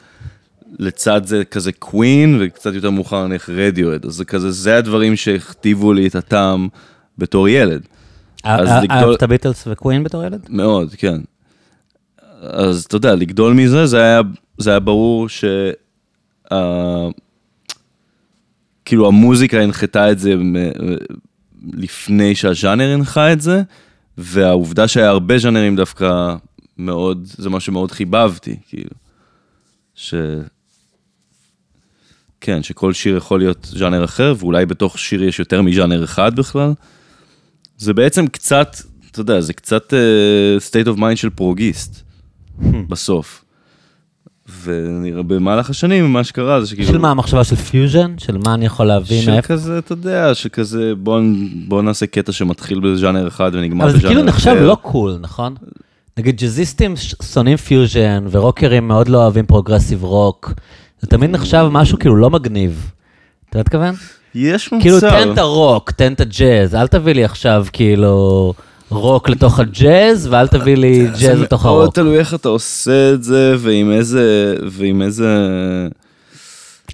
לצד 0.80 1.26
זה 1.26 1.46
כזה 1.46 1.72
קווין, 1.72 2.38
וקצת 2.42 2.74
יותר 2.74 2.90
מאוחר 2.90 3.28
נניח 3.28 3.50
רדיואד, 3.50 4.06
אז 4.06 4.14
זה 4.14 4.26
כזה, 4.26 4.52
זה 4.52 4.78
הדברים 4.78 5.16
שהכתיבו 5.16 5.94
לי 5.94 6.08
את 6.08 6.16
הטעם 6.16 6.68
בתור 7.18 7.50
ילד. 7.50 7.82
אז 8.44 8.68
אה- 8.68 8.82
לגדול- 8.82 8.98
אהבת 8.98 9.24
ביטלס 9.24 9.68
וקווין 9.68 10.04
בתור 10.04 10.24
ילד? 10.24 10.46
מאוד, 10.50 10.94
כן. 10.98 11.22
אז 12.42 12.86
אתה 12.86 12.96
יודע, 12.96 13.16
לגדול 13.16 13.54
מזה, 13.54 13.86
זה 13.86 13.98
היה, 14.02 14.22
זה 14.58 14.70
היה 14.70 14.80
ברור 14.80 15.30
ש... 15.30 15.46
Uh, 16.54 16.56
כאילו 18.86 19.08
המוזיקה 19.08 19.62
הנחתה 19.62 20.12
את 20.12 20.20
זה 20.20 20.34
לפני 21.74 22.36
שהז'אנר 22.36 22.94
הנחה 22.94 23.34
את 23.34 23.42
זה, 23.42 23.62
והעובדה 24.18 24.88
שהיה 24.88 25.10
הרבה 25.10 25.38
ז'אנרים 25.38 25.76
דווקא 25.76 26.36
מאוד, 26.78 27.28
זה 27.38 27.50
מה 27.50 27.60
שמאוד 27.60 27.92
חיבבתי, 27.92 28.56
כאילו. 28.68 28.90
ש... 29.96 30.14
כן, 32.42 32.64
שכל 32.64 32.94
שיר 32.94 33.18
יכול 33.18 33.40
להיות 33.40 33.68
ז'אנר 33.72 34.04
אחר, 34.04 34.34
ואולי 34.38 34.66
בתוך 34.66 35.00
שיר 35.00 35.24
יש 35.24 35.40
יותר 35.40 35.62
מז'אנר 35.62 36.04
אחד 36.04 36.36
בכלל. 36.36 36.74
זה 37.78 37.94
בעצם 37.94 38.28
קצת, 38.28 38.78
אתה 39.12 39.22
יודע, 39.22 39.42
זה 39.42 39.54
קצת 39.54 39.94
uh, 39.94 40.62
state 40.70 40.96
of 40.96 41.00
mind 41.00 41.16
של 41.16 41.30
פרוגיסט, 41.30 42.02
בסוף. 42.90 43.44
ונראה 44.64 45.24
במהלך 45.24 45.70
השנים, 45.70 46.14
מה 46.14 46.24
שקרה 46.24 46.62
זה 46.62 46.68
שכאילו... 46.68 46.88
של 46.88 46.98
מה, 46.98 47.12
המחשבה 47.12 47.44
של 47.44 47.56
פיוז'ן? 47.56 48.14
של 48.18 48.38
מה 48.46 48.54
אני 48.54 48.66
יכול 48.66 48.86
להביא 48.86 49.22
של 49.22 49.32
מאיפה? 49.32 49.48
כזה, 49.48 49.78
אתה 49.78 49.94
יודע, 49.94 50.36
שכזה, 50.36 50.94
בוא, 50.96 51.22
בוא 51.68 51.82
נעשה 51.82 52.08
קטע 52.08 52.32
שמתחיל 52.32 52.80
בז'אנר 52.80 53.28
אחד 53.28 53.52
ונגמר 53.54 53.86
אבל 53.86 53.94
בז'אנר 53.94 54.02
זה 54.02 54.08
אחר. 54.08 54.16
כאילו 54.16 54.28
נחשב 54.28 54.56
לא 54.62 54.78
cool, 54.82 55.18
נכון? 55.22 55.56
נגיד 56.18 56.38
ג'אזיסטים 56.38 56.94
שונאים 57.34 57.58
פיוז'ן, 57.58 58.26
ורוקרים 58.32 58.88
מאוד 58.88 59.08
לא 59.08 59.18
אוהבים 59.18 59.46
progressive 59.46 60.04
rock. 60.04 60.54
זה 61.02 61.08
תמיד 61.08 61.30
נחשב 61.30 61.68
משהו 61.72 62.00
כאילו 62.00 62.16
לא 62.16 62.30
מגניב. 62.30 62.92
אתה 63.50 63.60
מתכוון? 63.60 63.96
יש 64.36 64.74
מצב. 64.74 64.82
כאילו 64.82 65.00
תן 65.00 65.32
את 65.34 65.38
הרוק, 65.38 65.92
תן 65.92 66.14
את 66.14 66.20
הג'אז, 66.22 66.76
אל 66.76 66.88
תביא 66.88 67.14
לי 67.14 67.24
עכשיו 67.24 67.66
כאילו 67.74 68.54
רוק 68.90 69.30
לתוך 69.30 69.60
הג'אז, 69.60 70.28
ואל 70.32 70.48
תביא 70.48 70.76
לי 70.78 71.08
ג'אז 71.22 71.42
לתוך 71.42 71.62
זה 71.64 71.68
מאוד 71.68 71.82
הרוק. 71.82 71.96
תלוי 71.96 72.20
איך 72.20 72.34
אתה 72.34 72.50
עושה 72.50 73.14
את 73.14 73.24
זה, 73.24 73.56
ועם 73.60 73.92
איזה, 73.92 74.56
ועם 74.72 75.02
איזה, 75.02 75.38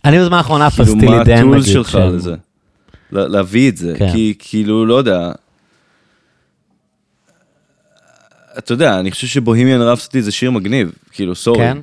אני 0.06 0.20
בזמן 0.20 0.38
האחרון 0.38 0.62
אף 0.62 0.74
כאילו, 0.76 0.90
עשיתי 0.92 1.06
מה 1.06 1.18
לי 1.18 1.24
דן 1.24 1.38
הטול 1.38 1.58
נגיד. 1.60 1.74
שלך 1.74 1.96
לזה. 2.12 2.36
לה- 3.12 3.28
להביא 3.28 3.70
את 3.72 3.78
זה, 3.78 3.94
כן. 3.98 4.12
כי 4.12 4.34
כאילו, 4.40 4.86
לא 4.86 4.94
יודע. 4.94 5.32
אתה 8.58 8.72
יודע, 8.74 9.00
אני 9.00 9.12
חושב 9.12 9.28
שבוהמיאן 9.28 9.82
רפסטי 9.82 10.22
זה 10.22 10.32
שיר 10.32 10.52
מגניב, 10.52 10.92
כאילו, 11.12 11.36
סורי. 11.36 11.58
כן? 11.60 11.78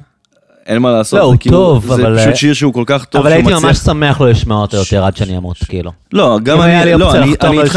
אין 0.71 0.83
מה 0.83 0.91
לעשות. 0.93 1.19
לא, 1.21 1.25
הוא 1.25 1.37
כאילו- 1.41 1.57
טוב, 1.57 1.93
אבל- 1.93 2.15
זה 2.19 2.25
פשוט 2.25 2.37
שיר 2.37 2.53
שהוא 2.55 2.73
כל 2.75 2.85
כך 2.87 3.05
טוב, 3.05 3.21
אבל 3.21 3.33
הייתי 3.33 3.49
מצליח- 3.49 3.65
ממש 3.65 3.77
שמח 3.79 4.21
לא 4.21 4.31
לשמוע 4.31 4.63
אותו 4.63 4.77
יותר 4.77 5.05
עד 5.05 5.17
שאני 5.17 5.37
אמות, 5.37 5.57
כאילו. 5.69 5.91
לא, 6.13 6.39
גם 6.43 6.61
אני, 6.61 6.73
לא, 6.99 7.13
אני 7.15 7.27
לא 7.43 7.63
איתך, 7.63 7.77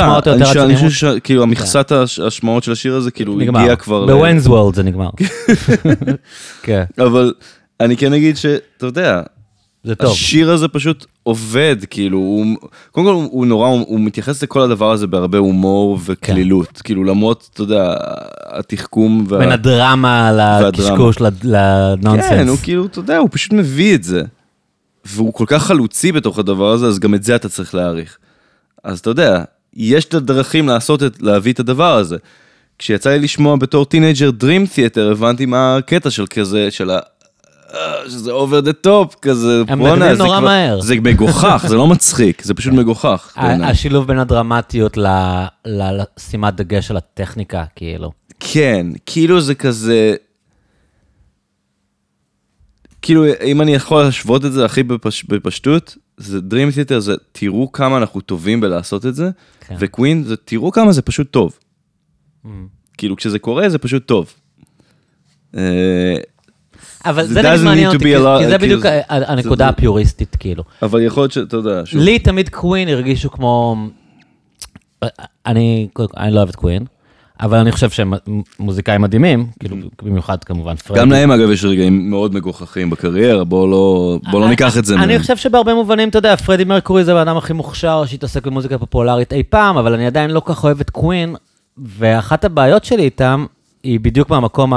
אני 0.58 0.76
חושב- 0.78 0.90
שכאילו 0.90 1.44
המכסת 1.44 1.92
הש- 1.92 2.20
השמעות 2.20 2.64
של 2.64 2.72
השיר 2.72 2.96
הזה, 2.96 3.12
כאילו, 3.12 3.36
נגמר. 3.38 3.60
הגיע 3.60 3.76
כבר... 3.76 4.06
ל- 4.06 4.12
בווינס 4.14 4.48
וורלד 4.48 4.76
זה 4.76 4.84
נגמר. 4.84 5.10
כן, 6.64 6.84
אבל 7.00 7.34
אני 7.80 7.98
כן 7.98 8.14
אגיד 8.14 8.38
שאתה 8.38 8.86
יודע, 8.86 9.22
זה 9.84 9.96
טוב. 9.96 10.12
השיר 10.12 10.52
הזה 10.52 10.68
פשוט 10.68 11.06
עובד, 11.24 11.76
כאילו, 11.90 12.18
הוא, 12.18 12.46
קודם 12.92 13.06
כל 13.08 13.14
הוא, 13.14 13.46
נורא, 13.46 13.68
הוא, 13.68 13.86
הוא 13.88 14.00
מתייחס 14.00 14.44
לכל 14.44 14.62
הדבר 14.62 14.92
הזה 14.92 15.08
בהרבה 15.08 15.38
הומור 15.38 16.00
וקלילות, 16.06 16.82
כאילו 16.84 17.04
למרות, 17.04 17.50
אתה 17.54 17.62
יודע, 17.62 17.96
התחכום 18.46 19.26
וה... 19.28 19.40
בין 19.40 19.52
הדרמה 19.52 20.32
לקשקוש, 20.32 21.16
לנונסנס. 21.44 22.30
כן, 22.30 22.48
הוא 22.48 22.58
כאילו, 22.64 22.86
אתה 22.86 23.00
יודע, 23.00 23.18
הוא 23.18 23.30
פשוט 23.32 23.54
מביא 23.54 23.96
את 23.96 24.04
זה. 24.04 24.24
והוא 25.06 25.34
כל 25.34 25.46
כך 25.48 25.64
חלוצי 25.64 26.12
בתוך 26.12 26.40
הדבר 26.40 26.72
הזה, 26.72 26.88
אז 26.88 27.00
גם 27.00 27.16
את 27.16 27.24
זה 27.24 27.36
אתה 27.36 27.50
צריך 27.50 27.76
להעריך. 27.76 28.18
אז 28.84 29.00
אתה 29.00 29.10
יודע, 29.10 29.44
יש 29.74 30.06
את 30.06 30.14
הדרכים 30.14 30.68
לעשות 30.68 31.04
את, 31.04 31.22
להביא 31.22 31.54
את 31.54 31.60
הדבר 31.60 31.98
הזה. 31.98 32.18
כשיצא 32.80 33.10
לי 33.10 33.20
לשמוע 33.20 33.56
בתור 33.56 33.86
טינאייג'ר 33.86 34.32
Dream 34.40 34.68
Theater, 34.76 35.12
הבנתי 35.12 35.46
מה 35.46 35.78
הקטע 35.78 36.10
של 36.10 36.26
כזה, 36.28 36.72
של 36.72 36.92
שזה 38.10 38.32
over 38.32 38.66
the 38.66 38.88
top 38.88 39.16
כזה, 39.22 39.62
הם 39.68 39.80
בואנה, 39.80 40.16
זה 40.16 40.24
נורא 40.24 40.38
כבר- 40.38 40.46
מהר. 40.48 40.82
זה 40.82 40.96
מגוחך, 40.96 41.66
זה 41.68 41.76
לא 41.76 41.88
מצחיק, 41.88 42.42
זה 42.44 42.54
פשוט 42.54 42.74
מגוחך. 42.74 43.34
ה- 43.36 43.48
בעיניי. 43.48 43.70
השילוב 43.72 44.08
בין 44.08 44.20
הדרמטיות 44.20 44.98
ל- 44.98 45.08
ל- 45.66 46.02
לשימת 46.18 46.56
דגש 46.56 46.92
על 46.92 46.98
הטכניקה, 46.98 47.64
כאילו. 47.76 48.12
כן, 48.40 48.88
כאילו 49.06 49.42
זה 49.42 49.56
כזה... 49.56 50.16
כאילו, 53.02 53.26
אם 53.44 53.62
אני 53.62 53.74
יכול 53.76 54.04
להשוות 54.04 54.46
את 54.46 54.54
זה 54.54 54.66
הכי 54.66 54.84
בפש... 54.84 55.24
בפשטות, 55.24 55.98
זה 56.18 56.40
Dream 56.50 56.90
Theater 56.90 57.00
זה 57.00 57.14
תראו 57.32 57.72
כמה 57.72 57.98
אנחנו 57.98 58.22
טובים 58.22 58.62
בלעשות 58.62 59.06
את 59.06 59.16
זה, 59.16 59.30
כן. 59.68 59.76
וקווין 59.80 60.24
זה 60.24 60.36
תראו 60.38 60.72
כמה 60.72 60.92
זה 60.92 61.02
פשוט 61.02 61.32
טוב. 61.32 61.58
Mm. 62.46 62.50
כאילו, 62.98 63.16
כשזה 63.16 63.40
קורה 63.40 63.70
זה 63.70 63.78
פשוט 63.78 64.06
טוב. 64.06 64.34
אה, 65.58 66.16
אבל 67.06 67.26
זה 67.26 67.42
נגיד 67.42 67.64
מעניין 67.64 67.88
אותי, 67.88 68.16
כי 68.40 68.48
זה 68.48 68.58
בדיוק 68.58 68.86
הנקודה 69.10 69.70
הפיוריסטית, 69.70 70.36
כאילו. 70.36 70.64
אבל 70.82 71.02
יכול 71.02 71.24
להיות 71.24 71.32
שאתה 71.32 71.58
יודע, 71.58 71.82
לי 71.94 72.20
תמיד 72.20 72.50
קווין 72.50 72.88
הרגישו 72.88 73.32
כמו 73.32 73.76
אני, 75.46 75.88
אני 76.18 76.32
לא 76.32 76.38
אוהב 76.38 76.50
את 76.50 76.56
קווין, 76.56 76.86
אבל 77.42 77.58
אני 77.58 77.72
חושב 77.72 77.90
שהם 77.90 78.14
מוזיקאים 78.60 79.02
מדהימים, 79.02 79.48
כאילו, 79.60 79.78
במיוחד 80.02 80.44
כמובן 80.44 80.76
פרדי. 80.76 81.00
גם 81.00 81.12
להם 81.12 81.32
אגב 81.32 81.50
יש 81.50 81.66
רגעים 81.66 82.10
מאוד 82.10 82.36
מגוחכים 82.36 82.90
בקריירה, 82.90 83.44
בוא 83.44 83.68
לא, 83.68 84.18
בוא 84.32 84.42
לא 84.42 84.50
ניקח 84.50 84.78
את 84.78 84.86
זה 84.86 84.96
אני. 84.96 85.20
חושב 85.20 85.38
שבהרבה 85.38 85.74
מובנים, 85.74 86.10
אתה 86.10 86.18
יודע, 86.18 86.36
פרדי 86.36 86.64
מרקורי 86.64 87.04
זה 87.04 87.20
האדם 87.20 87.38
הכי 87.38 87.54
מוכשר 87.54 88.06
שהתעסק 88.06 88.48
במוזיקה 88.48 88.78
פופולרית 88.78 89.34
אי 89.34 89.44
פעם, 89.44 89.78
אבל 89.78 89.94
אני 89.94 90.08
עדיין 90.08 90.32
לא 90.32 90.42
כך 90.46 90.64
אוהב 90.64 90.80
את 90.80 90.90
קווין, 90.90 91.36
ואחת 91.78 92.46
הבעיות 92.46 92.86
שלי 92.86 93.04
איתם, 93.04 93.46
היא 93.84 94.00
בדיוק 94.00 94.30
מהמקום 94.30 94.74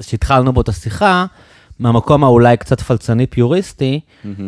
שהתחלנו 0.00 0.52
בו 0.52 0.60
את 0.60 0.68
השיחה, 0.68 1.26
מהמקום 1.78 2.24
האולי 2.24 2.56
קצת 2.56 2.80
פלצני 2.80 3.26
פיוריסטי, 3.26 4.00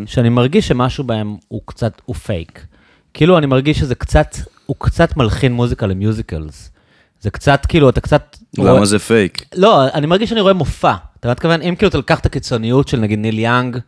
שאני 0.07 0.29
מרגיש 0.29 0.69
שמשהו 0.69 1.05
בהם 1.05 1.37
הוא 1.49 1.61
קצת, 1.65 1.93
הוא 2.05 2.17
פייק. 2.17 2.67
כאילו, 3.15 3.39
אני 3.39 3.47
מרגיש 3.47 3.79
שזה 3.79 3.95
קצת, 3.95 4.37
הוא 4.67 4.77
קצת 4.79 5.17
מלחין 5.17 5.53
מוזיקה 5.53 5.87
ל 5.87 5.95
musicals. 5.95 6.71
זה 7.21 7.31
קצת, 7.31 7.67
כאילו, 7.69 7.89
אתה 7.89 8.01
קצת... 8.01 8.37
רואה- 8.59 8.73
למה 8.73 8.87
זה 8.87 8.99
פייק? 8.99 9.45
לא, 9.55 9.89
אני 9.89 10.07
מרגיש 10.07 10.29
שאני 10.31 10.41
רואה 10.41 10.53
מופע. 10.53 10.95
אתה 11.21 11.31
מתכוון, 11.31 11.63
אם 11.63 11.75
כאילו 11.77 11.89
אתה 11.89 11.99
לקח 11.99 12.19
את 12.21 12.27
הקיצוניות 12.27 12.89
של 12.89 13.01
נגיד 13.01 13.19
ניל 13.19 13.39
יאנג, 13.39 13.79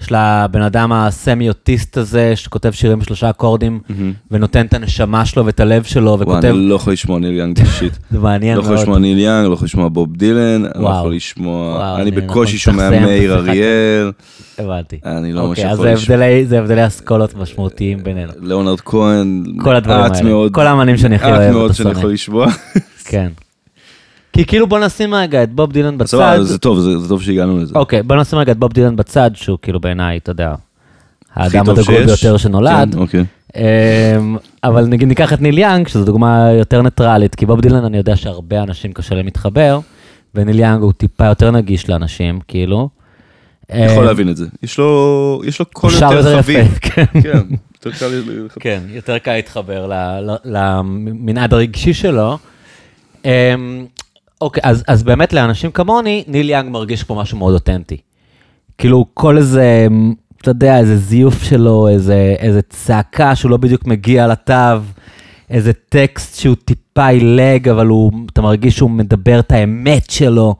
של 0.00 0.14
הבן 0.14 0.62
אדם 0.62 0.92
ה 0.92 1.01
semi-אוטיסט 1.01 1.96
הזה, 1.96 2.32
שכותב 2.36 2.70
שירים 2.70 2.98
בשלושה 2.98 3.30
אקורדים, 3.30 3.80
ונותן 4.30 4.66
את 4.66 4.74
הנשמה 4.74 5.24
שלו 5.26 5.46
ואת 5.46 5.60
הלב 5.60 5.82
שלו, 5.82 6.10
וואי, 6.10 6.22
וכותב... 6.22 6.44
אני 6.48 6.68
לא 6.68 6.74
יכול 6.74 6.92
לשמוע 6.92 7.18
ניל 7.18 7.32
יאנג 7.38 7.60
בשיט. 7.62 7.92
זה 8.10 8.18
מעניין 8.18 8.56
לא 8.56 8.60
יכול 8.62 8.72
מאוד. 8.74 8.82
לשמוע 8.82 8.98
ניל 8.98 9.18
יאנג, 9.18 9.46
לא 9.48 9.54
יכול 9.54 9.64
לשמוע 9.64 9.88
בוב 9.88 10.16
דילן, 10.16 10.64
אני 10.74 10.84
לא. 10.84 10.88
יכול 10.88 11.14
לשמוע... 11.14 11.92
אני 11.94 12.02
אני- 12.02 12.10
בקושי 12.10 12.58
שומע 12.58 12.90
מאיר. 12.90 13.34
אריאל, 13.34 14.12
הבנתי. 14.58 14.98
אני 15.06 15.32
לא 15.32 15.42
ממש 15.46 15.58
אוקיי, 15.58 15.70
אז 15.70 15.78
יכול 15.78 15.88
לשמוע. 15.88 16.16
הבדלי- 16.16 16.46
זה 16.46 16.58
הבדלי 16.58 16.86
אסכולות 16.86 17.34
משמעותיים 17.36 18.04
בינינו. 18.04 18.32
ליאונרד 18.40 18.80
כהן, 18.80 19.44
כל 19.62 19.76
הדברים 19.76 20.00
מעט 20.00 20.16
האלה. 20.16 20.28
מאוד- 20.28 20.52
כל 20.54 20.66
האמנים 20.66 20.96
שאני 20.96 21.14
הכי 21.16 21.30
מעט 21.30 21.38
אוהב, 21.40 21.52
מאוד 21.52 21.64
אתה 21.64 21.74
שאני 21.74 21.88
שונא. 21.88 21.98
יכול 21.98 22.12
לשמוע. 22.12 22.46
כן. 23.04 23.28
כי 24.32 24.44
כאילו 24.44 24.66
בוא 24.66 24.78
נשים 24.78 25.14
רגע 25.14 25.42
את 25.42 25.52
בוב 25.52 25.72
דילן 25.72 25.98
בצד. 25.98 26.06
סבבה, 26.06 26.44
זה 26.44 26.58
טוב, 26.58 26.80
זה 26.80 26.98
זה 26.98 27.08
טוב 27.08 27.22
שהגענו 27.22 27.58
לזה. 27.58 27.74
אוקיי, 27.78 28.02
בוא 28.02 28.16
נשים 28.16 28.38
רגע 28.38 28.52
את 28.52 28.56
בוב 28.58 28.72
דילן 28.72 28.96
בצד, 28.96 29.30
שהוא 29.34 29.58
כאילו 29.62 29.80
בעיניי, 29.80 30.18
אתה 30.18 30.30
יודע, 30.30 30.54
האדם 31.34 31.70
הדגול. 31.70 32.04
ביותר 32.04 32.36
שנולד. 32.36 32.92
כן, 32.92 32.98
אוקיי. 32.98 33.24
אמ, 33.56 34.36
אבל 34.64 34.84
נגיד 34.84 35.08
ניקח 35.08 35.32
את 35.32 35.40
ניל 35.40 35.58
יאנג, 35.58 35.88
שזו 35.88 36.04
דוגמה 36.04 36.50
יותר 36.58 36.82
ניטרלית, 36.82 37.34
כי 37.34 37.46
בוב 37.46 37.60
דילן 37.60 37.84
אני 37.84 37.96
יודע 37.96 38.16
שהרבה 38.16 38.62
אנשים 38.62 38.92
קשה 38.92 39.14
להם 39.14 39.24
להתחבר, 39.24 39.80
וניל 40.34 40.58
יאנג 40.58 40.82
הוא 40.82 40.92
טיפה 40.92 41.26
יותר 41.26 41.50
נגיש 41.50 41.88
לאנשים, 41.88 42.38
כאילו. 42.48 42.88
יכול 43.70 44.02
אמ, 44.02 44.04
להבין 44.04 44.28
את 44.28 44.36
זה. 44.36 44.46
יש 44.62 44.78
לו 44.78 45.42
יש 45.44 45.58
לו 45.60 45.66
קול 45.72 45.92
יותר 45.92 46.36
חביב. 46.42 46.78
כן. 46.80 47.04
כן, 47.22 47.38
יותר 47.86 47.98
קל. 47.98 48.10
כן, 48.60 48.80
יותר 48.88 49.18
קל 49.18 49.32
להתחבר 49.32 49.90
למנעד 50.44 51.54
הרגשי 51.54 51.94
שלו. 51.94 52.38
אוקיי, 54.42 54.62
אז, 54.64 54.84
אז 54.88 55.02
באמת 55.02 55.32
לאנשים 55.32 55.70
כמוני, 55.70 56.24
ניל 56.26 56.50
יאנג 56.50 56.70
מרגיש 56.70 57.02
פה 57.04 57.14
משהו 57.14 57.38
מאוד 57.38 57.54
אותנטי. 57.54 57.96
כאילו, 58.78 59.06
כל 59.14 59.38
איזה, 59.38 59.86
אתה 60.40 60.50
יודע, 60.50 60.78
איזה 60.78 60.96
זיוף 60.96 61.42
שלו, 61.42 61.88
איזה, 61.88 62.34
איזה 62.38 62.62
צעקה 62.62 63.34
שהוא 63.34 63.50
לא 63.50 63.56
בדיוק 63.56 63.86
מגיע 63.86 64.26
לתו, 64.26 64.80
איזה 65.50 65.72
טקסט 65.72 66.40
שהוא 66.40 66.56
טיפה 66.64 67.06
עילג, 67.06 67.68
אבל 67.68 67.86
הוא, 67.86 68.12
אתה 68.32 68.42
מרגיש 68.42 68.76
שהוא 68.76 68.90
מדבר 68.90 69.38
את 69.38 69.52
האמת 69.52 70.10
שלו. 70.10 70.54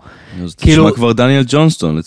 אז 0.45 0.55
כאילו- 0.55 0.85
תשמע 0.85 0.97
כבר 0.97 1.13
דניאל 1.13 1.45
ג'ונסטון, 1.49 2.01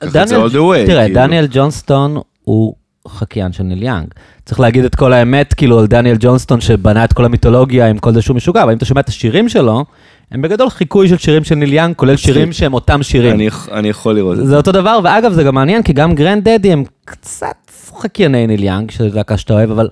קח 0.00 0.16
את 0.22 0.28
זה 0.28 0.44
all 0.44 0.48
the 0.48 0.54
way. 0.54 0.86
תראה, 0.86 1.04
כאילו. 1.04 1.14
דניאל 1.14 1.46
ג'ונסטון 1.50 2.16
הוא 2.44 2.74
חקיין 3.08 3.52
של 3.52 3.62
ניל 3.62 3.82
יאנג. 3.82 4.06
צריך 4.44 4.60
להגיד 4.60 4.84
את 4.84 4.94
כל 4.94 5.12
האמת, 5.12 5.54
כאילו, 5.54 5.78
על 5.78 5.86
דניאל 5.86 6.16
ג'ונסטון 6.20 6.60
שבנה 6.60 7.04
את 7.04 7.12
כל 7.12 7.24
המיתולוגיה 7.24 7.86
עם 7.86 7.98
כל 7.98 8.12
זה 8.14 8.22
שהוא 8.22 8.36
משוגע, 8.36 8.62
אבל 8.62 8.70
אם 8.72 8.76
אתה 8.76 8.84
שומע 8.84 9.00
את 9.00 9.08
השירים 9.08 9.48
שלו, 9.48 9.84
הם 10.34 10.42
בגדול 10.42 10.70
חיקוי 10.70 11.08
של 11.08 11.16
שירים 11.18 11.44
של 11.44 11.54
ניל 11.54 11.72
יאנג, 11.72 11.94
כולל 11.96 12.16
שירים 12.16 12.52
שהם 12.52 12.74
אותם 12.74 13.02
שירים. 13.02 13.34
אני 13.34 13.48
אני 13.72 13.88
יכול 13.88 14.14
לראות 14.14 14.38
את 14.38 14.42
זה. 14.44 14.48
זה 14.50 14.56
אותו 14.56 14.72
דבר, 14.72 14.98
ואגב, 15.04 15.32
זה 15.32 15.42
גם 15.42 15.54
מעניין, 15.54 15.82
כי 15.82 15.92
גם 15.92 16.14
Grandaddy 16.14 16.72
הם 16.72 16.84
קצת 17.04 17.56
חקייני 18.00 18.46
ניל 18.46 18.62
יאנג, 18.64 18.90
שזו 18.90 19.08
להקה 19.14 19.36
שאתה 19.36 19.54
אוהב, 19.54 19.70
אבל... 19.70 19.88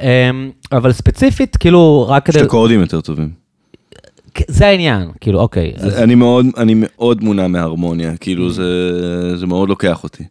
אמ, 0.00 0.06
אבל 0.72 0.92
ספציפית, 0.92 1.56
כאילו, 1.56 2.06
רק 2.08 2.28
יש 2.28 2.34
כדי... 2.34 2.44
את 2.44 2.48
אקורדים 2.48 2.80
יותר 2.80 3.00
טובים. 3.00 3.30
זה 4.48 4.66
העניין, 4.66 5.08
כאילו, 5.20 5.40
אוקיי. 5.40 5.72
אז- 5.76 5.92
זה- 5.92 6.02
אני 6.02 6.14
מאוד, 6.14 6.46
אני 6.56 6.74
מאוד 6.76 7.24
מונע 7.24 7.46
מהרמוניה, 7.46 8.16
כאילו 8.16 8.50
זה, 8.50 8.66
זה 9.36 9.46
מאוד 9.46 9.68
לוקח 9.68 10.04
אותי. 10.04 10.24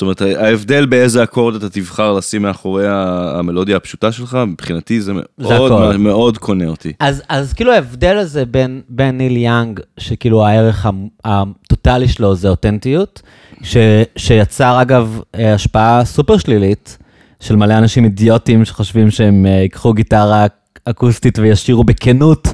זאת 0.00 0.02
אומרת, 0.02 0.36
ההבדל 0.42 0.86
באיזה 0.86 1.22
אקורד 1.22 1.54
אתה 1.54 1.68
תבחר 1.68 2.12
לשים 2.12 2.42
מאחורי 2.42 2.84
המלודיה 2.88 3.76
הפשוטה 3.76 4.12
שלך, 4.12 4.38
מבחינתי 4.46 5.00
זה 5.00 5.12
מאוד, 5.12 5.72
הכל. 5.72 5.96
מאוד 5.96 6.38
קונה 6.38 6.66
אותי. 6.66 6.92
אז, 7.00 7.22
אז 7.28 7.52
כאילו 7.52 7.72
ההבדל 7.72 8.16
הזה 8.16 8.44
בין, 8.44 8.80
בין 8.88 9.18
ניל 9.18 9.36
יאנג, 9.36 9.80
שכאילו 9.98 10.46
הערך 10.46 10.86
הטוטלי 11.24 12.08
שלו 12.08 12.34
זה 12.34 12.48
אותנטיות, 12.48 13.22
ש, 13.62 13.76
שיצר 14.16 14.82
אגב 14.82 15.20
השפעה 15.34 16.04
סופר 16.04 16.38
שלילית 16.38 16.98
של 17.40 17.56
מלא 17.56 17.78
אנשים 17.78 18.04
אידיוטים 18.04 18.64
שחושבים 18.64 19.10
שהם 19.10 19.46
אה, 19.46 19.50
ייקחו 19.50 19.92
גיטרה 19.92 20.46
אקוסטית 20.84 21.38
וישירו 21.38 21.84
בכנות 21.84 22.48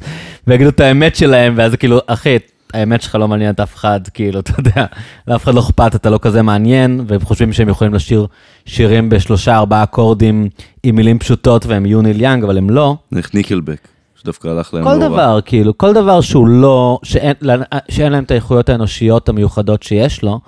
ויגידו 0.46 0.70
את 0.70 0.80
האמת 0.80 1.16
שלהם, 1.16 1.54
ואז 1.56 1.70
זה 1.70 1.76
כאילו, 1.76 1.98
אחי, 2.06 2.36
האמת 2.74 3.02
שלך 3.02 3.14
לא 3.14 3.28
מעניינת 3.28 3.60
אף 3.60 3.74
אחד, 3.74 4.00
כאילו, 4.14 4.40
אתה 4.40 4.52
יודע, 4.58 4.86
לאף 5.28 5.44
אחד 5.44 5.54
לא 5.54 5.60
אכפת, 5.60 5.94
אתה 5.94 6.10
לא 6.10 6.18
כזה 6.22 6.42
מעניין, 6.42 7.04
והם 7.06 7.20
חושבים 7.20 7.52
שהם 7.52 7.68
יכולים 7.68 7.94
לשיר 7.94 8.26
שירים 8.66 9.08
בשלושה, 9.08 9.56
ארבעה 9.56 9.82
אקורדים 9.82 10.48
עם 10.82 10.96
מילים 10.96 11.18
פשוטות 11.18 11.66
והם 11.66 11.86
יהיו 11.86 12.02
ניל 12.02 12.20
יאנג, 12.20 12.44
אבל 12.44 12.58
הם 12.58 12.70
לא. 12.70 12.96
איך 13.16 13.34
ניקלבק, 13.34 13.88
שדווקא 14.16 14.48
הלך 14.48 14.74
להם 14.74 14.84
כל 14.84 14.94
לא 14.94 15.02
רע. 15.02 15.08
דבר, 15.08 15.40
כאילו, 15.44 15.78
כל 15.78 15.92
דבר 15.92 16.20
שהוא 16.20 16.48
לא, 16.48 16.98
שאין, 17.02 17.34
שאין 17.88 18.12
להם 18.12 18.24
את 18.24 18.30
האיכויות 18.30 18.68
האנושיות 18.68 19.28
המיוחדות 19.28 19.82
שיש 19.82 20.22
לו, 20.22 20.40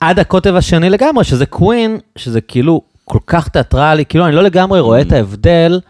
עד 0.00 0.18
הקוטב 0.18 0.56
השני 0.56 0.90
לגמרי, 0.90 1.24
שזה 1.24 1.46
קווין, 1.46 1.98
שזה 2.16 2.40
כאילו 2.40 2.82
כל 3.04 3.18
כך 3.26 3.48
תיאטרלי, 3.48 4.04
כאילו 4.04 4.26
אני 4.26 4.34
לא 4.34 4.42
לגמרי 4.42 4.80
רואה 4.80 5.00
את 5.00 5.12
ההבדל 5.12 5.80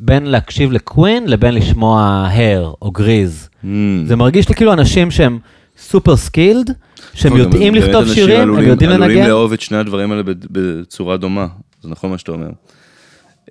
בין 0.00 0.26
להקשיב 0.26 0.72
ל 0.72 0.81
Queen 0.81 1.24
לבין 1.26 1.54
לשמוע 1.54 2.26
Hair 2.32 2.72
או 2.82 2.90
Grease. 2.90 3.48
Mm. 3.64 3.66
זה 4.06 4.16
מרגיש 4.16 4.48
לי 4.48 4.54
כאילו 4.54 4.72
אנשים 4.72 5.10
שהם 5.10 5.38
סופר 5.78 6.16
skilled, 6.16 6.70
שהם 7.14 7.32
נכון, 7.32 7.40
יודעים 7.40 7.74
לכתוב 7.74 8.08
שירים, 8.14 8.36
הם 8.36 8.42
עלולים- 8.42 8.68
יודעים 8.68 8.90
עלולים 8.90 9.16
לנגן. 9.16 9.28
לאהוב 9.28 9.52
את 9.52 9.60
שני 9.60 9.76
הדברים 9.78 10.12
האלה 10.12 10.22
בצורה 10.50 11.16
דומה, 11.16 11.46
זה 11.82 11.88
נכון 11.88 12.10
מה 12.10 12.18
שאתה 12.18 12.32
אומר. 12.32 12.48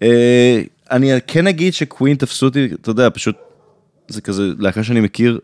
אה, 0.03 0.61
אני 0.91 1.11
כן 1.27 1.47
אגיד 1.47 1.73
ש 1.73 1.85
Queen 1.85 2.15
תפסו 2.17 2.45
אותי, 2.45 2.67
אתה 2.81 2.89
יודע, 2.89 3.09
פשוט, 3.13 3.35
זה 4.07 4.21
כזה 4.21 4.43
להקה 4.59 4.83
שאני 4.83 4.99
מכיר 4.99 5.39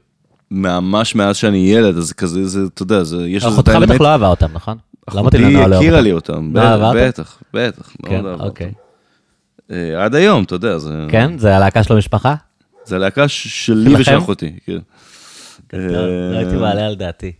ממש 0.51 1.15
מאז 1.15 1.37
שאני 1.37 1.57
ילד, 1.57 1.97
אז 1.97 2.03
זה 2.03 2.13
כזה, 2.13 2.45
זה, 2.47 2.59
אתה 2.73 2.81
יודע, 2.83 3.03
זה, 3.03 3.27
יש 3.27 3.43
לזה 3.43 3.47
את 3.47 3.53
אחותך 3.53 3.75
בטח. 3.81 4.01
לא 4.01 4.07
אהבה 4.07 4.27
אותם, 4.27 4.47
נכון? 4.53 4.77
לא 5.13 5.21
אחותי 5.21 5.37
הכירה. 5.37 6.01
לי 6.01 6.11
אותם, 6.11 6.51
לא 6.55 6.73
אותם? 6.75 6.99
בטח, 6.99 7.37
בטח, 7.53 7.89
כן, 8.05 8.13
מאוד 8.15 8.25
אהבה 8.25 8.43
אוקיי. 8.43 8.67
אותם. 8.67 8.77
אה, 9.71 10.03
עד 10.05 10.15
היום, 10.15 10.43
אתה 10.43 10.55
יודע, 10.55 10.77
זה... 10.77 11.05
כן? 11.09 11.37
זה 11.37 11.55
הלהקה 11.55 11.83
של 11.83 11.93
המשפחה? 11.93 12.35
זה 12.87 12.95
הלהקה 12.95 13.27
שלי 13.27 13.95
ושל? 13.95 14.17
אחותי, 14.17 14.51
כן. 14.65 14.77
לא 15.73 16.31
לא 16.31 16.37
הייתי 16.37 16.55
מעלה 16.55 16.85
על 16.87 16.95
דעתי. 16.95 17.31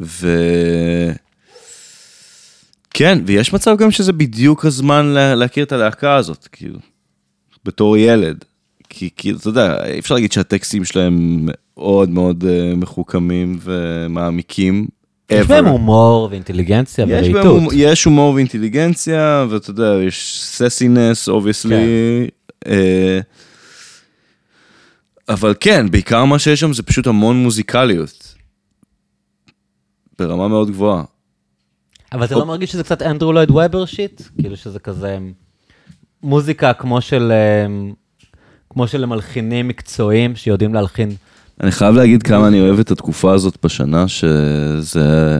ו... 0.00 0.28
כן, 2.90 3.18
ויש 3.26 3.52
מצב 3.52 3.76
גם 3.78 3.90
שזה 3.90 4.12
בדיוק 4.12 4.64
הזמן 4.64 5.06
לה, 5.06 5.34
להכיר 5.34 5.64
את 5.64 5.72
הלהקה 5.72 6.14
הזאת, 6.14 6.48
כאילו, 6.52 6.78
בתור 7.64 7.96
ילד. 7.96 8.44
כי 8.88 9.10
כאילו, 9.16 9.38
אתה 9.38 9.48
יודע, 9.48 9.84
אי 9.84 9.98
אפשר 9.98 10.14
להגיד 10.14 10.32
שהטקסטים 10.32 10.84
שלהם 10.84 11.46
מאוד 11.76 12.10
מאוד 12.10 12.44
uh, 12.44 12.76
מחוכמים 12.76 13.58
ומעמיקים. 13.62 14.86
יש. 15.30 15.46
בהם 15.46 15.66
הומור 15.66 16.28
ואינטליגנציה 16.30 17.06
ורהיטות. 17.08 17.62
יש 17.72 18.04
הומור 18.04 18.34
ואינטליגנציה, 18.34 19.46
ואתה 19.50 19.70
יודע, 19.70 19.94
יש 20.06 20.42
ססינס, 20.44 21.28
obviously. 21.28 21.76
כן. 22.64 22.70
אבל 25.28 25.54
כן, 25.60 25.90
בעיקר 25.90 26.24
מה 26.24 26.38
שיש 26.38 26.60
שם 26.60 26.72
זה 26.72 26.82
פשוט 26.82 27.06
המון 27.06 27.36
מוזיקליות. 27.36 28.34
ברמה 30.18 30.48
מאוד 30.48 30.70
גבוהה. 30.70 31.04
אבל 32.12 32.24
אתה 32.24 32.34
לא 32.34 32.46
מרגיש 32.46 32.72
שזה 32.72 32.84
קצת 32.84 33.02
אנדרו 33.02 33.32
לויד 33.32 33.50
וובר 33.50 33.84
שיט? 33.84 34.22
כאילו 34.40 34.56
שזה 34.56 34.78
כזה 34.78 35.18
מוזיקה 36.22 36.72
כמו 36.72 37.00
של, 37.00 37.32
אמ, 37.66 37.92
כמו 38.70 38.88
של 38.88 39.06
מלחינים 39.06 39.68
מקצועיים 39.68 40.36
שיודעים 40.36 40.74
להלחין. 40.74 41.10
אני 41.60 41.72
חייב 41.72 41.94
להגיד 41.94 42.22
כמה 42.22 42.48
אני 42.48 42.60
אוהב 42.60 42.78
את 42.78 42.90
התקופה 42.90 43.34
הזאת 43.34 43.56
בשנה, 43.64 44.08
שזה 44.08 45.38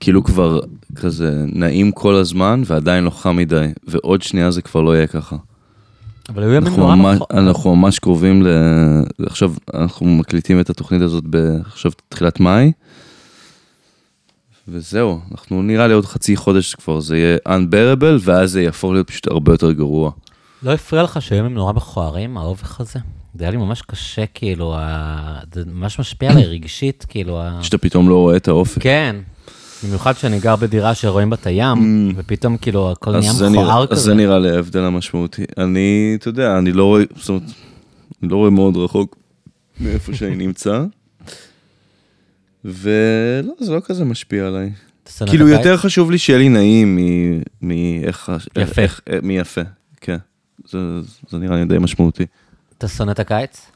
כאילו 0.00 0.24
כבר 0.24 0.60
כזה 0.94 1.44
נעים 1.46 1.92
כל 1.92 2.14
הזמן 2.14 2.62
ועדיין 2.66 3.04
לא 3.04 3.10
חם 3.10 3.36
מדי, 3.36 3.66
ועוד 3.84 4.22
שנייה 4.22 4.50
זה 4.50 4.62
כבר 4.62 4.80
לא 4.80 4.96
יהיה 4.96 5.06
ככה. 5.06 5.36
אבל 6.34 6.42
היו 6.42 6.52
ימים 6.52 6.74
נורא 6.76 6.96
נכון. 6.96 7.26
אנחנו 7.30 7.76
ממש 7.76 7.98
קרובים 7.98 8.42
ל... 8.42 8.48
עכשיו, 9.26 9.52
אנחנו 9.74 10.06
מקליטים 10.06 10.60
את 10.60 10.70
התוכנית 10.70 11.02
הזאת. 11.02 11.24
עכשיו 11.66 11.92
תחילת 12.08 12.40
מאי, 12.40 12.72
וזהו, 14.68 15.20
אנחנו 15.32 15.62
נראה 15.62 15.86
לי 15.86 15.94
עוד 15.94 16.06
חצי 16.06 16.36
חודש 16.36 16.74
כבר 16.74 17.00
זה 17.00 17.18
יהיה 17.18 17.36
unbearable, 17.48 18.20
ואז 18.20 18.50
זה 18.50 18.62
יהפוך 18.62 18.92
להיות 18.92 19.08
פשוט 19.08 19.26
הרבה 19.26 19.52
יותר 19.52 19.72
גרוע. 19.72 20.10
לא 20.62 20.72
הפריע 20.72 21.02
לך 21.02 21.22
שהיום 21.22 21.46
הם 21.46 21.54
נורא 21.54 21.72
מכוערים, 21.72 22.38
האובך 22.38 22.80
הזה? 22.80 22.98
זה 23.34 23.44
היה 23.44 23.50
לי 23.50 23.56
ממש 23.56 23.82
קשה, 23.82 24.24
כאילו, 24.34 24.74
ה... 24.76 25.40
זה 25.54 25.62
ממש 25.66 26.00
משפיע 26.00 26.30
עליי 26.30 26.44
רגשית, 26.44 27.06
כאילו, 27.08 27.40
ה... 27.42 27.58
שאתה 27.62 27.78
פתאום 27.78 28.08
לא 28.08 28.14
רואה 28.14 28.36
את 28.36 28.48
האופק. 28.48 28.82
כן. 28.82 29.16
במיוחד 29.84 30.16
שאני 30.16 30.40
גר 30.40 30.56
בדירה 30.56 30.94
שרואים 30.94 31.30
בה 31.30 31.36
את 31.40 31.46
הים, 31.46 32.12
ופתאום 32.16 32.56
כאילו 32.56 32.92
הכל 32.92 33.18
נהיה 33.18 33.32
מכוער 33.32 33.82
אז 33.82 33.88
זה 33.88 33.94
כזה. 33.94 34.14
נראה 34.14 34.38
לי 34.38 34.50
ההבדל 34.50 34.80
המשמעותי. 34.84 35.44
אני, 35.58 36.16
אתה 36.18 36.28
יודע, 36.28 36.58
אני 36.58 36.72
לא 36.72 36.84
רואה, 36.84 37.02
זאת 37.16 37.28
אומרת, 37.28 37.42
אני 38.22 38.30
לא 38.30 38.36
רואה 38.36 38.50
מאוד 38.50 38.76
רחוק 38.76 39.16
מאיפה 39.80 40.14
שאני 40.14 40.36
נמצא. 40.46 40.84
ולא, 42.64 43.52
זה 43.60 43.72
לא 43.72 43.80
כזה 43.84 44.04
משפיע 44.04 44.46
עליי. 44.46 44.70
כאילו? 45.26 45.48
יותר 45.48 45.76
חשוב 45.76 46.10
לי 46.10 46.18
שיהיה 46.18 46.38
לי 46.38 46.48
נעים 46.48 46.98
מאיך... 47.62 48.32
יפה. 48.58 48.82
אה, 48.82 49.18
מיפה, 49.22 49.60
כן. 50.00 50.16
זה, 50.68 50.78
זה 51.30 51.38
נראה 51.38 51.56
לי 51.56 51.64
די 51.64 51.78
משמעותי. 51.78 52.26
אתה 52.78 52.88
שונא 52.88 53.10
את 53.10 53.18
הקיץ? 53.18 53.66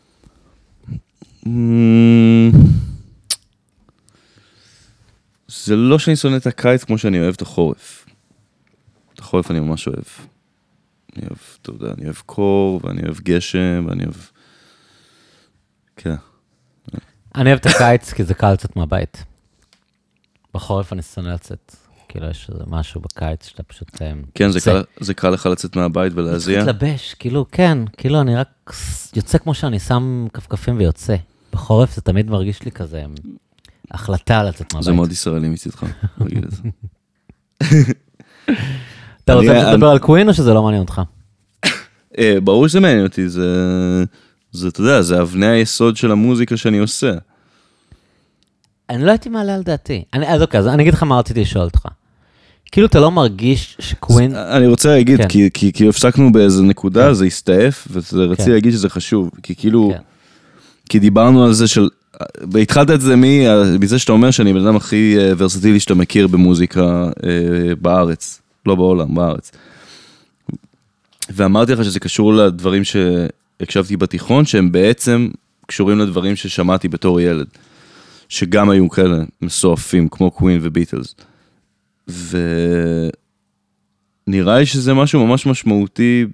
זה 5.63 5.77
לא 5.77 5.99
שאני 5.99 6.17
שונא 6.17 6.37
את 6.37 6.47
הקיץ 6.47 6.85
כמו 6.85 6.99
שאני 6.99 7.21
אוהב 7.21 7.35
את 7.35 7.43
החורף. 7.43 8.07
את 9.15 9.19
החורף 9.19 9.51
אני 9.51 9.61
ממש 9.61 9.89
אוהב. 9.89 10.05
אני 11.17 11.27
אוהב, 11.27 11.39
אתה 11.63 11.71
יודע, 11.71 11.93
אני 11.99 12.05
אוהב 12.05 12.17
קור, 12.27 12.81
ואני 12.83 13.03
אוהב 13.03 13.19
גשם, 13.21 13.87
ואני 13.89 14.05
אוהב... 14.05 14.17
כן. 15.97 16.15
אני 17.35 17.51
אוהב 17.51 17.59
את 17.59 17.67
הקיץ 17.67 18.13
כי 18.13 18.25
זה 18.25 18.35
קל 18.35 18.53
לצאת 18.53 18.77
מהבית. 18.77 19.25
בחורף 20.55 20.93
אני 20.93 21.03
שונא 21.03 21.29
לצאת. 21.29 21.77
כאילו, 22.09 22.31
יש 22.31 22.51
איזה 22.51 22.65
משהו 22.67 23.01
בקיץ 23.01 23.47
שאתה 23.47 23.63
פשוט... 23.63 24.03
אה, 24.03 24.13
כן, 24.35 24.51
זה. 24.51 24.61
קל, 24.61 24.83
זה 25.01 25.15
קל 25.15 25.31
לך 25.31 25.47
לצאת 25.47 25.77
מהבית 25.77 26.13
ולהזיע. 26.17 26.59
להתלבש, 26.65 27.15
כאילו, 27.15 27.47
כן, 27.53 27.79
כאילו, 27.97 28.21
אני 28.21 28.37
רק 28.37 28.73
יוצא 29.17 29.39
כמו 29.39 29.55
שאני 29.55 29.79
שם 29.79 30.27
כפכפים 30.33 30.79
ויוצא. 30.79 31.17
בחורף 31.53 31.95
זה 31.95 32.01
תמיד 32.03 32.31
מרגיש 32.31 32.63
לי 32.63 32.71
כזה 32.71 33.05
החלטה 33.95 34.43
לצאת 34.43 34.73
מהבית. 34.73 34.85
זה 34.85 34.93
מאוד 34.93 35.13
ישראלי 35.13 35.49
מצידך, 35.49 35.83
להגיד 36.21 36.45
את 36.45 36.51
זה. 36.51 36.63
אתה 39.25 39.35
רוצה 39.35 39.73
לדבר 39.73 39.89
על 39.89 39.99
קווין 39.99 40.29
או 40.29 40.35
שזה 40.35 40.55
לא 40.55 40.63
מעניין 40.63 40.83
אותך? 40.83 41.03
אה, 42.19 42.37
ברור 42.45 42.69
שזה 42.69 42.81
מעניין 42.81 43.07
אותי, 43.07 43.29
זה, 43.29 44.05
אתה 44.69 44.81
יודע, 44.81 45.03
זה 45.03 45.23
אבני 45.23 45.47
היסוד 45.47 45.97
של 45.97 46.11
המוזיקה 46.11 46.57
שאני 46.57 46.79
עושה. 46.79 47.13
אני 48.91 49.05
לא 49.05 49.11
הייתי 49.11 49.29
מעלה 49.29 49.55
על 49.55 49.63
דעתי. 49.63 50.05
אני, 50.15 50.29
אז 50.29 50.43
אוקיי, 50.43 50.61
אז 50.61 50.69
אני 50.69 50.83
אגיד 50.83 50.95
לך 50.95 51.03
מה 51.03 51.19
רציתי 51.19 51.41
לשאול 51.41 51.65
אותך. 51.65 51.87
כאילו, 52.73 52.87
אתה 52.87 53.01
לא 53.01 53.11
מרגיש 53.11 53.77
שקווין... 53.79 54.35
אני 54.35 54.67
רוצה 54.67 54.89
להגיד, 54.89 55.21
כן. 55.21 55.29
כי, 55.29 55.51
כי, 55.55 55.73
כי 55.73 55.89
הפסקנו 55.89 56.33
באיזה 56.33 56.63
נקודה, 56.63 57.15
זה 57.15 57.25
הסתעף, 57.25 57.89
ורציתי 57.91 58.45
כן. 58.45 58.51
להגיד 58.51 58.73
שזה 58.73 58.89
חשוב, 58.89 59.31
כי 59.43 59.55
כאילו, 59.55 59.91
כן. 59.95 60.03
כי 60.89 60.99
דיברנו 60.99 61.45
על 61.45 61.53
זה 61.53 61.69
של, 61.69 61.89
התחלת 62.63 62.91
את 62.91 63.01
זה 63.01 63.15
מזה 63.81 63.99
שאתה 63.99 64.13
אומר 64.13 64.31
שאני 64.31 64.51
הבן 64.51 64.67
אדם 64.67 64.77
הכי 64.77 65.17
אה, 65.19 65.33
ורסטילי 65.37 65.81
שאתה 65.81 65.95
מכיר 65.95 66.27
במוזיקה 66.27 67.11
אה, 67.27 67.75
בארץ, 67.81 68.43
לא 68.67 68.75
בעולם, 68.75 69.15
בארץ. 69.15 69.53
ואמרתי 71.31 71.73
לך 71.73 71.85
שזה 71.85 72.01
קשור 72.01 72.35
לדברים 72.35 72.83
שהקשבתי 72.85 73.97
בתיכון, 73.97 74.45
שהם 74.45 74.73
בעצם 74.73 75.29
קשורים 75.67 75.99
לדברים 75.99 76.37
ששמעתי 76.37 76.89
בתור 76.89 77.21
ילד, 77.21 77.47
שגם 78.29 78.71
היו 78.71 78.91
כאלה 78.91 79.17
מסועפים, 79.43 80.09
כמו 80.09 80.31
קווין 80.31 80.59
וביטלס. 80.63 81.15
ונראה 84.29 84.59
לי 84.59 84.67
שזה 84.67 84.95
משהו 84.95 85.27
ממש 85.27 85.47
משמעותי 85.47 86.27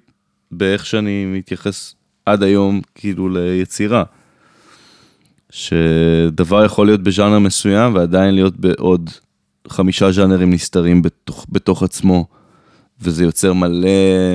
באיך 0.51 0.85
שאני 0.85 1.25
מתייחס 1.25 1.95
עד 2.25 2.43
היום, 2.43 2.81
כאילו, 2.95 3.29
ליצירה. 3.29 4.03
שדבר 5.51 6.65
יכול 6.65 6.85
להיות 6.87 7.03
בז'אנר 7.03 7.39
מסוים 7.39 7.95
ועדיין 7.95 8.35
להיות 8.35 8.57
בעוד 8.57 9.09
חמישה 9.67 10.11
ז'אנרים 10.11 10.49
נסתרים 10.53 11.01
בתוך, 11.01 11.45
בתוך 11.49 11.83
עצמו, 11.83 12.25
וזה 13.01 13.23
יוצר 13.23 13.53
מלא 13.53 13.89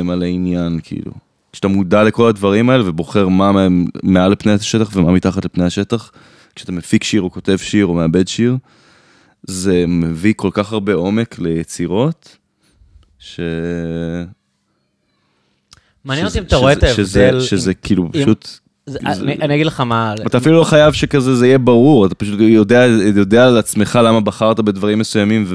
מלא 0.04 0.24
עניין, 0.24 0.78
כאילו. 0.82 1.12
כשאתה 1.52 1.68
מודע 1.68 2.04
לכל 2.04 2.28
הדברים 2.28 2.70
האלה 2.70 2.88
ובוחר 2.90 3.28
מה 3.28 3.52
מהם 3.52 3.86
מעל 4.02 4.32
לפני 4.32 4.52
השטח 4.52 4.90
ומה 4.96 5.12
מתחת 5.12 5.44
לפני 5.44 5.64
השטח, 5.64 6.10
כשאתה 6.54 6.72
מפיק 6.72 7.04
שיר 7.04 7.22
או 7.22 7.30
כותב 7.30 7.56
שיר 7.56 7.86
או 7.86 7.94
מאבד 7.94 8.28
שיר, 8.28 8.56
זה 9.42 9.84
מביא 9.88 10.32
כל 10.36 10.50
כך 10.52 10.72
הרבה 10.72 10.94
עומק 10.94 11.38
ליצירות, 11.38 12.36
ש... 13.18 13.40
מעניין 16.04 16.26
אותי 16.26 16.32
שזה- 16.32 16.40
אם 16.40 16.46
אתה 16.46 16.56
רואה 16.56 16.72
את 16.72 16.78
שזה- 16.96 17.24
ההבדל... 17.26 17.40
שזה, 17.40 17.48
שזה 17.58 17.70
אם- 17.70 17.74
כאילו 17.82 18.04
אם- 18.04 18.10
פשוט... 18.22 18.58
זה- 18.86 18.98
זה- 19.14 19.22
אני 19.22 19.32
אני 19.34 19.54
אגיד 19.54 19.66
לך 19.66 19.80
מה... 19.80 20.14
אתה 20.26 20.38
אפילו 20.38 20.58
לא 20.58 20.64
חייב 20.64 20.92
שכזה 20.92 21.34
זה 21.34 21.46
יהיה 21.46 21.58
ברור, 21.58 22.06
אתה 22.06 22.14
פשוט 22.14 22.40
יודע, 22.40 22.86
יודע 23.16 23.46
על 23.46 23.56
עצמך 23.58 23.98
למה 24.04 24.20
בחרת 24.20 24.60
בדברים 24.60 24.98
מסוימים 24.98 25.44
ו, 25.48 25.54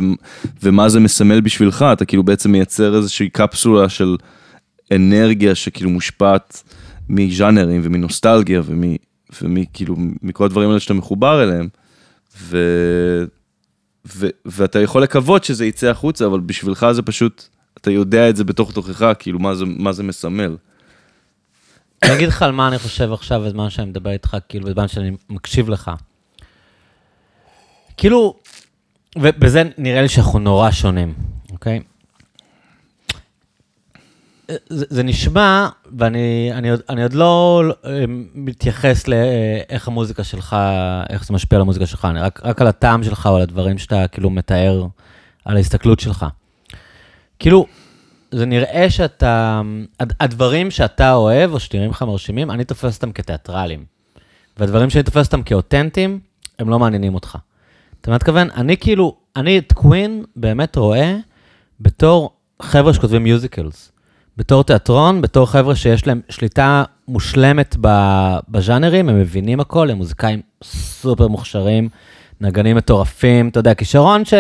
ומה 0.64 0.90
זה 0.90 1.00
מסמל 1.00 1.42
בשבילך, 1.42 1.86
אתה 1.94 2.06
כאילו 2.06 2.24
בעצם 2.24 2.52
מייצר 2.52 2.96
איזושהי 2.96 3.30
קפסולה 3.30 3.90
של 3.90 4.18
אנרגיה 4.96 5.56
שכאילו 5.56 5.90
מושפעת 5.90 6.64
מז'אנרים 7.10 7.82
ומנוסטלגיה 7.84 8.62
ומי, 8.66 8.98
ומכאילו 9.42 9.96
מכל 10.24 10.46
הדברים 10.46 10.70
האלה 10.70 10.80
שאתה 10.80 10.94
מחובר 10.94 11.44
אליהם, 11.44 11.68
ו, 12.42 12.58
ו, 14.16 14.28
ואתה 14.46 14.80
יכול 14.82 15.04
לקוות 15.04 15.44
שזה 15.44 15.66
יצא 15.66 15.88
החוצה, 15.90 16.26
אבל 16.26 16.40
בשבילך 16.40 16.86
זה 16.92 17.02
פשוט, 17.02 17.44
אתה 17.82 17.92
יודע 17.92 18.30
את 18.30 18.36
זה 18.36 18.44
בתוך 18.44 18.72
תוכך, 18.72 19.12
כאילו 19.20 19.40
מה 19.40 19.56
זה, 19.56 19.66
מה 19.66 19.92
זה 19.92 20.04
מסמל. 20.04 20.56
אני 22.04 22.14
אגיד 22.14 22.28
לך 22.28 22.42
על 22.42 22.52
מה 22.52 22.68
אני 22.68 22.80
חושב 22.80 23.14
עכשיו 23.14 23.42
בזמן 23.46 23.70
שאני 23.70 23.90
מדבר 23.90 24.10
איתך, 24.10 24.38
כאילו 24.50 24.68
בזמן 24.68 24.88
שאני 24.88 25.12
מקשיב 25.30 25.70
לך. 25.70 25.92
כאילו, 27.98 28.36
ובזה 29.18 29.64
נראה 29.78 30.02
לי 30.02 30.10
שאנחנו 30.10 30.40
נורא 30.40 30.72
שונים, 30.72 31.14
אוקיי? 31.52 31.80
זה, 34.70 34.86
זה 34.90 35.04
נשמע, 35.04 35.70
ואני 35.98 36.50
אני 36.54 36.70
עוד, 36.70 36.82
אני 36.90 37.04
עוד 37.04 37.14
לא 37.14 37.64
אה, 37.86 38.06
מתייחס 38.36 39.08
לאיך 39.08 39.88
המוזיקה 39.88 40.24
שלך, 40.24 40.56
איך 41.10 41.26
זה 41.26 41.34
משפיע 41.34 41.58
על 41.58 41.62
המוזיקה 41.62 41.86
שלך, 41.86 42.06
אני 42.06 42.22
רק, 42.22 42.42
רק 42.44 42.62
על 42.62 42.68
הטעם 42.68 43.04
שלך 43.04 43.26
או 43.26 43.36
על 43.36 43.42
הדברים 43.42 43.78
שאתה 43.78 44.08
כאילו 44.08 44.30
מתאר, 44.30 44.86
על 45.46 45.58
ההסתכלות 45.58 46.00
שלך. 46.00 46.26
כאילו, 47.40 47.66
זה 48.32 48.46
נראה 48.46 48.90
שאתה, 48.90 49.62
הד- 50.00 50.14
הדברים 50.20 50.72
שאתה 50.72 51.14
אוהב, 51.14 51.52
או 51.54 51.60
שנראים 51.60 51.92
לך 51.92 52.02
מרשימים, 52.02 52.52
אני 52.52 52.64
תופס 52.66 52.96
אותם 52.96 53.12
כתיאטרלים. 53.12 53.86
והדברים 54.58 54.90
שאני 54.90 55.04
תופס 55.04 55.26
אותם 55.26 55.44
כאותנטיים, 55.44 56.20
הם 56.60 56.70
לא 56.70 56.80
מעניינים 56.80 57.16
אותך. 57.16 57.38
אתה 58.02 58.12
מתכוון? 58.12 58.50
אני 58.56 58.78
כאילו, 58.78 59.16
אני 59.36 59.58
את 59.58 59.74
Queen 59.74 60.24
באמת 60.36 60.76
רואה 60.76 61.18
בתור 61.80 62.30
חבר'ה 62.62 62.94
שכותבים 62.94 63.24
musicals. 63.24 63.92
בתור 64.38 64.64
תיאטרון, 64.64 65.22
בתור 65.22 65.46
חבר'ה 65.46 65.76
שיש 65.76 66.08
להם 66.08 66.22
שליטה 66.30 66.84
מושלמת 67.08 67.76
בז'אנרים, 68.50 69.10
הם 69.10 69.20
מבינים 69.20 69.60
הכל, 69.60 69.90
הם 69.90 69.98
מוזיקאים 69.98 70.42
סופר 70.64 71.28
מוכשרים, 71.28 71.90
נגנים 72.42 72.76
מטורפים, 72.76 73.48
אתה 73.48 73.60
יודע, 73.60 73.74
כישרון 73.74 74.26
ש... 74.26 74.34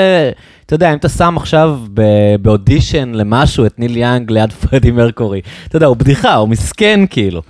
אתה 0.65 0.75
יודע, 0.75 0.93
אם 0.93 0.97
אתה 0.97 1.09
שם 1.09 1.37
עכשיו 1.37 1.79
ב- 1.93 2.35
באודישן 2.41 3.11
למשהו 3.11 3.65
את 3.65 3.79
ניל 3.79 3.97
יאנג 3.97 4.31
ליד 4.31 4.51
פרדי 4.61 4.91
מרקורי, 4.91 5.41
אתה 5.67 5.75
יודע, 5.75 5.87
הוא 5.87 5.97
בדיחה, 5.97 6.35
הוא 6.35 6.49
מסכן 6.49 6.99
כאילו. 7.09 7.41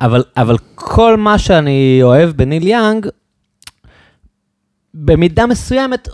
אבל, 0.00 0.22
אבל 0.36 0.56
כל 0.74 1.16
מה 1.16 1.38
שאני 1.38 1.98
אוהב 2.02 2.30
בניל 2.30 2.66
יאנג, 2.66 3.06
במידה 4.94 5.46
מסוימת, 5.46 6.08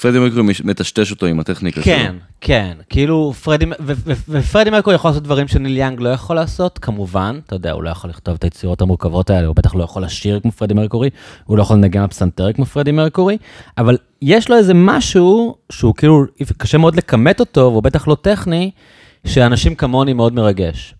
פרדי 0.00 0.18
מרקורי 0.18 0.42
מטשטש 0.64 1.10
אותו 1.10 1.26
עם 1.26 1.40
הטכניקה 1.40 1.82
שלו. 1.82 1.94
כן, 1.94 2.14
כן, 2.40 2.76
כאילו 2.90 3.32
פרדי, 3.42 3.64
ו- 3.66 3.72
ו- 3.80 4.12
ופרדי 4.28 4.70
מרקורי 4.70 4.96
יכול 4.96 5.10
לעשות 5.10 5.22
דברים 5.22 5.48
שניל 5.48 5.76
יאנג 5.76 6.00
לא 6.00 6.08
יכול 6.08 6.36
לעשות, 6.36 6.78
כמובן, 6.78 7.38
אתה 7.46 7.54
יודע, 7.54 7.72
הוא 7.72 7.82
לא 7.82 7.90
יכול 7.90 8.10
לכתוב 8.10 8.34
את 8.34 8.44
היצירות 8.44 8.80
המורכבות 8.80 9.30
האלה, 9.30 9.46
הוא 9.46 9.56
בטח 9.56 9.74
לא 9.74 9.84
יכול 9.84 10.02
לשיר 10.02 10.40
כמו 10.40 10.52
פרדי 10.52 10.74
מרקורי, 10.74 11.10
הוא 11.44 11.56
לא 11.56 11.62
יכול 11.62 11.76
לנגן 11.76 12.00
על 12.00 12.06
פסנתר 12.06 12.52
כמו 12.52 12.66
פרדי 12.66 12.92
מרקורי, 12.92 13.38
אבל 13.78 13.96
יש 14.22 14.50
לו 14.50 14.56
איזה 14.56 14.72
משהו 14.74 15.56
שהוא 15.72 15.94
כאילו, 15.94 16.24
קשה 16.56 16.78
מאוד 16.78 16.96
לכמת 16.96 17.40
אותו, 17.40 17.60
והוא 17.60 17.82
בטח 17.82 18.08
לא 18.08 18.16
טכני, 18.22 18.70
שאנשים 19.26 19.74
כמוני 19.74 20.12
מאוד 20.12 20.32
מרגש. 20.32 20.94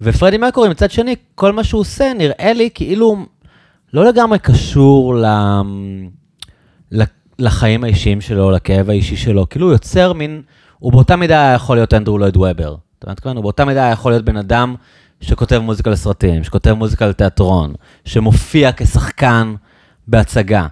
ופרדי 0.00 0.38
מרקורי 0.38 0.68
מצד 0.68 0.90
שני, 0.90 1.16
כל 1.34 1.52
מה 1.52 1.64
שהוא 1.64 1.80
עושה 1.80 2.12
נראה 2.18 2.52
לי 2.52 2.68
כאילו 2.74 3.26
לא 3.94 4.04
לגמרי 4.04 4.38
קשור 4.38 5.14
ל... 5.14 5.26
לחיים 7.38 7.84
האישיים 7.84 8.20
שלו, 8.20 8.50
לכאב 8.50 8.90
האישי 8.90 9.16
שלו, 9.16 9.48
כאילו 9.48 9.66
הוא 9.66 9.72
יוצר 9.72 10.12
מין, 10.12 10.42
הוא 10.78 10.92
באותה 10.92 11.16
מידה 11.16 11.40
היה 11.40 11.54
יכול 11.54 11.76
להיות 11.76 11.94
אנדרו 11.94 12.18
לויד 12.18 12.36
וובר. 12.36 12.76
אתה 12.98 13.10
מתכוון? 13.10 13.36
הוא 13.36 13.42
באותה 13.42 13.64
מידה 13.64 13.84
היה 13.84 13.92
יכול 13.92 14.12
להיות 14.12 14.24
בן 14.24 14.36
אדם 14.36 14.74
שכותב 15.20 15.58
מוזיקה 15.58 15.90
לסרטים, 15.90 16.44
שכותב 16.44 16.72
מוזיקה 16.72 17.06
לתיאטרון, 17.06 17.74
שמופיע 18.04 18.70
כשחקן 18.76 19.54
בהצגה. 20.08 20.66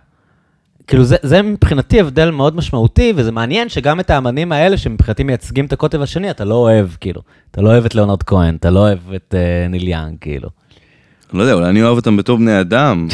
כאילו 0.87 1.05
זה, 1.05 1.17
זה 1.23 1.43
מבחינתי 1.43 2.01
הבדל 2.01 2.31
מאוד 2.31 2.57
משמעותי, 2.57 3.13
וזה 3.17 3.33
מעניין 3.33 3.69
שגם 3.69 4.01
את 4.01 4.11
האמנים 4.11 4.53
האלה 4.53 4.77
שמבחינתי 4.77 5.23
מייצגים 5.23 5.65
את 5.65 5.73
הקוטב 5.73 6.03
השני, 6.03 6.31
אתה 6.31 6.45
לא 6.45 6.55
אוהב, 6.55 6.89
כאילו. 7.01 7.23
אתה 7.51 7.63
לא 7.63 7.69
אוהב 7.69 7.85
את 7.85 7.95
ליאונרד 7.95 8.23
כהן, 8.23 8.57
אתה 8.57 8.71
לא 8.71 8.81
אוהב 8.81 8.99
את 9.17 9.35
uh, 9.35 9.71
ניל 9.71 9.89
יאנג, 9.89 10.17
כאילו. 10.21 10.49
לא 11.33 11.43
יודע, 11.43 11.55
אולי 11.55 11.69
אני 11.69 11.83
אוהב 11.83 11.97
אותם 11.97 12.17
בתור 12.17 12.39
בני 12.39 12.61
אדם, 12.61 13.09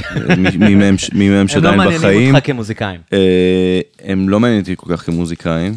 מי 0.58 0.74
מהם 0.74 0.98
ש- 0.98 1.12
מי 1.12 1.28
מהם 1.28 1.38
הם 1.38 1.46
לא 1.46 1.52
שעדיין 1.52 1.76
מעניינים 1.76 2.00
בחיים. 2.00 2.34
אותך 2.34 2.46
כמוזיקאים. 2.46 3.00
אה, 3.12 3.80
הם 4.02 4.28
לא 4.28 4.40
מעניינים 4.40 4.60
אותי 4.62 4.74
כל 4.76 4.96
כך 4.96 5.06
כמוזיקאים. 5.06 5.74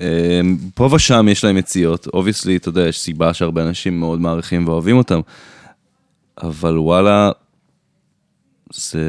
אה, 0.00 0.40
פה 0.74 0.88
ושם 0.94 1.26
יש 1.30 1.44
להם 1.44 1.56
מציאות, 1.56 2.06
obviously, 2.14 2.56
אתה 2.56 2.68
יודע, 2.68 2.88
יש 2.88 3.00
סיבה 3.00 3.34
שהרבה 3.34 3.62
אנשים 3.68 4.00
מאוד 4.00 4.20
מעריכים 4.20 4.68
ואוהבים 4.68 4.96
אותם, 4.96 5.20
אבל 6.42 6.78
וואלה, 6.78 7.30
זה, 8.74 9.00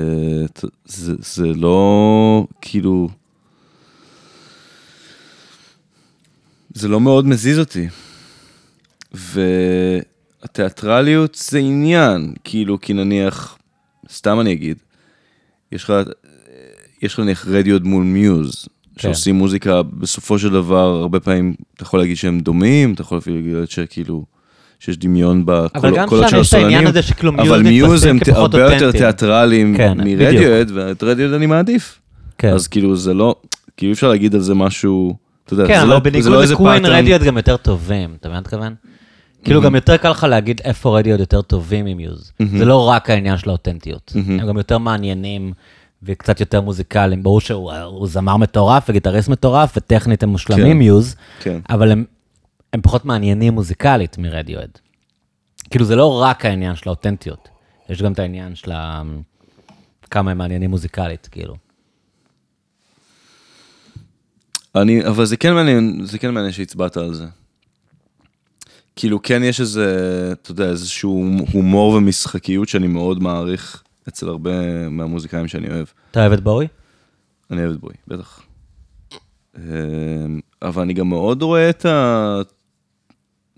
זה, 0.85 1.13
זה 1.19 1.47
לא, 1.55 2.47
כאילו, 2.61 3.09
זה 6.73 6.87
לא 6.87 7.01
מאוד 7.01 7.25
מזיז 7.25 7.59
אותי. 7.59 7.87
והתיאטרליות 10.47 11.35
זה 11.49 11.59
עניין, 11.59 12.33
כאילו, 12.43 12.81
כי 12.81 12.93
נניח, 12.93 13.57
סתם 14.11 14.39
אני 14.39 14.53
אגיד, 14.53 14.77
יש 15.71 15.83
לך, 15.83 15.93
יש 17.01 17.13
לך 17.13 17.19
נניח 17.19 17.47
רדיוד 17.47 17.85
מול 17.85 18.03
מיוז, 18.03 18.67
שעושים 18.97 19.35
מוזיקה, 19.35 19.83
בסופו 19.83 20.39
של 20.39 20.49
דבר, 20.49 20.99
הרבה 21.01 21.19
פעמים 21.19 21.55
אתה 21.75 21.83
יכול 21.83 21.99
להגיד 21.99 22.17
שהם 22.17 22.39
דומים, 22.39 22.93
אתה 22.93 23.01
יכול 23.01 23.17
אפילו 23.17 23.35
להגיד 23.35 23.55
שכאילו, 23.69 24.25
שיש 24.79 24.97
דמיון 24.97 25.45
אבל 25.75 25.95
גם 25.95 26.05
בקולות 26.05 26.29
שם 26.29 26.35
של 26.35 26.41
יש 26.41 26.49
את 26.49 26.53
העניין 26.53 26.71
הסולנים, 26.71 26.87
הזה 26.87 27.01
שכאילו 27.01 27.31
Muse 27.31 27.49
אבל 27.49 27.63
Muse 27.63 28.05
הם 28.05 28.19
הרבה 28.31 28.73
יותר. 28.73 28.91
תיאטרליים 28.91 29.77
כן, 29.77 29.97
מרדיואד, 29.97 30.71
ואת 30.73 31.03
רדיואד 31.03 31.33
אני 31.33 31.45
מעדיף. 31.45 31.99
כן. 32.37 32.53
אז 32.53 32.67
כאילו 32.67 32.95
זה 32.95 33.13
לא, 33.13 33.35
כאילו 33.77 33.89
אי 33.89 33.93
אפשר 33.93 34.09
להגיד 34.09 34.35
על 34.35 34.41
זה 34.41 34.55
משהו, 34.55 35.15
אתה 35.45 35.53
יודע, 35.53 35.67
כן, 35.67 35.73
זה 35.73 35.81
אבל 35.81 35.89
לא, 35.89 35.95
זה 35.95 35.99
בניגוד 35.99 36.31
לא 36.31 36.41
איזה 36.41 36.53
ל 36.53 36.58
Queen 36.58 36.81
pattern. 36.81 36.99
Radiohead 36.99 37.23
גם 37.23 37.37
יותר 37.37 37.57
טובים, 37.57 38.09
אתה 38.19 38.29
מבין 38.29 38.31
מה 38.31 38.37
אני 38.37 38.41
מתכוון? 38.41 38.73
כאילו 39.43 39.61
גם 39.61 39.75
יותר 39.75 39.97
קל 39.97 40.09
לך 40.09 40.23
להגיד 40.23 40.61
איפה 40.63 40.99
רדיואד 40.99 41.19
יותר 41.19 41.41
טובים 41.41 41.85
מ 41.85 41.93
Muse. 41.93 42.31
זה 42.57 42.65
לא 42.65 42.89
רק 42.89 43.09
העניין 43.09 43.37
של 43.37 43.49
האותנטיות, 43.49 44.13
הם 44.15 44.47
גם 44.47 44.57
יותר 44.57 44.77
מעניינים 44.77 45.53
וקצת 46.03 46.39
יותר 46.39 46.61
מוזיקליים. 46.61 47.23
ברור 47.23 47.41
שהוא 47.41 47.73
הוא 47.73 48.07
זמר 48.07 48.37
מטורף 48.37 48.85
וגיטריסט 48.89 49.29
מטורף 49.29 49.73
וטכנית 49.77 50.23
הם 50.23 50.29
כן. 50.29 50.31
מושלמים 50.31 50.79
Muse, 50.79 51.15
כן. 51.39 51.59
אבל 51.69 51.91
הם, 51.91 52.05
הם 52.73 52.81
פחות 52.81 53.05
מעניינים 53.05 53.53
מוזיקלית 53.53 54.17
מרדיואד. 54.17 54.69
כאילו 55.69 55.85
זה 55.85 55.95
לא 55.95 56.21
רק 56.21 56.45
העניין 56.45 56.75
של 56.75 56.89
האותנטיות, 56.89 57.49
יש 57.89 58.01
גם 58.01 58.13
את 58.13 58.19
העניין 58.19 58.55
של 58.55 58.71
ה... 58.71 59.01
כמה 60.11 60.31
הם 60.31 60.37
מעניינים 60.37 60.69
מוזיקלית, 60.69 61.27
כאילו. 61.31 61.55
אני, 64.75 65.05
אבל 65.07 65.25
זה 65.25 65.37
כן 65.37 65.53
מעניין, 65.53 65.99
זה 66.03 66.19
כן 66.19 66.33
מעניין 66.33 66.51
שהצבעת 66.51 66.97
על 66.97 67.13
זה. 67.13 67.25
כאילו, 68.97 69.21
כן 69.21 69.43
יש 69.43 69.61
איזה, 69.61 69.87
אתה 70.31 70.51
יודע, 70.51 70.69
איזשהו 70.69 71.25
הומור 71.51 71.93
ומשחקיות 71.93 72.69
שאני 72.69 72.87
מאוד 72.87 73.23
מעריך 73.23 73.83
אצל 74.07 74.27
הרבה 74.27 74.51
מהמוזיקאים 74.89 75.47
שאני 75.47 75.69
אוהב. 75.69 75.87
אתה 76.11 76.19
אוהב 76.19 76.31
את 76.31 76.41
בואי? 76.43 76.67
אני 77.51 77.61
אוהב 77.61 77.71
את 77.71 77.79
בוי, 77.79 77.93
בטח. 78.07 78.41
אמ, 79.57 79.61
אבל 80.61 80.81
אני 80.81 80.93
גם 80.93 81.09
מאוד 81.09 81.41
רואה 81.41 81.69
את 81.69 81.85
ה... 81.85 82.41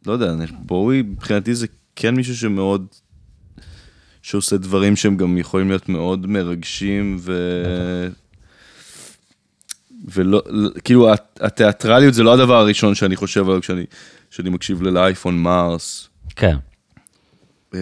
לא 0.05 0.11
יודע, 0.13 0.33
בואי, 0.59 1.01
מבחינתי 1.01 1.55
זה 1.55 1.67
כן 1.95 2.15
מישהו 2.15 2.35
שמאוד... 2.37 2.85
שעושה 4.21 4.57
דברים 4.57 4.95
שהם 4.95 5.17
גם 5.17 5.37
יכולים 5.37 5.69
להיות 5.69 5.89
מאוד 5.89 6.27
מרגשים 6.27 7.17
ו... 7.19 7.33
ולא, 10.11 10.41
לא- 10.47 10.69
כאילו, 10.83 11.13
הת- 11.13 11.39
התיאטרליות 11.41 12.13
זה 12.13 12.23
לא 12.23 12.33
הדבר 12.33 12.55
הראשון 12.55 12.95
שאני 12.95 13.15
חושב 13.15 13.49
עליו 13.49 13.61
כשאני, 13.61 13.85
כשאני 14.31 14.49
מקשיב 14.49 14.81
on 15.25 15.45
Mars, 15.45 16.07
כן. 16.35 16.57
אה, 17.73 17.79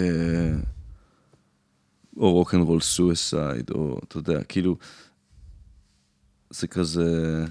או 2.18 2.34
רוקנרול 2.34 2.82
סויסייד, 2.82 3.70
או 3.72 4.00
אתה 4.08 4.18
יודע, 4.18 4.44
כאילו, 4.44 4.78
זה 6.50 6.68
כזה, 6.68 7.46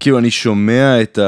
כאילו 0.00 0.18
אני 0.18 0.30
שומע 0.30 1.02
את 1.02 1.18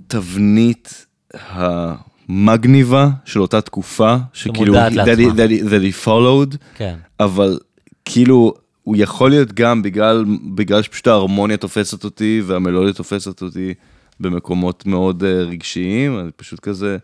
התבנית 0.00 1.06
המגניבה 1.34 3.08
של 3.24 3.40
אותה 3.40 3.60
תקופה, 3.60 4.16
שכאילו, 4.32 4.74
that, 4.74 4.92
he- 5.18 5.32
that, 5.36 5.50
he- 5.50 5.70
that 5.70 6.02
he 6.02 6.06
followed, 6.06 6.56
כן. 6.74 6.96
אבל 7.20 7.58
כאילו, 8.04 8.54
הוא 8.82 8.96
יכול 8.98 9.30
להיות 9.30 9.52
גם 9.52 9.82
בגלל, 9.82 10.24
בגלל 10.54 10.82
שפשוט 10.82 11.06
ההרמוניה 11.06 11.56
תופסת 11.56 12.04
אותי 12.04 12.42
והמלודיה 12.46 12.92
תופסת 12.92 13.42
אותי 13.42 13.74
במקומות 14.20 14.86
מאוד 14.86 15.22
uh, 15.22 15.26
רגשיים, 15.26 16.18
אני 16.20 16.30
פשוט 16.36 16.60
כזה, 16.60 16.96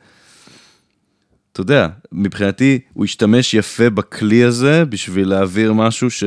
אתה 1.53 1.61
יודע, 1.61 1.89
מבחינתי 2.13 2.79
הוא 2.93 3.05
השתמש 3.05 3.55
יפה 3.55 3.91
בכלי 3.91 4.45
הזה 4.45 4.85
בשביל 4.85 5.29
להעביר 5.29 5.73
משהו 5.73 6.11
ש... 6.11 6.25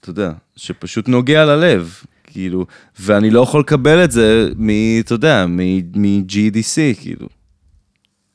אתה 0.00 0.10
יודע, 0.10 0.32
שפשוט 0.56 1.08
נוגע 1.08 1.44
ללב, 1.44 1.94
כאילו, 2.24 2.66
ואני 3.00 3.30
לא 3.30 3.40
יכול 3.40 3.60
לקבל 3.60 4.04
את 4.04 4.10
זה 4.12 4.48
מ... 4.58 4.68
אתה 5.00 5.12
יודע, 5.14 5.46
מ-GDC, 5.48 7.00
כאילו. 7.00 7.26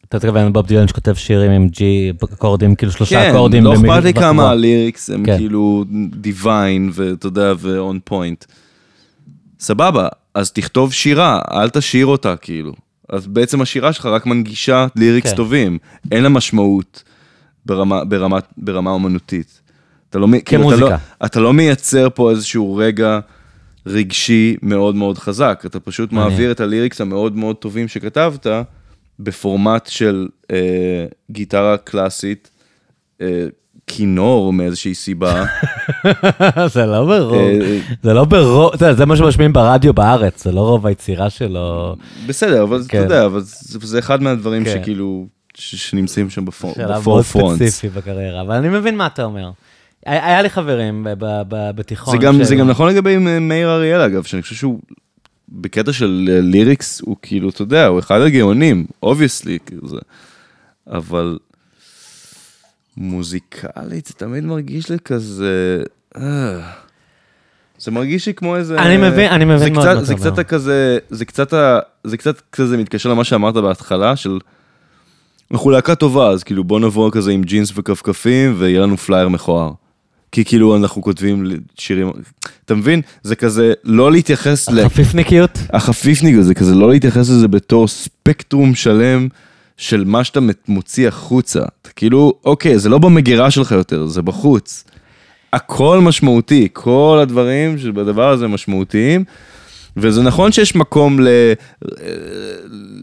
אתה 0.09 0.17
מתכוון 0.17 0.53
בוב 0.53 0.65
דילן 0.67 0.87
שכותב 0.87 1.13
שירים 1.13 1.51
עם 1.51 1.67
ג'י 1.67 2.11
אקורדים, 2.33 2.75
כאילו 2.75 2.91
שלושה 2.91 3.23
כן, 3.23 3.29
אקורדים. 3.29 3.63
לא 3.63 3.75
במי- 3.75 3.89
אכפת 3.89 4.03
לי. 4.03 4.13
כמה 4.13 4.49
הליריקס 4.49 5.09
הם 5.09 5.25
כן. 5.25 5.37
כאילו 5.37 5.85
דיוויין, 6.09 6.89
ואתה 6.93 7.27
יודע, 7.27 7.53
ו-on 7.57 8.09
point. 8.13 8.45
סבבה, 9.59 10.07
אז 10.33 10.51
תכתוב 10.51 10.93
שירה, 10.93 11.41
אל 11.51 11.69
תשאיר 11.69 12.05
אותה, 12.05 12.35
כאילו. 12.37 12.73
אז 13.09 13.27
בעצם 13.27 13.61
השירה 13.61 13.93
שלך 13.93 14.05
רק 14.05 14.25
מנגישה 14.25 14.87
ליריקס 14.95 15.29
כן. 15.29 15.35
טובים. 15.35 15.77
אין 16.11 16.23
לה 16.23 16.29
משמעות 16.29 17.03
ברמה, 17.65 18.03
ברמה, 18.03 18.39
ברמה 18.57 18.91
אומנותית. 18.91 19.61
אתה 20.09 20.19
לא, 20.19 20.27
מ- 20.27 20.39
כאילו, 20.39 20.69
אתה 20.69 20.79
לא, 20.79 20.87
כמוזיקה. 20.87 21.25
אתה 21.25 21.39
לא 21.39 21.53
מייצר 21.53 22.07
פה 22.13 22.31
איזשהו 22.31 22.75
רגע 22.75 23.19
רגשי 23.85 24.55
מאוד 24.61 24.95
מאוד 24.95 25.17
חזק, 25.17 25.63
אתה 25.65 25.79
פשוט 25.79 26.11
מעניין. 26.11 26.31
מעביר 26.31 26.51
את 26.51 26.59
הליריקס 26.59 27.01
המאוד 27.01 27.35
מאוד 27.35 27.55
טובים 27.55 27.87
שכתבת 27.87 28.47
בפורמט 29.19 29.87
של 29.87 30.27
אה, 30.51 31.05
גיטרה 31.31 31.77
קלאסית, 31.77 32.49
אה, 33.21 33.45
כינור 33.87 34.53
מאיזושהי 34.53 34.95
סיבה. 34.95 35.45
זה 36.73 36.85
לא 36.85 37.05
ברור, 37.05 37.35
אה, 37.35 37.79
זה 38.03 38.13
לא 38.13 38.25
ברור, 38.25 38.71
זה 38.91 39.05
מה 39.05 39.17
שמשמיעים 39.17 39.53
ברדיו 39.53 39.93
בארץ, 39.93 40.43
זה 40.43 40.51
לא 40.51 40.61
רוב 40.61 40.87
היצירה 40.87 41.29
שלו. 41.29 41.95
בסדר, 42.27 42.63
אבל 42.63 42.81
אתה 42.81 42.89
כן. 42.89 42.97
יודע, 42.97 43.25
אבל 43.25 43.41
זה, 43.43 43.99
אחד 43.99 44.21
מהדברים 44.21 44.63
כן. 44.63 44.79
שכאילו, 44.81 45.25
שנמצאים 45.53 46.29
שם 46.29 46.45
בפור, 46.45 46.73
שלב 46.73 47.03
מאוד. 47.05 47.23
ספציפי 47.23 47.89
בקריירה, 47.89 48.41
אבל 48.41 48.55
אני 48.55 48.69
מבין 48.69 48.97
מה 48.97 49.05
אתה 49.05 49.23
אומר. 49.23 49.49
היה 50.05 50.41
לי 50.41 50.49
חברים 50.49 51.07
בתיכון. 51.75 52.43
זה 52.43 52.55
גם, 52.55 52.69
נכון 52.69 52.89
לגבי 52.89 53.17
מאיר 53.39 53.69
אריאל 53.69 54.01
אגב, 54.01 54.23
שאני 54.23 54.41
חושב 54.41 54.55
שהוא, 54.55 54.79
בקטע 55.49 55.93
של 55.93 56.29
אה, 56.31 56.41
lyrics, 56.41 57.01
הוא 57.01 57.15
כאילו, 57.21 57.49
אתה 57.49 57.61
יודע, 57.61 57.87
הוא 57.87 57.99
אחד 57.99 58.21
הגאונים, 58.21 58.85
obviously, 59.03 59.57
כאילו 59.65 59.87
זה, 59.87 59.97
אבל 60.87 61.37
מוזיקלית 62.97 64.05
זה 64.07 64.13
תמיד 64.13 64.43
מרגיש 64.43 64.89
לי 64.89 64.97
כזה, 65.05 65.83
אה, 66.17 66.59
זה 67.79 67.91
מרגיש 67.91 68.27
לי 68.27 68.33
כמו 68.33 68.55
איזה... 68.55 68.77
אני 68.79 68.97
מבין- 68.97 69.31
אני 69.31 69.45
מבין 69.45 69.57
זה 69.59 69.69
מאוד 69.71 69.85
מה 69.85 69.91
אתה 69.93 70.03
זה 70.03 70.15
קצת 70.15 70.25
אומר. 70.31 70.43
כזה, 70.43 70.97
זה 71.09 71.25
קצת, 71.25 71.53
ה- 71.53 71.79
זה 72.03 72.17
קצת 72.17 72.41
כזה 72.51 72.77
מתקשר 72.77 73.09
למה 73.09 73.23
שאמרת 73.23 73.53
בהתחלה, 73.53 74.15
של... 74.15 74.39
אנחנו 75.51 75.69
להקה 75.69 75.95
טובה, 75.95 76.29
אז 76.29 76.43
כאילו 76.43 76.63
בוא 76.63 76.79
נבוא 76.79 77.11
כזה 77.11 77.31
עם 77.31 77.41
ג'ינס 77.43 77.71
וכפכפים 77.75 78.55
ויהיה 78.57 78.81
לנו 78.81 78.97
פלייר 78.97 79.27
מכוער. 79.29 79.71
כי 80.31 80.45
כאילו 80.45 80.77
אנחנו 80.77 81.01
כותבים 81.01 81.45
שירים, 81.79 82.11
אתה 82.65 82.75
מבין? 82.75 83.01
זה 83.23 83.35
כזה 83.35 83.73
לא 83.83 84.11
להתייחס 84.11 84.69
ל... 84.69 84.83
חפיפניקיות? 84.85 85.59
החפיפניק 85.73 86.35
הזה, 86.39 86.53
כזה 86.53 86.75
לא 86.75 86.89
להתייחס 86.89 87.29
לזה 87.29 87.47
בתור 87.47 87.87
ספקטרום 87.87 88.75
שלם 88.75 89.27
של 89.77 90.03
מה 90.05 90.23
שאתה 90.23 90.39
מוציא 90.67 91.07
החוצה. 91.07 91.59
אתה 91.81 91.89
כאילו, 91.89 92.33
אוקיי, 92.45 92.79
זה 92.79 92.89
לא 92.89 92.97
במגירה 92.97 93.51
שלך 93.51 93.71
יותר, 93.71 94.05
זה 94.05 94.21
בחוץ. 94.21 94.83
הכל 95.53 95.99
משמעותי, 95.99 96.67
כל 96.73 97.19
הדברים 97.21 97.77
שבדבר 97.77 98.29
הזה 98.29 98.47
משמעותיים. 98.47 99.23
וזה 99.97 100.23
נכון 100.23 100.51
שיש 100.51 100.75
מקום 100.75 101.19
ל... 101.19 101.27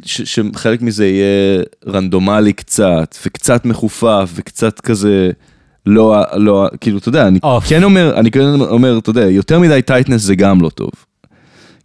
ש... 0.04 0.22
שחלק 0.22 0.82
מזה 0.82 1.06
יהיה 1.06 1.62
רנדומלי 1.86 2.52
קצת, 2.52 3.16
וקצת 3.26 3.64
מחופף, 3.64 4.30
וקצת 4.34 4.80
כזה... 4.80 5.30
לא, 5.86 6.16
לא, 6.36 6.66
כאילו, 6.80 6.98
אתה 6.98 7.08
יודע, 7.08 7.28
אני 7.28 7.38
אוף. 7.42 7.68
כן 7.68 7.82
אומר, 7.82 8.14
אני 8.16 8.30
כן 8.30 8.40
אומר, 8.60 8.98
אתה 8.98 9.10
יודע, 9.10 9.30
יותר 9.30 9.58
מדי 9.58 9.82
tightness 9.82 10.22
זה 10.22 10.34
גם 10.34 10.60
לא 10.60 10.68
טוב. 10.68 10.90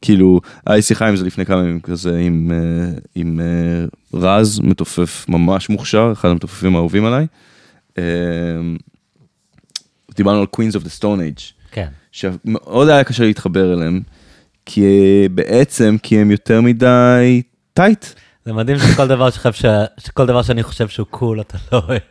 כאילו, 0.01 0.41
היה 0.65 0.76
לי 0.76 0.81
שיחה 0.81 1.07
עם 1.07 1.15
זה 1.15 1.26
לפני 1.26 1.45
כמה 1.45 1.59
ימים 1.59 1.80
כזה, 1.80 2.17
עם, 2.17 2.51
אה, 2.51 2.99
עם 3.15 3.39
אה, 3.39 3.85
רז, 4.19 4.59
מתופף 4.59 5.26
ממש 5.30 5.69
מוכשר, 5.69 6.09
אחד 6.13 6.30
המתופפים 6.30 6.76
האהובים 6.76 7.05
עליי. 7.05 7.27
אה, 7.97 8.03
דיברנו 10.15 10.39
על 10.39 10.45
Queens 10.55 10.73
of 10.76 10.84
the 10.84 11.01
Stone 11.01 11.19
Age, 11.19 11.53
כן. 11.71 11.88
שמאוד 12.11 12.89
היה 12.89 13.03
קשה 13.03 13.23
להתחבר 13.23 13.73
אליהם, 13.73 14.01
כי 14.65 15.27
בעצם, 15.31 15.95
כי 16.03 16.19
הם 16.19 16.31
יותר 16.31 16.61
מדי 16.61 17.41
טייט. 17.73 18.05
זה 18.45 18.53
מדהים 18.53 18.77
שכל 18.80 19.07
דבר 19.07 19.30
שחושב. 19.30 19.67
שכל 19.97 20.26
דבר 20.26 20.41
שאני 20.41 20.63
חושב 20.63 20.88
שהוא 20.88 21.07
קול, 21.07 21.41
אתה 21.41 21.57
לא 21.71 21.81
אוהב. 21.88 22.01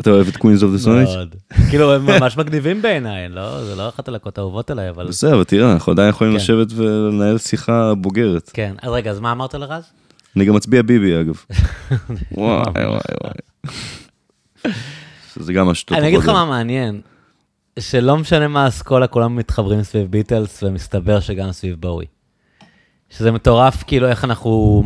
אתה 0.00 0.10
אוהב 0.10 0.28
את 0.28 0.36
of 0.36 0.38
the 0.38 0.84
Stone 0.84 1.06
Age? 1.06 1.14
מאוד. 1.16 1.34
כאילו, 1.70 1.94
הם 1.94 2.06
ממש 2.06 2.36
מגניבים 2.36 2.82
בעיניי, 2.82 3.28
לא? 3.28 3.64
זה 3.64 3.76
לא 3.76 3.88
אחת 3.88 4.08
הלקות 4.08 4.38
האהובות 4.38 4.70
עליי, 4.70 4.90
אבל... 4.90 5.06
בסדר, 5.06 5.34
אבל 5.34 5.44
תראה, 5.44 5.72
אנחנו 5.72 5.92
עדיין 5.92 6.08
יכולים 6.08 6.32
כן. 6.32 6.36
לשבת 6.36 6.66
ולנהל 6.76 7.38
שיחה 7.38 7.94
בוגרת. 7.94 8.50
כן. 8.54 8.74
אז 8.82 8.92
רגע, 8.92 9.10
אז 9.10 9.20
מה 9.20 9.32
אמרת 9.32 9.54
לרז? 9.54 9.84
אני 10.36 10.44
גם 10.44 10.54
מצביע 10.54 10.82
ביבי, 10.82 11.20
אגב. 11.20 11.34
וואי, 12.32 12.62
וואי, 12.76 13.00
וואי. 13.22 14.74
זה 15.36 15.52
גם 15.52 15.66
משהו. 15.66 15.86
אני 15.96 16.08
אגיד 16.08 16.18
לך 16.18 16.28
מה 16.28 16.44
מעניין, 16.44 17.00
שלא 17.78 18.16
משנה 18.16 18.48
מה 18.48 18.64
האסכולה, 18.64 19.06
כולם 19.06 19.36
מתחברים 19.36 19.82
סביב 19.82 20.10
ביטלס, 20.10 20.62
ומסתבר 20.62 21.20
שגם 21.20 21.52
סביב 21.52 21.76
בואי. 21.80 22.06
שזה 23.10 23.32
מטורף, 23.32 23.82
כאילו, 23.86 24.08
איך 24.08 24.24
אנחנו... 24.24 24.82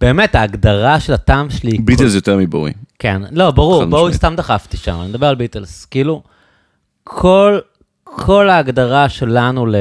באמת, 0.00 0.34
ההגדרה 0.34 1.00
של 1.00 1.12
הטעם 1.12 1.50
שלי... 1.50 1.78
ביטלס 1.78 2.14
יותר 2.14 2.36
מבורי. 2.36 2.72
כן, 2.98 3.22
לא, 3.30 3.50
ברור, 3.50 3.84
בואו. 3.84 4.12
סתם 4.12 4.34
דחפתי 4.36 4.76
שם, 4.76 5.00
אני 5.00 5.08
מדבר 5.08 5.26
על 5.26 5.34
ביטלס. 5.34 5.84
כאילו, 5.84 6.22
כל, 7.04 7.58
כל 8.04 8.48
ההגדרה 8.48 9.08
שלנו 9.08 9.66
ל, 9.66 9.74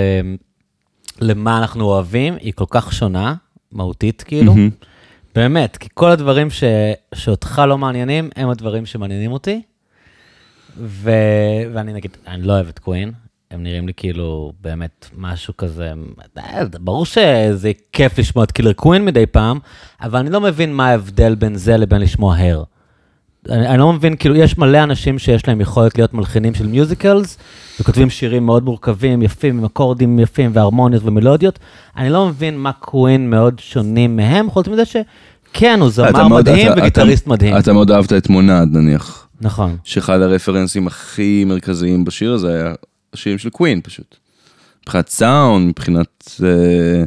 למה 1.22 1.58
אנחנו 1.58 1.86
אוהבים 1.86 2.36
היא 2.40 2.54
כל 2.54 2.66
כך 2.70 2.94
שונה, 2.94 3.36
מהותית 3.72 4.24
כאילו. 4.24 4.54
מהמם. 4.54 4.70
באמת, 5.36 5.78
כי 5.78 5.90
כל 5.94 6.12
הדברים 6.12 6.50
ש, 6.50 6.64
שאותך 7.16 7.62
לא 7.68 7.78
מעניינים, 7.78 8.30
הם 8.36 8.50
הדברים 8.50 8.86
שמעניינים 8.86 9.32
אותי. 9.32 9.62
ו, 10.78 11.12
ואני 11.74 11.94
נגיד, 11.94 12.18
אני 12.28 12.42
לא 12.42 12.54
אוהב 12.54 12.68
את 12.68 12.80
Queen, 12.80 13.12
הם 13.52 13.64
נראים 13.64 13.88
לי 13.88 13.94
כאילו 13.94 14.54
באמת 14.62 15.10
משהו 15.18 15.58
כזה, 15.58 15.94
אה, 16.38 16.66
ברור 16.66 17.06
שזה 17.06 17.72
כיף 17.92 18.20
לשמוע 18.20 18.44
את 18.44 18.52
Killer 18.52 18.74
Queen 18.74 19.06
מדי 19.06 19.26
פעם, 19.26 19.60
אבל 20.02 20.20
אני 20.20 20.30
לא 20.30 20.42
מבין 20.42 20.74
מה 20.74 20.88
ההבדל 20.88 21.36
בין 21.36 21.56
זה 21.56 21.78
לבין 21.78 22.02
לשמוע 22.02 22.38
Hair. 22.38 22.64
אני, 23.50 23.68
אני 23.68 23.78
לא 23.80 23.94
מבין, 23.94 24.16
כאילו, 24.16 24.36
יש 24.36 24.58
מלא 24.58 24.84
אנשים 24.84 25.20
שיש 25.20 25.48
להם 25.48 25.62
יכולת 25.62 25.98
להיות 25.98 26.14
מלחינים 26.14 26.54
של 26.54 26.68
musicals, 26.68 27.38
וכותבים 27.80 28.10
שירים 28.10 28.46
מאוד 28.46 28.64
מורכבים, 28.66 29.22
יפים, 29.22 29.58
עם 29.60 29.66
אקורדים 29.66 30.20
יפים, 30.20 30.52
והרמוניות 30.54 31.04
ומלודיות. 31.06 31.60
אני 31.98 32.10
לא 32.10 32.28
מבין 32.28 32.58
מה 32.58 32.72
Queen 32.72 33.30
מאוד 33.30 33.60
שונים 33.60 34.16
מהם, 34.16 34.50
חוץ 34.50 34.68
מזה 34.68 34.84
שכן, 34.86 35.78
הוא 35.82 35.90
זמר 35.90 36.28
מאוד- 36.28 36.42
מדהים 36.42 36.72
אתה- 36.72 36.82
וגיטריסט 36.82 37.24
אתה- 37.24 37.30
מדהים. 37.30 37.58
אתה 37.58 37.74
מאוד 37.74 37.92
אהבת 37.92 38.14
את 38.14 38.30
מונד, 38.30 38.78
נניח. 38.78 39.28
נכון. 39.42 39.78
שאחד 39.84 40.22
הרפרנסים 40.22 40.88
הכי 40.88 41.44
מרכזיים 41.48 42.06
בשיר 42.06 42.34
הזה 42.34 42.54
היה 42.54 42.74
השירים 43.14 43.38
של 43.38 43.50
קווין 43.50 43.82
פשוט. 43.84 44.16
מבחינת 44.84 45.10
סאונד, 45.10 45.68
מבחינת 45.68 46.32
אה, 46.44 47.04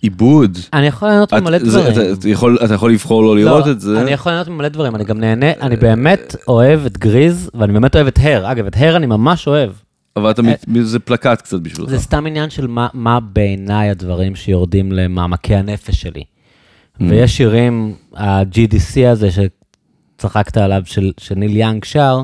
עיבוד. 0.00 0.58
אני 0.72 0.86
יכול 0.86 1.08
ליהנות 1.08 1.34
את- 1.34 1.42
ממלא 1.42 1.58
זה- 1.58 1.64
דברים. 1.80 1.92
אתה- 1.92 2.12
אתה 2.12 2.28
יכול- 2.28 2.58
אתה 2.64 2.74
יכול 2.74 2.92
לבחור 2.92 3.22
לא 3.22 3.36
לראות 3.36 3.68
את 3.68 3.80
זה. 3.80 4.00
אני 4.02 4.10
יכול 4.10 4.32
ליהנות 4.32 4.48
ממלא 4.48 4.68
דברים, 4.68 4.94
אני 4.96 5.04
גם 5.04 5.20
נהנה, 5.20 5.46
אני 5.60 5.76
באמת 5.76 6.36
אוהב 6.48 6.86
את 6.86 6.98
גריז, 6.98 7.50
ואני 7.54 7.72
באמת 7.72 7.96
אוהב 7.96 8.06
את 8.06 8.18
הר. 8.22 8.52
אגב, 8.52 8.66
את 8.66 8.76
הר 8.76 8.96
אני 8.96 9.06
ממש 9.06 9.46
אוהב. 9.48 9.70
אבל 10.16 10.30
אתה 10.30 10.42
מת- 10.42 10.64
זה 10.82 10.98
פלקט 10.98 11.42
קצת 11.42 11.60
בשבילך. 11.60 11.90
זה 11.90 11.98
סתם 11.98 12.26
עניין 12.26 12.50
של 12.50 12.66
מה, 12.66 12.88
מה 12.94 13.20
בעיניי 13.20 13.90
הדברים 13.90 14.32
למעמקי 14.92 15.54
הנפש 15.54 16.00
שלי. 16.00 16.20
Mm. 16.20 17.02
ויש 17.08 17.36
שירים, 17.36 17.94
ה-GDC 18.16 19.06
הזה 19.08 19.28
שצחקת 20.16 20.56
עליו, 20.56 20.82
של, 20.84 21.12
שניל 21.20 21.56
יאנג 21.56 21.84
שר. 21.84 22.22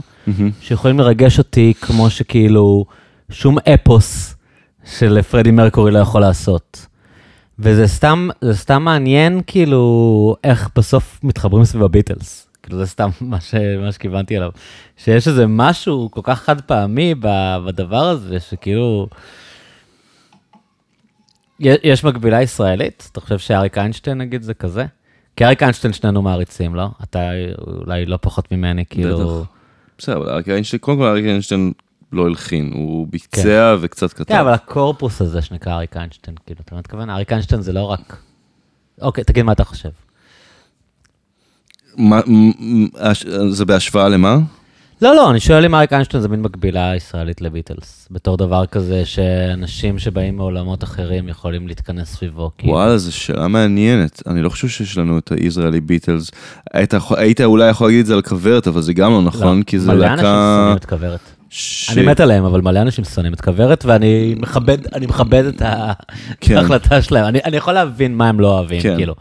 שיכולים 0.61 0.99
לרגש 1.01 1.39
אותי 1.39 1.73
כמו 1.81 2.11
שכאילו 2.11 2.85
שום 3.31 3.57
אפוס 3.75 4.35
של 4.99 5.23
פרדי 5.23 5.51
מרקורי 5.51 5.91
לא 5.93 5.99
יכול 5.99 6.21
לעשות. 6.21 6.87
וזה 7.59 7.87
סתם, 7.87 8.29
זה 8.41 8.57
סתם 8.57 8.83
מעניין 8.83 9.41
כאילו 9.47 10.37
איך 10.45 10.71
בסוף 10.77 11.21
מתחברים 11.23 11.65
סביב 11.65 11.83
הביטלס. 11.83 12.49
כאילו 12.63 12.79
זה 12.79 12.87
סתם 12.87 13.11
מה, 13.21 13.41
ש, 13.41 13.55
מה 13.55 13.93
שכיוונתי 13.93 14.37
אליו. 14.37 14.51
שיש 14.97 15.29
איזה 15.29 15.47
משהו 15.47 16.09
כל 16.11 16.21
כך 16.25 16.43
חד 16.43 16.61
פעמי 16.61 17.15
בדבר 17.65 18.05
הזה, 18.05 18.41
שכאילו... 18.41 19.09
יש 21.61 22.05
מקבילה 22.05 22.43
ישראלית? 22.43 23.09
אתה 23.13 23.21
חושב 23.21 23.39
שאריק 23.39 23.79
איינשטיין 23.79 24.19
נגיד 24.19 24.43
זה 24.43 24.55
כזה? 24.55 24.87
כי 25.37 25.45
אריק 25.45 25.63
איינשטיין 25.63 25.93
שנינו 25.93 26.23
מעריצים, 26.23 26.75
לא? 26.75 26.89
אתה 27.03 27.31
אולי 27.67 28.07
לא 28.07 28.19
פחות 28.21 28.53
ממני, 28.53 28.85
כאילו... 28.91 29.41
בטח. 29.41 29.51
בסדר, 29.99 30.17
אבל 30.17 30.29
אריק 30.29 30.49
איינשטיין, 30.49 30.81
קודם 30.81 30.99
כל 30.99 31.05
אריק 31.05 31.25
איינשטיין 31.25 31.73
לא 32.17 32.27
הלחין, 32.27 32.71
הוא 32.75 33.07
ביצע 33.11 33.77
וקצת 33.81 34.13
כתב. 34.13 34.25
כן, 34.25 34.39
אבל 34.41 34.53
הקורפוס 34.53 35.21
הזה 35.23 35.43
שנקרא 35.43 35.73
אריק 35.73 35.97
איינשטיין, 35.97 36.37
כאילו, 36.47 36.61
אתה 36.65 36.77
מתכוון? 36.77 37.11
אריק 37.11 37.33
איינשטיין 37.33 37.63
זה 37.63 37.73
לא 37.73 37.85
רק... 37.85 38.17
אוקיי, 39.03 39.25
תגיד 39.25 39.45
מה 39.45 39.53
אתה 39.53 39.65
חושב. 39.65 39.89
מה- 41.97 42.21
זה 43.49 43.65
בהשוואה 43.65 44.09
למה? 44.09 44.39
לא, 45.03 45.15
לא, 45.15 45.31
אני 45.31 45.41
שואל 45.41 45.65
אם 45.65 45.75
אריק 45.75 45.93
איינשטיין 45.93 46.23
זה 46.23 46.29
מין 46.29 46.43
מקבילה 46.43 46.97
ישראלית 46.97 47.41
לביטלס. 47.41 48.09
בתור 48.11 48.37
דבר 48.37 48.67
כזה 48.67 49.05
שאנשים 49.05 49.99
שבאים 49.99 50.37
מעולמות 50.37 50.85
אחרים 50.85 51.29
יכולים 51.29 51.69
להתכנס 51.69 52.09
סביבו. 52.15 52.51
כאילו. 52.59 52.73
וואלה, 52.73 52.99
זו 52.99 53.13
שאלה 53.13 53.49
מעניינת. 53.49 54.23
אני 54.27 54.43
לא 54.43 54.49
חושב 54.49 54.69
שיש 54.69 54.99
לנו 54.99 55.19
את 55.19 55.33
הישראלי 55.33 55.81
ביטלס. 55.81 56.31
היית 56.73 56.95
היית 57.17 57.41
אולי 57.41 57.69
יכול 57.69 57.87
להגיד 57.87 58.01
את 58.01 58.07
זה 58.07 58.15
על 58.15 58.23
כוורת, 58.23 58.67
אבל 58.67 58.81
זה 58.83 58.93
גם 58.93 59.11
לא 59.11 59.23
נכון, 59.23 59.59
לא, 59.59 59.65
כי 59.65 59.79
זה 59.79 59.93
מלא 59.93 60.07
אנשים 60.07 60.17
להקה... 60.17 60.57
שונאים 60.59 60.77
את 60.77 60.85
כוורת. 60.85 61.21
ש- 61.51 61.91
אני 61.91 62.07
מת 62.07 62.21
עליהם, 62.21 62.45
אבל 62.45 62.61
מלא 62.61 62.81
אנשים 62.83 63.05
שונאים 63.05 63.35
את 63.35 63.41
כוורת, 63.41 63.85
ואני 63.85 64.35
מכבד, 64.39 64.95
אני 64.95 65.07
מכבד 65.07 65.45
את 65.45 65.63
כן. 66.41 66.57
ההחלטה 66.57 67.03
שלהם. 67.03 67.25
אני 67.25 67.39
אני 67.45 67.57
יכול 67.57 67.73
להבין 67.75 68.15
מה 68.17 68.29
הם 68.29 68.41
לא 68.41 68.59
אוהבים, 68.59 68.81
כן. 68.83 68.97
כאילו. 68.97 69.15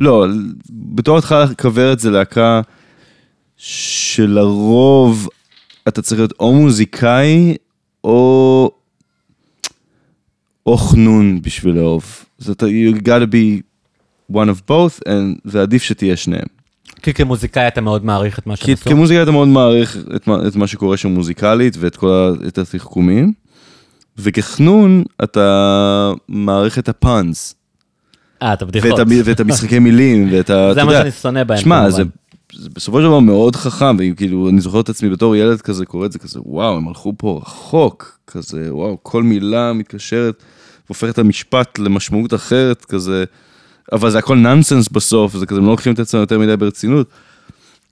לא, 0.00 0.26
בתור 0.70 1.18
התחלה 1.18 1.46
כוורת 1.54 1.98
זה 1.98 2.10
להקה 2.10 2.60
שלרוב 3.56 5.28
אתה 5.88 6.02
צריך 6.02 6.20
להיות 6.20 6.32
או 6.40 6.52
מוזיקאי 6.54 7.56
או 8.04 8.70
או 10.66 10.76
חנון 10.76 11.42
בשביל 11.42 11.74
לאהוב. 11.74 12.24
זאת 12.38 12.62
אומרת, 12.62 12.74
you 12.74 13.00
gotta 13.00 13.32
be 13.32 13.62
one 14.36 14.48
of 14.48 14.70
both, 14.70 15.08
and 15.08 15.40
זה 15.44 15.62
עדיף 15.62 15.82
שתהיה 15.82 16.16
שניהם. 16.16 16.46
כי 17.02 17.14
כמוזיקאי 17.14 17.68
אתה 17.68 17.80
מאוד 17.80 18.04
מעריך 18.04 18.38
את 18.38 18.46
מה 18.46 18.56
שהם 18.56 18.66
כי 18.66 18.72
עשו. 18.72 18.90
כמוזיקאי 18.90 19.22
אתה 19.22 19.30
מאוד 19.30 19.48
מעריך 19.48 19.96
את 20.16 20.26
מה, 20.26 20.38
את 20.46 20.56
מה 20.56 20.66
שקורה 20.66 20.96
שם 20.96 21.08
מוזיקלית 21.08 21.76
ואת 21.78 21.96
כל 21.96 22.08
ה, 22.08 22.48
את 22.48 22.58
התחכומים, 22.58 23.32
וכחנון 24.18 25.02
אתה 25.22 26.12
מעריך 26.28 26.78
את 26.78 26.88
הפאנס, 26.88 27.54
אה, 28.42 28.52
את 28.52 28.62
הבדיחות. 28.62 28.98
ואת, 28.98 29.06
ואת 29.24 29.40
המשחקי 29.40 29.78
מילים, 29.78 30.28
ואת 30.32 30.50
ה... 30.50 30.74
זה 30.74 30.84
מה 30.84 30.92
שאני 30.92 31.10
שונא 31.10 31.44
בהם, 31.44 31.58
שמע. 31.58 31.90
זה, 31.90 32.02
זה 32.52 32.68
בסופו 32.74 32.98
של 33.00 33.06
דבר 33.06 33.20
מאוד 33.20 33.56
חכם, 33.56 33.96
וכאילו, 34.00 34.48
אני 34.48 34.60
זוכר 34.60 34.80
את 34.80 34.88
עצמי 34.88 35.10
בתור 35.10 35.36
ילד 35.36 35.60
כזה, 35.60 35.86
קורא 35.86 36.06
את 36.06 36.12
זה 36.12 36.18
כזה, 36.18 36.40
וואו, 36.42 36.76
הם 36.76 36.88
הלכו 36.88 37.12
פה 37.16 37.40
רחוק, 37.42 38.18
כזה, 38.26 38.74
וואו, 38.74 38.98
כל 39.02 39.22
מילה 39.22 39.72
מתקשרת, 39.72 40.42
והופכת 40.86 41.10
את 41.10 41.18
המשפט 41.18 41.78
למשמעות 41.78 42.34
אחרת, 42.34 42.84
כזה, 42.84 43.24
אבל 43.92 44.10
זה 44.10 44.18
הכל 44.18 44.36
נונסנס 44.36 44.88
בסוף, 44.88 45.36
זה 45.36 45.46
כזה, 45.46 45.58
הם 45.58 45.64
לא 45.64 45.70
לוקחים 45.70 45.92
את 45.92 45.98
עצמם 45.98 46.20
יותר 46.20 46.38
מדי 46.38 46.56
ברצינות. 46.56 47.08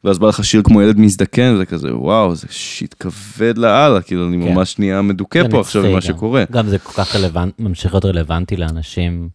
ואז 0.04 0.18
בא 0.18 0.28
לך 0.28 0.44
שיר 0.44 0.62
כמו 0.62 0.82
ילד 0.82 0.98
מזדקן, 0.98 1.54
וזה 1.54 1.66
כזה, 1.66 1.96
וואו, 1.96 2.34
זה 2.34 2.46
שיט 2.50 2.94
כבד 3.00 3.58
לאללה, 3.58 4.00
כאילו, 4.00 4.28
אני 4.28 4.44
כן. 4.44 4.52
ממש 4.52 4.78
נהיה 4.78 5.02
מדוכא 5.02 5.42
זה 5.42 5.48
פה 5.48 5.60
עכשיו 5.60 5.82
ממה. 5.82 6.00
שקורה. 6.00 6.44
גם 6.52 6.68
זה 6.68 6.78
כל 6.78 6.92
כך 6.92 7.16
רלוונטי, 7.16 7.62
ממשיך 7.62 7.94
להיות 7.94 8.04
רלוונטי 8.04 8.56
לאנשים. 8.56 9.28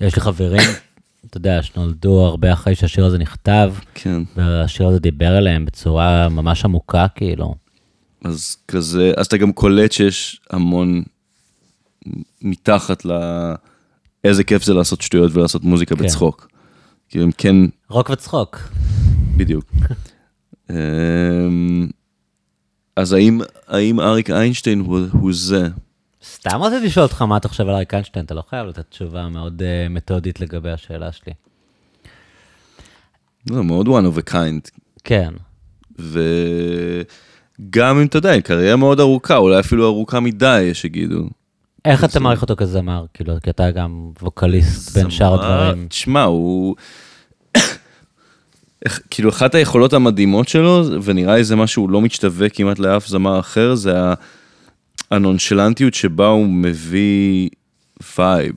יש 0.00 0.16
לי 0.16 0.22
חברים, 0.22 0.70
אתה 1.26 1.36
יודע, 1.36 1.62
שנולדו 1.62 2.20
הרבה 2.20 2.52
אחרי 2.52 2.74
שהשיר 2.74 3.04
הזה 3.04 3.18
נכתב, 3.18 3.74
כן. 3.94 4.22
והשיר 4.36 4.88
הזה 4.88 4.98
דיבר 4.98 5.38
אליהם 5.38 5.64
בצורה 5.64 6.28
ממש 6.28 6.64
עמוקה, 6.64 7.06
כאילו. 7.14 7.54
אז 8.24 8.56
כזה, 8.68 9.12
אז 9.16 9.26
אתה 9.26 9.36
גם 9.36 9.52
קולט 9.52 9.92
שיש 9.92 10.40
המון 10.50 11.02
מתחת 12.42 13.04
ל... 13.04 13.12
איזה 14.24 14.44
כיף 14.44 14.62
זה 14.62 14.74
לעשות 14.74 15.00
שטויות 15.00 15.30
ולעשות 15.34 15.64
מוזיקה 15.64 15.96
כן. 15.96 16.04
בצחוק. 16.04 16.48
כאילו, 17.08 17.24
הם 17.24 17.30
כן, 17.38 17.56
רוק 17.90 18.10
וצחוק. 18.10 18.58
בדיוק. 19.36 19.64
אמ, 20.70 21.88
אז 22.96 23.12
האם, 23.12 23.40
האם 23.68 24.00
אריק 24.00 24.30
איינשטיין 24.30 24.80
הוא, 24.80 25.00
הוא 25.12 25.30
זה? 25.34 25.68
סתם 26.24 26.62
רציתי 26.62 26.86
לשאול 26.86 27.06
אותך 27.06 27.22
מה 27.22 27.36
אתה 27.36 27.48
חושב 27.48 27.68
על 27.68 27.74
אריק 27.74 27.94
איינשטיין, 27.94 28.24
אתה 28.24 28.34
לא 28.34 28.42
חייב 28.50 28.66
לתת 28.66 28.90
תשובה 28.90 29.28
מאוד 29.28 29.62
אה, 29.62 29.86
מתודית 29.90 30.40
לגבי 30.40 30.70
השאלה 30.70 31.12
שלי. 31.12 31.32
לא, 33.50 33.64
מאוד 33.64 33.86
one 33.86 34.14
of 34.14 34.18
a 34.18 34.30
kind. 34.30 34.70
כן. 35.04 35.32
וגם 35.98 37.98
אם 37.98 38.06
אתה 38.06 38.18
יודע, 38.18 38.40
קריירה 38.40 38.76
מאוד 38.76 39.00
ארוכה, 39.00 39.36
אולי 39.36 39.60
אפילו 39.60 39.86
ארוכה 39.86 40.20
מדי, 40.20 40.62
יש 40.62 40.80
שיגידו. 40.80 41.28
איך 41.84 42.04
אתה 42.04 42.20
מעריך 42.20 42.42
אותו 42.42 42.56
כזמר? 42.56 43.04
כאילו, 43.14 43.34
כי 43.42 43.50
אתה 43.50 43.70
גם 43.70 44.10
ווקליסט 44.22 44.96
בין 44.96 45.10
שאר 45.10 45.34
הדברים. 45.34 45.88
תשמע, 45.88 46.22
הוא... 46.22 46.76
כאילו 49.10 49.30
אחת 49.30 49.54
היכולות 49.54 49.92
המדהימות 49.92 50.48
שלו, 50.48 50.84
ונראה 51.02 51.36
לי 51.36 51.44
זה 51.44 51.56
משהו 51.56 51.72
שהוא 51.72 51.90
לא 51.90 52.00
משתווה 52.00 52.48
כמעט 52.48 52.78
לאף 52.78 53.06
זמר 53.06 53.40
אחר, 53.40 53.74
זה 53.74 53.94
הנונשלנטיות 55.10 55.94
שבה 55.94 56.26
הוא 56.26 56.46
מביא 56.46 57.48
vibe. 58.18 58.54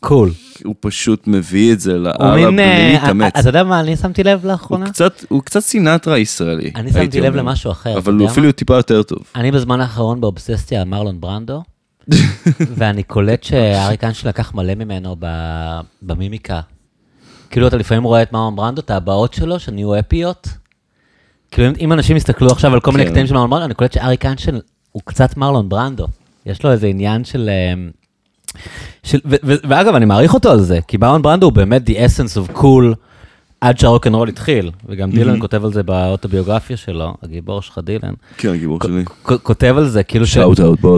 קול. 0.00 0.30
הוא 0.64 0.74
פשוט 0.80 1.26
מביא 1.26 1.72
את 1.72 1.80
זה 1.80 1.92
מין, 2.34 2.56
בלי 2.56 2.62
אה, 2.62 2.92
להתאמץ. 2.92 3.32
אתה 3.38 3.48
יודע 3.48 3.64
מה 3.64 3.80
אני 3.80 3.96
שמתי 3.96 4.24
לב 4.24 4.46
לאחרונה? 4.46 4.84
הוא 4.84 4.92
קצת, 4.92 5.24
הוא 5.28 5.42
קצת 5.42 5.60
סינטרה 5.60 6.18
ישראלי. 6.18 6.70
אני 6.76 6.92
שמתי 6.92 7.20
לב. 7.20 7.36
למשהו 7.36 7.70
אחר, 7.72 7.98
אבל 7.98 8.14
הוא? 8.14 8.28
אפילו 8.28 8.52
טיפה 8.52 8.76
יותר 8.76 9.02
טוב. 9.02 9.18
אני 9.34 9.50
בזמן 9.50 9.80
האחרון 9.80 10.20
באובססיה 10.20 10.84
מרלון 10.84 11.20
ברנדו, 11.20 11.62
ואני 12.76 13.02
קולט 13.02 13.42
שאריק 13.44 14.04
איינשטיין 14.04 14.28
לקח 14.28 14.54
מלא 14.54 14.74
ממנו 14.74 15.16
במימיקה. 16.02 16.60
כאילו, 17.50 17.66
אתה 17.68 17.76
לפעמים 17.76 18.02
רואה 18.04 18.22
את 18.22 18.32
מרלון 18.32 18.56
ברנדו, 18.56 18.80
את 18.82 18.90
הבעות 18.90 19.34
שלו, 19.34 19.58
שנהיו 19.58 19.98
אפיות. 19.98 20.48
כאילו, 21.50 21.68
אם- 21.80 21.92
אנשים 21.92 22.16
יסתכלו 22.16 22.50
עכשיו 22.50 22.74
על 22.74 22.80
כל 22.80 22.90
מיני 22.92 23.04
כן. 23.04 23.10
קטעים 23.10 23.26
של 23.26 23.34
מרלון 23.34 23.50
ברנדו, 23.50 23.64
אני 23.64 23.74
קולט 23.74 23.92
שאריק 23.92 24.24
איינשטיין 24.26 24.58
הוא 24.92 25.02
קצת 25.04 25.36
מרלון 25.36 25.68
ברנדו. 25.68 26.06
יש 26.46 26.64
לו 26.64 26.72
איזה 26.72 26.86
עניין 26.86 27.24
של... 27.24 27.50
של 29.02 29.18
ו- 29.24 29.36
ו- 29.44 29.54
ואגב, 29.68 29.94
אני 29.94 30.04
מעריך 30.04 30.34
אותו 30.34 30.50
על 30.50 30.60
זה, 30.60 30.78
כי 30.88 30.96
מרלון 30.96 31.22
ברנדו 31.22 31.46
הוא 31.46 31.52
באמת 31.52 31.88
the 31.88 31.92
essence 31.92 32.54
of 32.54 32.58
cool 32.60 32.94
עד 33.60 33.78
שהרוקנרול 33.78 34.28
התחיל, 34.28 34.70
וגם 34.86 35.10
דילן 35.10 35.40
כותב 35.40 35.64
על 35.64 35.72
זה 35.72 35.82
באוטוביוגרפיה 35.82 36.76
שלו, 36.76 37.14
הגיבור 37.22 37.62
שלך 37.62 37.78
דילן. 37.84 38.14
כן, 38.36 38.48
הגיבור 38.48 38.78
שלי. 38.84 39.04
כ- 39.24 39.32
כותב 39.42 39.74
על 39.78 39.88
זה, 39.88 40.02
כאילו 40.02 40.26
ש... 40.26 40.30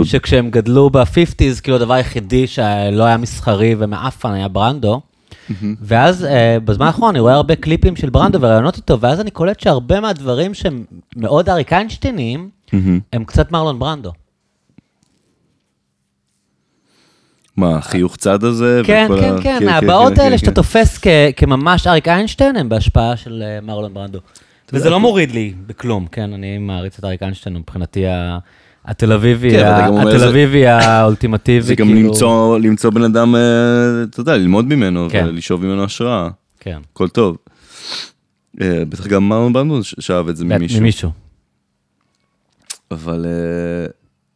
שכשהם 0.04 0.50
גדלו 0.50 0.90
ב-50's, 0.90 1.60
כאילו 1.62 1.76
הדבר 1.76 1.94
היחידי 1.94 2.46
שלא 2.46 3.04
היה 3.04 3.16
מסחרי 3.16 3.74
ומעפן 3.78 4.32
היה 4.32 4.48
ברנדו. 4.48 5.00
ואז 5.80 6.24
אה, 6.24 6.58
בזמן 6.64 6.86
האחרון 6.86 7.08
אני 7.10 7.20
רואה 7.20 7.34
הרבה 7.34 7.56
קליפים 7.56 7.96
של 7.96 8.10
ברנדו 8.10 8.38
וראיונות 8.40 8.76
איתו, 8.76 9.00
ואז 9.00 9.20
אני 9.20 9.30
קולט 9.30 9.60
שהרבה 9.60 10.00
מהדברים 10.00 10.54
שהם 10.54 10.84
מאוד 11.16 11.48
אריק 11.48 11.72
איינשטיינים, 11.72 12.48
מהמם. 12.72 13.00
הם 13.12 13.24
קצת 13.24 13.52
מרלון 13.52 13.78
ברנדו. 13.78 14.12
מה, 17.56 17.76
החיוך 17.78 18.16
צד 18.16 18.44
הזה? 18.44 18.80
כן, 18.84 19.08
כן, 19.20 19.34
ה- 19.34 19.42
כן, 19.42 19.68
ההבעות 19.68 20.12
כן, 20.14 20.20
האלה 20.20 20.30
כן, 20.30 20.38
שאתה 20.38 20.50
כן. 20.50 20.54
תופס 20.54 20.98
כ- 21.02 21.06
כממש 21.36 21.86
אריק 21.86 22.08
איינשטיין, 22.08 22.56
הם 22.56 22.68
בהשפעה 22.68 23.16
של 23.16 23.42
אה, 23.46 23.60
מרלון 23.60 23.94
ברנדו. 23.94 24.18
וזה 24.72 24.90
לא 24.90 25.00
מוריד 25.00 25.30
לי 25.30 25.52
בכלום, 25.66 26.06
כן, 26.12 26.32
אני 26.32 26.58
מעריץ 26.58 26.98
את 26.98 27.04
אריק 27.04 27.22
איינשטיין, 27.22 27.56
מבחינתי 27.56 28.06
ה- 28.06 28.38
התל 28.84 29.12
אביבי, 29.12 29.50
כן, 29.50 29.66
התל 29.66 30.28
אביבי 30.28 30.66
האולטימטיבי, 30.66 31.62
זה 31.66 31.74
גם 31.74 31.86
כאילו- 31.86 32.58
למצוא, 32.62 32.90
בן 32.90 33.02
אדם, 33.02 33.34
אה, 33.36 33.40
אתה 34.10 34.20
יודע, 34.20 34.36
ללמוד 34.36 34.64
ממנו, 34.64 35.08
כן. 35.10 35.24
ולשאוב 35.28 35.64
ממנו 35.66 35.84
השראה. 35.84 36.28
כן, 36.60 36.78
הכל 36.92 37.08
טוב. 37.08 37.36
אה, 38.60 38.82
בטח 38.88 39.06
גם 39.06 39.28
מרלון 39.28 39.52
ברנדו 39.52 39.84
ש- 39.84 39.94
שאב 39.98 40.28
את 40.28 40.36
זה 40.36 40.44
ממישהו. 40.44 40.80
ממישהו. 40.80 41.10
אבל 42.90 43.26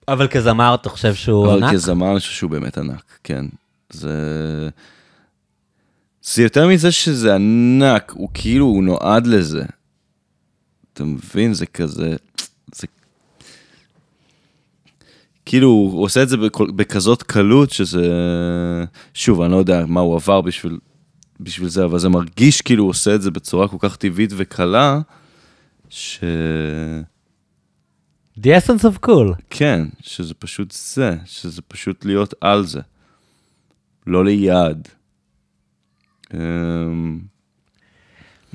אבל 0.09 0.29
כזמר 0.29 0.75
אתה 0.75 0.89
חושב 0.89 1.15
שהוא 1.15 1.47
אבל 1.47 1.65
ענק? 1.65 1.75
כזמר 1.75 2.11
אני 2.11 2.21
חושב 2.21 2.33
שהוא 2.33 2.51
באמת 2.51 2.79
ענק, 2.79 3.19
כן. 3.25 3.45
זה... 3.91 4.69
זה 6.23 6.43
יותר 6.43 6.69
מזה 6.69 6.93
שזה 6.93 7.35
ענק, 7.35 8.13
הוא 8.17 8.29
כאילו, 8.35 8.65
הוא 8.65 8.85
נועד 8.85 9.27
לזה. 9.27 9.65
אתה 10.93 11.05
מבין? 11.05 11.55
זה 11.55 11.67
כזה... 11.67 12.17
זה... 12.75 12.87
כאילו, 15.47 15.69
הוא 15.69 16.05
עושה 16.05 16.23
את 16.23 16.29
זה 16.29 16.37
בכל, 16.37 16.71
בכזאת 16.71 17.23
קלות, 17.23 17.71
שזה... 17.71 18.09
שוב, 19.15 19.41
אני 19.41 19.53
לא 19.53 19.57
יודע 19.57 19.87
מה 19.87 20.01
הוא 20.01 20.17
עבר 20.17 20.41
בשביל, 20.41 20.79
בשביל 21.41 21.69
זה, 21.69 21.85
אבל 21.85 21.99
זה 21.99 22.09
מרגיש 22.09 22.61
כאילו 22.61 22.83
הוא 22.83 22.91
עושה 22.91 23.15
את 23.15 23.23
זה 23.23 23.31
בצורה 23.31 23.69
כל 23.69 23.77
כך 23.81 23.97
טבעית 23.97 24.31
וקלה, 24.37 25.01
ש... 25.89 26.21
The 28.41 28.49
essence 28.49 28.85
of 28.85 29.07
cool. 29.07 29.35
כן, 29.51 29.83
שזה 30.01 30.35
פשוט 30.35 30.71
זה, 30.73 31.17
שזה 31.25 31.63
פשוט 31.69 32.05
להיות 32.05 32.35
על 32.41 32.65
זה. 32.67 32.81
לא 34.07 34.25
ליד. 34.25 34.89
אמ, 36.35 37.21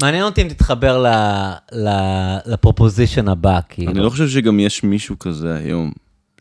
מעניין 0.02 0.24
אותי 0.24 0.42
אם 0.42 0.48
תתחבר 0.50 1.04
ל- 1.04 1.78
ל- 1.88 2.38
לפרופוזישן 2.54 3.28
הבא, 3.28 3.60
כאילו. 3.70 3.92
אני 3.92 4.00
לא 4.00 4.10
חושב 4.10 4.28
שגם 4.28 4.60
יש 4.60 4.84
מישהו 4.84 5.20
כזה 5.20 5.56
היום, 5.56 5.92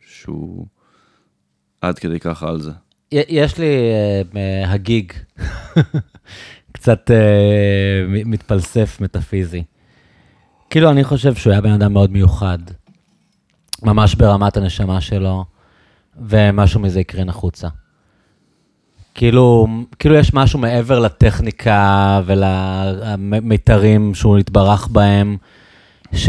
שהוא 0.06 0.66
עד 1.80 1.98
כדי 1.98 2.20
ככה 2.20 2.48
על 2.48 2.60
זה. 2.60 2.70
יש 3.12 3.58
לי 3.58 3.66
אה, 3.66 4.22
אה, 4.36 4.72
הגיג, 4.72 5.12
קצת 6.72 7.10
אה, 7.10 8.04
מתפלסף 8.24 9.00
מטאפיזי. 9.00 9.62
כאילו, 10.70 10.90
אני 10.90 11.04
חושב 11.04 11.34
שהוא 11.34 11.52
היה 11.52 11.60
בן 11.60 11.72
אדם 11.72 11.92
מאוד 11.92 12.10
מיוחד, 12.12 12.58
ממש 13.82 14.14
ברמת 14.14 14.56
הנשמה 14.56 15.00
שלו, 15.00 15.44
ומשהו 16.28 16.80
מזה 16.80 17.00
יקרין 17.00 17.28
החוצה. 17.28 17.68
כאילו, 19.14 19.66
כאילו 19.98 20.14
יש 20.14 20.34
משהו 20.34 20.58
מעבר 20.58 20.98
לטכניקה 20.98 22.20
ולמיתרים 22.26 24.14
שהוא 24.14 24.38
התברך 24.38 24.88
בהם, 24.88 25.36
ש, 26.12 26.28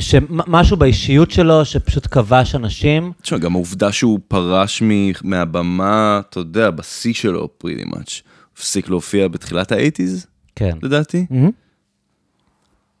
שמשהו 0.00 0.76
באישיות 0.76 1.30
שלו 1.30 1.64
שפשוט 1.64 2.06
כבש 2.10 2.54
אנשים. 2.54 3.12
תשמע, 3.22 3.38
גם 3.38 3.54
העובדה 3.54 3.92
שהוא 3.92 4.20
פרש 4.28 4.82
מ- 4.82 5.12
מהבמה, 5.22 6.20
אתה 6.28 6.40
יודע, 6.40 6.70
בשיא 6.70 7.14
שלו, 7.14 7.48
פריטי 7.58 7.84
מאץ'. 7.84 8.22
הפסיק 8.54 8.88
להופיע 8.88 9.28
בתחילת 9.28 9.72
האייטיז, 9.72 10.26
כן. 10.56 10.76
לדעתי. 10.82 11.26
מהמם. 11.30 11.50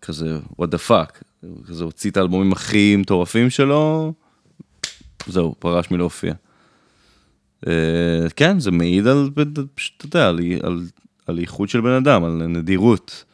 כזה, 0.02 0.38
what 0.60 0.64
the 0.64 0.88
fuck. 0.88 1.29
הוא 1.42 1.64
כזה 1.64 1.84
הוציא 1.84 2.10
את 2.10 2.16
האלבומים 2.16 2.52
הכי 2.52 2.96
מטורפים 2.96 3.50
שלו, 3.50 4.12
זהו, 5.26 5.54
פרש 5.58 5.90
מלהופיע. 5.90 6.34
אה, 7.66 7.72
כן, 8.36 8.60
זה 8.60 8.70
מעיד 8.70 9.06
על, 9.06 9.30
פשוט, 9.74 9.94
אתה 9.96 10.06
יודע, 10.06 10.28
על, 10.28 10.38
על, 10.62 10.86
על 11.26 11.38
איכות 11.38 11.68
של 11.68 11.80
בן 11.80 11.92
אדם, 11.92 12.24
על 12.24 12.30
נדירות. 12.30 13.24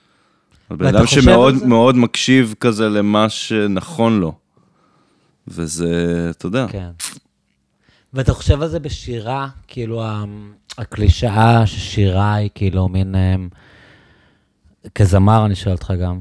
על 0.71 0.77
בן 0.77 0.87
אדם 0.87 1.07
שמאוד? 1.07 1.55
מאוד 1.65 1.97
מקשיב 1.97 2.55
כזה 2.61 2.89
למה 2.89 3.29
שנכון 3.29 4.21
לו. 4.21 4.33
וזה, 5.49 6.27
אתה 6.31 6.47
יודע, 6.47 6.67
כן. 6.71 6.91
ואתה 8.13 8.33
חושב 8.33 8.63
על 8.63 8.69
זה 8.69 8.79
בשירה, 8.79 9.49
כאילו 9.69 10.03
הקלישאה 10.79 11.67
ששירה 11.67 12.35
היא 12.35 12.51
כאילו 12.55 12.89
מין, 12.89 13.15
אמ, 13.15 13.49
כזמר 14.95 15.47
אני 15.47 15.55
שואל 15.55 15.75
אותך 15.75 15.93
גם, 16.03 16.21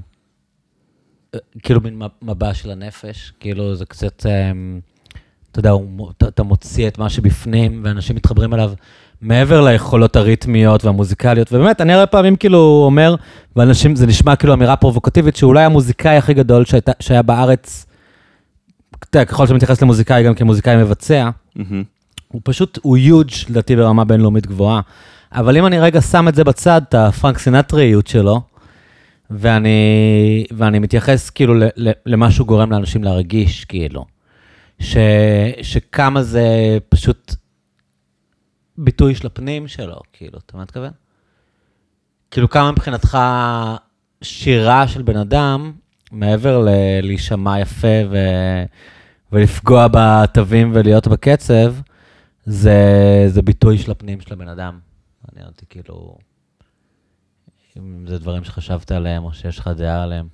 כאילו 1.63 1.81
מין 1.81 2.01
מבע 2.21 2.53
של 2.53 2.71
הנפש, 2.71 3.33
כאילו 3.39 3.75
זה 3.75 3.85
קצת, 3.85 4.25
אמ, 4.25 4.79
אתה 5.51 5.59
יודע, 5.59 5.69
הוא 5.69 6.11
אתה- 6.27 6.43
מוציא 6.43 6.87
את 6.87 6.97
מה 6.97 7.09
שבפנים, 7.09 7.81
ואנשים 7.85 8.15
מתחברים 8.15 8.53
אליו 8.53 8.71
מעבר 9.21 9.61
ליכולות 9.61 10.15
הריתמיות 10.15 10.85
והמוזיקליות, 10.85 11.53
ובאמת, 11.53 11.81
אני 11.81 11.93
הרבה 11.93 12.05
פעמים 12.05 12.35
כאילו 12.35 12.81
אומר, 12.85 13.15
ואנשים, 13.55 13.95
זה 13.95 14.07
נשמע 14.07 14.35
כאילו 14.35 14.53
אמירה 14.53 14.75
פרובוקטיבית, 14.75 15.35
שאולי 15.35 15.63
המוזיקאי 15.63 16.17
הכי 16.17 16.33
גדול 16.33 16.65
שהייתה, 16.65 16.91
שהיה 16.99 17.21
בארץ, 17.21 17.85
אתה 18.99 19.17
יודע, 19.17 19.25
ככל 19.25 19.45
שאתה 19.45 19.55
מתייחס 19.55 19.81
למוזיקאי 19.81 20.23
גם 20.23 20.35
כמוזיקאי 20.35 20.77
מבצע, 20.77 21.29
מהמם. 21.55 21.83
הוא 22.27 22.41
פשוט, 22.43 22.79
הוא 22.81 22.97
יוג' 22.97 23.29
לדעתי 23.49 23.75
ברמה 23.75 24.05
בינלאומית 24.05 24.47
גבוהה. 24.47 24.81
אבל 25.31 25.57
אם 25.57 25.65
אני 25.65 25.79
רגע 25.79 26.01
שם 26.01 26.27
את 26.27 26.35
זה 26.35 26.43
בצד, 26.43 26.81
את 26.89 26.93
הפרנק 26.95 27.37
סינטריות 27.37 28.07
שלו, 28.07 28.41
ואני, 29.29 30.45
ואני 30.51 30.79
מתייחס 30.79 31.29
כאילו 31.29 31.53
למה 32.05 32.31
שהוא 32.31 32.47
גורם 32.47 32.71
לאנשים 32.71 33.03
להרגיש, 33.03 33.65
כאילו, 33.65 34.05
ש, 34.79 34.97
שכמה 35.61 36.23
זה 36.23 36.77
פשוט 36.89 37.35
ביטוי 38.77 39.15
של 39.15 39.27
הפנים 39.27 39.67
שלו, 39.67 39.99
כאילו, 40.13 40.39
אתה 40.45 40.57
מתכוון? 40.57 40.91
כאילו, 42.31 42.49
כמה 42.49 42.71
מבחינתך 42.71 43.17
שירה 44.21 44.87
של 44.87 45.01
בן 45.01 45.17
אדם, 45.17 45.71
מעבר 46.11 46.59
ל- 46.59 47.01
להישמע 47.01 47.59
יפה 47.59 47.97
ו... 48.11 48.17
ולפגוע 49.31 49.87
בתווים 49.91 50.71
ולהיות 50.73 51.07
בקצב, 51.07 51.73
זה, 52.45 52.73
זה 53.27 53.41
ביטוי 53.41 53.77
של 53.77 53.91
הפנים 53.91 54.21
של 54.21 54.33
הבן 54.33 54.47
אדם. 54.47 54.79
מעניין 55.27 55.47
אותי 55.51 55.65
כאילו, 55.69 56.17
אם 57.77 58.05
זה 58.07 58.17
דברים 58.19 58.43
שחשבת 58.43 58.91
עליהם, 58.91 59.23
או 59.23 59.33
שיש 59.33 59.59
לך 59.59 59.67
דעה 59.67 60.03
עליהם. 60.03 60.27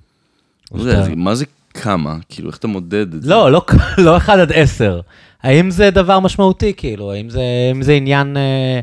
לא 0.74 0.80
יודע, 0.80 1.04
שאתה- 1.04 1.14
מה 1.16 1.34
זה 1.34 1.44
כמה? 1.74 2.16
כאילו, 2.28 2.48
איך 2.48 2.56
אתה 2.58 2.66
מודד 2.68 3.14
את 3.14 3.22
זה? 3.22 3.30
לא, 3.30 3.52
לא, 3.52 3.62
לא 3.98 4.16
1 4.16 4.38
עד 4.38 4.52
10. 4.52 5.00
האם 5.42 5.70
זה 5.70 5.90
דבר 5.90 6.20
משמעותי, 6.20 6.72
כאילו? 6.76 7.12
האם 7.12 7.30
זה, 7.30 7.40
האם 7.68 7.82
זה 7.82 7.92
עניין... 7.92 8.36
אה, 8.36 8.80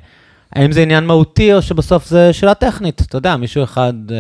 האם 0.54 0.72
זה 0.72 0.82
עניין 0.82 1.06
מהותי, 1.06 1.54
או 1.54 1.62
שבסוף 1.62 2.08
זה 2.08 2.34
שאלה 2.34 2.54
טכנית? 2.54 3.02
אתה 3.02 3.18
יודע, 3.18 3.36
מישהו 3.38 3.64
אחד 3.64 3.94
אה, 4.12 4.18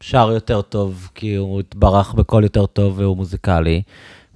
שר 0.00 0.30
יותר 0.34 0.62
טוב, 0.62 1.08
כי 1.14 1.34
הוא 1.34 1.60
התברך 1.60 2.14
בקול 2.14 2.42
יותר 2.42 2.66
טוב 2.66 2.98
והוא 2.98 3.16
מוזיקלי, 3.16 3.82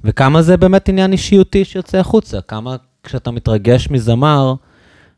וכמה 0.05 0.43
זה 0.43 0.57
באמת 0.57 0.89
עניין 0.89 1.13
אישיותי 1.13 1.65
שיוצא 1.65 1.99
החוצה? 1.99 2.41
כמה 2.41 2.77
כשאתה 3.03 3.31
מתרגש 3.31 3.91
מזמר, 3.91 4.55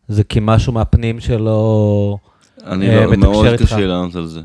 זה 0.09 0.25
כי 0.25 0.39
משהו 0.43 0.73
מהפנים 0.73 1.21
שלו... 1.21 2.19
אני 2.67 2.91
אה, 2.91 3.05
לא, 3.07 3.17
מאוד 3.17 3.47
איתך? 3.47 3.63
קשה 3.63 3.87
לענות 3.87 4.17
על 4.17 4.27
זה. 4.27 4.41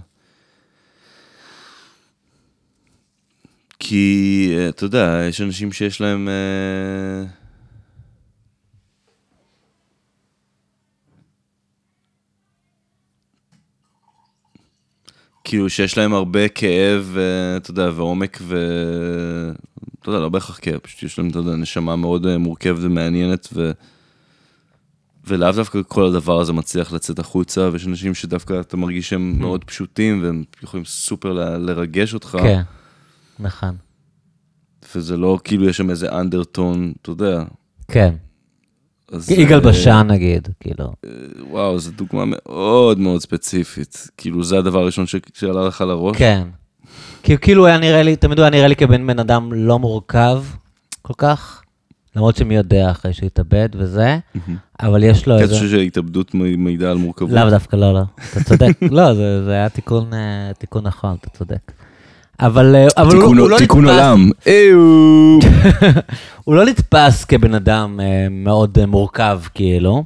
כי, 3.79 4.53
אה, 4.57 4.69
אתה 4.69 4.85
יודע, 4.85 5.21
יש 5.29 5.41
אנשים 5.41 5.71
שיש 5.71 6.01
להם... 6.01 6.29
אה, 6.29 7.25
כאילו 15.43 15.69
שיש 15.69 15.97
להם 15.97 16.13
הרבה 16.13 16.47
כאב, 16.47 17.17
אתה 17.57 17.71
יודע, 17.71 17.89
ועומק 17.95 18.37
ו... 18.41 18.55
אתה 19.99 20.09
יודע, 20.09 20.19
לא 20.19 20.29
בהכרח 20.29 20.59
כאב, 20.61 20.77
פשוט 20.77 21.03
יש 21.03 21.19
להם, 21.19 21.29
אתה 21.29 21.39
יודע, 21.39 21.55
נשמה 21.55 21.95
מאוד 21.95 22.37
מורכבת 22.37 22.77
ומעניינת, 22.81 23.47
ו... 23.53 23.71
ולאו 25.27 25.51
דווקא 25.51 25.79
כל 25.87 26.05
הדבר 26.05 26.39
הזה 26.39 26.53
מצליח 26.53 26.91
לצאת 26.93 27.19
החוצה, 27.19 27.69
ויש 27.73 27.87
אנשים 27.87 28.13
שדווקא 28.15 28.59
אתה 28.59 28.77
מרגיש 28.77 29.09
שהם 29.09 29.35
מאוד 29.39 29.63
פשוטים, 29.63 30.23
והם 30.23 30.43
יכולים 30.63 30.85
סופר 30.85 31.33
ל- 31.33 31.57
לרגש 31.57 32.13
אותך, 32.13 32.37
כן, 32.41 32.61
נכון. 33.39 33.75
וזה 34.95 35.17
לא 35.17 35.39
כאילו 35.43 35.69
יש 35.69 35.77
שם 35.77 35.89
איזה 35.89 36.19
אנדרטון, 36.19 36.93
אתה 37.01 37.09
יודע. 37.09 37.43
כן. 37.87 38.13
אז, 39.11 39.31
יגאל 39.31 39.59
אה, 39.59 39.71
בשן 39.71 40.07
נגיד, 40.09 40.47
כאילו. 40.59 40.93
וואו, 41.49 41.79
זו 41.79 41.91
דוגמה 41.91 42.23
מאוד 42.25 42.99
מאוד 42.99 43.21
ספציפית. 43.21 44.09
כאילו, 44.17 44.43
זה 44.43 44.57
הדבר 44.57 44.79
הראשון 44.79 45.07
ש- 45.07 45.15
שעלה 45.33 45.67
לך 45.67 45.81
לראש? 45.81 46.17
כן. 46.17 46.47
כי 47.23 47.37
כאילו 47.37 47.65
היה 47.65 47.77
נראה 47.77 48.03
לי, 48.03 48.15
תמיד 48.15 48.37
הוא 48.39 48.43
היה 48.43 48.51
נראה 48.51 48.67
לי 48.67 48.75
כבן 48.75 49.07
בן 49.07 49.19
אדם 49.19 49.53
לא 49.53 49.79
מורכב 49.79 50.43
כל 51.01 51.13
כך, 51.17 51.61
למרות 52.17 52.35
שמי 52.35 52.55
יודע 52.55 52.91
אחרי 52.91 53.13
שהוא 53.13 53.27
התאבד 53.27 53.69
וזה, 53.75 54.17
אבל 54.81 55.03
יש 55.03 55.27
לו 55.27 55.33
איזה... 55.39 55.45
אתה 55.45 55.63
חושב 55.63 55.69
שהתאבדות 55.69 56.31
מעידה 56.33 56.91
על 56.91 56.97
מורכבות? 56.97 57.31
לאו 57.31 57.49
דווקא, 57.49 57.75
לא, 57.75 57.93
לא, 57.93 58.01
אתה 58.31 58.43
צודק. 58.43 58.67
לא, 58.97 59.13
זה 59.45 59.51
היה 59.51 59.69
תיקון 59.69 60.13
אה, 60.13 60.51
תיקון 60.57 60.83
נכון, 60.87 61.15
אתה 61.21 61.29
צודק. 61.29 61.71
אבל 62.39 62.75
אה, 62.75 62.87
אבל 62.97 63.05
הוא 63.15 63.21
תיקון- 63.21 63.37
הוא 63.37 63.49
לא 63.49 63.57
תיקון 63.57 63.85
נתפס- 63.85 63.91
עולם. 63.91 64.29
איו. 64.45 65.39
הוא 66.43 66.55
לא 66.55 66.65
נתפס 66.65 67.25
כבן 67.25 67.53
אדם 67.55 67.99
אה, 67.99 68.27
מאוד 68.29 68.85
מורכב, 68.85 69.41
כאילו, 69.53 70.03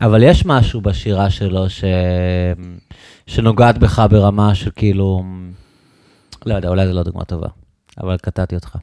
אבל 0.00 0.22
יש 0.22 0.46
משהו 0.46 0.80
בשירה 0.80 1.30
שלו 1.30 1.70
ש... 1.70 1.84
שנוגעת 3.26 3.78
בך 3.78 4.02
ברמה 4.10 4.54
של 4.54 4.70
כאילו, 4.76 5.22
לא 6.46 6.54
יודע, 6.54 6.68
אולי 6.68 6.86
זו 6.86 6.92
לא 6.92 7.02
דוגמה 7.02 7.24
טובה, 7.24 7.48
אבל 8.02 8.16
קטעתי 8.16 8.54
אותך. 8.54 8.76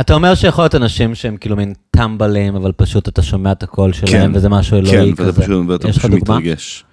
אתה 0.00 0.14
אומר 0.14 0.34
שיכול 0.34 0.64
להיות 0.64 0.74
אנשים 0.74 1.14
שהם 1.14 1.36
כאילו 1.36 1.56
מין 1.56 1.72
טמבלים, 1.90 2.56
אבל 2.56 2.72
פשוט 2.72 3.08
אתה 3.08 3.22
שומע 3.22 3.52
את 3.52 3.62
הקול 3.62 3.92
שלהם, 3.92 4.32
כן. 4.32 4.36
וזה 4.38 4.48
משהו 4.48 4.76
אלוהי 4.78 5.14
כן, 5.14 5.24
כזה. 5.24 5.42
פשוט, 5.42 5.66
ואתה 5.68 5.88
פשוט? 5.88 6.04
מתרגש. 6.10 6.84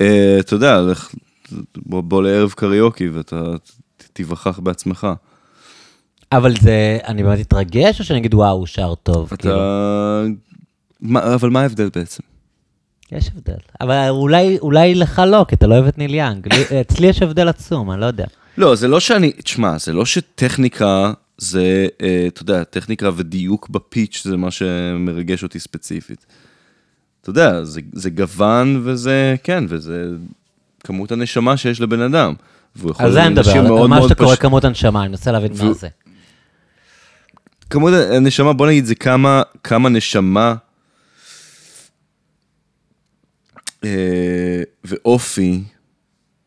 אה, 0.00 0.36
אתה 0.40 0.54
יודע, 0.54 0.80
לך- 0.80 1.14
בוא, 1.76 2.00
בוא 2.00 2.22
לערב 2.22 2.50
קריוקי 2.50 3.08
ואתה 3.08 3.42
תיווכח 4.12 4.58
בעצמך. 4.58 5.06
אבל 6.32 6.54
זה, 6.60 6.98
אני 7.06 7.22
באמת 7.22 7.40
אתרגש, 7.40 8.00
או 8.00 8.04
שאני 8.04 8.18
אגיד, 8.18 8.34
וואו, 8.34 8.56
הוא 8.56 8.66
שר 8.66 8.94
טוב? 8.94 9.30
אתה... 9.32 9.36
כאילו? 9.36 9.60
אבל 11.34 11.50
מה 11.50 11.60
ההבדל 11.60 11.88
בעצם? 11.94 12.22
יש 13.12 13.30
הבדל. 13.34 13.58
אבל 13.80 14.06
אולי, 14.08 14.58
אולי 14.58 14.94
לך 14.94 15.22
לא, 15.26 15.44
כי 15.48 15.54
אתה 15.54 15.66
לא 15.66 15.74
אוהב 15.74 15.86
את 15.86 15.98
ניל 15.98 16.14
יאנג. 16.14 16.48
לי- 16.54 16.80
אצלי 16.80 17.06
יש 17.06 17.22
הבדל 17.22 17.48
עצום, 17.48 17.90
אני 17.90 18.00
לא 18.00 18.06
יודע. 18.06 18.24
לא, 18.58 18.74
זה 18.74 18.88
לא 18.88 19.00
שאני, 19.00 19.32
תשמע, 19.32 19.78
זה 19.78 19.92
לא 19.92 20.04
שטכניקה 20.06 21.12
זה, 21.42 21.86
אה, 22.02 22.24
אתה 22.28 22.42
יודע, 22.42 22.64
טכניקה 22.64 23.10
ודיוק 23.16 23.68
בפיץ' 23.68 24.22
זה 24.24 24.36
מה 24.36 24.50
שמרגש 24.50 25.42
אותי 25.42 25.60
ספציפית. 25.60 26.26
אתה 27.20 27.30
יודע, 27.30 27.64
זה, 27.64 27.80
זה 27.92 28.10
גוון 28.10 28.80
וזה, 28.84 29.34
כן, 29.42 29.64
וזה 29.68 30.06
כמות 30.84 31.12
הנשמה 31.12 31.56
שיש 31.56 31.80
לבן 31.80 32.00
אדם. 32.00 32.34
על 32.98 33.12
זה 33.12 33.22
אני 33.22 33.28
מדבר, 33.34 33.42
על 33.82 33.86
מה 33.88 34.02
שאתה 34.02 34.14
קורא 34.14 34.34
פש- 34.34 34.40
כמות 34.40 34.64
הנשמה, 34.64 35.00
אני 35.00 35.08
מנסה 35.08 35.32
להבין 35.32 35.52
מה 35.52 35.58
והוא- 35.64 35.74
זה. 35.74 35.88
כמות 37.70 37.92
הנשמה, 38.12 38.52
בוא 38.52 38.66
נגיד, 38.66 38.84
זה 38.84 38.94
כמה, 38.94 39.42
כמה 39.64 39.88
נשמה 39.88 40.54
אה, 43.84 44.62
ואופי 44.84 45.62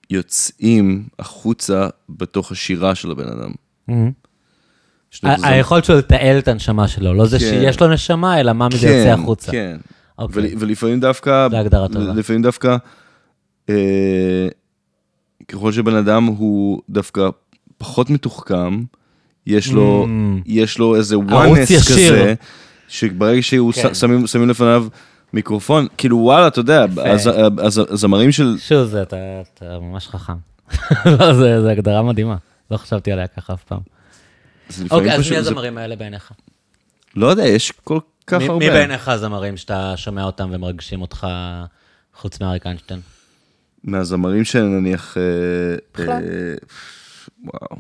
יוצאים 0.10 1.08
החוצה 1.20 1.88
בתוך 2.10 2.52
השירה 2.52 2.96
של 2.96 3.12
הבן 3.12 3.28
אדם. 3.28 3.52
זה- 3.88 3.94
היכולת 5.24 5.86
שלו 5.86 5.98
לתעל 5.98 6.38
את 6.38 6.48
הנשמה 6.48 6.88
שלו, 6.88 7.14
לא 7.14 7.26
זה 7.26 7.40
כן. 7.40 7.46
שיש 7.46 7.80
לו 7.80 7.88
נשמה, 7.88 8.40
אלא 8.40 8.54
מה 8.54 8.68
מזה 8.68 8.88
יוצא 8.88 9.10
החוצה. 9.22 9.52
כן. 9.52 9.78
ול- 10.32 10.46
ולפעמים 10.60 11.00
דווקא, 11.00 11.48
זו 11.52 11.58
הגדרה 11.58 11.88
טובה. 11.88 12.14
לפעמים 12.14 12.42
דווקא, 12.42 12.76
אה, 13.70 14.48
ככל 15.48 15.72
שבן 15.72 15.96
אדם 15.96 16.26
הוא 16.26 16.82
דווקא 16.90 17.30
פחות 17.78 18.10
מתוחכם, 18.10 18.84
יש 19.48 19.72
לו, 19.72 20.06
Mm. 20.08 20.42
יש 20.46 20.78
לו 20.80 20.96
איזה 20.96 21.20
וואנס. 21.20 21.72
כזה, 21.72 22.34
שברגע 22.88 23.42
שהוא 23.42 23.74
כן. 23.74 23.94
שמים, 23.94 24.28
שמים 24.28 24.50
לפניו 24.50 24.86
מיקרופון, 25.34 25.88
כאילו 25.98 26.18
וואלה, 26.18 26.48
אתה 26.48 26.60
יודע, 26.60 26.86
הז- 27.58 27.82
הזמרים 27.90 28.32
של, 28.32 28.56
שוב, 28.60 28.96
אתה, 28.96 29.16
אתה 29.54 29.66
ממש 29.82 30.08
חכם. 30.08 30.34
לא, 31.20 31.34
זה 31.34 31.72
הגדרה 31.72 32.04
מדהימה. 32.04 32.36
לא 32.72 32.78
חשבתי 32.78 33.12
עליה 33.12 33.28
ככה 33.28 33.54
אף 33.54 33.64
פעם. 33.64 33.80
אוקיי, 34.92 35.12
אז 35.14 35.20
מי 35.20 35.24
זה- 35.24 35.38
הזמרים 35.38 35.78
האלה 35.78 35.96
בעיניך? 35.96 36.32
לא 37.16 37.28
יודע, 37.28 37.44
יש 37.48 37.72
כל 37.84 38.00
כך 38.28 38.38
מי- 38.38 38.46
הרבה. 38.48 38.60
מי 38.66 38.70
בעיניך 38.72 39.08
הזמרים 39.10 39.58
שאתה 39.58 39.94
שומע 39.98 40.24
אותם 40.24 40.50
ומרגשים 40.54 41.02
אותך, 41.02 41.28
חוץ 42.16 42.42
מאריק 42.42 42.66
איינשטיין? 42.66 43.00
מהזמרים 43.84 44.44
שנניח, 44.46 45.18
אה, 45.18 45.22
בכלל. 45.94 46.10
אה, 46.10 46.54
וואו. 47.44 47.78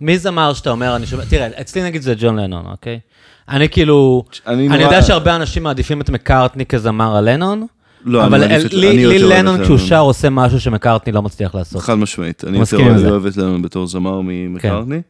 מי 0.00 0.18
זמר 0.18 0.54
שאתה 0.54 0.70
אומר, 0.70 0.96
אני 0.96 1.06
שומע, 1.06 1.24
תראה, 1.24 1.60
אצלי 1.60 1.82
נגיד 1.82 2.02
זה 2.02 2.14
ג'ון 2.18 2.36
לנון, 2.38 2.66
אוקיי? 2.66 3.00
אני 3.48 3.68
כאילו, 3.68 4.24
אני 4.46 4.54
אני 4.56 4.68
נורא- 4.68 4.80
יודע 4.82 5.02
שהרבה 5.02 5.36
אנשים 5.36 5.62
מעדיפים 5.62 6.00
את 6.00 6.10
מקארטני 6.10 6.66
כזמר 6.66 7.16
על 7.16 7.30
לנון, 7.30 7.66
לא, 8.06 8.26
אבל 8.26 8.44
לי 8.72 9.18
לנון 9.18 9.62
כשהוא 9.62 9.76
לנון. 9.76 9.88
שר 9.88 9.98
עושה 10.00 10.30
משהו 10.30 10.60
שמקארטני 10.60 11.12
לא 11.12 11.22
מצליח 11.22 11.54
לעשות. 11.54 11.82
חד 11.82 11.94
משמעית, 11.94 12.44
אני 12.44 12.58
יותר 12.58 13.10
אוהב 13.10 13.26
את 13.26 13.36
לנו 13.36 13.62
בתור 13.62 13.86
זמר 13.86 14.20
ממקארטני. 14.24 15.00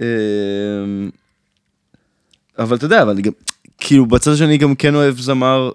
אמ, 0.00 0.06
אבל 2.58 2.76
אתה 2.76 2.84
יודע, 2.84 3.02
אבל 3.02 3.20
גם, 3.20 3.32
כאילו 3.78 4.06
בצד 4.06 4.32
השני 4.32 4.56
גם 4.58 4.74
כן 4.74 4.94
אוהב 4.94 5.18
זמר 5.18 5.70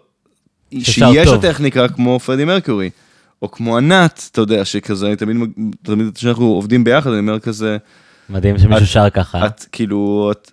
שיש 0.80 1.28
לו 1.28 1.34
טוב. 1.34 1.42
טכניקה 1.42 1.88
כמו 1.88 2.20
פרדי 2.20 2.46
מרקורי, 2.46 2.90
או 3.42 3.52
כמו 3.52 3.78
ענת, 3.78 4.30
אתה 4.32 4.42
יודע, 4.42 4.66
שכזה, 4.66 5.08
אני 5.08 5.16
תמיד, 5.16 5.38
תמיד 5.84 6.16
כשאנחנו 6.16 6.46
עובדים 6.46 6.84
ביחד, 6.84 7.10
אני 7.10 7.20
אומר 7.20 7.40
כזה, 7.40 7.78
מדהים 8.30 8.60
שמישהו 8.60 8.84
את- 8.84 8.88
שר 8.88 9.10
ככה. 9.10 9.46
את 9.46 9.66
כאילו, 9.72 10.32
את, 10.32 10.52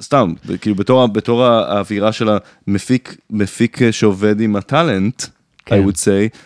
סתם, 0.00 0.32
כאילו 0.60 0.76
בתור, 0.76 1.06
בתור 1.06 1.44
האווירה 1.44 2.12
של 2.12 2.28
המפיק, 2.68 3.16
מפיק 3.30 3.90
שעובד 3.90 4.40
עם 4.40 4.56
הטאלנט, 4.56 5.22
כן. 5.66 5.82
I 5.84 5.88
would 5.88 5.94
say, 5.96 6.38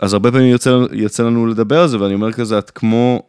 אז 0.00 0.12
הרבה 0.12 0.30
פעמים 0.32 0.46
יוצא, 0.52 0.78
יוצא 0.92 1.22
לנו 1.22 1.46
לדבר 1.46 1.80
על 1.80 1.88
זה, 1.88 2.00
ואני 2.00 2.14
אומר 2.14 2.32
כזה, 2.32 2.58
את 2.58 2.70
כמו 2.70 3.22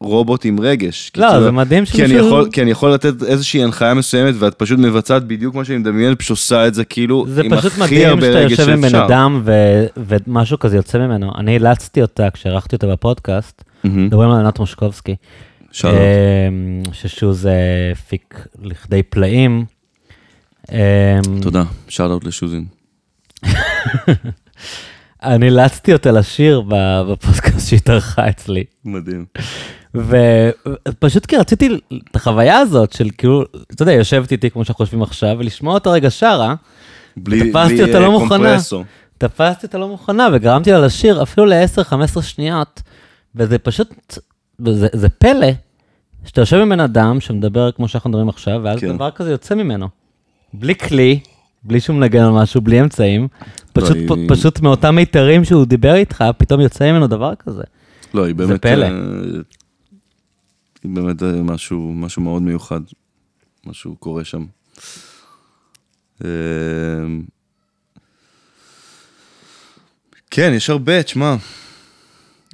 רובוט 0.00 0.44
עם 0.44 0.60
רגש. 0.60 1.12
לא, 1.16 1.26
כאילו- 1.28 1.42
זה 1.44 1.50
מדהים 1.50 1.84
כי 1.84 2.00
אני, 2.04 2.08
שמישהו- 2.08 2.26
יכול, 2.26 2.48
כי 2.52 2.62
אני 2.62 2.70
יכול 2.70 2.92
לתת 2.94 3.22
איזושהי 3.22 3.64
הנחיה 3.64 3.94
מסוימת, 3.94 4.34
ואת 4.38 4.54
פשוט 4.54 4.78
מבצעת 4.78 5.24
בדיוק 5.24 5.54
מה 5.54 5.64
שאני 5.64 5.78
מדמיין, 5.78 6.14
פשוט 6.14 6.30
עושה 6.30 6.66
את 6.66 6.74
זה 6.74 6.84
כאילו, 6.84 7.24
זה 7.28 7.42
עם 7.42 7.56
פשוט 7.56 7.72
הכי 7.72 7.80
מדהים 7.80 8.08
הרבה 8.08 8.22
שאתה 8.26 8.38
רגש 8.38 8.50
יושב 8.50 8.68
עם 8.68 8.80
בן 8.80 8.88
שאפשר. 8.88 9.06
אדם 9.06 9.42
ו- 9.44 9.86
ומשהו 9.96 10.58
כזה 10.58 10.76
יוצא 10.76 10.98
ממנו. 10.98 11.32
אני 11.38 11.54
אילצתי 11.54 12.02
אותה 12.02 12.30
כשערכתי 12.30 12.76
אותה 12.76 12.86
בפודקאסט. 12.86 13.64
מדברים 13.84 14.30
על 14.30 14.40
ענת 14.40 14.58
מושקובסקי. 14.58 15.16
אמ, 15.84 16.82
ששוז 16.92 17.48
הפיק 17.92 18.46
לכדי 18.62 19.02
פלאים. 19.02 19.64
אמ, 20.72 21.40
תודה, 21.42 21.62
שאט 21.88 22.10
אאוט 22.10 22.24
לשוזין. 22.24 22.64
אני 25.22 25.46
אילצתי 25.46 25.92
אותה 25.92 26.10
לשיר 26.10 26.62
בפודקאסט 27.08 27.68
שהתארחה 27.68 28.28
אצלי. 28.28 28.64
מדהים. 28.84 29.24
ופשוט 29.94 31.26
כי 31.26 31.36
רציתי 31.36 31.68
את 32.10 32.16
החוויה 32.16 32.58
הזאת 32.58 32.92
של 32.92 33.08
כאילו, 33.18 33.44
אתה 33.70 33.82
יודע, 33.82 33.92
יושבת 33.92 34.32
איתי 34.32 34.50
כמו 34.50 34.64
שאנחנו 34.64 34.84
חושבים 34.84 35.02
עכשיו, 35.02 35.36
ולשמוע 35.38 35.74
אותה 35.74 35.90
רגע 35.90 36.10
שרה, 36.10 36.54
בלי, 37.16 37.50
תפסתי 37.50 37.74
בלי, 37.74 37.82
אותה 37.82 38.00
לא 38.00 38.04
אה, 38.04 38.10
מוכנה. 38.10 38.28
קומפרסור. 38.28 38.84
תפסתי 39.18 39.66
אותה 39.66 39.78
לא 39.78 39.88
מוכנה 39.88 40.28
וגרמתי 40.32 40.72
לה 40.72 40.78
לשיר 40.78 41.22
אפילו 41.22 41.46
ל-10-15 41.46 42.22
שניות, 42.22 42.82
וזה 43.34 43.58
פשוט, 43.58 44.18
זה, 44.58 44.88
זה 44.92 45.08
פלא, 45.08 45.46
שאתה 46.26 46.40
יושב 46.40 46.56
עם 46.56 46.68
בן 46.68 46.80
אדם 46.80 47.20
שמדבר 47.20 47.72
כמו 47.72 47.88
שאנחנו 47.88 48.10
מדברים 48.10 48.28
עכשיו, 48.28 48.60
ואז 48.64 48.80
כן. 48.80 48.94
דבר 48.96 49.10
כזה 49.10 49.30
יוצא 49.30 49.54
ממנו. 49.54 49.88
בלי 50.52 50.74
כלי, 50.74 51.20
בלי 51.62 51.80
שהוא 51.80 51.96
מנגן 51.96 52.22
על 52.22 52.30
משהו, 52.30 52.60
בלי 52.60 52.80
אמצעים, 52.80 53.28
פשוט, 53.72 53.96
היא- 53.96 54.08
פ, 54.08 54.12
פשוט 54.28 54.60
מאותם 54.60 54.94
מיתרים 54.94 55.44
שהוא 55.44 55.64
דיבר 55.66 55.94
איתך, 55.94 56.24
פתאום 56.38 56.60
יוצא 56.60 56.92
ממנו 56.92 57.06
דבר 57.06 57.34
כזה. 57.34 57.62
לא, 58.14 58.24
היא 58.24 58.34
באמת... 58.34 58.62
פלא. 58.62 58.84
אה, 58.84 58.90
היא 60.84 60.94
באמת 60.94 61.22
אה, 61.22 61.32
משהו, 61.42 61.92
משהו 61.94 62.22
מאוד 62.22 62.42
מיוחד, 62.42 62.80
משהו 63.66 63.96
קורה 63.96 64.24
שם. 64.24 64.44
אמ, 66.24 66.28
כן, 70.30 70.52
יש 70.54 70.70
הרבה, 70.70 71.02
תשמע, 71.02 71.36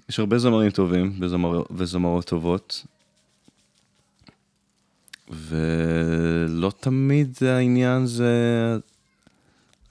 יש 0.09 0.19
הרבה 0.19 0.39
זמרים 0.39 0.70
טובים 0.70 1.12
וזמר, 1.20 1.62
וזמרות 1.70 2.24
טובות, 2.27 2.86
ולא 5.32 6.72
תמיד 6.80 7.38
העניין 7.46 8.06
זה 8.06 8.32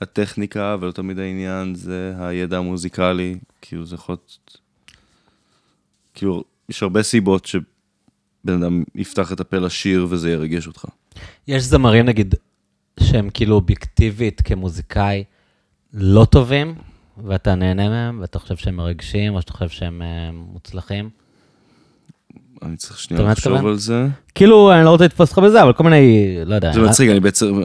הטכניקה, 0.01 0.75
ולא 0.79 0.91
תמיד 0.91 1.19
העניין 1.19 1.75
זה 1.75 2.13
הידע 2.19 2.57
המוזיקלי, 2.57 3.37
כאילו 3.61 3.85
זה 3.85 3.95
יכול 3.95 4.13
להיות... 4.13 4.57
כאילו, 6.13 6.43
יש 6.69 6.83
הרבה 6.83 7.03
סיבות 7.03 7.45
שבן 7.45 8.63
אדם 8.63 8.83
יפתח 8.95 9.31
את 9.31 9.39
הפה 9.39 9.57
לשיר 9.57 10.07
וזה 10.09 10.31
ירגש 10.31 10.67
אותך. 10.67 10.85
יש 11.47 11.63
זמרים, 11.63 12.05
נגיד, 12.05 12.35
שהם 12.99 13.29
כאילו 13.33 13.55
אובייקטיבית 13.55 14.41
כמוזיקאי 14.41 15.23
לא 15.93 16.25
טובים, 16.25 16.75
ואתה 17.17 17.55
נהנה 17.55 17.89
מהם, 17.89 18.21
ואתה 18.21 18.39
חושב 18.39 18.55
שהם 18.55 18.75
מרגשים, 18.75 19.35
או 19.35 19.41
שאתה 19.41 19.53
חושב 19.53 19.69
שהם 19.69 20.01
אה, 20.01 20.31
מוצלחים. 20.31 21.09
אני 22.61 22.77
צריך 22.77 22.99
שנייה 22.99 23.23
לחשוב? 23.23 23.67
על 23.67 23.75
זה. 23.75 24.07
כאילו, 24.35 24.73
אני 24.73 24.85
לא 24.85 24.89
רוצה 24.89 25.05
לתפוס 25.05 25.29
אותך 25.29 25.39
בזה, 25.43 25.63
אבל 25.63 25.73
כל 25.73 25.83
מיני, 25.83 26.35
לא 26.45 26.55
יודע. 26.55 26.73
זה 26.73 26.81
מצחיק, 26.81 27.09
אני 27.09 27.19
בעצם, 27.19 27.61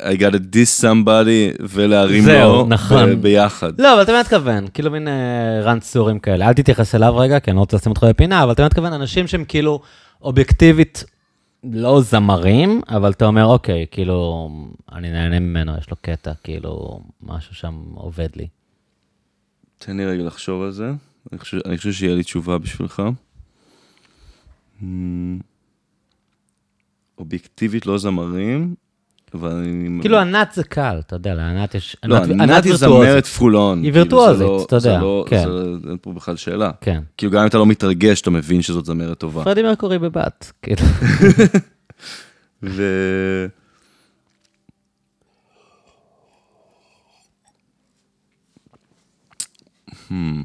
I, 0.00 0.18
got 0.18 0.32
to 0.32 0.36
diss 0.36 0.84
somebody 0.84 1.62
ולהרים 1.68 2.26
לו 2.26 2.66
נכון. 2.68 3.22
ביחד. 3.22 3.80
לא, 3.80 3.94
אבל 3.94 4.02
אתה 4.02 4.12
מתכוון, 4.20 4.66
כאילו 4.74 4.90
מין 4.90 5.08
אה, 5.08 5.60
רנצורים 5.62 6.18
כאלה. 6.18 6.48
אל 6.48 6.52
תתייחס 6.52 6.94
אליו 6.94 7.16
רגע, 7.16 7.40
כי 7.40 7.50
אני 7.50 7.56
לא 7.56 7.60
רוצה 7.60 7.76
לשים 7.76 7.90
אותך 7.90 8.04
בפינה, 8.04 8.42
אבל 8.42 8.52
אתה 8.52 8.64
מתכוון, 8.64 8.92
אנשים 8.92 9.26
שהם 9.26 9.44
כאילו 9.44 9.80
אובייקטיבית 10.22 11.04
לא 11.64 12.00
זמרים, 12.00 12.80
אבל 12.88 13.10
אתה 13.10 13.24
אומר, 13.26 13.44
אוקיי, 13.44 13.86
כאילו, 13.90 14.50
אני 14.92 15.10
נהנה 15.10 15.40
ממנו, 15.40 15.72
יש 15.78 15.90
לו 15.90 15.96
קטע, 16.00 16.32
כאילו, 16.44 17.00
משהו 17.22 17.54
שם 17.54 17.74
עובד 17.94 18.28
לי. 18.36 18.46
תן 19.78 19.96
לי 19.96 20.06
רגע 20.06 20.22
לחשוב 20.22 20.62
על 20.62 20.70
זה. 20.70 20.92
אני 21.32 21.38
חושב, 21.38 21.58
אני 21.66 21.76
חושב 21.76 21.92
שיהיה 21.92 22.14
לי 22.14 22.22
תשובה 22.22 22.58
בשבילך. 22.58 23.02
אובייקטיבית 27.18 27.86
לא 27.86 27.98
זמרים, 27.98 28.74
אבל 29.34 29.50
אני... 29.50 30.00
כאילו, 30.00 30.18
ענת 30.18 30.52
זה 30.54 30.64
קל, 30.64 30.96
אתה 31.06 31.16
יודע, 31.16 31.34
לענת 31.34 31.74
יש... 31.74 31.96
לא, 32.04 32.16
ענת- 32.16 32.64
היא. 32.64 32.74
זמרת 32.76 33.26
full 33.26 33.56
on. 33.56 33.78
היא 33.82 33.92
כאילו, 33.92 33.94
וירטואוזית, 33.94 34.46
לא- 34.46 34.64
אתה 34.66 34.76
יודע, 34.76 35.00
לא- 35.00 35.24
כן. 35.28 35.44
זה- 35.48 35.88
אין 35.88 35.96
פה 36.02 36.12
בכלל 36.12 36.36
שאלה. 36.36 36.70
כן. 36.80 37.00
כאילו, 37.16 37.32
גם 37.32 37.40
אם 37.40 37.46
אתה 37.46 37.58
לא 37.58 37.66
מתרגש, 37.66 38.20
אתה 38.20 38.30
מבין 38.30 38.62
שזאת 38.62 38.84
זמרת 38.84 39.18
טובה. 39.18 39.44
פרדי 39.44 39.62
מרקורי 39.62 39.98
בבת, 39.98 40.52
כאילו. 40.62 40.82
ו... 42.62 42.82
Hmm. 50.08 50.44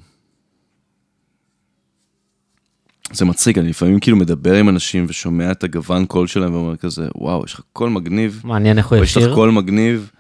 זה 3.17 3.25
מצחיק, 3.25 3.57
אני 3.57 3.69
לפעמים 3.69 3.99
כאילו 3.99 4.17
מדבר 4.17 4.55
עם 4.55 4.69
אנשים 4.69 5.05
ושומע 5.07 5.51
את 5.51 5.63
הגוון 5.63 6.05
קול 6.05 6.27
שלהם 6.27 6.53
ואומר 6.53 6.75
כזה, 6.75 7.07
וואו, 7.15 7.43
יש 7.45 7.53
לך 7.53 7.61
קול 7.73 7.89
מגניב, 7.89 8.41
מעניין 8.43 8.77
איך 8.77 8.87
הוא 8.87 8.97
או 8.97 9.03
יש 9.03 9.11
לך 9.11 9.17
ישיר. 9.17 9.35
קול 9.35 9.51
מגניב, 9.51 10.11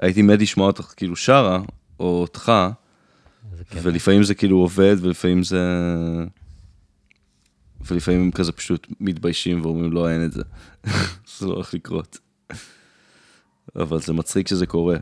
הייתי 0.00 0.22
מת 0.22 0.40
לשמוע 0.40 0.66
אותך 0.66 0.92
כאילו 0.96 1.16
שרה, 1.16 1.60
או 2.00 2.20
אותך, 2.20 2.52
כיף. 3.70 3.80
ולפעמים 3.82 4.22
זה 4.22 4.34
כאילו 4.34 4.56
עובד, 4.56 4.96
ולפעמים 5.00 5.42
זה... 5.42 5.60
ולפעמים 7.90 8.20
הם 8.20 8.30
כזה 8.30 8.52
פשוט 8.52 8.86
מתביישים 9.00 9.60
ואומרים, 9.62 9.92
לא, 9.92 10.10
אין 10.10 10.24
את 10.24 10.32
זה. 10.32 10.42
זה 11.38 11.46
לא 11.46 11.52
הולך 11.52 11.74
לקרות. 11.74 12.18
אבל 13.76 14.00
זה 14.00 14.12
מצחיק 14.12 14.48
שזה 14.48 14.66
קורה. 14.66 14.96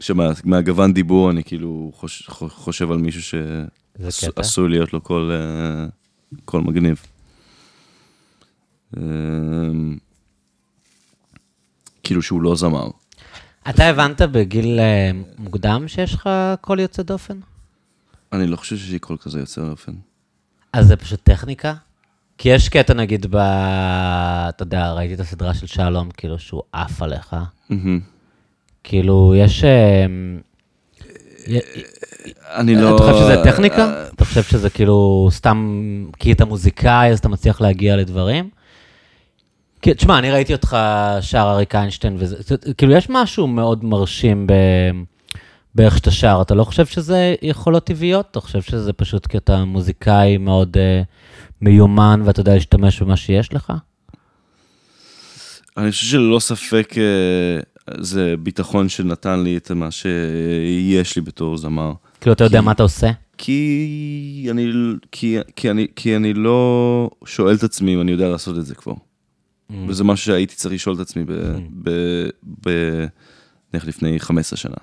שמהגוון 0.00 0.92
דיבור 0.92 1.30
אני 1.30 1.44
כאילו 1.44 1.90
חוש, 1.94 2.26
חושב 2.28 2.90
על 2.90 2.98
מישהו. 2.98 3.40
שעשוי 4.10 4.68
להיות 4.68 4.92
לו 4.92 5.00
קול, 5.00 5.30
אה, 5.32 5.86
קול 6.44 6.62
מגניב. 6.62 7.02
אמ, 8.96 9.96
כאילו 12.02 12.22
שהוא 12.22 12.42
לא 12.42 12.56
זמר. 12.56 12.88
אתה 13.68 13.84
הבנת 13.88 14.20
בגיל 14.20 14.80
אה, 14.80 15.10
מוקדם 15.38 15.88
שיש 15.88 16.14
לך 16.14 16.28
קול 16.60 16.80
יוצא 16.80 17.02
דופן? 17.02 17.38
אני 18.32 18.46
לא 18.46 18.56
חושב 18.56 18.76
שיש 18.76 18.90
לי 18.90 18.98
קול 18.98 19.16
כזה 19.20 19.40
יוצא 19.40 19.60
אופן. 19.60 19.92
אז 20.72 20.86
זה 20.86 20.96
פשוט 20.96 21.20
טכניקה? 21.22 21.74
כי 22.38 22.48
יש 22.48 22.68
קטע, 22.68 22.94
נגיד, 22.94 23.26
ב... 23.30 23.36
אתה 23.36 24.62
יודע, 24.62 24.92
ראיתי 24.92 25.14
את 25.14 25.20
הסדרה 25.20 25.54
של 25.54 25.66
שלום, 25.66 26.10
כאילו, 26.10 26.38
שהוא 26.38 26.62
עף 26.72 27.02
עליך. 27.02 27.36
מהמם. 27.70 28.00
כאילו, 28.84 29.34
יש... 29.36 29.64
אה, 31.50 31.58
אני 32.54 32.74
לא... 32.74 32.96
אתה 32.96 33.02
חושב 33.02 33.24
שזה 33.24 33.36
טכניקה? 33.44 34.04
אתה 34.14 34.24
חושב 34.24 34.42
שזה 34.42 34.70
כאילו 34.70 35.28
סתם 35.30 35.80
כי 36.18 36.32
אתה 36.32 36.44
מוזיקאי, 36.44 37.10
אז 37.10 37.18
אתה 37.18 37.28
מצליח 37.28 37.60
להגיע 37.60 37.96
לדברים? 37.96 38.50
כי, 39.82 39.94
תשמע, 39.94 40.18
אני 40.18 40.30
ראיתי 40.30 40.52
אותך 40.52 40.76
שר 41.20 41.38
אריק 41.54 41.74
איינשטיין, 41.74 42.16
וזה, 42.18 42.36
זה- 42.38 42.74
כאילו, 42.74 42.92
יש 42.92 43.06
משהו 43.10 43.46
מאוד 43.46 43.84
מרשים 43.84 44.46
ב... 44.46 44.52
באיך 45.74 45.96
שאתה 45.96 46.10
שר. 46.10 46.38
אתה 46.42 46.54
לא 46.54 46.64
חושב 46.64 46.86
שזה 46.86 47.34
יכולות 47.42 47.84
טבעיות? 47.84 48.26
אתה 48.30 48.40
חושב 48.40 48.62
שזה 48.62 48.92
פשוט 48.92 49.26
כי 49.26 49.36
אתה 49.36 49.64
מוזיקאי 49.64 50.36
מאוד 50.36 50.76
uh, 50.76 51.04
מיומן 51.60 52.22
ואתה 52.24 52.40
יודע 52.40 52.54
להשתמש 52.54 53.02
במה 53.02 53.16
שיש 53.16 53.52
לך? 53.52 53.72
אני 55.76 55.90
חושב 55.90 56.06
שללא 56.06 56.38
ספק 56.38 56.94
אה, 56.96 57.02
זה 58.00 58.34
ביטחון 58.42 58.88
שנתן 58.88 59.40
לי 59.40 59.56
את 59.56 59.70
מה 59.70 59.88
שיש 59.90 61.16
לי 61.16 61.22
בתור 61.22 61.56
זמר. 61.56 61.92
כאילו, 62.20 62.32
אתה 62.32 62.44
יודע 62.44 62.60
מה 62.60 62.72
אתה 62.72 62.82
עושה? 62.82 63.10
כי 63.38 64.46
אני, 64.50 64.72
כי, 65.12 65.36
כי, 65.56 65.70
אני, 65.70 65.86
כי 65.96 66.16
אני 66.16 66.34
לא 66.34 67.10
שואל 67.24 67.54
את 67.54 67.62
עצמי 67.62 67.94
אם 67.94 68.00
אני 68.00 68.12
יודע 68.12 68.28
לעשות 68.28 68.58
את 68.58 68.66
זה 68.66 68.74
כבר. 68.74 68.92
Mm. 68.92 69.74
וזה 69.88 70.04
משהו 70.04 70.26
שהייתי 70.26 70.54
צריך 70.54 70.74
לשאול 70.74 70.94
את 70.94 71.00
עצמי 71.00 71.24
ב, 71.24 71.32
ב, 71.82 71.90
ב, 72.66 72.70
נניח 73.72 73.86
לפני 73.86 74.20
15 74.20 74.56
שנה. 74.56 74.76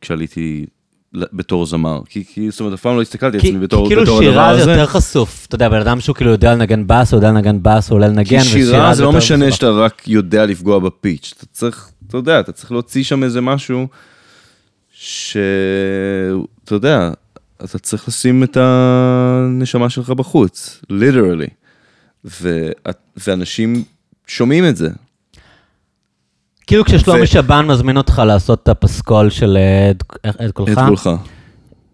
כשעליתי 0.00 0.66
בתור 1.14 1.66
זמר. 1.66 2.00
כי, 2.08 2.24
כי 2.24 2.50
זאת 2.50 2.60
אומרת, 2.60 2.72
אף 2.74 2.80
פעם 2.80 2.96
לא 2.96 3.02
הסתכלתי 3.02 3.36
על 3.36 3.40
כי, 3.40 3.48
עצמי 3.48 3.60
כי 3.60 3.64
בתור, 3.64 3.88
כאילו 3.88 4.02
בתור 4.02 4.22
הדבר 4.22 4.32
שירה 4.32 4.56
זה 4.56 4.62
הזה. 4.62 4.70
יותר 4.70 4.86
חשוף. 4.86 5.46
אתה 5.46 5.54
יודע, 5.54 5.68
בן 5.68 5.80
אדם 5.80 6.00
שהוא 6.00 6.16
כאילו 6.16 6.30
יודע 6.30 6.54
לנגן 6.54 6.86
בס, 6.86 7.12
הוא 7.12 7.18
יודע 7.18 7.28
לנגן 7.28 7.58
בס, 7.62 7.90
הוא 7.90 7.96
עולה 7.96 8.08
לנגן, 8.08 8.38
כי 8.38 8.44
שירה 8.44 8.94
זה 8.94 9.02
לא 9.02 9.08
יותר 9.08 9.18
משנה. 9.18 9.52
שאתה 9.52 9.70
רק 9.70 10.08
יודע 10.08 10.46
לפגוע 10.46 10.78
בפיץ', 10.78 11.34
אתה 11.36 11.46
צריך, 11.52 11.90
אתה 12.08 12.16
יודע, 12.16 12.40
אתה 12.40 12.52
צריך 12.52 12.72
להוציא 12.72 13.04
שם 13.04 13.24
איזה 13.24 13.40
משהו 13.40 13.86
ש... 14.92 15.36
אתה 16.64 16.74
יודע, 16.74 17.10
אתה 17.64 17.78
צריך 17.78 18.08
לשים 18.08 18.42
את 18.42 18.56
הנשמה 18.60 19.90
שלך 19.90 20.10
בחוץ, 20.10 20.80
literally. 20.92 21.50
ו... 22.24 22.70
ואנשים 23.26 23.84
שומעים 24.26 24.66
את 24.66 24.76
זה. 24.76 24.88
כאילו 26.66 26.84
כששלומי 26.84 27.26
שבן 27.26 27.66
מזמין 27.66 27.96
אותך 27.96 28.22
לעשות 28.26 28.62
את 28.62 28.68
הפסקול 28.68 29.30
של 29.30 29.56
אה, 29.60 29.90
עד- 30.22 30.34
את 30.48 30.52
כולך. 30.52 30.78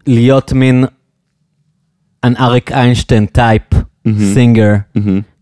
להיות 0.07 0.53
מין 0.53 0.85
an 2.25 2.39
אריק 2.39 2.71
איינשטיין 2.71 3.25
type, 3.25 3.61
singer. 4.33 4.73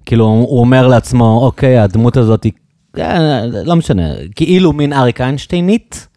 כאילו 0.06 0.26
הוא 0.26 0.60
אומר 0.60 0.88
לעצמו, 0.88 1.40
אוקיי, 1.44 1.80
הדמות 1.80 2.18
הזאת 2.18 2.44
היא, 2.44 2.52
אה, 2.98 3.42
לא 3.66 3.76
משנה, 3.76 4.04
כאילו 4.36 4.74
מין 4.74 4.94
אריק 4.94 5.22
איינשטיינית. 5.22 6.08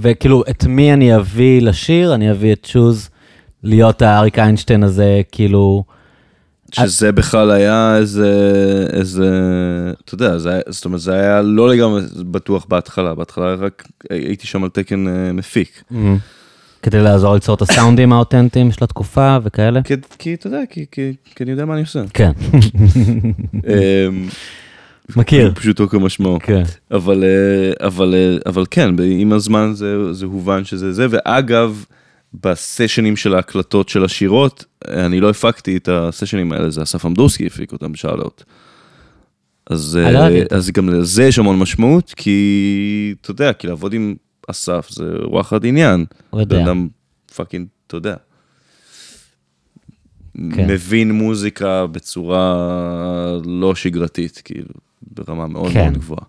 וכאילו 0.00 0.42
את 0.50 0.64
מי 0.64 0.92
אני 0.92 1.16
אביא 1.16 1.62
לשיר, 1.62 2.14
אני 2.14 2.30
אביא 2.30 2.52
את 2.52 2.64
שוז 2.64 3.10
להיות 3.62 4.02
האריק 4.02 4.38
איינשטיין 4.38 4.82
הזה, 4.82 5.20
כאילו, 5.32 5.84
שזה 6.74 7.12
בכלל 7.12 7.50
היה 7.50 7.96
איזה, 7.96 8.30
איזה, 8.92 9.28
אתה 10.04 10.14
יודע, 10.14 10.38
זה 10.38 10.50
היה, 10.50 10.60
זאת 10.68 10.84
אומרת, 10.84 11.00
זה 11.00 11.14
היה 11.14 11.42
לא 11.42 11.70
לגמרי 11.70 12.02
בטוח 12.16 12.66
בהתחלה, 12.68 13.14
בהתחלה 13.14 13.54
רק 13.54 13.88
הייתי 14.10 14.46
שם 14.46 14.64
על 14.64 14.70
תקן 14.70 15.08
אה, 15.08 15.32
מפיק. 15.32 15.82
כדי 16.82 17.02
לעזור 17.02 17.34
ליצור 17.34 17.54
את 17.54 17.62
הסאונדים 17.62 18.12
האותנטיים 18.12 18.72
של 18.72 18.84
התקופה 18.84 19.38
וכאלה. 19.42 19.82
כי, 19.82 19.94
כי 20.18 20.34
אתה 20.34 20.46
יודע, 20.46 20.60
כי, 20.70 20.84
כי, 20.92 21.12
כי 21.34 21.44
אני 21.44 21.50
יודע 21.50 21.64
מה 21.64 21.74
אני 21.74 21.80
עושה. 21.80 22.02
כן, 22.14 22.30
אמ, 23.54 24.28
מכיר. 25.16 25.52
פשוטו 25.54 25.88
כמשמעו. 25.88 26.38
כן. 26.42 26.62
אבל, 26.90 27.24
אה, 27.24 27.86
אבל, 27.86 28.14
אה, 28.14 28.36
אבל 28.46 28.64
כן, 28.70 28.94
עם 29.02 29.32
הזמן 29.32 29.72
זה, 29.74 30.12
זה 30.12 30.26
הובן 30.26 30.64
שזה 30.64 30.92
זה, 30.92 31.06
ואגב, 31.10 31.84
בסשנים 32.34 33.16
של 33.16 33.34
ההקלטות 33.34 33.88
של 33.88 34.04
השירות, 34.04 34.64
אני 34.88 35.20
לא 35.20 35.30
הפקתי 35.30 35.76
את 35.76 35.88
הסשנים 35.92 36.52
האלה, 36.52 36.70
זה 36.70 36.82
אסף 36.82 37.04
עמדורסקי 37.04 37.46
הפיק 37.46 37.72
אותם 37.72 37.92
בשאלות. 37.92 38.44
אז, 39.70 39.98
אה, 40.02 40.12
לא 40.12 40.18
אה. 40.18 40.42
אז 40.50 40.70
גם 40.70 40.88
לזה 40.88 41.24
יש 41.24 41.38
המון 41.38 41.58
משמעות, 41.58 42.14
כי 42.16 43.14
אתה 43.20 43.30
יודע, 43.30 43.52
כי 43.52 43.66
לעבוד 43.66 43.92
עם 43.92 44.14
אסף 44.48 44.88
זה 44.90 45.04
וואחד 45.24 45.64
עניין. 45.64 46.04
הוא 46.30 46.40
יודע. 46.40 46.56
fucking, 47.34 47.66
אתה 47.86 47.96
יודע. 47.96 48.14
כן. 50.54 50.66
מבין 50.70 51.12
מוזיקה 51.12 51.86
בצורה 51.86 52.56
לא 53.44 53.74
שגרתית, 53.74 54.42
כאילו, 54.44 54.68
ברמה 55.14 55.46
מאוד 55.46 55.72
כן. 55.72 55.82
מאוד 55.84 55.94
גבוהה. 55.98 56.22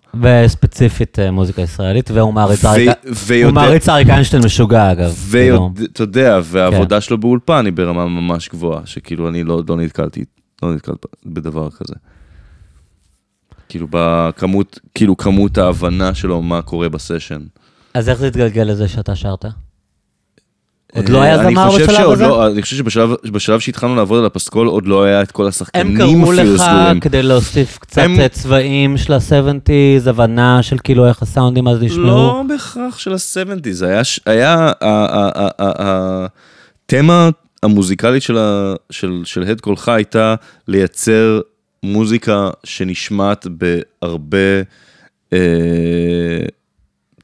וספציפית 0.44 1.18
אה, 1.18 1.30
מוזיקה 1.30 1.62
ישראלית, 1.62 2.10
והוא 2.10 2.34
מעריץ. 2.34 2.62
ויודע- 3.26 3.60
אריק 3.88 4.08
איינשטיין 4.08 4.44
משוגע, 4.44 4.92
אגב. 4.92 5.14
כאילו. 5.32 5.70
ואתה 5.76 6.02
יודע, 6.02 6.40
והעבודה 6.44 6.96
כן. 6.96 7.00
שלו 7.00 7.18
באולפן 7.18 7.64
היא 7.64 7.72
ברמה 7.72 8.06
ממש 8.06 8.48
גבוהה, 8.48 8.80
שכאילו 8.86 9.28
אני 9.28 9.44
לא, 9.44 9.62
לא 9.68 9.76
נתקלתי, 9.76 10.24
לא 10.62 10.74
נתקלתי 10.74 11.08
בדבר 11.26 11.70
כזה. 11.70 11.94
כאילו 13.68 13.86
בכמות, 13.90 14.78
כאילו 14.94 15.16
כמות 15.16 15.58
ההבנה 15.58 16.14
שלו 16.14 16.42
מה 16.42 16.62
קורה 16.62 16.88
בסשן. 16.88 17.40
אז 17.94 18.08
איך 18.08 18.18
זה 18.18 18.26
התגלגל 18.26 18.62
לזה 18.62 18.88
שאתה 18.88 19.16
שרת? 19.16 19.44
עוד 20.96 21.08
לא 21.08 21.22
היה 21.22 21.38
אה, 21.40 21.50
זמר 21.50 21.70
בשלב 21.76 22.10
הזה? 22.10 22.26
לא, 22.26 22.46
אני 22.46 22.62
חושב 22.62 22.76
שבשלב 22.76 23.10
בשלב 23.32 23.60
שהתחלנו 23.60 23.96
לעבוד 23.96 24.18
על 24.18 24.26
הפסקול 24.26 24.66
עוד 24.66 24.86
לא 24.86 25.02
היה 25.04 25.22
את 25.22 25.30
כל 25.32 25.46
השחקנים 25.48 25.86
הם 25.86 25.96
קראו 25.96 26.10
אפילו 26.32 26.54
לך 26.54 26.60
סגורים. 26.62 27.00
כדי 27.00 27.22
להוסיף 27.22 27.78
קצת 27.78 28.02
הם- 28.02 28.20
אה, 28.20 28.28
צבעים 28.28 28.96
של 28.96 29.12
ה-70's, 29.12 29.70
הבנה 30.08 30.62
של 30.62 30.76
כאילו 30.84 31.06
איך 31.08 31.22
הסאונדים 31.22 31.68
אז 31.68 31.82
נשמעו. 31.82 32.04
לא 32.06 32.42
בהכרח 32.48 32.98
של 32.98 33.12
ה-70's, 33.12 33.68
זה 33.72 33.86
היה, 33.86 34.02
היה 34.26 34.72
התמה 35.58 37.30
המוזיקלית 37.62 38.22
של, 38.22 38.38
ה- 38.38 38.74
של, 38.90 39.22
של 39.24 39.42
הד 39.42 39.60
קולך 39.60 39.88
הייתה 39.88 40.34
לייצר 40.68 41.40
מוזיקה 41.82 42.50
שנשמעת 42.64 43.46
בהרבה 43.50 44.38
אה, 45.32 45.38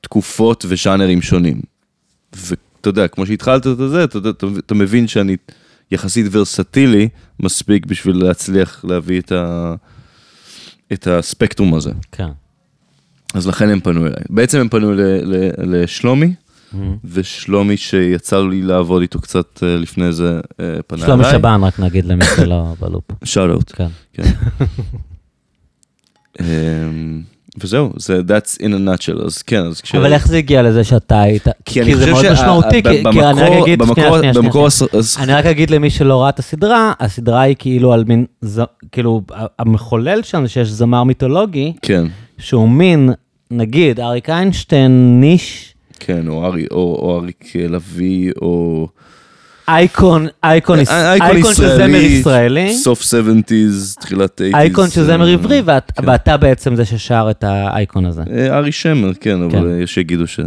תקופות 0.01 0.65
וז'אנרים 0.69 1.23
שונים. 1.23 1.61
ואתה 2.79 2.89
יודע, 2.89 3.09
כמו 3.09 3.27
שהתחלת 3.27 3.67
את 3.67 3.77
זה, 3.77 4.05
אתה, 4.05 4.19
אתה, 4.19 4.47
אתה 4.59 4.75
מבין 4.75 5.09
שאני 5.09 5.37
יחסית 5.91 6.27
ורסטילי 6.33 7.09
מספיק 7.41 7.87
בשביל 7.87 8.25
להצליח 8.25 8.85
להביא 8.89 9.21
את, 9.21 9.33
ה, 9.33 9.75
את 10.93 11.07
הספקטרום 11.07 11.75
הזה. 11.75 11.91
כן. 12.13 12.29
אז 13.35 13.47
לכן 13.47 13.69
הם 13.69 13.81
פנו 13.81 14.01
אליי. 14.07 14.23
בעצם 14.31 14.59
הם 14.59 14.69
פנו 14.69 14.93
ל- 14.93 15.01
ל- 15.01 15.51
לשלומי, 15.77 16.35
ושלומי 17.05 17.77
שיצא 17.77 18.43
לי 18.51 18.63
לעבוד 18.63 19.03
איתו 19.03 19.21
קצת 19.21 19.63
אה, 19.63 19.77
לפני 19.77 20.13
זה, 20.13 20.41
אה, 20.61 20.83
פנה 20.87 21.05
אליי. 21.05 21.07
שלומי 21.07 21.39
שבן, 21.39 21.61
רק 21.63 21.81
נגיד 21.81 22.05
למי 22.05 22.25
שלא 22.37 22.75
בלופ. 22.81 23.05
אאוט. 23.39 23.73
כן. 23.77 23.89
כן. 24.13 24.23
וזהו, 27.63 27.93
זה 27.97 28.21
that's 28.29 28.63
in 28.63 28.67
a 28.67 28.89
nutshell, 28.89 29.27
אז 29.27 29.43
כן, 29.43 29.61
אז 29.67 29.81
כש... 29.81 29.95
אבל 29.95 30.13
איך 30.13 30.27
זה 30.29 30.37
הגיע 30.37 30.63
לזה 30.63 30.85
שאתה 30.85 31.21
היית? 31.21 31.47
כי 31.65 31.83
אני 31.83 31.97
זה 31.97 32.11
מאוד 32.11 32.25
שה- 32.25 32.33
משמעותי, 32.33 32.83
כי 32.83 33.03
כי 33.13 33.21
אני 33.23 33.43
רק 33.43 33.63
אגיד, 33.63 33.79
במקור- 33.79 33.95
שנייה, 33.95 34.19
שנייה, 34.19 34.33
במקור 34.33 34.69
שנייה. 34.71 34.91
אני 35.19 35.33
רק 35.33 35.47
אגיד 35.47 35.71
למי 35.71 35.91
שלא 35.91 36.23
ראה 36.23 36.29
את 36.29 36.39
הסדרה, 36.39 36.93
הסדרה 37.01 37.41
היא 37.41 37.57
כאילו 37.59 37.93
על 37.93 38.05
מין, 38.05 38.25
ז- 38.43 38.61
כאילו, 38.93 39.23
המחולל 39.59 40.23
שם 40.23 40.43
זה 40.43 40.49
שיש 40.49 40.69
זמר 40.69 41.05
מיתולוגי, 41.05 41.73
כן, 41.83 42.05
שהוא 42.39 42.69
מין, 42.69 43.11
נגיד, 43.51 44.01
אריק 44.01 44.31
איינשטיין, 44.31 45.21
ניש, 45.21 45.75
כן, 46.01 46.29
או 46.29 47.19
אריק 47.21 47.53
לביא, 47.69 48.33
או... 48.43 48.89
אייקון, 49.69 50.27
אייקון, 50.45 50.79
יש- 50.81 50.89
אה, 50.89 51.13
אייקון 51.13 51.55
של 51.55 51.77
זמר 51.77 51.97
ישראלי, 51.97 52.75
סוף 52.75 53.03
70's, 53.03 54.01
תחילת 54.01 54.41
80's. 54.41 54.57
אייקון 54.57 54.91
של 54.91 55.05
זמר 55.05 55.29
אה, 55.29 55.33
עברי, 55.33 55.63
ואת- 55.65 55.93
כן. 55.97 56.09
ואתה 56.09 56.37
בעצם 56.37 56.77
זה 56.77 56.85
ששר 56.85 57.27
את 57.31 57.45
האייקון 57.45 58.05
הזה. 58.07 58.23
אה, 58.33 58.57
ארי 58.59 58.73
שמר, 58.73 59.11
כן, 59.21 59.43
אבל 59.43 59.51
כן. 59.53 59.67
אה, 59.71 59.83
יש 59.83 59.95
שיגידו 59.95 60.27
ש... 60.27 60.37
שזה 60.37 60.47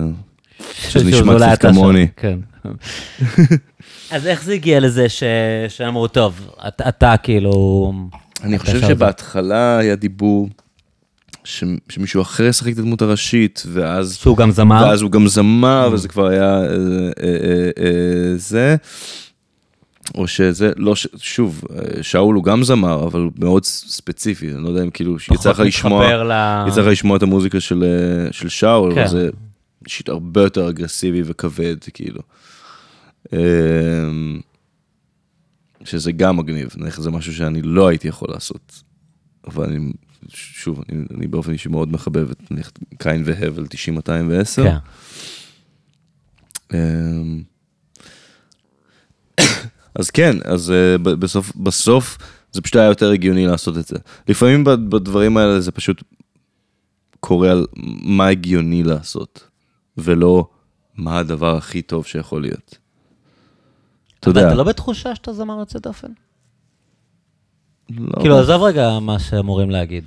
שזה 0.89 1.06
נשמע 1.06 1.34
אולי 1.34 1.56
קצת 1.56 1.61
כמוני. 1.69 2.07
כן. 2.18 2.38
אז 4.11 4.27
איך 4.27 4.43
זה 4.43 4.53
הגיע 4.53 4.80
לזה 4.80 5.10
ש- 5.10 5.23
שאמרו, 5.68 6.07
טוב, 6.07 6.48
אתה- 6.68 6.89
אתה 6.89 7.15
כאילו... 7.23 7.93
אני 8.43 8.60
חושב 8.60 8.72
שר 8.72 8.77
את 8.77 8.81
זה." 8.81 8.88
שבהתחלה 8.88 9.77
היה 9.77 9.95
דיבור 9.95 10.49
ש- 11.43 11.63
שמישהו 11.89 12.22
אחר 12.22 12.43
ישחק 12.43 12.73
את 12.73 12.77
הדמות 12.77 13.01
הראשית, 13.01 13.63
ואז... 13.68 14.15
שהוא 14.15 14.38
גם 14.38 14.51
זמר. 14.51 14.84
ואז 14.88 15.01
הוא 15.01 15.11
גם 15.11 15.27
זמר, 15.27 15.88
Mm. 15.89 15.93
וזה 15.93 16.07
כבר 16.07 16.27
היה 16.27 16.43
אה, 16.59 16.63
אה, 16.63 16.68
אה, 17.23 17.69
אה, 17.84 18.38
זה. 18.38 18.76
או 20.15 20.27
שזה, 20.27 20.72
לא, 20.77 20.95
ש- 20.95 21.07
שוב, 21.18 21.61
אה, 21.76 22.03
שאול 22.03 22.35
הוא 22.35 22.43
גם 22.43 22.63
זמר, 22.63 23.03
אבל 23.03 23.30
מאוד 23.39 23.65
ספציפי, 23.65 24.51
אני 24.53 24.63
לא 24.63 24.69
יודע 24.69 24.84
אם 24.84 24.89
כאילו, 24.89 25.15
יצא 25.34 25.49
לך 25.51 25.59
לשמוע, 25.59 26.23
ל... 26.23 26.31
יצא 26.68 26.81
לך 26.81 26.88
לשמוע 26.88 27.18
את 27.18 27.23
המוזיקה 27.23 27.59
של, 27.59 27.84
אה, 27.84 28.34
של 28.34 28.49
שאול, 28.49 28.95
כן. 28.95 29.07
זה 29.07 29.30
אישית 29.85 30.09
הרבה 30.09 30.41
יותר 30.43 30.69
אגרסיבי 30.69 31.22
וכבד, 31.26 31.76
כאילו. 31.93 32.19
אה, 33.34 33.39
שזה 35.84 36.11
גם 36.11 36.38
מגניב, 36.38 36.69
נניח 36.77 36.99
זה 37.01 37.11
משהו 37.11 37.34
שאני 37.34 37.61
לא 37.61 37.88
הייתי 37.88 38.07
יכול 38.07 38.27
לעשות. 38.31 38.81
אבל 39.47 39.65
אני, 39.65 39.91
שוב, 40.30 40.84
אני, 40.89 41.03
אני 41.18 41.27
באופן 41.27 41.52
אישי 41.52 41.69
מאוד 41.69 41.91
מחבב 41.91 42.31
את 42.31 42.52
קין 42.98 43.23
והבל 43.26 43.65
90-210. 43.65 43.69
כן. 44.56 44.76
אמ, 46.73 47.43
אז 49.99 50.10
כן, 50.10 50.35
אז 50.45 50.72
אה, 50.72 50.98
בסוף, 50.98 51.56
בסוף 51.56 52.18
זה 52.52 52.61
פשוט 52.61 52.76
היה 52.76 52.85
יותר 52.85 53.11
הגיוני 53.11 53.45
לעשות 53.48 53.77
את 53.77 53.88
זה. 53.88 53.95
לפעמים 54.27 54.64
בד- 54.64 54.89
בדברים 54.89 55.38
האלה 55.38 55.61
זה 55.61 55.72
פשוט 55.72 56.03
קורה 57.19 57.52
על 57.52 57.65
מה 58.03 58.27
הגיוני 58.27 58.84
לעשות, 58.84 59.48
ולא 59.98 60.48
מה 60.95 61.19
הדבר 61.19 61.57
הכי 61.57 61.81
טוב 61.81 62.06
שיכול 62.06 62.41
להיות. 62.41 62.77
אתה 64.19 64.30
יודע, 64.30 64.48
אתה 64.48 64.56
לא 64.56 64.64
בתחושה 64.64 65.15
שאתה 65.15 65.34
זמר 65.34 65.60
יוצא 65.60 65.80
דופן? 65.80 66.07
לא- 67.97 68.19
כאילו, 68.22 68.39
עזוב 68.39 68.63
רגע 68.63 68.99
מה 68.99 69.19
שאמורים 69.19 69.69
להגיד. 69.69 70.03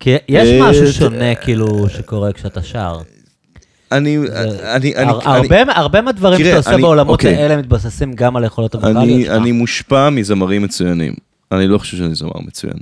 כי 0.00 0.16
יש 0.28 0.48
אה, 0.48 0.70
משהו 0.70 0.92
שונה, 0.92 1.34
כאילו, 1.34 1.88
שקורה 1.88 2.32
כשאתה 2.32 2.62
שר. 2.62 3.00
אני, 3.92 4.18
אני, 4.18 4.26
אני, 4.96 5.10
הר- 5.10 5.20
אני, 5.36 5.48
הרבה- 5.58 5.72
הרבה 5.76 6.00
מהדברים 6.02 6.44
שאתה 6.44 6.56
עושה 6.56 6.76
בעולמות 6.76 7.12
אוקיי. 7.20 7.36
האלה 7.36 7.56
מתבססים 7.56 8.12
גם 8.12 8.36
על 8.36 8.42
היכולות 8.42 8.74
הווקאליות 8.74 9.22
שלך. 9.26 9.32
אני 9.36 9.52
מושפע 9.52 10.10
מזמרים 10.10 10.62
מצוינים. 10.62 11.14
אני 11.52 11.66
לא 11.66 11.78
חושב 11.78 11.96
שאני 11.96 12.14
זמר 12.14 12.38
מצוין. 12.46 12.76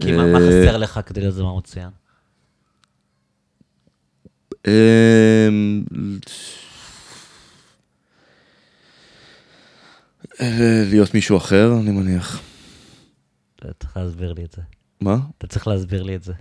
כי 0.00 0.12
מה 0.12 0.26
מה 0.26 0.38
אה, 0.38 0.46
חסר 0.46 0.76
לך 0.76 1.00
כדי 1.06 1.20
להיות 1.20 1.34
זמר 1.34 1.54
מצוין? 1.54 1.88
אמ, 4.66 4.72
אה, 10.24 10.27
להיות 10.90 11.14
מישהו 11.14 11.36
אחר, 11.36 11.72
אני 11.80 11.90
מניח. 11.90 12.40
אתה 13.56 13.68
צריך 13.80 13.96
להסביר 13.96 14.32
לי 14.32 14.44
את 14.44 14.52
זה. 14.52 14.62
מה? 15.00 15.16
אתה 15.38 15.46
צריך 15.46 15.66
להסביר 15.68 16.02
לי 16.02 16.16
את 16.16 16.22
זה. 16.24 16.32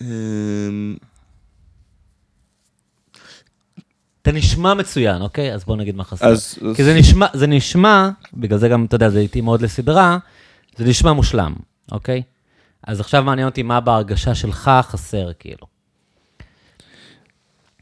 אמ, 0.00 0.96
אתה 4.22 4.32
נשמע 4.32 4.74
מצוין, 4.74 5.22
אוקיי? 5.22 5.54
אז 5.54 5.64
בוא 5.64 5.76
נגיד 5.76 5.96
מה 5.96 6.04
חסר. 6.04 6.26
אז... 6.26 6.32
אז- 6.62 6.76
כי 6.76 6.84
זה 6.84 6.94
נשמע, 6.98 7.26
זה 7.34 7.46
נשמע, 7.46 8.08
בגלל 8.34 8.58
זה 8.58 8.68
גם, 8.68 8.84
אתה 8.84 8.94
יודע, 8.96 9.10
זה 9.10 9.20
התאים 9.20 9.44
מאוד 9.44 9.62
לסדרה, 9.62 10.18
זה 10.76 10.84
נשמע 10.84 11.12
מושלם, 11.12 11.54
אוקיי? 11.92 12.22
אז 12.82 13.00
עכשיו 13.00 13.22
מעניין 13.22 13.48
אותי 13.48 13.62
מה 13.62 13.80
בהרגשה 13.80 14.34
שלך 14.34 14.70
חסר, 14.82 15.30
כאילו. 15.38 15.66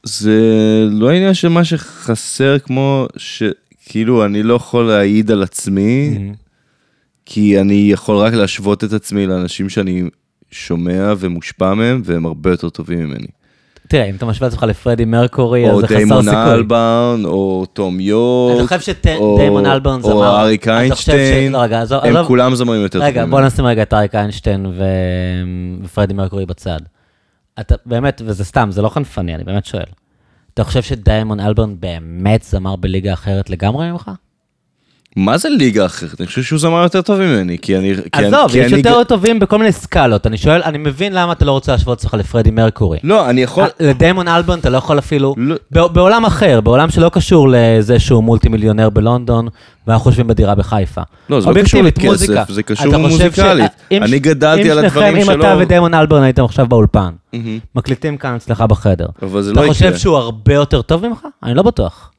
זה 0.07 0.41
לא 0.91 1.11
עניין 1.11 1.35
של 1.35 1.49
מה 1.49 1.65
שחסר, 1.65 2.59
כמו 2.59 3.07
שכאילו 3.16 4.24
אני 4.24 4.43
לא 4.43 4.55
יכול 4.55 4.85
להעיד 4.85 5.31
על 5.31 5.43
עצמי, 5.43 6.19
כי 7.27 7.61
אני 7.61 7.89
יכול 7.93 8.16
רק 8.16 8.35
להשוות 8.35 8.85
את 8.85 8.93
עצמי 8.93 9.27
לאנשים 9.27 9.69
שאני 9.69 10.03
שומע 10.51 11.12
ומושפע 11.19 11.74
מהם, 11.74 12.03
והם 12.05 12.27
הרבה 12.27 12.51
יותר 12.51 12.69
טובים 12.69 12.99
ממני. 12.99 13.27
תראה, 13.89 14.05
אם 14.05 14.15
אתה 14.15 14.27
משווה 14.27 14.49
את 14.49 14.53
עצמך 14.53 14.65
לפרדי 14.65 15.05
מרקורי, 15.05 15.66
אז 15.66 15.74
או 15.74 15.81
זה 15.81 15.87
חסר 15.87 15.97
דיימון 15.97 16.23
סיכוי. 16.24 16.53
אלברן, 16.53 17.23
או 17.24 17.66
תום 17.73 18.01
יורק, 18.01 18.66
אתה 18.66 18.79
חושב 18.79 18.93
או- 19.19 19.37
שדיימון 19.37 19.66
אלברן 19.66 20.03
זמר... 20.03 20.12
או 20.12 20.24
אריק 20.24 20.69
איינשטיין, 20.69 21.53
לא, 21.53 21.65
הם 21.91 22.24
כולם 22.27 22.55
זמרים 22.55 22.83
יותר 22.83 22.99
טובים 22.99 23.12
רגע, 23.12 23.27
בוא 23.27 23.41
נשים 23.41 23.66
רגע 23.66 23.83
את 23.83 23.95
אריק 23.95 24.15
איינשטיין. 24.15 24.66
ופרדי 25.85 26.15
מרקורי 26.15 26.47
בצד. 26.47 26.79
אתה 27.61 27.74
באמת, 27.87 28.23
וזה 28.24 28.45
סתם, 28.45 28.69
זה 28.70 28.83
לא 28.83 28.89
חנפני, 28.89 29.35
אני 29.35 29.45
באמת 29.45 29.65
שואל. 29.65 29.85
אתה 30.55 30.65
חושב 30.65 30.83
שדיימון 30.83 31.41
אלברן 31.41 31.81
באמת 31.81 32.43
זמר 32.43 32.77
בליגה 32.77 33.12
אחרת 33.12 33.51
לגמרי 33.51 33.91
ממך? 33.91 34.11
מה 35.17 35.39
זה 35.39 35.49
ליגה 35.49 35.87
אחרת? 35.87 36.21
אני 36.21 36.27
חושב 36.27 36.43
שהוא 36.43 36.59
זמר 36.59 36.83
יותר 36.83 37.03
טוב 37.03 37.21
ממני, 37.21 37.59
כי 37.63 37.77
אני... 37.77 37.93
עזוב, 38.13 38.51
כי 38.51 38.59
יש 38.59 38.73
אני 38.73 38.77
יותר 38.83 39.05
טובים 39.05 39.39
בכל 39.39 39.59
מיני 39.59 39.73
סקלות. 39.73 40.27
אני 40.27 40.37
שואל, 40.39 40.63
אני 40.65 40.79
מבין 40.79 41.13
למה 41.13 41.33
אתה 41.33 41.45
לא 41.45 41.53
רוצה 41.53 41.73
להשוות 41.73 42.05
אותך 42.05 42.15
לפרדי 42.15 42.51
מרקורי. 42.51 42.99
לא, 43.05 43.31
אני 43.31 43.43
יכול... 43.43 43.65
לדיימון 43.81 44.29
אלבון 44.29 44.59
אתה 44.59 44.71
לא 44.71 44.77
יכול 44.77 44.99
אפילו, 44.99 45.35
לא. 45.73 45.89
בעולם 45.89 46.25
אחר, 46.25 46.61
בעולם 46.61 46.91
שלא 46.91 47.09
קשור 47.09 47.49
לזה 47.53 47.99
שהוא 47.99 48.25
מולטי 48.25 48.49
מיליונר 48.49 48.91
בלונדון, 48.91 49.49
ואנחנו 49.87 50.11
יושבים 50.11 50.27
בדירה 50.27 50.55
בחיפה. 50.55 51.01
לא, 51.31 51.41
זה 51.41 51.51
לא 51.51 51.63
קשור 51.63 51.83
לכסף, 51.83 52.05
מוזיקה. 52.05 52.45
זה 52.49 52.63
קשור 52.63 52.89
אתה 52.89 52.97
חושב 52.97 53.09
מוזיקלית. 53.25 53.71
ש- 53.73 53.93
אם 53.93 54.03
אני 54.03 54.19
גדלתי 54.19 54.71
על 54.71 54.79
הדברים 54.79 55.15
שניכם, 55.15 55.31
אם 55.31 55.37
שלו. 55.37 55.45
אתה 55.45 55.57
ודיימון 55.59 55.95
אלבון 55.95 56.23
הייתם 56.23 56.45
עכשיו 56.45 56.67
באולפן. 56.67 57.11
מקליטים 57.75 58.17
כאן 58.17 58.35
אצלך 58.35 58.61
בחדר, 58.61 59.07
אבל 59.23 59.43
זה 59.43 59.53
אתה 59.53 59.63
לא 59.63 59.69
חושב 59.69 59.85
יקרה. 59.85 59.99
שהוא 59.99 60.17
הרבה 60.17 60.55
יותר 60.55 60.83
טוב 60.83 61.09
ממך? 61.09 61.27
אני 61.43 61.55
לא 61.55 61.63
בטוח. 61.63 62.12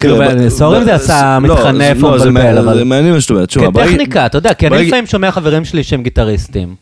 כאילו, 0.00 0.16
תראה, 0.16 0.34
ב- 0.34 0.48
סורי 0.48 0.78
אם 0.78 0.84
זה 0.84 0.94
עשה 0.94 1.38
לא, 1.42 1.54
מתחנף 1.54 2.02
או 2.02 2.10
לא, 2.10 2.18
זה 2.18 2.30
מבלבל, 2.30 2.58
אבל... 2.58 2.74
זה 2.78 2.84
מעניין 2.84 3.14
מה 3.14 3.20
שאת 3.20 3.30
אומרת. 3.30 3.48
תשמע, 3.48 3.70
כטכניקה, 3.70 4.26
אתה 4.26 4.38
יודע, 4.38 4.54
כי 4.54 4.66
אני 4.66 4.86
לפעמים 4.86 5.06
שומע 5.06 5.30
חברים 5.32 5.64
שלי 5.64 5.82
שהם 5.82 6.02
גיטריסטים, 6.02 6.74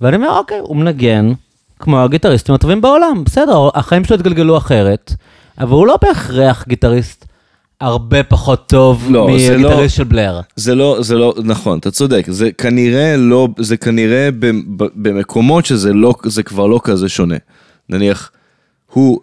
ואני 0.00 0.16
אומר, 0.16 0.38
אוקיי, 0.38 0.58
הוא 0.58 0.76
מנגן 0.76 1.32
כמו 1.78 2.00
הגיטריסטים 2.02 2.54
הטובים 2.54 2.80
בעולם, 2.80 3.22
בסדר, 3.24 3.68
החיים 3.74 4.04
שלו 4.04 4.16
התגלגלו 4.16 4.56
אחרת, 4.58 5.14
אבל 5.58 5.72
הוא 5.72 5.86
לא 5.86 5.98
בהכרח 6.02 6.64
גיטריסט 6.68 7.24
הרבה 7.80 8.22
פחות 8.22 8.66
טוב 8.68 9.06
לא, 9.10 9.12
לא- 9.12 9.34
מגיטריסט 9.34 9.96
של 9.96 10.04
בלר. 10.04 10.40
זה 10.56 10.74
לא, 10.74 10.96
זה 11.00 11.14
לא, 11.14 11.34
נכון, 11.44 11.78
אתה 11.78 11.90
צודק, 11.90 12.24
זה 12.28 12.52
כנראה 12.52 13.16
לא, 13.16 13.48
זה 13.58 13.76
כנראה 13.76 14.28
במקומות 14.76 15.66
שזה 15.66 15.92
לא, 15.92 16.14
זה 16.24 16.42
כבר 16.42 16.66
לא 16.66 16.80
כזה 16.84 17.08
שונה. 17.08 17.36
נניח, 17.88 18.30
הוא, 18.92 19.20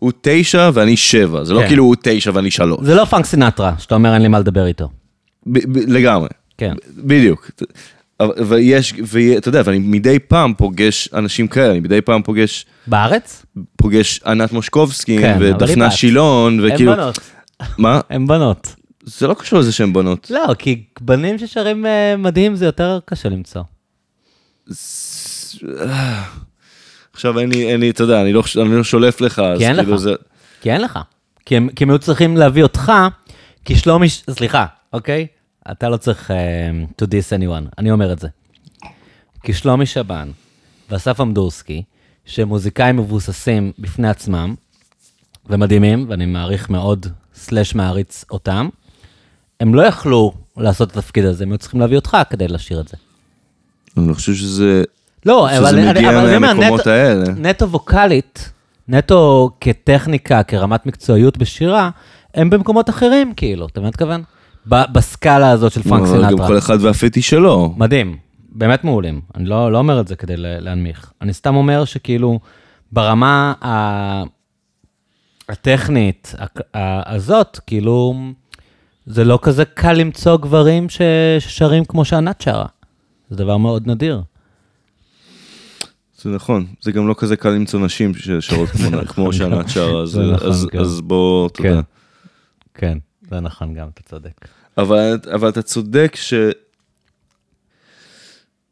הוא 0.00 0.12
תשע 0.20 0.70
ואני 0.74 0.96
שבע, 0.96 1.44
זה 1.44 1.54
לא 1.54 1.60
כן. 1.60 1.66
כאילו 1.68 1.84
הוא 1.84 1.96
תשע 2.02 2.30
ואני 2.34 2.50
שלוש. 2.50 2.80
זה 2.82 2.94
לא 2.94 3.04
פאנק 3.04 3.24
סינטרה, 3.26 3.74
שאתה 3.78 3.94
אומר 3.94 4.14
אין 4.14 4.22
לי 4.22 4.28
מה 4.28 4.38
לדבר 4.38 4.66
איתו. 4.66 4.88
ב- 5.46 5.72
ב- 5.72 5.88
לגמרי. 5.88 6.28
כן. 6.58 6.74
בדיוק. 6.96 7.50
אבל- 8.20 8.34
ויש, 8.46 8.94
ואתה 9.06 9.48
יודע, 9.48 9.62
ואני 9.64 9.78
מדי 9.78 10.18
פעם 10.18 10.54
פוגש 10.54 11.08
אנשים 11.14 11.48
כאלה, 11.48 11.70
אני 11.70 11.80
מדי 11.80 12.00
פעם 12.00 12.22
פוגש, 12.22 12.66
בארץ? 12.86 13.46
פוגש 13.76 14.20
ענת 14.26 14.52
מושקובסקי 14.52 15.18
כן, 15.18 15.36
ודפנה. 15.40 15.90
שילון, 15.90 16.60
הם 16.60 16.70
וכאילו, 16.74 16.92
בנות. 16.92 17.18
מה? 17.78 18.00
הם 18.10 18.26
בנות. 18.26 18.74
זה 19.04 19.26
לא 19.26 19.34
קשור 19.34 19.58
לזה 19.58 19.72
שהן 19.72 19.92
בנות. 19.92 20.30
לא, 20.30 20.54
כי 20.58 20.82
בנים 21.00 21.38
ששרים 21.38 21.86
אה, 21.86 22.16
מדהים 22.18 22.56
זה 22.56 22.64
יותר 22.66 22.98
קשה 23.04 23.28
למצוא. 23.28 23.62
עכשיו 27.20 27.38
אין 27.38 27.48
לי, 27.52 27.72
אין 27.72 27.80
לי, 27.80 27.90
אתה 27.90 28.02
יודע, 28.02 28.22
אני 28.22 28.32
לא, 28.32 28.42
אני 28.62 28.76
לא 28.76 28.84
שולף 28.84 29.20
לך, 29.20 29.38
אז 29.38 29.58
כאילו 29.58 29.94
לך. 29.94 29.96
זה... 29.96 30.14
כי 30.60 30.72
אין 30.72 30.80
לך. 30.80 30.98
כי 31.46 31.56
הם, 31.56 31.68
כי 31.76 31.84
הם 31.84 31.90
היו 31.90 31.98
צריכים 31.98 32.36
להביא 32.36 32.62
אותך, 32.62 32.92
כי 33.64 33.76
שלומי, 33.76 34.08
סליחה, 34.08 34.66
אוקיי? 34.92 35.26
אתה 35.70 35.88
לא 35.88 35.96
צריך 35.96 36.30
uh, 36.30 37.02
to 37.02 37.06
diss 37.06 37.40
anyone, 37.40 37.74
אני 37.78 37.90
אומר 37.90 38.12
את 38.12 38.18
זה. 38.18 38.28
כי 39.42 39.52
שלומי 39.52 39.86
שבן 39.86 40.30
ואסף 40.90 41.20
אמדורסקי, 41.20 41.82
שהם 42.26 42.48
מוזיקאים 42.48 42.96
מבוססים 42.96 43.72
בפני 43.78 44.08
עצמם, 44.08 44.54
ומדהימים, 45.46 46.06
ואני 46.08 46.26
מעריך 46.26 46.70
מאוד, 46.70 47.06
סלאש 47.34 47.74
מעריץ 47.74 48.24
אותם, 48.30 48.68
הם 49.60 49.74
לא 49.74 49.82
יכלו 49.82 50.32
לעשות 50.56 50.90
את 50.90 50.96
התפקיד 50.96 51.24
הזה, 51.24 51.44
הם 51.44 51.50
היו 51.50 51.58
צריכים 51.58 51.80
להביא 51.80 51.96
אותך 51.96 52.16
כדי 52.30 52.48
לשיר 52.48 52.80
את 52.80 52.88
זה. 52.88 52.96
אני 53.96 54.14
חושב 54.14 54.34
שזה... 54.34 54.84
לא, 55.26 55.58
אבל, 55.58 55.78
אני- 55.78 56.08
אומר, 56.08 56.38
מהמקומות 56.38 56.80
נטו, 56.80 56.90
האלה. 56.90 57.24
נטו 57.36 57.70
ווקאלית, 57.70 58.52
נטו 58.88 59.50
כטכניקה, 59.60 60.42
כרמת 60.42 60.86
מקצועיות 60.86 61.38
בשירה, 61.38 61.90
הם 62.34 62.50
במקומות 62.50 62.90
אחרים, 62.90 63.32
כאילו, 63.36 63.66
אתה 63.66 63.80
מבין 63.80 63.88
מתכוון? 63.88 64.22
בסקאלה 64.66 65.50
הזאת 65.50 65.72
של 65.72 65.82
פרנק 65.82 66.08
אבל 66.08 66.22
גם 66.22 66.28
סינטרה. 66.28 66.46
כל 66.46 66.58
אחד 66.58 66.78
והפטי 66.80 67.22
שלו. 67.22 67.74
מדהים, 67.76 68.16
באמת 68.52 68.84
מעולים. 68.84 69.20
אני 69.34 69.44
לא, 69.44 69.72
לא 69.72 69.78
אומר 69.78 70.00
את 70.00 70.08
זה 70.08 70.16
כדי 70.16 70.34
להנמיך. 70.36 71.12
אני 71.22 71.32
סתם 71.32 71.56
אומר 71.56 71.84
שכאילו, 71.84 72.40
ברמה 72.92 73.52
ה... 73.64 74.22
הטכנית 75.48 76.34
הזאת, 77.06 77.60
כאילו, 77.66 78.14
זה 79.06 79.24
לא 79.24 79.38
כזה 79.42 79.64
קל 79.64 79.92
למצוא 79.92 80.36
גברים. 80.36 80.86
ששרים 80.88 81.84
כמו 81.84 82.04
שענת 82.04 82.40
שרה. 82.40 82.66
זה 83.30 83.36
דבר 83.36 83.56
מאוד 83.56 83.86
נדיר. 83.86 84.22
זה 86.22 86.30
נכון, 86.30 86.66
זה 86.80 86.92
גם 86.92 87.08
לא 87.08 87.14
כזה 87.18 87.36
קל 87.36 87.48
למצוא 87.50 87.80
נשים 87.80 88.14
ששרות 88.14 88.68
כמו- 88.68 89.06
כמו 89.06 89.32
שענת 89.32 89.68
שרה, 89.68 90.02
אז- 90.02 90.08
זה 90.08 90.22
נכון, 90.22 90.48
אז-. 90.48 90.66
אז 90.80 91.00
בוא, 91.00 91.46
אתה 91.48 91.62
כן, 91.62 91.68
יודע. 91.68 91.80
כן, 92.74 92.98
זה 93.30 93.40
נכון 93.40 93.74
גם, 93.74 93.88
אתה 93.94 94.02
צודק. 94.02 94.48
אבל, 94.78 95.18
אבל 95.34 95.48
אתה 95.48 95.62
צודק 95.62 96.12
ש... 96.16 96.34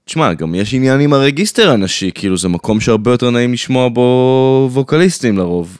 תשמע, 0.05 0.33
גם 0.35 0.55
יש 0.55 0.75
עניין 0.75 1.01
עם 1.01 1.13
הרגיסטר 1.13 1.71
הנשי, 1.71 2.11
כאילו 2.15 2.37
זה 2.37 2.49
מקום 2.49 2.81
שהרבה 2.81 3.11
יותר 3.11 3.31
נעים 3.31 3.53
לשמוע 3.53 3.89
בו 3.89 4.69
ווקליסטים 4.73 5.39
לרוב. 5.39 5.79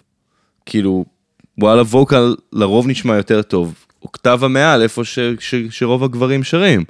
כאילו, 0.67 1.05
וואלה 1.59 1.83
ווקל 1.83 2.35
לרוב 2.53 2.87
נשמע 2.89 3.17
יותר 3.17 3.43
טוב. 3.43 3.75
אוקטבה 4.03 4.49
מעל, 4.49 4.83
איפה 4.83 5.05
ש, 5.05 5.19
ש, 5.41 5.55
שרוב 5.71 6.05
הגברים 6.05 6.45
שרים. 6.45 6.85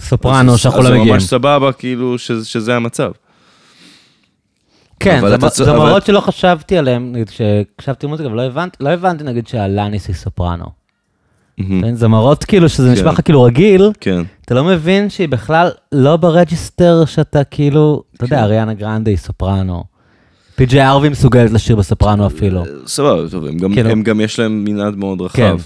סופרנו 0.00 0.52
אז- 0.52 0.58
שאנחנו 0.60 0.80
אז 0.80 0.84
לא 0.84 0.90
זה 0.90 0.96
מגיעים. 0.98 1.12
ממש 1.14 1.24
סבבה, 1.24 1.72
כאילו, 1.72 2.18
ש, 2.18 2.32
שזה 2.32 2.76
המצב. 2.76 3.10
כן, 5.00 5.20
זה 5.28 5.34
אתה 5.34 5.46
מ- 5.46 5.48
צ- 5.48 5.56
זה 5.56 5.70
אבל- 5.70 5.78
מראות 5.78 6.06
שלא 6.06 6.20
חשבתי 6.20 6.78
עליהם, 6.78 7.12
נגיד 7.12 7.28
כשהקשבתי 7.30 8.06
מוזיקה, 8.06 8.28
אבל 8.28 8.36
לא 8.36 8.42
הבנתי, 8.42 8.76
לא 8.80 8.88
הבנתי 8.88 9.24
נגיד 9.24 9.46
שאלאניס 9.46 10.08
היא 10.08 10.16
סופרנו. 10.16 10.64
כן, 11.56 11.94
זה 11.94 12.08
מראות 12.08 12.44
כאילו 12.44 12.68
שזה 12.68 12.92
נשמע 12.92 13.04
כן. 13.08 13.14
לך 13.14 13.20
כאילו 13.24 13.42
רגיל, 13.42 13.90
כן. 14.00 14.22
אתה 14.44 14.54
לא 14.54 14.64
מבין 14.64 15.10
שהיא 15.10 15.28
בכלל 15.28 15.70
לא 15.92 16.16
ב 16.16 16.26
register 16.26 17.04
שאתה 17.04 17.44
כאילו, 17.44 18.02
אתה 18.16 18.24
יודע, 18.24 18.36
כן. 18.36 18.42
אריאנה 18.42 18.74
גרנדה 18.74 19.10
היא 19.10 19.18
סופרנו. 19.18 19.84
פי.ג'יי 20.56 20.88
הארווי 20.88 21.08
מסוגלת 21.08 21.50
לשיר 21.50 21.76
בסופרנו 21.76 22.26
אפילו. 22.26 22.62
סבבה, 22.86 23.28
טוב, 23.30 23.46
הם 23.46 23.56
גם, 23.58 23.74
כאילו- 23.74 23.90
הם 23.90 24.02
גם 24.02 24.20
יש 24.20 24.38
להם 24.38 24.64
מנעד 24.64 24.96
מאוד 24.96 25.20
רחב. 25.20 25.36
כן. 25.38 25.56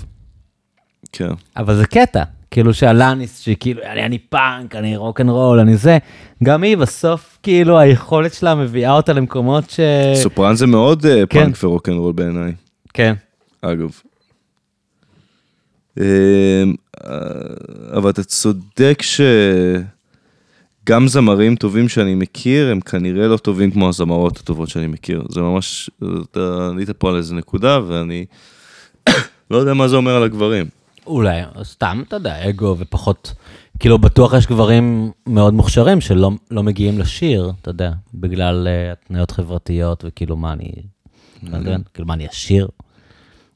כן. 1.12 1.34
אבל 1.56 1.74
זה 1.76 1.86
קטע, 1.86 2.22
כאילו 2.50 2.74
שאלאניס, 2.74 3.40
שהיא 3.40 3.56
כאילו, 3.60 3.82
אני, 3.82 4.04
אני 4.04 4.18
פאנק, 4.18 4.74
אני 4.74 4.96
rock 4.97 5.20
and 5.20 5.30
roll, 5.30 5.59
אני 5.58 5.76
זה, 5.76 5.98
גם 6.44 6.62
היא 6.62 6.76
בסוף, 6.76 7.38
כאילו, 7.42 7.78
היכולת 7.78 8.34
שלה 8.34 8.54
מביאה 8.54 8.92
אותה 8.92 9.12
למקומות 9.12 9.70
ש... 9.70 9.80
סופרן 10.14 10.54
זה 10.54 10.66
מאוד 10.66 11.06
אה, 11.06 11.26
כן. 11.26 11.44
פאנק 11.44 11.64
ורוקנרול 11.64 12.12
בעיניי, 12.12 12.52
כן. 12.94 13.14
אגב. 13.62 13.90
אה, 16.00 16.64
אבל 17.96 18.10
אתה 18.10 18.24
צודק 18.24 19.02
שגם 19.02 19.88
זמרים 21.08 21.56
טובים 21.56 21.88
שאני 21.88 22.14
מכיר, 22.14 22.70
הם 22.70 22.80
כנראה 22.80 23.26
לא 23.26 23.36
טובים 23.36 23.70
כמו 23.70 23.88
הזמרות 23.88 24.36
הטובות 24.36 24.68
שאני 24.68 24.86
מכיר. 24.86 25.22
זה 25.28 25.40
ממש, 25.40 25.90
אתה 26.30 26.68
עלית 26.70 26.90
פה 26.90 27.10
על 27.10 27.16
איזה 27.16 27.34
נקודה, 27.34 27.80
ואני 27.86 28.24
לא 29.50 29.56
יודע 29.56 29.74
מה 29.74 29.88
זה 29.88 29.96
אומר 29.96 30.16
על 30.16 30.22
הגברים. 30.22 30.77
אולי, 31.09 31.40
סתם, 31.62 32.02
אתה 32.09 32.16
יודע, 32.16 32.48
אגו 32.48 32.76
ופחות, 32.78 33.32
כאילו, 33.78 33.98
בטוח 33.98 34.35
יש 34.35 34.47
גברים 34.47 35.10
מאוד 35.26 35.55
מוכשרים 35.55 36.01
שלא 36.01 36.30
לא 36.51 36.62
מגיעים 36.62 36.98
לשיר, 36.98 37.52
אתה 37.62 37.70
יודע, 37.70 37.90
בגלל 38.14 38.68
uh, 38.68 38.93
התניות 38.93 39.30
חברתיות, 39.30 40.05
וכאילו, 40.06 40.36
מה 40.36 40.52
אני, 40.52 40.72
כאילו, 41.94 42.06
מה 42.09 42.14
אני 42.14 42.26
אשיר? 42.28 42.68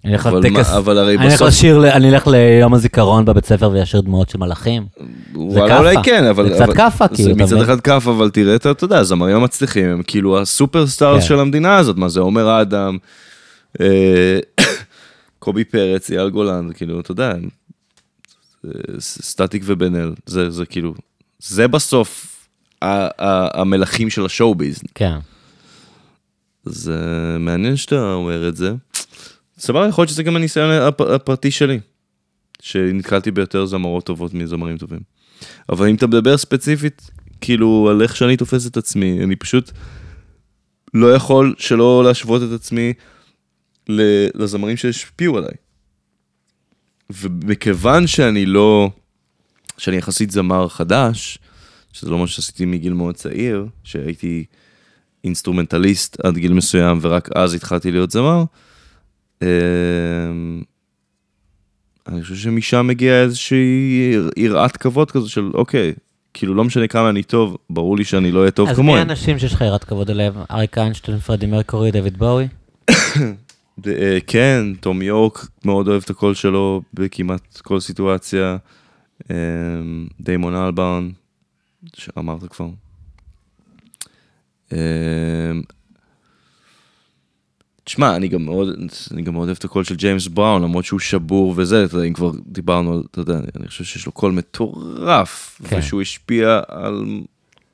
אני 0.05 0.13
אלך 0.13 0.27
לטקס, 0.27 0.71
אבל 0.71 0.99
הרי 0.99 1.17
אני 1.17 1.25
אלך 1.25 1.35
בסוף- 1.35 1.49
לשיר, 1.49 1.93
אני 1.97 2.09
אלך 2.09 2.27
ליום 2.27 2.75
הזיכרון 2.75 3.25
בבית 3.25 3.45
ספר 3.45 3.71
ואשיר 3.73 4.01
דמויות 4.01 4.29
של 4.29 4.39
מלאכים. 4.39 4.87
וואלה, 5.35 5.69
כאפה. 5.69 5.79
אולי 5.79 5.97
כן, 6.03 6.25
אבל... 6.25 6.49
זה 6.49 6.55
קצת 6.55 6.63
אבל- 6.65 6.75
כאפה, 6.77 7.09
כאילו, 7.09 7.47
זה 7.47 7.57
מצד? 7.57 7.63
אחד 7.63 7.81
כאפה, 7.81 8.11
אבל 8.11 8.31
תראה, 8.31 8.55
אתה 8.55 8.71
אתה 8.71 8.85
יודע, 8.85 8.99
הזמרים 8.99 9.37
המצליחים 9.37 9.91
הם 9.91 10.03
כאילו 10.07 10.41
הסופרסטארס 10.41 11.23
כן. 11.23 11.29
של 11.29 11.41
המדינה 11.41 11.77
הזאת, 11.77 11.97
מה 11.97 12.09
זה 12.09 12.21
עומר 12.21 12.61
אדם, 12.63 12.99
אה, 13.81 14.39
קובי 15.43 15.65
פרץ, 15.65 16.11
אייל 16.11 16.31
גולן, 16.31 16.73
כאילו, 16.75 17.01
אתה 17.01 17.11
יודע, 17.13 17.33
זה 18.63 18.71
סטטיק 19.01 19.63
ובן 19.67 19.97
אל, 19.97 20.13
זה 20.27 20.51
זה 20.51 20.67
כאילו, 20.67 20.95
זה 21.39 21.69
בסוף 21.69 22.27
המלכים 22.83 24.11
של 24.11 24.25
השואו-ביז. 24.25 24.83
כן. 24.95 25.19
זה 26.65 26.97
מעניין 27.41 27.77
שאתה 27.77 28.13
אומר 28.13 28.49
את 28.49 28.57
זה. 28.57 28.73
סבבה, 29.59 29.89
יכול 29.89 30.03
להיות 30.03 30.11
שזה 30.11 30.23
גם 30.23 30.37
הניסיון 30.37 30.71
הפ- 30.71 31.01
הפרטי 31.01 31.51
שלי, 31.51 31.81
שנתקלתי 32.63 33.31
ביותר 33.31 33.67
זמרות 33.67 34.07
טובות 34.07 34.35
מזמרים 34.35 34.79
טובים. 34.79 35.01
אבל 35.69 35.89
אם 35.89 35.95
אתה 35.95 36.07
מדבר 36.07 36.37
ספציפית, 36.37 37.11
כאילו, 37.41 37.89
על 37.91 38.03
איך 38.03 38.17
שאני 38.17 38.37
תופס 38.37 38.67
את 38.67 38.77
עצמי, 38.77 39.25
אני 39.25 39.37
פשוט 39.37 39.71
לא 40.95 41.15
יכול 41.15 41.55
שלא 41.59 42.03
להשוות 42.05 42.43
את 42.43 42.53
עצמי 42.61 42.93
לזמרים 44.35 44.77
שהשפיעו 44.77 45.39
עליי. 45.39 45.55
ומכיוון 47.11 48.07
שאני 48.07 48.47
לא, 48.47 48.91
שאני 49.79 49.97
יחסית 49.97 50.31
זמר 50.31 50.69
חדש, 50.69 51.39
שזה 51.93 52.11
לא 52.11 52.19
מה 52.19 52.27
שעשיתי 52.27 52.65
מגיל 52.65 52.93
מאוד 52.93 53.15
צעיר, 53.15 53.67
שהייתי 53.85 54.45
אינסטרומנטליסט 55.25 56.21
עד 56.21 56.39
גיל 56.39 56.53
מסוים 56.53 56.99
ורק 57.03 57.29
אז 57.35 57.55
התחלתי 57.55 57.93
להיות 57.93 58.11
זמר, 58.11 58.45
אמ, 59.43 59.47
אני 62.09 62.23
חושב 62.23 62.35
שמשם 62.35 62.87
מגיעה 62.87 63.23
איזושהי 63.23 64.15
יראת 64.37 64.77
כבוד 64.77 65.11
כזו 65.11 65.29
של 65.29 65.51
אוקיי, 65.55 65.93
כאילו 66.35 66.55
לא 66.55 66.65
משנה 66.65 66.87
כמה 66.87 67.11
אני 67.11 67.23
טוב, 67.23 67.57
ברור 67.71 67.97
לי 67.97 68.05
שאני 68.05 68.33
לא 68.33 68.41
אהיה 68.41 68.51
טוב 68.51 68.69
כזמר 68.69 68.83
כמוהם. 68.83 68.99
האנשים 68.99 69.39
שיש 69.39 69.53
לך 69.53 69.61
יראת 69.61 69.85
כבוד 69.85 70.11
אליהם? 70.11 70.33
אריק 70.51 70.79
איינשטיין, 70.79 71.19
פרדי 71.19 71.47
מרקורי, 71.47 71.91
דויד 71.91 72.19
בואי? 72.19 72.49
אה, 73.87 74.19
כן, 74.27 74.65
תום 74.81 75.03
יורק 75.03 75.47
מאוד 75.65 75.89
אוהב 75.89 76.03
את 76.05 76.11
הקול 76.11 76.35
שלו 76.35 76.83
בכמעט 76.95 77.57
כל 77.63 77.81
סיטואציה. 77.81 78.57
אמ, 79.31 79.37
דיימון 80.21 80.55
אלברן, 80.55 81.11
שאמרת 81.97 82.45
כבר. 82.45 82.67
אמ, 84.73 84.77
תשמע, 87.85 88.17
אני 88.17 88.29
גם 88.29 88.45
מאוד, 88.45 88.69
אני 89.13 89.23
גם 89.23 89.33
מאוד 89.33 89.49
אוהב 89.49 89.57
את 89.59 89.65
הקול 89.65 89.85
של 89.85 89.97
ג'יימס 89.97 90.27
בראון, 90.29 90.63
למרות 90.63 90.85
שהוא 90.85 91.01
שבור 91.01 91.55
וזה, 91.57 91.85
אתה 91.85 91.95
יודע, 91.97 92.07
אם 92.07 92.13
כבר 92.13 92.31
דיברנו, 92.47 92.93
על- 92.93 93.03
אתה 93.11 93.21
יודע, 93.21 93.39
אני 93.57 93.69
חושב 93.69 93.85
שיש 93.85 94.07
לו 94.07 94.13
קול 94.13 94.33
מטורף, 94.33 95.61
כן. 95.69 95.79
ושהוא 95.79 96.03
השפיע 96.03 96.61
על 96.69 97.05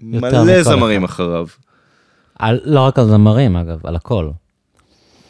מלא 0.01 0.63
זמרים. 0.63 1.05
אחריו. 1.05 1.47
על, 2.39 2.61
לא 2.65 2.81
רק 2.81 2.99
על 2.99 3.07
זמרים, 3.09 3.57
אגב, 3.57 3.81
על 3.85 3.97
הכל. 3.97 4.31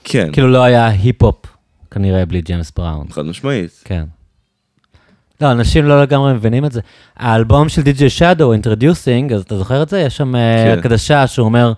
כן, 0.08 0.32
כאילו 0.32 0.48
לא 0.48 0.62
היה 0.62 0.86
היפ-הופ, 0.88 1.36
כנראה, 1.90 2.26
בלי 2.26 2.40
ג'יימס 2.40 2.72
בראון. 2.76 3.06
חד 3.10 3.26
משמעית. 3.26 3.82
כן. 3.84 4.04
לא, 5.40 5.52
אנשים 5.52 5.84
לא 5.84 6.02
לגמרי 6.02 6.32
מבינים 6.32 6.64
את 6.64 6.72
זה. 6.72 6.80
האלבום 7.16 7.68
של 7.68 7.82
די.ג'יי 7.82 8.10
שדו, 8.10 8.54
Endtroducing, 8.54 9.34
אז 9.34 9.42
אתה 9.42 9.58
זוכר 9.58 9.82
את 9.82 9.88
זה? 9.88 10.00
יש 10.00 10.16
שם 10.16 10.36
אה, 10.36 10.64
כן. 10.64 10.78
הקדשה 10.78 11.26
שהוא 11.26 11.44
אומר, 11.44 11.72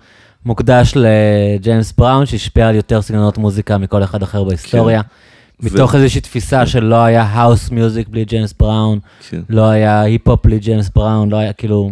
מוקדש 0.45 0.93
לג'יימס 0.97 1.93
בראון, 1.93 2.27
שהשפיע 2.27 2.69
על 2.69 2.75
יותר 2.75 3.03
סגנונות 3.03 3.39
מוזיקה 3.39 3.79
מכל 3.79 4.03
אחד 4.03 4.23
אחר 4.23 4.45
בהיסטוריה. 4.45 5.01
ו- 5.01 5.67
מתוך 5.67 5.95
איזושהי 5.95 6.21
תפיסה 6.21 6.67
שלא 6.67 6.97
היה 6.97 7.23
house 7.23 7.71
music 7.71 8.09
בלי 8.09 8.25
ג'יימס 8.25 8.55
בראון, 8.59 8.99
כן. 9.29 9.41
לא 9.49 9.69
היה 9.69 10.01
היפ-הופ 10.01 10.47
בלי 10.47 10.59
ג'יימס 10.59 10.91
בראון, 10.95 11.31
לא 11.31 11.37
היה 11.37 11.53
כאילו... 11.53 11.91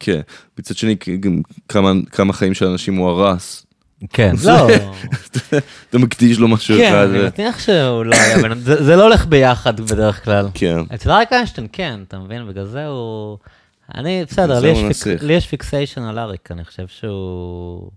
כן, 0.00 0.20
מצד 0.58 0.76
שני, 0.76 0.96
גם 1.20 1.40
כמה, 1.68 1.92
כמה 2.10 2.32
חיים 2.32 2.54
של 2.54 2.66
אנשים 2.66 2.96
הוא 2.96 3.08
הרס. 3.08 3.66
כן, 4.10 4.34
לא. 4.44 4.68
אתה 5.90 5.98
מקדיש 5.98 6.38
לו 6.38 6.48
משהו 6.48 6.76
כן, 6.76 6.88
אחד. 6.88 7.08
אני 7.08 7.18
ו- 7.18 7.28
מניח 7.38 7.58
שהוא 7.58 8.04
לא 8.04 8.16
בן... 8.42 8.58
זה 8.60 8.96
לא 8.96 9.02
הולך 9.02 9.26
ביחד 9.26 9.80
בדרך 9.80 10.24
כלל. 10.24 10.48
כן, 10.54 10.78
אצל 10.94 11.10
אריק 11.10 11.32
איינשטיין 11.32 11.66
כן, 11.72 12.00
אתה 12.08 12.18
מבין? 12.18 12.48
בגלל 12.48 12.64
זה 12.64 12.86
הוא... 12.86 13.38
אני, 13.94 14.24
בסדר, 14.30 14.60
לי 15.22 15.32
יש, 15.32 15.46
fixation 15.46 16.02
על 16.02 16.18
אריק, 16.18 16.52
אני 16.52 16.64
חושב 16.64 16.86
שהוא... 16.86 17.90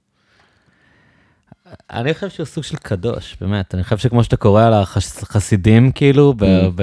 אני 1.91 2.13
חושב 2.13 2.29
שהוא 2.29 2.45
סוג 2.45 2.63
של 2.63 2.75
קדוש, 2.77 3.37
באמת. 3.41 3.75
אני 3.75 3.83
חושב 3.83 3.97
שכמו 3.97 4.23
שאתה 4.23 4.37
קורא 4.37 4.63
על 4.63 4.73
החסידים, 4.73 5.91
כאילו, 5.91 6.33
ב... 6.33 6.43
Mm. 6.43 6.45
ב... 6.75 6.81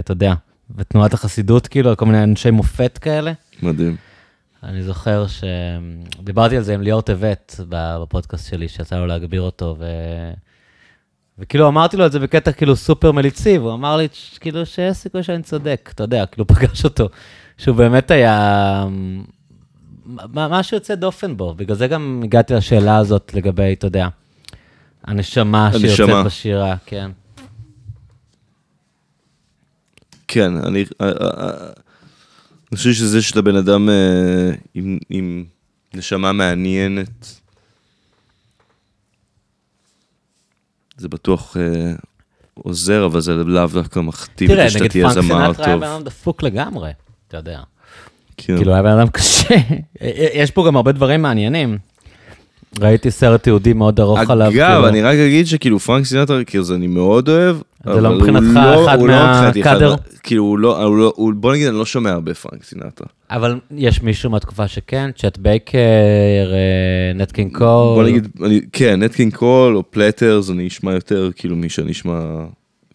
אתה 0.00 0.12
יודע, 0.12 0.34
בתנועת 0.70 1.14
החסידות, 1.14 1.66
כאילו, 1.66 1.90
על 1.90 1.96
כל 1.96 2.06
מיני 2.06 2.22
אנשי 2.22 2.50
מופת 2.50 2.98
כאלה. 2.98 3.32
מדהים. 3.62 3.96
אני 4.62 4.82
זוכר 4.82 5.26
שדיברתי 5.26 6.56
על 6.56 6.62
זה 6.62 6.74
עם 6.74 6.82
ליאור 6.82 7.02
טבת 7.02 7.60
בפודקאסט 7.68 8.50
שלי, 8.50 8.68
שיצא 8.68 8.98
לו 8.98 9.06
להגביר 9.06 9.42
אותו, 9.42 9.76
ו... 9.78 9.86
וכאילו 11.38 11.68
אמרתי 11.68 11.96
לו 11.96 12.06
את 12.06 12.12
זה 12.12 12.18
בקטע 12.18 12.52
כאילו 12.52 12.76
סופר 12.76 13.12
מליצי, 13.12 13.58
והוא 13.58 13.74
אמר 13.74 13.96
לי 13.96 14.08
כאילו 14.40 14.66
שיש 14.66 14.96
סיכוי 14.96 15.22
שאני 15.22 15.42
צודק, 15.42 15.90
אתה 15.94 16.02
יודע, 16.02 16.26
כאילו 16.26 16.46
פגש 16.54 16.84
אותו, 16.84 17.08
שהוא 17.58 17.76
באמת 17.76 18.10
היה 18.10 18.86
משהו 20.34 20.76
יוצא 20.76 20.94
דופן 20.94 21.36
בו, 21.36 21.54
בגלל 21.54 21.76
זה 21.76 21.88
גם 21.88 22.20
הגעתי 22.24 22.54
לשאלה 22.54 22.96
הזאת 22.96 23.34
לגבי, 23.34 23.72
אתה 23.72 23.86
יודע, 23.86 24.08
הנשמה 25.04 25.70
שיוצאת. 25.78 26.26
בשירה, 26.26 26.76
כן. 26.86 27.10
כן, 30.28 30.56
אני... 30.56 30.84
אה, 32.72 32.76
אה, 32.76 32.78
אה, 32.78 32.88
אני 32.88 32.92
חושב 32.92 32.92
שזה 32.92 33.22
שאתה 33.22 33.42
בן 33.42 33.56
אדם 33.56 33.88
אה, 33.88 34.50
עם, 34.74 34.98
עם 35.10 35.44
נשמה 35.94 36.32
מעניינת, 36.32 37.40
זה 40.96 41.08
בטוח 41.08 41.56
אה, 41.56 41.92
עוזר, 42.54 43.06
אבל 43.06 43.20
זה 43.20 43.34
לאו 43.34 43.66
דווקא 43.66 44.00
מכתיב 44.00 44.48
תראה, 44.48 44.66
את 44.66 44.70
שאתה 44.70 44.80
נגיד 44.80 44.90
תהיה 44.90 45.04
פרנק 45.04 45.24
זמר 45.24 45.44
סינטרה 45.44 45.66
היה 45.66 45.74
טוב. 45.74 45.84
בן 45.84 45.90
אדם 45.90 46.04
דפוק 46.04 46.42
לגמרי, 46.42 46.90
אתה 47.28 47.36
יודע. 47.36 47.60
כן. 48.36 48.56
כאילו, 48.56 48.72
היה 48.72 48.82
בן 48.82 48.98
אדם 48.98 49.08
קשה. 49.08 49.54
יש 50.34 50.50
פה 50.50 50.66
גם 50.66 50.76
הרבה 50.76 50.92
דברים 50.92 51.22
מעניינים. 51.22 51.78
ראיתי 52.80 53.10
סרט 53.10 53.46
תיעודי 53.46 53.72
מאוד 53.72 54.00
ארוך 54.00 54.30
עליו. 54.30 54.50
אגב, 54.50 54.72
כאילו. 54.72 54.88
אני 54.88 55.02
רק 55.02 55.14
אגיד 55.14 55.46
שכאילו 55.46 55.78
פרנק 55.78 56.04
סינטרה, 56.04 56.44
כאילו 56.44 56.64
אני 56.74 56.86
מאוד 56.86 57.28
אוהב, 57.28 57.56
זה 57.86 58.00
לא 58.00 58.10
מבחינתך 58.10 58.44
לא- 58.56 58.84
אחד 58.86 58.98
לא 59.00 59.06
מהקאדר? 59.06 59.90
מה- 59.90 59.96
כאילו 60.22 60.42
הוא 60.44 60.58
לא, 60.58 60.84
הוא 60.84 60.96
לא, 60.96 61.12
הוא- 61.16 61.32
בוא 61.34 61.52
נגיד, 61.52 61.66
אני 61.68 61.76
לא 61.78 61.84
שומע 61.86 62.10
הרבה 62.10 62.34
פרנק 62.34 62.64
סינטרה. 62.64 63.06
אבל 63.30 63.58
יש 63.76 64.02
מישהו 64.02 64.30
מהתקופה 64.30 64.68
שכן, 64.68 65.10
צ'ט 65.18 65.38
בייקר, 65.38 65.78
אה, 66.52 67.12
נט 67.14 67.26
קינג 67.26 67.50
קול. 67.50 67.58
בוא 67.94 68.04
נגיד, 68.04 68.28
אני- 68.44 68.60
כן, 68.72 69.02
נט 69.02 69.11
קינג 69.11 69.30
קול 69.30 69.76
או 69.76 69.90
פלטרס, 69.90 70.50
אני 70.50 70.68
אשמע 70.68 70.92
יותר 70.92 71.30
כאילו 71.36 71.56
מי 71.56 71.68
שאני 71.68 71.92
אשמע 71.92 72.20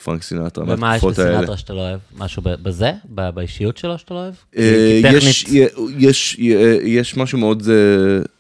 פרנק 0.04 0.24
סינטרה 0.24 0.64
ומה 0.64 0.74
יש 0.74 0.80
מהתקופות 0.80 1.20
האלה. 1.20 1.36
בסינטרה 1.36 1.58
שאתה 1.58 1.74
לא 1.74 1.80
אוהב? 1.80 2.00
משהו 2.18 2.42
ב- 2.46 2.56
בזה? 2.64 2.92
ב- 3.16 3.30
באישיות 3.30 3.78
שלו 3.78 3.98
שאתה 3.98 4.14
לא 4.14 4.20
אוהב? 4.20 4.34
אה, 4.58 5.02
יש, 5.14 5.46
יש, 5.98 6.38
יש, 6.84 7.18
משהו 7.18 7.38
מאוד, 7.38 7.64
אה, 7.70 7.76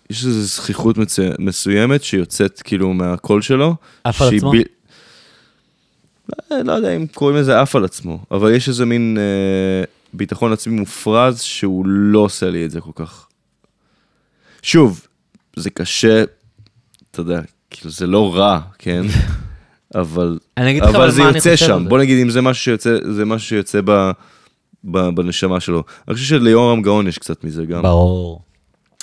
יש 0.09 0.25
איזו 0.25 0.41
זכיחות 0.41 0.95
מסוימת 1.39 2.03
שיוצאת 2.03 2.61
כאילו 2.63 2.93
מהקול 2.93 3.41
שלו. 3.41 3.75
עף 4.03 4.21
על 4.21 4.35
עצמו? 4.35 4.51
אה, 6.51 6.63
לא 6.63 6.71
יודע 6.71 6.95
אם 6.95 7.07
קוראים 7.13 7.37
לזה 7.37 7.61
עף 7.61 7.75
על 7.75 7.85
עצמו, 7.85 8.19
אבל 8.31 8.53
יש 8.53 8.69
איזה 8.69 8.85
מין 8.85 9.17
אה, 9.19 9.83
ביטחון 10.13 10.53
עצמי 10.53 10.79
מופרז 10.79 11.41
שהוא 11.41 11.85
לא 11.87 12.19
עושה 12.19 12.49
לי 12.49 12.65
את 12.65 12.71
זה 12.71 12.81
כל 12.81 12.91
כך. 12.95 13.27
שוב, 14.61 15.07
זה 15.55 15.69
קשה, 15.69 16.23
אתה 17.11 17.19
יודע, 17.21 17.41
כאילו 17.69 17.91
זה 17.91 18.07
לא 18.07 18.35
רע, 18.35 18.59
כן? 18.79 19.05
אבל, 19.95 20.39
אבל 20.81 21.11
זה 21.11 21.21
יוצא 21.21 21.55
שם, 21.55 21.83
זה. 21.83 21.89
בוא 21.89 21.99
נגיד 21.99 22.21
אם 22.21 22.29
זה 22.29 22.41
משהו 22.41 22.63
שיוצא, 22.63 22.97
זה 23.11 23.25
משהו 23.25 23.47
שיוצא 23.47 23.79
ב, 23.85 24.11
ב, 24.83 25.09
בנשמה 25.09 25.59
שלו. 25.59 25.83
אני 26.07 26.15
חושב 26.15 26.25
שליורם 26.25 26.81
גאון 26.81 27.07
יש 27.07 27.17
קצת 27.17 27.43
מזה 27.43 27.65
גם, 27.65 27.81
ברור. 27.81 28.41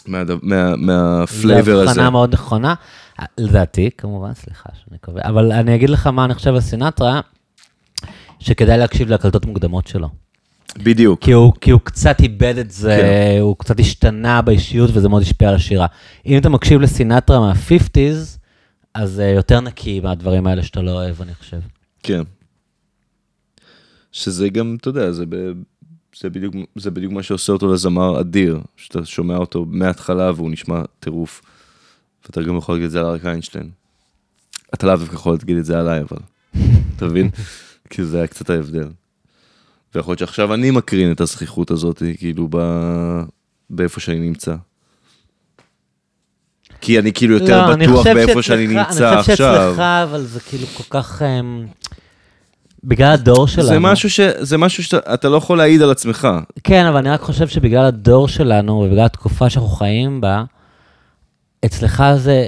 מה, 0.06 0.22
מה, 0.42 0.76
מה 0.76 1.01
flavor 1.01 1.74
זו 1.74 1.80
הזה. 1.82 1.90
הבחנה 1.90 2.10
מאוד 2.10 2.32
נכונה. 2.34 2.74
לדעתי, 3.38 3.90
כמובן, 3.98 4.34
סליחה 4.34 4.68
שאני 4.84 4.98
קובע, 4.98 5.20
אבל 5.24 5.52
אני 5.52 5.74
אגיד 5.74 5.90
לך 5.90 6.06
מה 6.06 6.24
אני 6.24 6.34
חושב 6.34 6.54
על 6.54 6.60
סינטרה, 6.60 7.20
שכדאי 8.38 8.78
להקשיב 8.78 9.08
להקלטות 9.08 9.46
מוקדמות 9.46 9.86
שלו. 9.86 10.08
בדיוק. 10.76 11.20
כי 11.20 11.32
הוא, 11.32 11.52
כי 11.60 11.70
הוא 11.70 11.80
קצת 11.84 12.20
איבד 12.20 12.58
את 12.58 12.70
זה, 12.70 12.98
כן. 13.00 13.40
הוא 13.40 13.56
קצת 13.58 13.80
השתנה 13.80 14.42
באישיות 14.42 14.90
וזה 14.92 15.08
מאוד 15.08 15.22
השפיע 15.22 15.48
על 15.48 15.54
השירה. 15.54 15.86
אם 16.26 16.38
אתה 16.38 16.48
מקשיב 16.48 16.80
לסינטרה 16.80 17.40
מה-50's, 17.40 18.38
אז 18.94 19.10
זה 19.10 19.24
יותר 19.24 19.60
נקי 19.60 20.00
מהדברים 20.00 20.46
האלה 20.46 20.62
שאתה 20.62 20.82
לא 20.82 20.90
אוהב, 20.90 21.22
אני 21.22 21.34
חושב. 21.34 21.60
כן. 22.02 22.22
שזה 24.12 24.48
גם, 24.48 24.76
אתה 24.80 24.88
יודע, 24.88 25.12
זה, 25.12 25.24
ב, 25.28 25.36
זה, 26.20 26.30
בדיוק, 26.30 26.54
זה 26.76 26.90
בדיוק 26.90 27.12
מה 27.12 27.22
שעושה 27.22 27.52
אותו 27.52 27.72
לזמר 27.72 28.20
אדיר, 28.20 28.60
שאתה 28.76 29.04
שומע 29.04 29.36
אותו 29.36 29.64
מההתחלה 29.68 30.32
והוא 30.36 30.50
נשמע 30.50 30.82
טירוף. 31.00 31.42
ואתה 32.26 32.42
גם 32.42 32.56
יכול 32.56 32.74
להגיד 32.74 32.84
את 32.84 32.90
זה 32.90 33.00
על 33.00 33.06
אריק 33.06 33.26
איינשטיין. 33.26 33.70
אתה 34.74 34.86
לאו 34.86 34.96
דווקא 34.96 35.14
יכול 35.14 35.32
להגיד 35.32 35.56
את 35.56 35.64
זה 35.64 35.78
עליי, 35.78 36.00
אבל, 36.00 36.18
אתה 36.96 37.04
מבין? 37.04 37.30
כי 37.90 38.04
זה 38.04 38.16
היה 38.16 38.26
קצת 38.26 38.50
ההבדל. 38.50 38.88
ויכול 39.94 40.12
להיות 40.12 40.18
שעכשיו 40.18 40.54
אני 40.54 40.70
מקרין 40.70 41.12
את 41.12 41.20
הזכיחות 41.20 41.70
הזאת, 41.70 42.02
כאילו, 42.18 42.48
ב... 42.50 42.58
באיפה 43.70 44.00
שאני 44.00 44.18
נמצא. 44.18 44.54
כי 46.80 46.98
אני 46.98 47.12
כאילו 47.12 47.34
יותר 47.34 47.66
לא, 47.66 47.76
בטוח 47.76 48.06
באיפה 48.06 48.42
שאני 48.42 48.66
נמצא 48.66 49.12
אני 49.12 49.20
חושב 49.20 49.32
עכשיו. 49.32 49.70
שאצלך, 49.70 49.80
אבל 49.80 50.22
זה 50.22 50.40
כאילו 50.40 50.66
כל 50.66 50.84
כך... 50.90 51.22
אמ, 51.22 51.66
בגלל 52.84 53.12
הדור 53.12 53.48
שלנו. 53.48 53.68
זה 53.68 53.78
משהו, 53.78 54.10
ש... 54.10 54.20
זה 54.20 54.58
משהו 54.58 54.84
שאתה 54.84 55.14
אתה 55.14 55.28
לא 55.28 55.36
יכול 55.36 55.58
להעיד 55.58 55.82
על 55.82 55.90
עצמך. 55.90 56.28
כן, 56.64 56.86
אבל 56.86 56.96
אני 56.96 57.10
רק 57.10 57.20
חושב 57.20 57.48
שבגלל 57.48 57.84
הדור 57.84 58.28
שלנו 58.28 58.72
ובגלל 58.72 59.04
התקופה 59.04 59.50
שאנחנו 59.50 59.68
חיים 59.68 60.20
בה, 60.20 60.44
אצלך 61.64 62.04
זה 62.16 62.46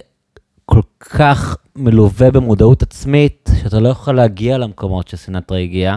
כל 0.65 0.81
כך 1.01 1.57
מלווה 1.77 2.31
במודעות 2.31 2.83
עצמית, 2.83 3.51
שאתה 3.63 3.81
לא 3.81 3.89
יכול 3.89 4.15
להגיע 4.15 4.59
למקומות 4.59 5.09
שסינטרה 5.09 5.59
הגיע, 5.59 5.97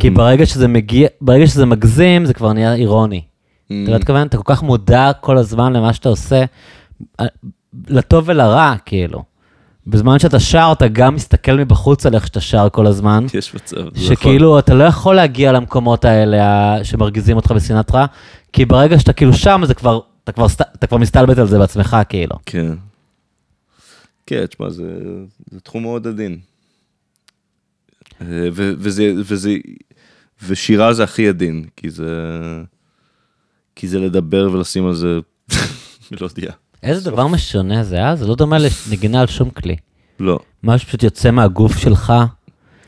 כי 0.00 0.10
ברגע 0.10 0.46
שזה 0.46 0.68
מגיע, 0.68 1.08
ברגע 1.20 1.46
שזה 1.46 1.66
מגזים, 1.66 2.24
זה 2.24 2.34
כבר 2.34 2.52
נהיה 2.52 2.74
אירוני. 2.74 3.22
אתה 3.66 3.74
מה 3.90 3.96
מתכוון? 3.98 4.26
אתה 4.26 4.36
כל 4.36 4.54
כך 4.54 4.62
מודע 4.62 5.12
כל 5.20 5.38
הזמן 5.38 5.72
למה 5.72 5.92
שאתה 5.92 6.08
עושה, 6.08 6.44
אה, 7.20 7.26
לטוב 7.88 8.24
ולרע, 8.26 8.74
כאילו. 8.84 9.22
בזמן 9.86 10.18
שאתה 10.18 10.40
שר, 10.40 10.72
אתה 10.72 10.88
גם 10.88 11.14
מסתכל 11.14 11.52
מבחוץ 11.52 12.06
על 12.06 12.14
איך 12.14 12.26
שאתה 12.26 12.40
שר 12.40 12.68
כל 12.72 12.86
הזמן. 12.86 13.26
יש 13.34 13.54
מצב. 13.54 13.76
נכון. 13.76 13.90
שכאילו 13.94 14.58
אתה 14.58 14.74
לא 14.74 14.84
יכול 14.84 15.16
להגיע 15.16 15.52
למקומות 15.52 16.04
האלה 16.04 16.78
שמרגיזים 16.84 17.36
אותך 17.36 17.50
בסינטרה, 17.50 18.06
כי 18.52 18.64
ברגע 18.64 18.98
שאתה 18.98 19.12
כאילו 19.12 19.32
שם, 19.32 19.62
זה 19.64 19.74
כבר, 19.74 20.00
אתה 20.26 20.32
כבר, 20.32 20.46
אתה 20.74 20.86
כבר 20.86 20.98
מסתלבט 20.98 21.38
על 21.38 21.46
זה 21.46 21.58
בעצמך, 21.58 21.96
כאילו. 22.08 22.36
כן. 22.46 22.72
כן, 24.26 24.46
תשמע, 24.46 24.70
זה, 24.70 25.00
זה 25.50 25.60
תחום 25.60 25.82
מאוד 25.82 26.06
עדין. 26.06 26.38
אה, 28.20 28.26
ו- 28.52 28.72
וזה, 28.78 29.12
וזה, 29.16 29.54
ושירה 30.46 30.92
זה 30.94 31.04
הכי 31.04 31.28
עדין, 31.28 31.64
כי 31.76 31.90
זה, 31.90 32.30
כי 33.76 33.88
זה 33.88 33.98
לדבר 33.98 34.48
ולשים 34.52 34.86
על 34.86 34.94
זה 34.94 35.18
מלודיה. 36.12 36.52
איזה 36.82 37.10
דבר 37.10 37.26
משונה 37.26 37.84
זה, 37.84 38.02
אה? 38.04 38.16
זה 38.16 38.26
לא 38.26 38.34
דומה 38.34 38.56
לנגינה 38.88 39.20
על 39.20 39.26
שום 39.26 39.50
כלי. 39.50 39.76
לא. 40.20 40.38
משהו 40.62 40.86
שפשוט 40.86 41.02
יוצא 41.02 41.30
מהגוף 41.30 41.76
שלך. 41.78 42.12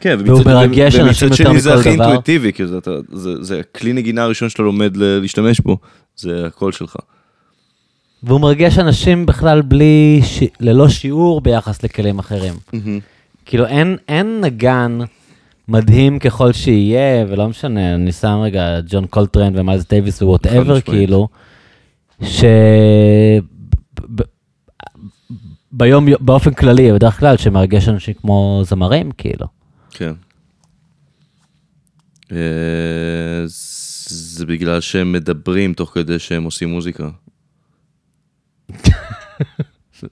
כן, 0.00 0.18
והוא 0.26 0.44
מרגש 0.44 0.94
אנשים 0.94 1.28
יותר 1.28 1.44
שני 1.44 1.60
זה 1.60 1.70
מכל 1.70 1.80
הכי 1.80 1.94
דבר. 1.94 2.04
אינטואיטיבי, 2.04 2.52
כי 2.52 2.66
זה, 2.66 2.78
אתה- 2.78 2.90
זה, 3.12 3.42
זה 3.44 3.60
הכלי 3.60 3.92
נגינה 3.92 4.22
הראשון 4.22 4.48
שאתה 4.48 4.62
לומד 4.62 4.96
להשתמש 4.96 5.60
בו, 5.60 5.78
זה 6.16 6.46
הקול 6.46 6.72
שלך. 6.72 6.96
והוא 8.22 8.40
מרגש 8.40 8.78
אנשים 8.78 9.26
בכלל 9.26 9.62
בלי, 9.62 10.20
ש... 10.24 10.42
ללא 10.60 10.88
שיעור 10.88 11.40
ביחס 11.40 11.82
לכלים 11.82 12.18
אחרים. 12.18 12.54
כאילו 13.44 13.66
אין, 13.66 13.96
אין 14.08 14.40
נגן 14.40 14.98
מדהים 15.68 16.18
ככל 16.18 16.52
שיהיה, 16.52 17.24
ולא 17.28 17.48
משנה, 17.48 17.94
אני 17.94 18.12
שם 18.12 18.40
רגע 18.42 18.80
ג'ון 18.88 19.06
קולטרן 19.06 19.52
ומיילס 19.56 19.88
דייוויס 19.88 20.22
ו 20.22 20.28
whatever. 20.28 20.80
כאילו, 20.80 21.28
ש... 22.22 22.44
ב- 24.14 24.22
ביום, 25.72 26.06
באופן 26.20 26.54
כללי, 26.54 26.92
בדרך 26.92 27.18
כלל, 27.18 27.36
שמרגש 27.36 27.88
אנשים 27.88 28.14
כמו 28.14 28.62
זמרים, 28.64 29.10
כאילו. 29.10 29.46
כן. 29.90 30.12
אה, 32.32 33.42
זה 34.06 34.46
בגלל 34.46 34.80
שהם 34.80 35.12
מדברים 35.12 35.72
תוך 35.74 35.90
כדי 35.94 36.18
שהם 36.18 36.44
עושים 36.44 36.68
מוזיקה. 36.68 37.08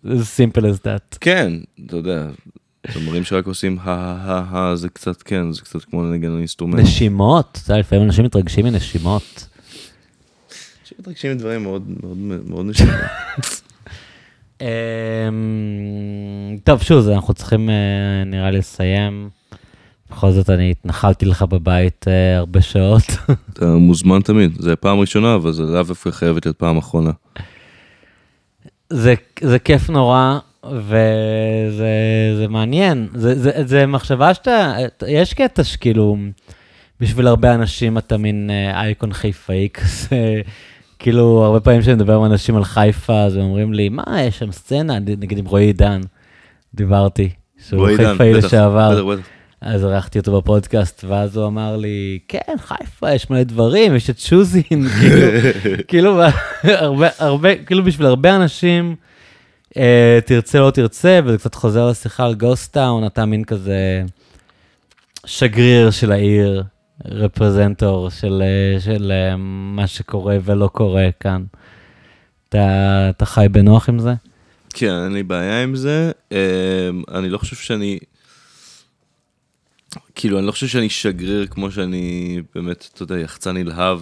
זה 0.03 0.45
simple 0.45 0.61
as 0.61 0.79
that. 0.85 1.19
כן, 1.21 1.53
אתה 1.87 1.97
יודע, 1.97 2.27
זמרים 2.95 3.25
שרק 3.25 3.47
עושים 3.47 3.79
הא-הא-הא, 3.83 4.77
זה 4.77 4.89
קצת, 4.89 5.23
כן, 5.23 5.53
זה 5.53 5.61
קצת 5.61 5.85
כמו 5.85 6.05
לנגן 6.05 6.31
על 6.31 6.39
instrument. 6.39 6.81
נשימות, 6.81 7.59
אתה 7.63 7.73
יודע, 7.73 7.81
לפעמים 7.81 8.05
אנשים 8.05 8.25
מתרגשים 8.25 8.65
מנשימות. 8.65 9.49
שמתרגשים 10.85 11.33
מדברים 11.33 11.63
מאוד 11.63 11.83
מאוד 12.03 12.17
מאוד 12.49 12.67
נשימים. 12.67 12.95
אמ, 14.61 14.67
טוב, 16.65 16.83
שוב, 16.83 17.09
אנחנו 17.09 17.35
צריכים, 17.35 17.71
אה, 17.71 18.25
נראה 18.27 18.51
לי, 18.51 18.59
לסיים. 18.59 19.29
בכל 20.11 20.31
זאת, 20.31 20.51
אני 20.51 20.71
התנחלתי 20.71 21.27
לך 21.27 21.43
בבית 21.43 22.09
אה, 22.09 22.37
הרבה 22.37 22.63
שעות. 22.63 23.03
אתה 23.53 23.67
מוזמן 23.67 24.21
תמיד, 24.21 24.57
זה 24.59 24.77
פעם 24.77 24.99
ראשונה, 24.99 25.35
אבל 25.35 25.53
זה 25.53 25.63
לאו 25.63 25.83
דווקא 25.83 26.11
חייבת 26.11 26.47
להיות 26.47 26.59
פעם 26.59 26.77
אחרונה. 26.79 27.11
זה, 28.91 29.15
זה 29.41 29.59
כיף 29.59 29.91
נורא, 29.91 30.39
וזה 30.65 31.89
זה 32.37 32.49
מעניין. 32.49 33.09
זה, 33.15 33.39
זה, 33.39 33.51
זה 33.65 33.87
מחשבה 33.87 34.35
שאתה, 34.35 34.75
יש 35.09 35.35
קטע 35.35 35.65
שכאילו, 35.65 36.17
בשביל 37.01 37.27
הרבה 37.27 37.55
אנשים 37.55 37.99
אתה 37.99 38.17
מין 38.17 38.51
אה, 38.51 38.81
אייקון 38.81 39.13
חיפאי 39.13 39.69
כזה. 39.75 40.41
כאילו, 40.99 41.45
הרבה 41.45 41.61
פעמים 41.61 41.81
כשאני 41.81 41.95
מדבר 41.95 42.15
עם 42.15 42.25
אנשים 42.25 42.57
על 42.57 42.65
חיפה, 42.65 43.23
אז 43.23 43.37
הם 43.37 43.43
אומרים 43.43 43.73
לי, 43.73 43.89
מה, 43.89 44.23
יש 44.23 44.39
שם 44.39 44.53
סצנה, 44.53 44.99
נגיד 44.99 45.39
עם 45.39 45.47
רועי 45.47 45.65
עידן, 45.65 46.01
דיברתי, 46.75 47.29
שהוא 47.69 47.89
חיפאי 47.97 48.35
לשעבר. 48.35 48.91
בטח, 48.91 49.21
בטח. 49.21 49.36
אז 49.61 49.85
ערכתי 49.85 50.19
אותו 50.19 50.41
בפודקאסט, 50.41 51.05
ואז 51.09 51.37
הוא 51.37 51.47
אמר 51.47 51.77
לי, 51.77 52.19
כן, 52.29 52.55
חיפה, 52.59 53.13
יש 53.13 53.31
מלא 53.31 53.43
דברים, 53.43 53.97
יש 53.97 54.11
את 54.11 54.19
שוזין, 54.19 54.89
כאילו, 55.01 55.27
כאילו, 55.89 56.21
הרבה, 56.65 57.09
הרבה, 57.19 57.57
כאילו 57.57 57.85
בשביל 57.85 58.07
הרבה 58.07 58.37
אנשים, 58.37 58.97
אה, 59.77 60.19
תרצה 60.27 60.61
לא 60.61 60.71
תרצה, 60.71 61.21
וזה 61.25 61.39
קצת 61.39 61.55
חוזר 61.55 61.89
לשיחה 61.89 62.25
על 62.25 62.35
גוסטאון, 62.35 63.07
אתה 63.07 63.25
מין 63.25 63.45
כזה 63.45 64.03
שגריר 65.27 65.91
של 65.91 66.13
העיר, 66.13 66.63
רפרזנטור 67.05 68.11
של, 68.11 68.43
אה, 68.43 68.81
של 68.81 69.13
אה, 69.13 69.37
מה 69.77 69.87
שקורה 69.87 70.37
ולא 70.45 70.69
קורה 70.73 71.09
כאן. 71.21 71.45
אתה, 72.49 73.07
אתה 73.11 73.27
חי 73.27 73.47
בנוח 73.51 73.89
עם 73.89 73.99
זה? 73.99 74.15
כן, 74.75 75.03
אין 75.05 75.13
לי 75.13 75.23
בעיה 75.23 75.63
עם 75.63 75.75
זה. 75.75 76.11
אמ, 76.33 76.37
אני 77.15 77.29
לא 77.29 77.39
חושב 77.39 77.57
שאני... 77.57 77.99
כאילו, 80.15 80.39
אני 80.39 80.47
לא 80.47 80.53
חושב 80.53 80.67
שאני 80.67 80.91
שגריר 80.91 81.47
כמו 81.47 81.71
שאני 81.71 82.43
באמת, 82.55 82.89
אתה 82.95 83.03
יודע, 83.03 83.19
יחצן 83.19 83.57
נלהב 83.57 84.01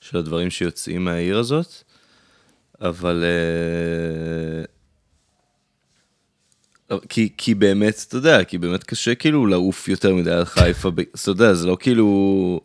של 0.00 0.18
הדברים 0.18 0.50
שיוצאים 0.50 1.04
מהעיר 1.04 1.38
הזאת, 1.38 1.66
אבל... 2.80 3.24
אה, 3.24 4.64
כי, 7.08 7.28
כי 7.36 7.54
באמת, 7.54 8.04
אתה 8.08 8.16
יודע, 8.16 8.44
כי 8.44 8.58
באמת 8.58 8.84
קשה 8.84 9.14
כאילו 9.14 9.46
לעוף 9.46 9.88
יותר 9.88 10.14
מדי 10.14 10.30
על 10.30 10.44
חיפה, 10.44 10.88
אתה 10.88 11.30
יודע, 11.30 11.54
זה 11.54 11.66
לא 11.66 11.76
כאילו... 11.80 12.60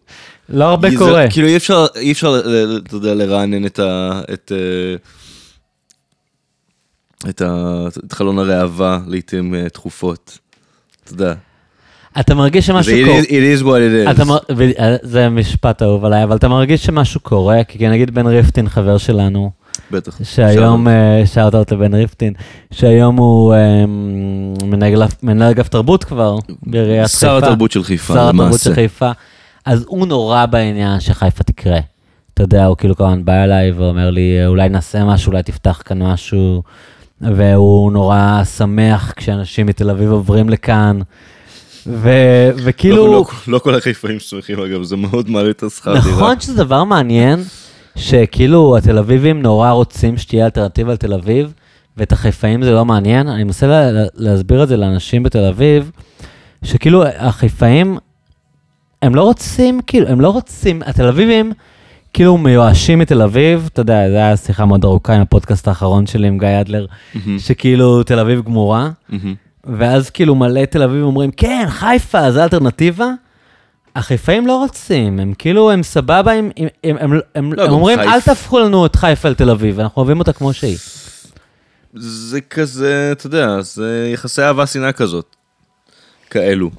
לא 0.49 0.64
הרבה 0.65 0.89
זה- 0.91 0.97
קורה. 0.97 1.26
כאילו 1.31 1.47
אי 1.47 1.57
אפשר, 1.57 1.85
אי 1.95 2.11
אפשר, 2.11 2.31
ל- 2.31 2.77
אתה 2.85 2.95
יודע, 2.95 3.14
לרענן 3.14 3.65
את 3.65 3.80
ה... 3.80 4.22
את, 4.34 4.52
אה, 4.56 4.95
את, 7.30 7.41
ה, 7.41 7.84
את 8.06 8.14
חלון 8.14 8.39
הראווה 8.39 8.99
לעיתים 9.07 9.56
אה, 9.56 9.69
תכופות. 9.69 10.38
אתה 11.03 11.14
יודע. 11.14 11.34
אתה 12.19 12.35
מרגיש 12.35 12.67
שמשהו 12.67 12.93
קורה. 13.05 13.19
it 13.21 13.59
is- 13.59 13.63
what 13.63 13.65
it 13.65 14.19
is. 14.19 14.21
אה, 14.79 14.95
זה 15.01 15.29
משפט 15.29 15.81
אהוב 15.83 16.05
עליי, 16.05 16.23
אבל 16.23 16.35
אתה 16.35 16.47
מרגיש 16.47 16.85
שמשהו 16.85 17.19
קורה, 17.19 17.63
כי 17.63 17.87
נגיד 17.89 18.13
בן 18.15 18.27
ריפטין, 18.27 18.69
חבר 18.69 18.97
שלנו, 18.97 19.51
בטח. 19.91 20.17
שהיום, 20.23 20.87
שאוט 21.25 21.55
אאוט 21.55 21.71
לבן 21.71 21.93
ריפטין, 21.93 22.33
שהיום 22.71 23.17
הוא 23.17 23.53
אה, 23.53 23.85
מנהל 25.23 25.51
אגף- 25.51 25.67
תרבות 25.67 26.03
כבר 26.03 26.37
בעיריית 26.63 27.07
חיפה. 27.07 27.17
שר 27.19 27.37
התרבות 27.37 27.71
של 27.71 27.83
חיפה, 27.83 28.13
שר 28.13 28.19
התרבות 28.29 28.45
למעשה. 28.45 28.63
של 28.63 28.73
חיפה. 28.73 29.11
אז 29.65 29.85
הוא 29.87 30.07
נורא 30.07 30.45
בעניין 30.45 30.99
שחיפה 30.99 31.43
תקרה. 31.43 31.79
אתה 32.33 32.43
יודע, 32.43 32.65
הוא 32.65 32.77
כאילו 32.77 32.95
כמובן 32.95 33.25
בא 33.25 33.43
אליי 33.43 33.71
ואומר 33.71 34.09
לי, 34.09 34.45
אולי 34.45 34.69
נעשה 34.69 35.03
משהו, 35.03 35.31
אולי 35.31 35.43
תפתח 35.43 35.81
כאן 35.85 36.03
משהו, 36.03 36.63
והוא 37.21 37.91
נורא 37.91 38.41
שמח 38.57 39.13
כשאנשים 39.15 39.65
מתל 39.65 39.89
אביב 39.89 40.11
עוברים 40.11 40.49
לכאן. 40.49 40.99
ו- 41.87 42.49
וכאילו... 42.55 43.05
לא, 43.07 43.11
לא, 43.11 43.25
לא 43.47 43.59
כל 43.59 43.75
החיפאים 43.75 44.19
שמחים 44.19 44.59
אגב, 44.59 44.83
זה 44.83 44.95
מאוד 44.97 45.29
מעלה 45.29 45.49
את 45.49 45.63
השכר 45.63 45.93
דירה. 45.93 46.15
נכון 46.15 46.39
שזה 46.39 46.63
דבר 46.63 46.83
מעניין, 46.83 47.39
שכאילו 47.95 48.77
התל 48.77 48.97
אביבים 48.97 49.41
נורא 49.41 49.71
רוצים 49.71 50.17
שתהיה 50.17 50.45
אלטרנטיבה 50.45 50.93
לתל 50.93 51.13
אביב, 51.13 51.53
ואת 51.97 52.11
החיפאים 52.11 52.63
זה 52.63 52.71
לא 52.71 52.85
מעניין. 52.85 53.27
אני 53.27 53.43
מנסה 53.43 53.67
לה, 53.67 53.91
לה- 53.91 54.05
להסביר 54.15 54.63
את 54.63 54.67
זה 54.67 54.77
לאנשים 54.77 55.23
בתל 55.23 55.45
אביב, 55.45 55.91
שכאילו 56.63 57.03
החיפאים, 57.17 57.97
הם 59.01 59.15
לא 59.15 59.23
רוצים, 59.23 59.79
כאילו, 59.87 60.07
הם 60.07 60.21
לא 60.21 60.29
רוצים, 60.29 60.81
התל 60.85 61.07
אביבים 61.07 61.51
כאילו 62.13 62.37
מיואשים 62.37 62.99
מתל 62.99 63.21
אביב, 63.21 63.69
אתה 63.73 63.81
יודע, 63.81 64.09
זו 64.09 64.15
הייתה 64.15 64.37
שיחה 64.37 64.65
מאוד 64.65 64.85
ארוכה 64.85 65.13
עם 65.15 65.21
הפודקאסט 65.21 65.67
האחרון 65.67 66.07
שלי 66.07 66.27
עם 66.27 66.37
גיא 66.37 66.61
אדלר, 66.61 66.85
מהמם, 67.15 67.39
שכאילו 67.39 68.03
תל 68.03 68.19
אביב 68.19 68.41
גמורה. 68.41 68.89
מהמם. 69.09 69.35
ואז 69.77 70.09
כאילו 70.09 70.35
מלא 70.35 70.65
תל 70.65 70.83
אביב 70.83 71.03
אומרים, 71.03 71.31
כן, 71.31 71.65
חיפה, 71.69 72.31
זה 72.31 72.43
אלטרנטיבה. 72.43 73.09
החיפאים 73.95 74.47
לא 74.47 74.57
רוצים, 74.57 75.19
הם 75.19 75.33
כאילו, 75.33 75.71
הם 75.71 75.83
סבבה, 75.83 76.31
הם, 76.31 76.49
הם, 76.83 76.97
הם, 76.97 77.19
הם, 77.35 77.53
לא, 77.53 77.63
הם 77.63 77.71
אומרים, 77.71 77.99
חיפ- 77.99 78.07
אל 78.07 78.21
תהפכו 78.21 78.59
לנו 78.59 78.85
את 78.85 78.95
חיפה 78.95 79.29
לתל 79.29 79.49
אביב, 79.49 79.79
אנחנו 79.79 79.99
אוהבים 80.01 80.19
אותה 80.19 80.33
כמו 80.33 80.53
שהיא. 80.53 80.77
זה 81.93 82.41
כזה, 82.41 83.09
אתה 83.11 83.27
יודע, 83.27 83.61
זה 83.61 84.09
יחסי 84.13 84.41
אהבה 84.41 84.67
שנאה 84.67 84.91
כזאת. 84.91 85.35
כאלו. 86.29 86.71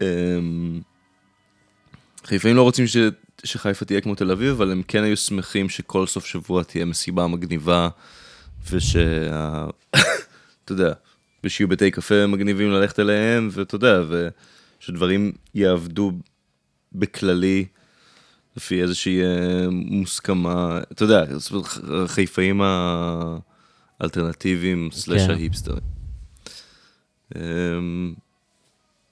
אמ, 0.00 0.80
חיפאים 2.24 2.56
לא 2.56 2.62
רוצים 2.62 2.86
ש... 2.86 2.96
שחיפה 3.44 3.84
תהיה 3.84 4.00
כמו 4.00 4.14
תל 4.14 4.30
אביב, 4.30 4.50
אבל 4.50 4.72
הם 4.72 4.82
כן 4.88 5.04
היו 5.04 5.16
שמחים 5.16 5.68
שכל 5.68 6.06
סוף 6.06 6.26
שבוע 6.26 6.62
תהיה 6.62 6.84
מסיבה 6.84 7.26
מגניבה, 7.26 7.88
ושה... 8.70 9.00
אתה 10.64 10.72
יודע, 10.72 10.92
ושיהיו 11.44 11.68
בתי 11.68 11.90
קפה 11.90 12.26
מגניבים 12.26 12.70
ללכת 12.70 12.98
אליהם, 13.00 13.48
ואתה 13.52 13.74
יודע, 13.74 14.02
ושדברים 14.80 15.32
יעבדו 15.54 16.12
בכללי, 16.92 17.64
לפי 18.56 18.82
איזושהי 18.82 19.22
אה, 19.22 19.66
מוסכמה, 19.70 20.80
אתה 20.92 21.02
יודע, 21.04 21.24
החיפאים 22.04 22.60
האלטרנטיביים, 24.00 24.88
סלאש 24.92 25.22
כן. 25.22 25.30
ההיפסטרים. 25.30 25.92
אמ, 27.36 28.14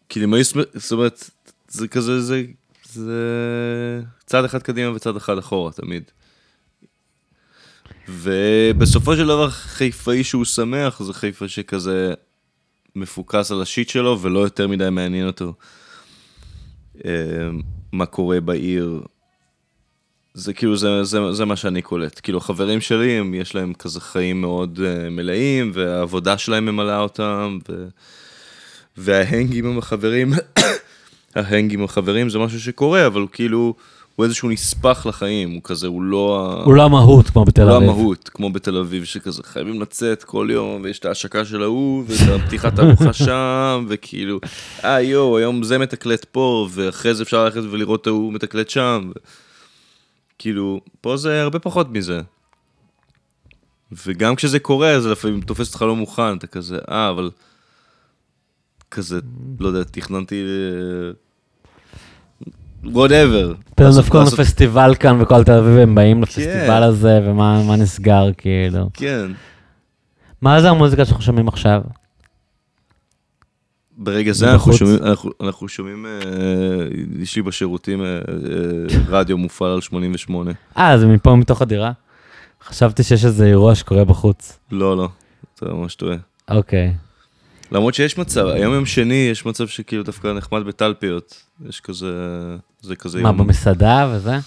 כאילו, 0.09 0.27
אם 0.27 0.35
היו 0.35 0.45
זאת 0.75 0.93
אומרת, 0.93 1.31
זה 1.69 1.89
כזה, 1.89 2.21
זה, 2.21 2.43
זה 2.93 3.23
צעד 4.27 4.45
אחד 4.45 4.63
קדימה 4.63 4.97
וצעד 4.97 5.17
אחד 5.17 5.39
אחורה, 5.39 5.73
תמיד. 5.73 6.11
ובסופו 8.11 9.17
של 9.17 9.27
דבר, 9.27 9.51
חיפאי 9.51 10.25
שהוא 10.25 10.45
שמח, 10.45 11.03
זה 11.03 11.13
חיפה 11.13 11.49
שכזה 11.49 12.15
מפוקס 12.97 13.51
על 13.51 13.63
השיט 13.63 13.89
שלו, 13.89 14.19
ולא 14.23 14.39
יותר 14.39 14.69
מדי 14.69 14.91
מעניין 14.91 15.27
אותו 15.27 15.55
אמ, 17.05 17.61
מה 17.93 18.07
קורה 18.07 18.41
בעיר. 18.41 19.03
זה 20.35 20.55
כאילו, 20.55 20.77
זה, 20.77 21.05
זה, 21.05 21.33
זה 21.33 21.45
מה 21.45 21.57
שאני 21.57 21.83
קולט. 21.83 22.21
כאילו, 22.23 22.39
החברים 22.39 22.81
שלי, 22.81 23.11
הם, 23.11 23.35
יש 23.35 23.55
להם 23.55 23.73
כזה 23.75 24.01
חיים 24.01 24.41
מאוד 24.41 24.79
uh, 24.79 25.11
מלאים, 25.11 25.71
והעבודה 25.75 26.39
שלהם 26.39 26.65
ממלאה 26.67 27.01
אותם, 27.01 27.59
ו... 27.69 27.87
וההנג 28.97 29.57
עם 29.57 29.79
החברים, 29.79 30.33
ההנג 31.35 31.75
עם 31.75 31.85
החברים 31.85 32.31
זה 32.31 32.39
משהו 32.39 32.61
שקורה, 32.61 33.07
אבל 33.07 33.27
כאילו, 33.33 33.75
הוא 34.21 34.25
איזשהו 34.25 34.49
נספח 34.49 35.07
לחיים, 35.07 35.51
הוא 35.51 35.61
כזה, 35.65 35.87
הוא 35.87 36.03
לא... 36.03 36.61
הוא 36.65 36.75
לא 36.75 36.83
המהות 36.83 37.31
כמו 37.31 37.45
בתל 37.45 37.65
לא 37.65 37.77
אביב. 37.77 37.91
המהות, 37.91 38.29
כמו 38.29 38.53
בתל 38.53 38.77
אביב, 38.77 39.05
שכזה 39.05 39.43
חייבים 39.43 39.81
לצאת 39.81 40.25
כל 40.25 40.49
יום, 40.51 40.81
ויש 40.85 40.99
את 40.99 41.05
ההשקה 41.05 41.45
של 41.45 41.63
ההוא, 41.63 42.05
ואת 42.07 42.41
הפתיחת 42.41 42.79
הארוחה 42.79 43.13
שם, 43.25 43.87
וכאילו, 43.89 44.41
אה 44.85 45.03
יואו, 45.03 45.39
היום 45.39 45.63
זה 45.63 45.79
מתקלט 45.79 46.25
פה, 46.25 46.69
ואחרי 46.71 47.15
זה 47.15 47.23
אפשר 47.23 47.45
ללכת 47.45 47.61
ולראות 47.71 48.03
את 48.03 48.07
ההוא 48.07 48.33
מתקלט 48.33 48.71
שם. 48.71 49.11
ו... 49.17 49.19
כאילו, 50.39 50.81
פה 51.01 51.17
זה 51.17 51.43
הרבה 51.43 51.59
פחות 51.59 51.91
מזה. 51.91 52.21
וגם 54.07 54.35
כשזה 54.35 54.59
קורה, 54.59 55.01
זה 55.01 55.11
לפעמים 55.11 55.41
תופס 55.41 55.69
אותך 55.69 55.83
לא 55.83 55.97
מוכן, 55.97 56.37
אתה 56.37 56.47
כזה, 56.47 56.79
אה, 56.91 57.11
אבל... 57.11 57.31
כזה, 58.91 59.21
לא 59.61 59.69
יודע, 59.69 59.83
תכננתי... 59.83 60.45
וואטאבר. 62.85 63.55
פתאום 63.75 63.91
דווקא 63.97 64.17
לנו 64.17 64.27
פסטיבל 64.27 64.95
כאן 65.01 65.23
וכל 65.23 65.45
תל 65.45 65.53
אביב 65.53 65.79
הם 65.79 65.95
באים 65.95 66.23
לפסטיבל 66.23 66.67
כן. 66.67 66.83
הזה 66.83 67.21
ומה 67.25 67.63
מה 67.63 67.77
נסגר 67.77 68.31
כאילו. 68.39 68.91
כן. 68.95 69.27
מה 70.43 70.61
זה 70.61 70.71
המוזיקה 70.71 71.05
שאנחנו 71.05 71.23
שומעים 71.23 71.49
עכשיו? 71.49 71.81
ברגע 73.97 74.33
זה 74.33 74.53
אנחנו. 74.53 74.73
שומעים, 74.73 74.99
אנחנו, 75.03 75.31
אנחנו 75.41 75.69
שומעים, 75.69 76.07
אה, 76.07 76.13
יש 77.19 77.37
לי 77.37 77.43
בשירותים 77.43 78.03
אה, 78.03 78.07
אה, 78.07 78.21
רדיו 79.09 79.39
מופעל 79.39 79.71
על 79.71 79.81
88. 79.81 80.51
אה, 80.79 80.99
זה 80.99 81.07
מפה 81.07 81.35
מתוך 81.35 81.63
הדירה? 81.63 81.93
חשבתי 82.65 83.03
שיש 83.03 83.25
איזה 83.25 83.47
אירוע 83.47 83.75
שקורה 83.75 84.05
בחוץ. 84.05 84.59
לא, 84.71 84.97
לא, 84.97 85.09
אתה 85.55 85.67
ממש 85.75 85.95
טועה. 85.95 86.17
אוקיי. 86.51 86.95
למרות 87.73 87.95
שיש 87.95 88.19
מצב, 88.19 88.47
היום 88.47 88.75
יום 88.75 88.87
שני 88.87 89.29
יש 89.31 89.47
מצב 89.47 89.69
שכאילו 89.69 90.03
דווקא 90.03 90.29
נחמד 90.29 90.63
בטלפיות. 90.67 91.43
יש 91.69 91.81
כזה, 91.81 92.13
זה 92.81 92.97
כזה 92.97 93.23
מה, 93.23 93.33
במסעדה 93.33 94.13
וזה? 94.15 94.39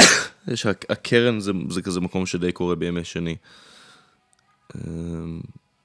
יש, 0.52 0.66
הק- 0.66 0.90
הקרן 0.90 1.40
זה, 1.40 1.52
זה 1.70 1.82
כזה 1.82 2.00
מקום 2.00 2.26
שדי 2.26 2.52
קורה 2.52 2.74
בימי 2.74 3.04
שני. 3.04 3.36
אה, 4.76 4.80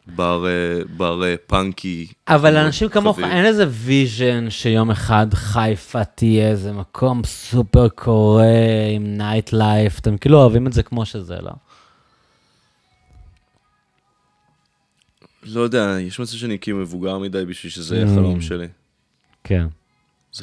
בר, 0.07 0.45
אה, 0.48 0.84
בר 0.98 1.23
אה, 1.23 1.36
funky. 1.47 2.07
אבל 2.27 2.52
מאוד 2.52 2.53
לאנשים 2.53 2.90
כמוך. 2.90 3.19
אין 3.19 3.45
איזה 3.45 3.65
vision 3.69 4.49
שיום 4.49 4.91
אחד 4.91 5.27
חיפה 5.34 6.03
תהיה 6.03 6.49
איזה 6.49 6.72
מקום 6.72 7.23
סופר 7.23 7.90
קורה 7.89 8.43
עם 8.95 9.18
nightlife, 9.17 9.99
אתם 9.99 10.18
כאילו 10.18 10.38
אוהבים 10.38 10.68
את 10.68 10.73
זה 10.73 10.84
כמו 10.84 11.06
שזה, 11.06 11.36
לא? 11.41 11.52
לא 15.45 15.61
יודע, 15.61 15.97
יש 16.01 16.19
מצב 16.19 16.38
שאני 16.38 16.59
כאילו 16.59 16.77
מבוגר 16.77 17.17
מדי 17.19 17.45
בשביל 17.45 17.72
שזה 17.72 17.95
יהיה 17.95 18.07
Mm. 18.07 18.09
החלום 18.09 18.41
שלי. 18.41 18.67
כן. 19.43 19.67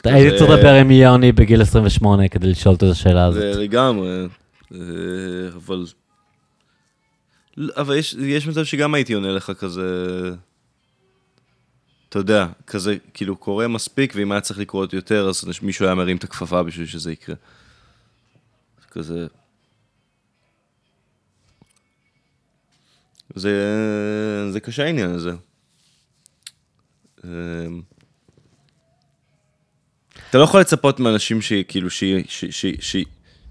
הייתי 0.05 0.39
צריך 0.39 0.51
לדבר 0.51 0.75
עם 0.75 0.91
יוני 0.91 1.33
בגיל 1.33 1.63
28 1.63 2.29
כדי 2.29 2.51
לשאול 2.51 2.75
את 2.75 2.83
השאלה 2.83 3.25
הזאת. 3.25 3.41
זה 3.55 3.61
לגמרי, 3.61 4.27
אה, 4.75 4.79
אבל... 5.57 5.87
אבל 7.77 7.97
יש, 7.97 8.15
יש 8.15 8.47
מצב 8.47 8.65
שגם 8.65 8.95
הייתי 8.95 9.13
עונה 9.13 9.33
לך 9.33 9.53
כזה... 9.59 9.83
אתה 12.09 12.19
יודע, 12.19 12.47
כזה, 12.67 12.97
כאילו, 13.15 13.37
קורה 13.37 13.69
מספיק, 13.69 14.13
ואם 14.17 14.33
היה 14.33 14.41
צריך 14.41 14.59
לקרות 14.61 14.93
יותר, 14.93 15.29
אז 15.29 15.45
מישהו 15.63 15.87
היה 15.87 15.95
מרים 15.95 16.17
את 16.17 16.25
הכפפה 16.25 16.63
בשביל 16.63 16.87
שזה 16.87 17.13
יקרה. 17.13 17.35
כזה... 18.91 19.27
זה, 23.35 23.53
זה 24.51 24.61
קשה 24.61 24.85
העניין 24.85 25.11
הזה. 25.11 25.31
אמ, 27.25 27.31
אתה 30.31 30.39
לא 30.39 30.43
יכול 30.43 30.61
לצפות 30.61 31.01
מאנשים 31.01 31.41
שכאילו, 31.43 31.91
ש- 31.91 32.05
ש- 32.29 32.45
ש- 32.51 32.67
ש- 32.81 33.05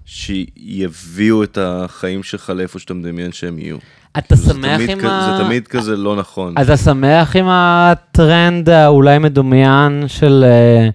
שיביאו 0.04 1.42
את 1.42 1.58
החיים 1.60 2.22
שלך 2.22 2.50
לאיפה 2.50 2.78
שאתה 2.78 2.94
מדמיין 2.94 3.32
שהם 3.32 3.58
יהיו. 3.58 3.76
אתה 4.18 4.34
זה 4.36 4.52
שמח 4.52 4.80
עם 4.88 5.00
כ- 5.00 5.04
ה... 5.04 5.36
זה 5.38 5.44
תמיד 5.44 5.68
כזה 5.68 5.96
לא 5.96 6.16
נכון. 6.16 6.54
אתה 6.62 6.76
שמח 6.76 7.36
עם 7.36 7.46
הטרנד 7.48 8.68
האולי 8.68 9.18
מדומיין 9.18 10.04
של 10.08 10.44
אה, 10.46 10.88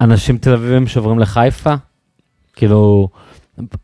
אנשים 0.00 0.38
תל 0.38 0.52
אביבים 0.52 0.86
שעוברים 0.86 1.18
לחיפה? 1.18 1.74
כאילו, 2.56 3.08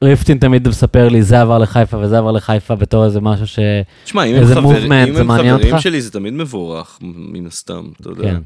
ריפטין 0.05 0.39
תמיד 0.39 0.69
מספר 0.69 1.09
לי, 1.09 1.23
זה 1.23 1.41
עבר 1.41 1.59
לחיפה 1.59 1.97
וזה 1.99 2.19
עבר 2.19 2.33
לחיפה 2.33 2.75
בתור 2.75 3.05
איזה 3.05 3.21
משהו 3.21 3.47
ש... 3.47 3.59
תשמע, 4.05 4.25
אם 4.25 4.35
הם, 4.35 4.45
חבר, 4.45 4.59
אם 5.05 5.15
זה 5.15 5.21
הם 5.21 5.33
חברים? 5.39 5.79
שלי 5.81 6.01
זה 6.01 6.11
תמיד 6.11 6.33
מבורך, 6.35 6.99
מן 7.03 7.47
הסתם, 7.47 7.85
אתה 8.01 8.09
יודע. 8.09 8.23
כן. 8.23 8.41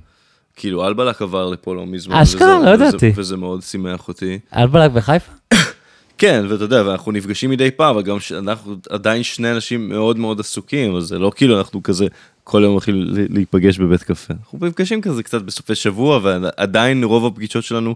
כאילו, 0.56 0.86
אלבלק 0.86 1.22
עבר 1.22 1.48
לפה 1.50 1.74
לא 1.74 1.86
מזמן. 1.86 2.16
אשכרה, 2.16 2.58
וזה- 2.58 2.66
לא 2.70 2.74
וזה- 2.74 2.84
ידעתי. 2.84 3.12
וזה 3.16 3.36
מאוד 3.36 3.62
שימח 3.62 4.08
אותי. 4.08 4.38
אלבלק 4.56 4.90
בחיפה? 4.90 5.32
כן, 6.18 6.44
ואתה 6.48 6.64
יודע, 6.64 6.82
ואנחנו 6.86 7.12
נפגשים 7.12 7.50
מדי 7.50 7.70
פעם, 7.70 7.94
אבל 7.94 8.02
גם 8.02 8.16
אנחנו 8.38 8.74
עדיין 8.90 9.22
שני 9.22 9.52
אנשים 9.52 9.88
מאוד 9.88 10.18
מאוד 10.18 10.40
עסוקים, 10.40 10.96
אז 10.96 11.04
זה 11.04 11.18
לא 11.18 11.32
כאילו 11.36 11.58
אנחנו 11.58 11.82
כזה 11.82 12.06
כל 12.44 12.60
יום 12.64 12.72
הולכים 12.72 12.94
להיפגש 13.30 13.78
בבית 13.78 14.02
קפה. 14.02 14.34
אנחנו 14.40 14.58
נפגשים 14.66 15.00
כזה 15.00 15.22
קצת 15.22 15.42
בסופי 15.42 15.74
שבוע, 15.74 16.20
ועדיין 16.22 17.04
רוב 17.04 17.26
הפגישות 17.26 17.64
שלנו 17.64 17.94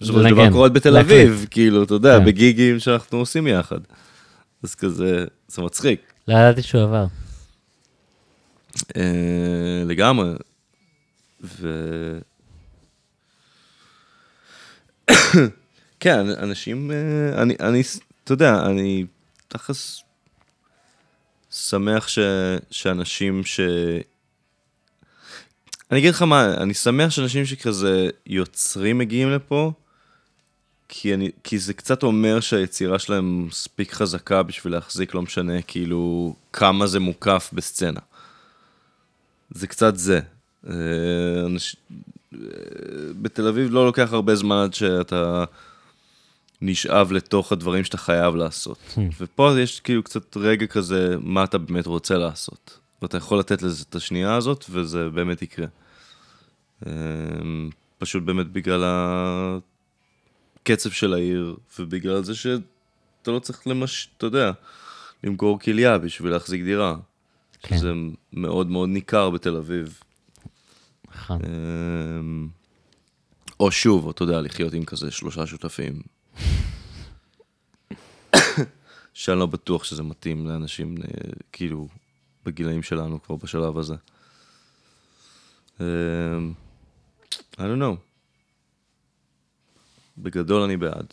בסופו 0.00 0.22
של 0.22 0.30
דבר 0.30 0.50
קורות 0.50 0.72
בתל. 0.72 0.96
אביב, 0.96 1.46
כאילו, 1.50 1.82
אתה 1.82 1.94
יודע, 1.94 2.18
כן. 2.18 2.24
בגיגים 2.24 2.78
שאנחנו 2.78 3.18
עושים 3.18 3.46
יחד. 3.46 3.80
אז 4.62 4.74
כזה, 4.74 5.24
זה 5.48 5.62
מצחיק. 5.62 6.00
לא 6.28 6.34
ידעתי 6.34 6.62
שהוא 6.62 6.82
עבר. 6.82 7.06
אה, 8.96 9.82
לגמרי. 9.86 10.30
ו... 11.42 12.18
כן, 16.00 16.26
אנשים, 16.38 16.90
אה, 16.90 17.42
אני, 17.42 17.54
אני, 17.60 17.82
אתה 18.24 18.32
יודע, 18.32 18.66
אני 18.66 19.04
תכלס 19.48 20.02
שמח 21.50 22.08
ש, 22.08 22.18
שאנשים 22.70 23.44
ש... 23.44 23.60
אני 25.90 25.98
אגיד 25.98 26.10
לך 26.10 26.22
מה, 26.22 26.54
אני 26.54 26.74
שמח 26.74 27.10
שאנשים 27.10 27.46
שכזה 27.46 28.08
יוצרים 28.26 28.98
מגיעים 28.98 29.30
לפה, 29.30 29.72
כי, 30.92 31.14
אני, 31.14 31.30
כי 31.44 31.58
זה 31.58 31.74
קצת 31.74 32.02
אומר 32.02 32.40
שהיצירה 32.40 32.98
שלהם 32.98 33.46
מספיק 33.46 33.92
חזקה 33.92 34.42
בשביל 34.42 34.72
להחזיק, 34.72 35.14
לא 35.14 35.22
משנה 35.22 35.62
כאילו 35.62 36.34
כמה 36.52 36.86
זה 36.86 37.00
מוקף 37.00 37.50
בסצנה. 37.52 38.00
זה 39.50 39.66
קצת 39.66 39.96
זה. 39.96 40.20
אה, 40.66 40.72
אנש... 41.46 41.76
אה, 42.34 42.38
בתל 43.22 43.46
אביב 43.46 43.70
לא 43.70 43.86
לוקח 43.86 44.12
הרבה 44.12 44.34
זמן 44.34 44.56
עד 44.56 44.74
שאתה 44.74 45.44
נשאב 46.62 47.12
לתוך 47.12 47.52
הדברים 47.52 47.84
שאתה 47.84 47.98
חייב 47.98 48.34
לעשות. 48.34 48.98
ופה 49.20 49.60
יש 49.60 49.80
כאילו 49.80 50.02
קצת 50.02 50.36
רגע 50.36 50.66
כזה, 50.66 51.16
מה 51.20 51.44
אתה 51.44 51.58
באמת 51.58 51.86
רוצה 51.86 52.18
לעשות. 52.18 52.78
ואתה 53.02 53.16
יכול 53.16 53.38
לתת 53.38 53.62
לזה 53.62 53.84
את 53.90 53.94
השנייה 53.94 54.34
הזאת, 54.34 54.64
וזה 54.70 55.08
באמת 55.08 55.42
יקרה. 55.42 55.66
אה, 56.86 56.92
פשוט 57.98 58.22
באמת 58.22 58.46
בגלל 58.46 58.84
הקצב 60.70 60.90
של 60.90 61.14
העיר, 61.14 61.56
ובגלל 61.78 62.24
זה 62.24 62.34
שאתה 62.34 63.30
לא 63.30 63.38
צריך 63.38 63.66
למש... 63.66 64.08
אתה 64.16 64.26
יודע, 64.26 64.52
למכור 65.24 65.60
כליה 65.60 65.98
בשביל 65.98 66.32
להחזיק 66.32 66.62
דירה. 66.62 66.96
כן. 67.62 67.78
שזה 67.78 67.92
מאוד 68.32 68.70
מאוד 68.70 68.88
ניכר 68.88 69.30
בתל 69.30 69.56
אביב. 69.56 70.00
נכון. 71.14 71.40
אמ, 71.44 72.48
או 73.60 73.70
שוב, 73.70 74.08
אתה 74.08 74.22
יודע, 74.22 74.40
לחיות 74.40 74.72
עם 74.72 74.84
כזה 74.84 75.10
שלושה 75.10 75.46
שותפים. 75.46 76.02
שאני 79.14 79.38
לא 79.38 79.46
בטוח 79.46 79.84
שזה 79.84 80.02
מתאים 80.02 80.48
לאנשים, 80.48 80.94
אה, 81.02 81.30
כאילו, 81.52 81.88
בגילאים 82.44 82.82
שלנו 82.82 83.22
כבר 83.22 83.36
בשלב 83.36 83.78
הזה. 83.78 83.94
אמ, 85.80 85.84
I 87.52 87.62
don't 87.62 87.80
know. 87.80 88.09
בגדול 90.22 90.62
אני 90.62 90.76
בעד. 90.76 91.06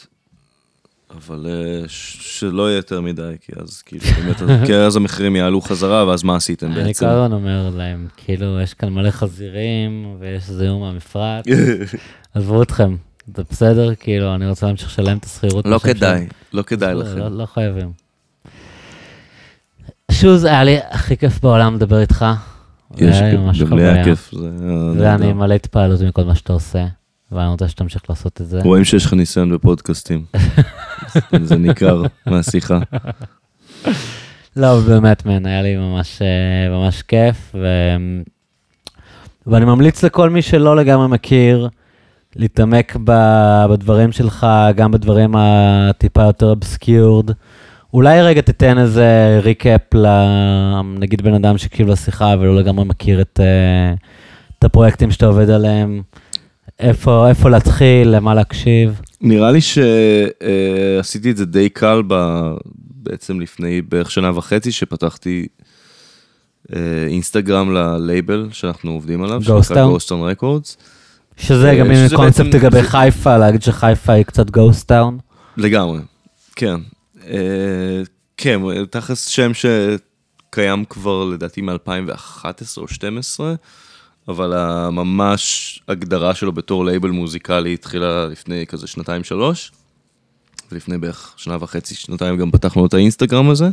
אבל 1.18 1.46
אה, 1.50 1.84
שלא 1.88 2.70
יהיה 2.70 2.78
יותר 2.78 3.02
מדי, 3.02 3.34
כי 3.42 3.52
אז 3.62 3.82
כאילו, 3.82 4.04
באמת, 4.18 4.66
כי 4.66 4.76
אז 4.76 4.96
המחירים 4.96 5.36
יעלו 5.36 5.62
חזרה, 5.62 6.08
ואז 6.08 6.24
מה 6.24 6.36
עשיתם 6.36 6.72
אני 6.72 6.84
בעצם? 6.84 7.06
כל 7.06 7.12
הזמן 7.12 7.34
אומר 7.36 7.70
להם, 7.76 8.08
כאילו, 8.18 8.60
יש 8.62 8.74
כאן 8.74 8.90
מלא 8.90 9.12
חזירים, 9.12 10.18
ויש 10.20 10.50
זיהום 10.50 10.82
מהמפרט, 10.82 11.46
עזבו 12.34 12.62
אתכם, 12.62 12.96
זה 13.36 13.44
בסדר, 13.52 13.96
כאילו, 13.96 14.36
אני 14.36 14.50
רוצה 14.50 14.66
להמשיך 14.66 14.88
לשלם 14.88 15.18
את 15.18 15.26
השכירות. 15.26 15.66
לא 15.66 15.78
בשם 15.78 15.94
כדאי. 15.94 16.28
לא 16.54 16.62
כדאי 16.62 16.94
לא- 16.94 17.00
לכם. 17.04 17.18
לא- 17.18 17.30
לא 17.38 17.46
חייבים. 17.46 17.92
שוז, 20.12 20.44
היה 20.44 20.64
לי 20.64 20.78
הכי 20.90 21.18
כיף 21.18 21.40
בעולם 21.42 21.76
לדבר 21.76 22.00
איתך. 22.02 22.26
יש, 22.98 23.16
גם 23.62 23.78
לי. 23.78 23.84
היה 23.84 24.04
כיף. 24.04 24.34
ואני. 24.98 25.34
מלא 25.34 25.54
התפעלות 25.54 26.02
מכל 26.02 26.24
מה 26.24 26.36
שאתה 26.36 26.54
עושה, 26.54 26.86
ואני 27.32 27.48
רוצה 27.49 27.68
שתמשיך 27.68 28.02
לעשות 28.10 28.41
את 28.41 28.48
זה. 28.48 28.60
רואים 28.64 28.84
שיש 28.84 29.06
לך 29.06 29.14
ניסיון 29.14 29.54
בפודקאסטים. 29.54 30.26
זה 31.44 31.58
ניכר 31.58 32.04
מהשיחה. 32.26 32.80
לא, 34.56 34.80
באמת, 34.88 35.26
מן, 35.26 35.45
היה 35.45 35.62
לי 35.62 35.76
ממש, 35.76 36.22
אה, 36.22 36.70
ממש 36.70 37.02
כיף, 37.02 37.56
ו... 37.56 37.68
ואני 39.48 39.66
ממליץ 39.66 40.04
לכל 40.04 40.30
מי 40.30 40.41
שלא 40.41 40.76
לגמרי 40.76 41.08
מכיר, 41.08 41.70
להתעמק 42.36 42.98
ב- 43.04 43.66
בדברים 43.70 44.12
שלך, 44.12 44.48
גם 44.76 44.91
בדברים 44.91 45.36
הטיפה 45.38 46.24
יותר 46.24 46.52
אבסקיורד. 46.52 47.32
אולי 47.94 48.22
רגע 48.22 48.41
תיתן 48.41 48.78
איזה 48.78 49.40
ריקאפ 49.44 49.94
לנגיד 49.94 51.22
בן 51.22 51.34
אדם 51.34 51.58
שהקשיב 51.58 51.88
לשיחה 51.88 52.36
ולא 52.40 52.56
לגמרי 52.56 52.86
מכיר 52.86 53.22
את, 53.22 53.40
אה, 53.44 53.94
את 54.60 54.64
הפרויקטים 54.64 55.12
שאתה 55.12 55.26
עובד 55.26 55.49
עליהם, 55.49 56.02
איפה, 56.80 57.30
איפה 57.30 57.49
להתחיל, 57.49 58.08
למה 58.16 58.36
להקשיב. 58.36 59.02
נראה 59.22 59.52
לי 59.52 59.60
שעשיתי 59.62 61.32
את 61.32 61.38
זה 61.38 61.45
די 61.45 61.70
קל 61.70 62.04
ב... 62.08 62.14
בעצם 63.10 63.40
לפני 63.40 63.82
בערך 63.82 64.12
שנה 64.12 64.38
וחצי, 64.38 64.72
שפתחתי 64.72 65.48
אה, 66.76 67.08
אינסטגרם 67.08 67.74
ללייבל 67.74 68.48
שאנחנו 68.52 68.91
עובדים 68.91 69.24
עליו? 69.24 69.41
Ghost 69.41 70.08
Town 70.10 70.41
Records. 70.41 70.76
שזה 71.38 71.70
אה, 71.70 71.80
גם 71.80 71.88
מין 71.88 72.08
קונספט 72.16 72.54
לגבי 72.54 72.84
חיפה, 72.84 73.38
להגיד 73.38 73.62
שחיפה 73.62 74.14
היא 74.14 74.24
קצת 74.24 74.49
ghost 74.49 74.88
town. 74.88 75.18
לגמרי, 75.58 75.99
כן. 76.56 76.76
אה, 77.28 78.02
כן, 78.38 78.62
תכלס 78.90 79.26
שם 79.26 79.52
שקיים 79.54 80.86
כבר 80.86 81.24
לדעתי 81.24 81.62
מ-2011 81.62 82.45
או 82.78 82.84
2012, 82.84 83.56
אבל 84.28 84.54
הממש 84.54 85.80
הגדרה 85.88 86.36
שלו 86.36 86.52
בתור 86.52 86.86
לייבל 86.86 87.10
מוזיקלי 87.10 87.74
התחילה 87.74 88.26
לפני 88.26 88.68
כזה 88.68 88.88
שנתיים-שלוש. 88.88 89.72
ולפני 90.72 90.98
בערך 90.98 91.34
שנה 91.38 91.58
וחצי, 91.60 91.95
שנתיים 91.95 92.38
גם 92.38 92.52
פתחנו 92.52 92.86
את 92.86 92.94
האינסטגרם 92.94 93.49
הזה. 93.49 93.70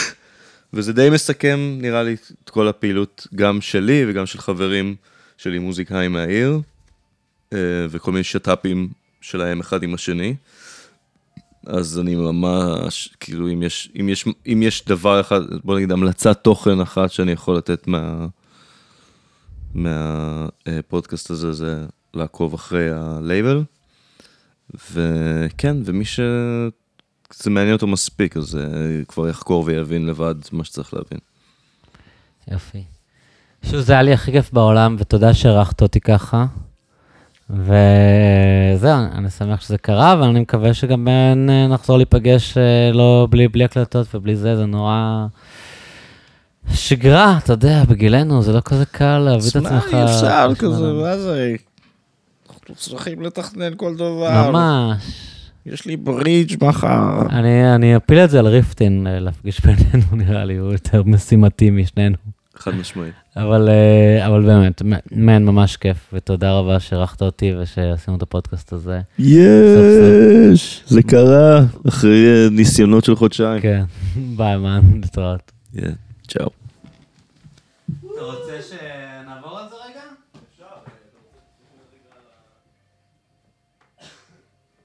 וזה 0.75 0.93
די 0.93 1.09
מסכם, 1.11 1.79
נראה 1.81 2.03
לי, 2.03 2.17
את 2.45 2.51
כל 2.51 2.69
הפעילות, 2.69 3.27
גם 3.35 3.61
שלי 3.61 4.05
וגם 4.09 4.27
של 4.27 4.39
חברים 4.39 4.95
שלי 5.39 5.59
מוזיקאים 5.59 6.13
מהעיר, 6.13 6.61
אה, 7.53 7.59
וכל 7.91 8.13
מיני 8.13 8.25
שת"פים 8.25 8.89
שלהם 9.21 9.61
אחד 9.61 9.83
עם 9.83 9.95
השני. 9.95 10.35
אז 11.67 11.99
אני 11.99 12.15
ממש, 12.15 13.11
כאילו, 13.21 13.49
אם 13.53 13.63
יש, 13.63 13.91
אם 14.01 14.09
יש, 14.09 14.25
אם 14.47 14.63
יש 14.63 14.85
דבר 14.85 15.21
אחד, 15.21 15.41
בוא 15.65 15.77
נגיד 15.77 15.93
המלצת 15.93 16.41
תוכן 16.43 16.81
אחת 16.81 17.11
שאני 17.11 17.33
יכול 17.33 17.57
לתת 17.57 17.87
מה, 17.87 18.27
מהפודקאסט 19.75 21.31
הזה, 21.31 21.53
זה 21.53 21.87
לעקוב 22.15 22.55
אחרי 22.55 22.89
הלייבל. 22.93 23.65
וכן, 24.93 25.77
ומי 25.85 26.05
שזה 26.05 27.51
מעניין 27.51 27.73
אותו 27.73 27.87
מספיק, 27.87 28.37
אז 28.37 28.57
אה, 28.57 29.05
כבר 29.09 29.29
יחקור 29.29 29.65
ויבין 29.67 30.07
לבד 30.07 30.35
מה 30.53 30.65
שצריך 30.65 30.95
להבין. 30.95 31.19
יופי. 32.51 32.85
שוב, 33.63 33.81
זה 33.81 33.93
היה 33.93 34.03
לי 34.03 34.13
הכי 34.13 34.33
כיף 34.33 34.53
בעולם, 34.53 34.97
ותודה 34.99 35.35
שהערכת 35.35 35.83
אותי 35.83 36.01
ככה. 36.01 36.47
וזהו, 37.51 38.99
אני 39.13 39.31
שמח 39.31 39.61
שזה 39.61 39.79
קרה, 39.79 40.17
ואני 40.21 40.41
מקווה 40.41 40.75
שגם 40.75 41.09
אה, 41.09 41.35
נחזור 41.69 41.97
להיפגש 41.97 42.59
אה, 42.59 42.93
לא 42.93 43.29
בלי, 43.31 43.49
בלי 43.49 43.65
הקלטות 43.65 44.15
ובלי 44.15 44.37
זה, 44.37 44.57
זה 44.57 44.67
נורא... 44.67 45.27
שגרה, 46.71 47.39
אתה 47.45 47.53
יודע, 47.53 47.85
בגילנו, 47.85 48.43
זה 48.43 48.53
לא 48.53 48.61
כזה 48.61 48.85
קל 48.85 49.19
להביא 49.19 49.51
את 49.51 49.57
עצמך. 49.57 49.95
אי 49.95 50.05
אפשר 50.05 50.53
כזה. 50.59 50.93
מה 50.93 51.19
זה? 51.19 51.55
אנחנו 52.51 52.75
צריכים 52.75 53.23
לתכנן 53.23 53.73
כל 53.77 53.95
דבר. 53.95 54.51
ממש. 54.51 55.03
יש 55.67 55.87
לי 55.87 55.97
ברידג' 55.97 56.65
מחר. 56.65 57.23
אני, 57.31 57.75
אני 57.75 57.97
אפיל 57.97 58.19
את 58.19 58.31
זה 58.31 58.39
על 58.39 58.47
ריפטין, 58.47 59.07
אה, 59.07 59.19
להפגיש 59.19 59.61
בינינו, 59.61 60.07
נראה 60.25 60.45
לי, 60.45 60.57
הוא 60.57 60.73
יותר 60.73 61.03
משימתי 61.03 61.71
משנינו. 61.71 62.17
חד 62.57 62.75
משמעית. 62.75 63.15
אבל, 63.37 63.69
אה, 63.69 64.27
אבל 64.27 64.43
באמת, 64.47 64.83
מן, 65.13 65.45
ממש 65.45 65.77
כיף, 65.77 65.97
ותודה 66.13 66.53
רבה 66.53 66.81
שאירחת 66.81 67.23
אותי 67.23 67.55
ושעשינו 67.55 68.17
את 68.17 68.23
הפודקאסט 68.23 68.73
הזה. 68.73 69.01
יש! 69.19 70.83
זה 70.87 71.03
קרה 71.03 71.61
אחרי 71.89 72.27
אה, 72.27 72.49
ניסיונות 72.51 73.05
של 73.05 73.17
חודשיים. 73.17 73.61
כן, 73.61 73.85
ביי, 74.37 74.57
מן, 74.57 74.81
להתראות. 75.03 75.53
צ'או. 76.33 76.51
אתה 78.13 78.21
רוצה 78.21 78.63
ש... 78.63 78.73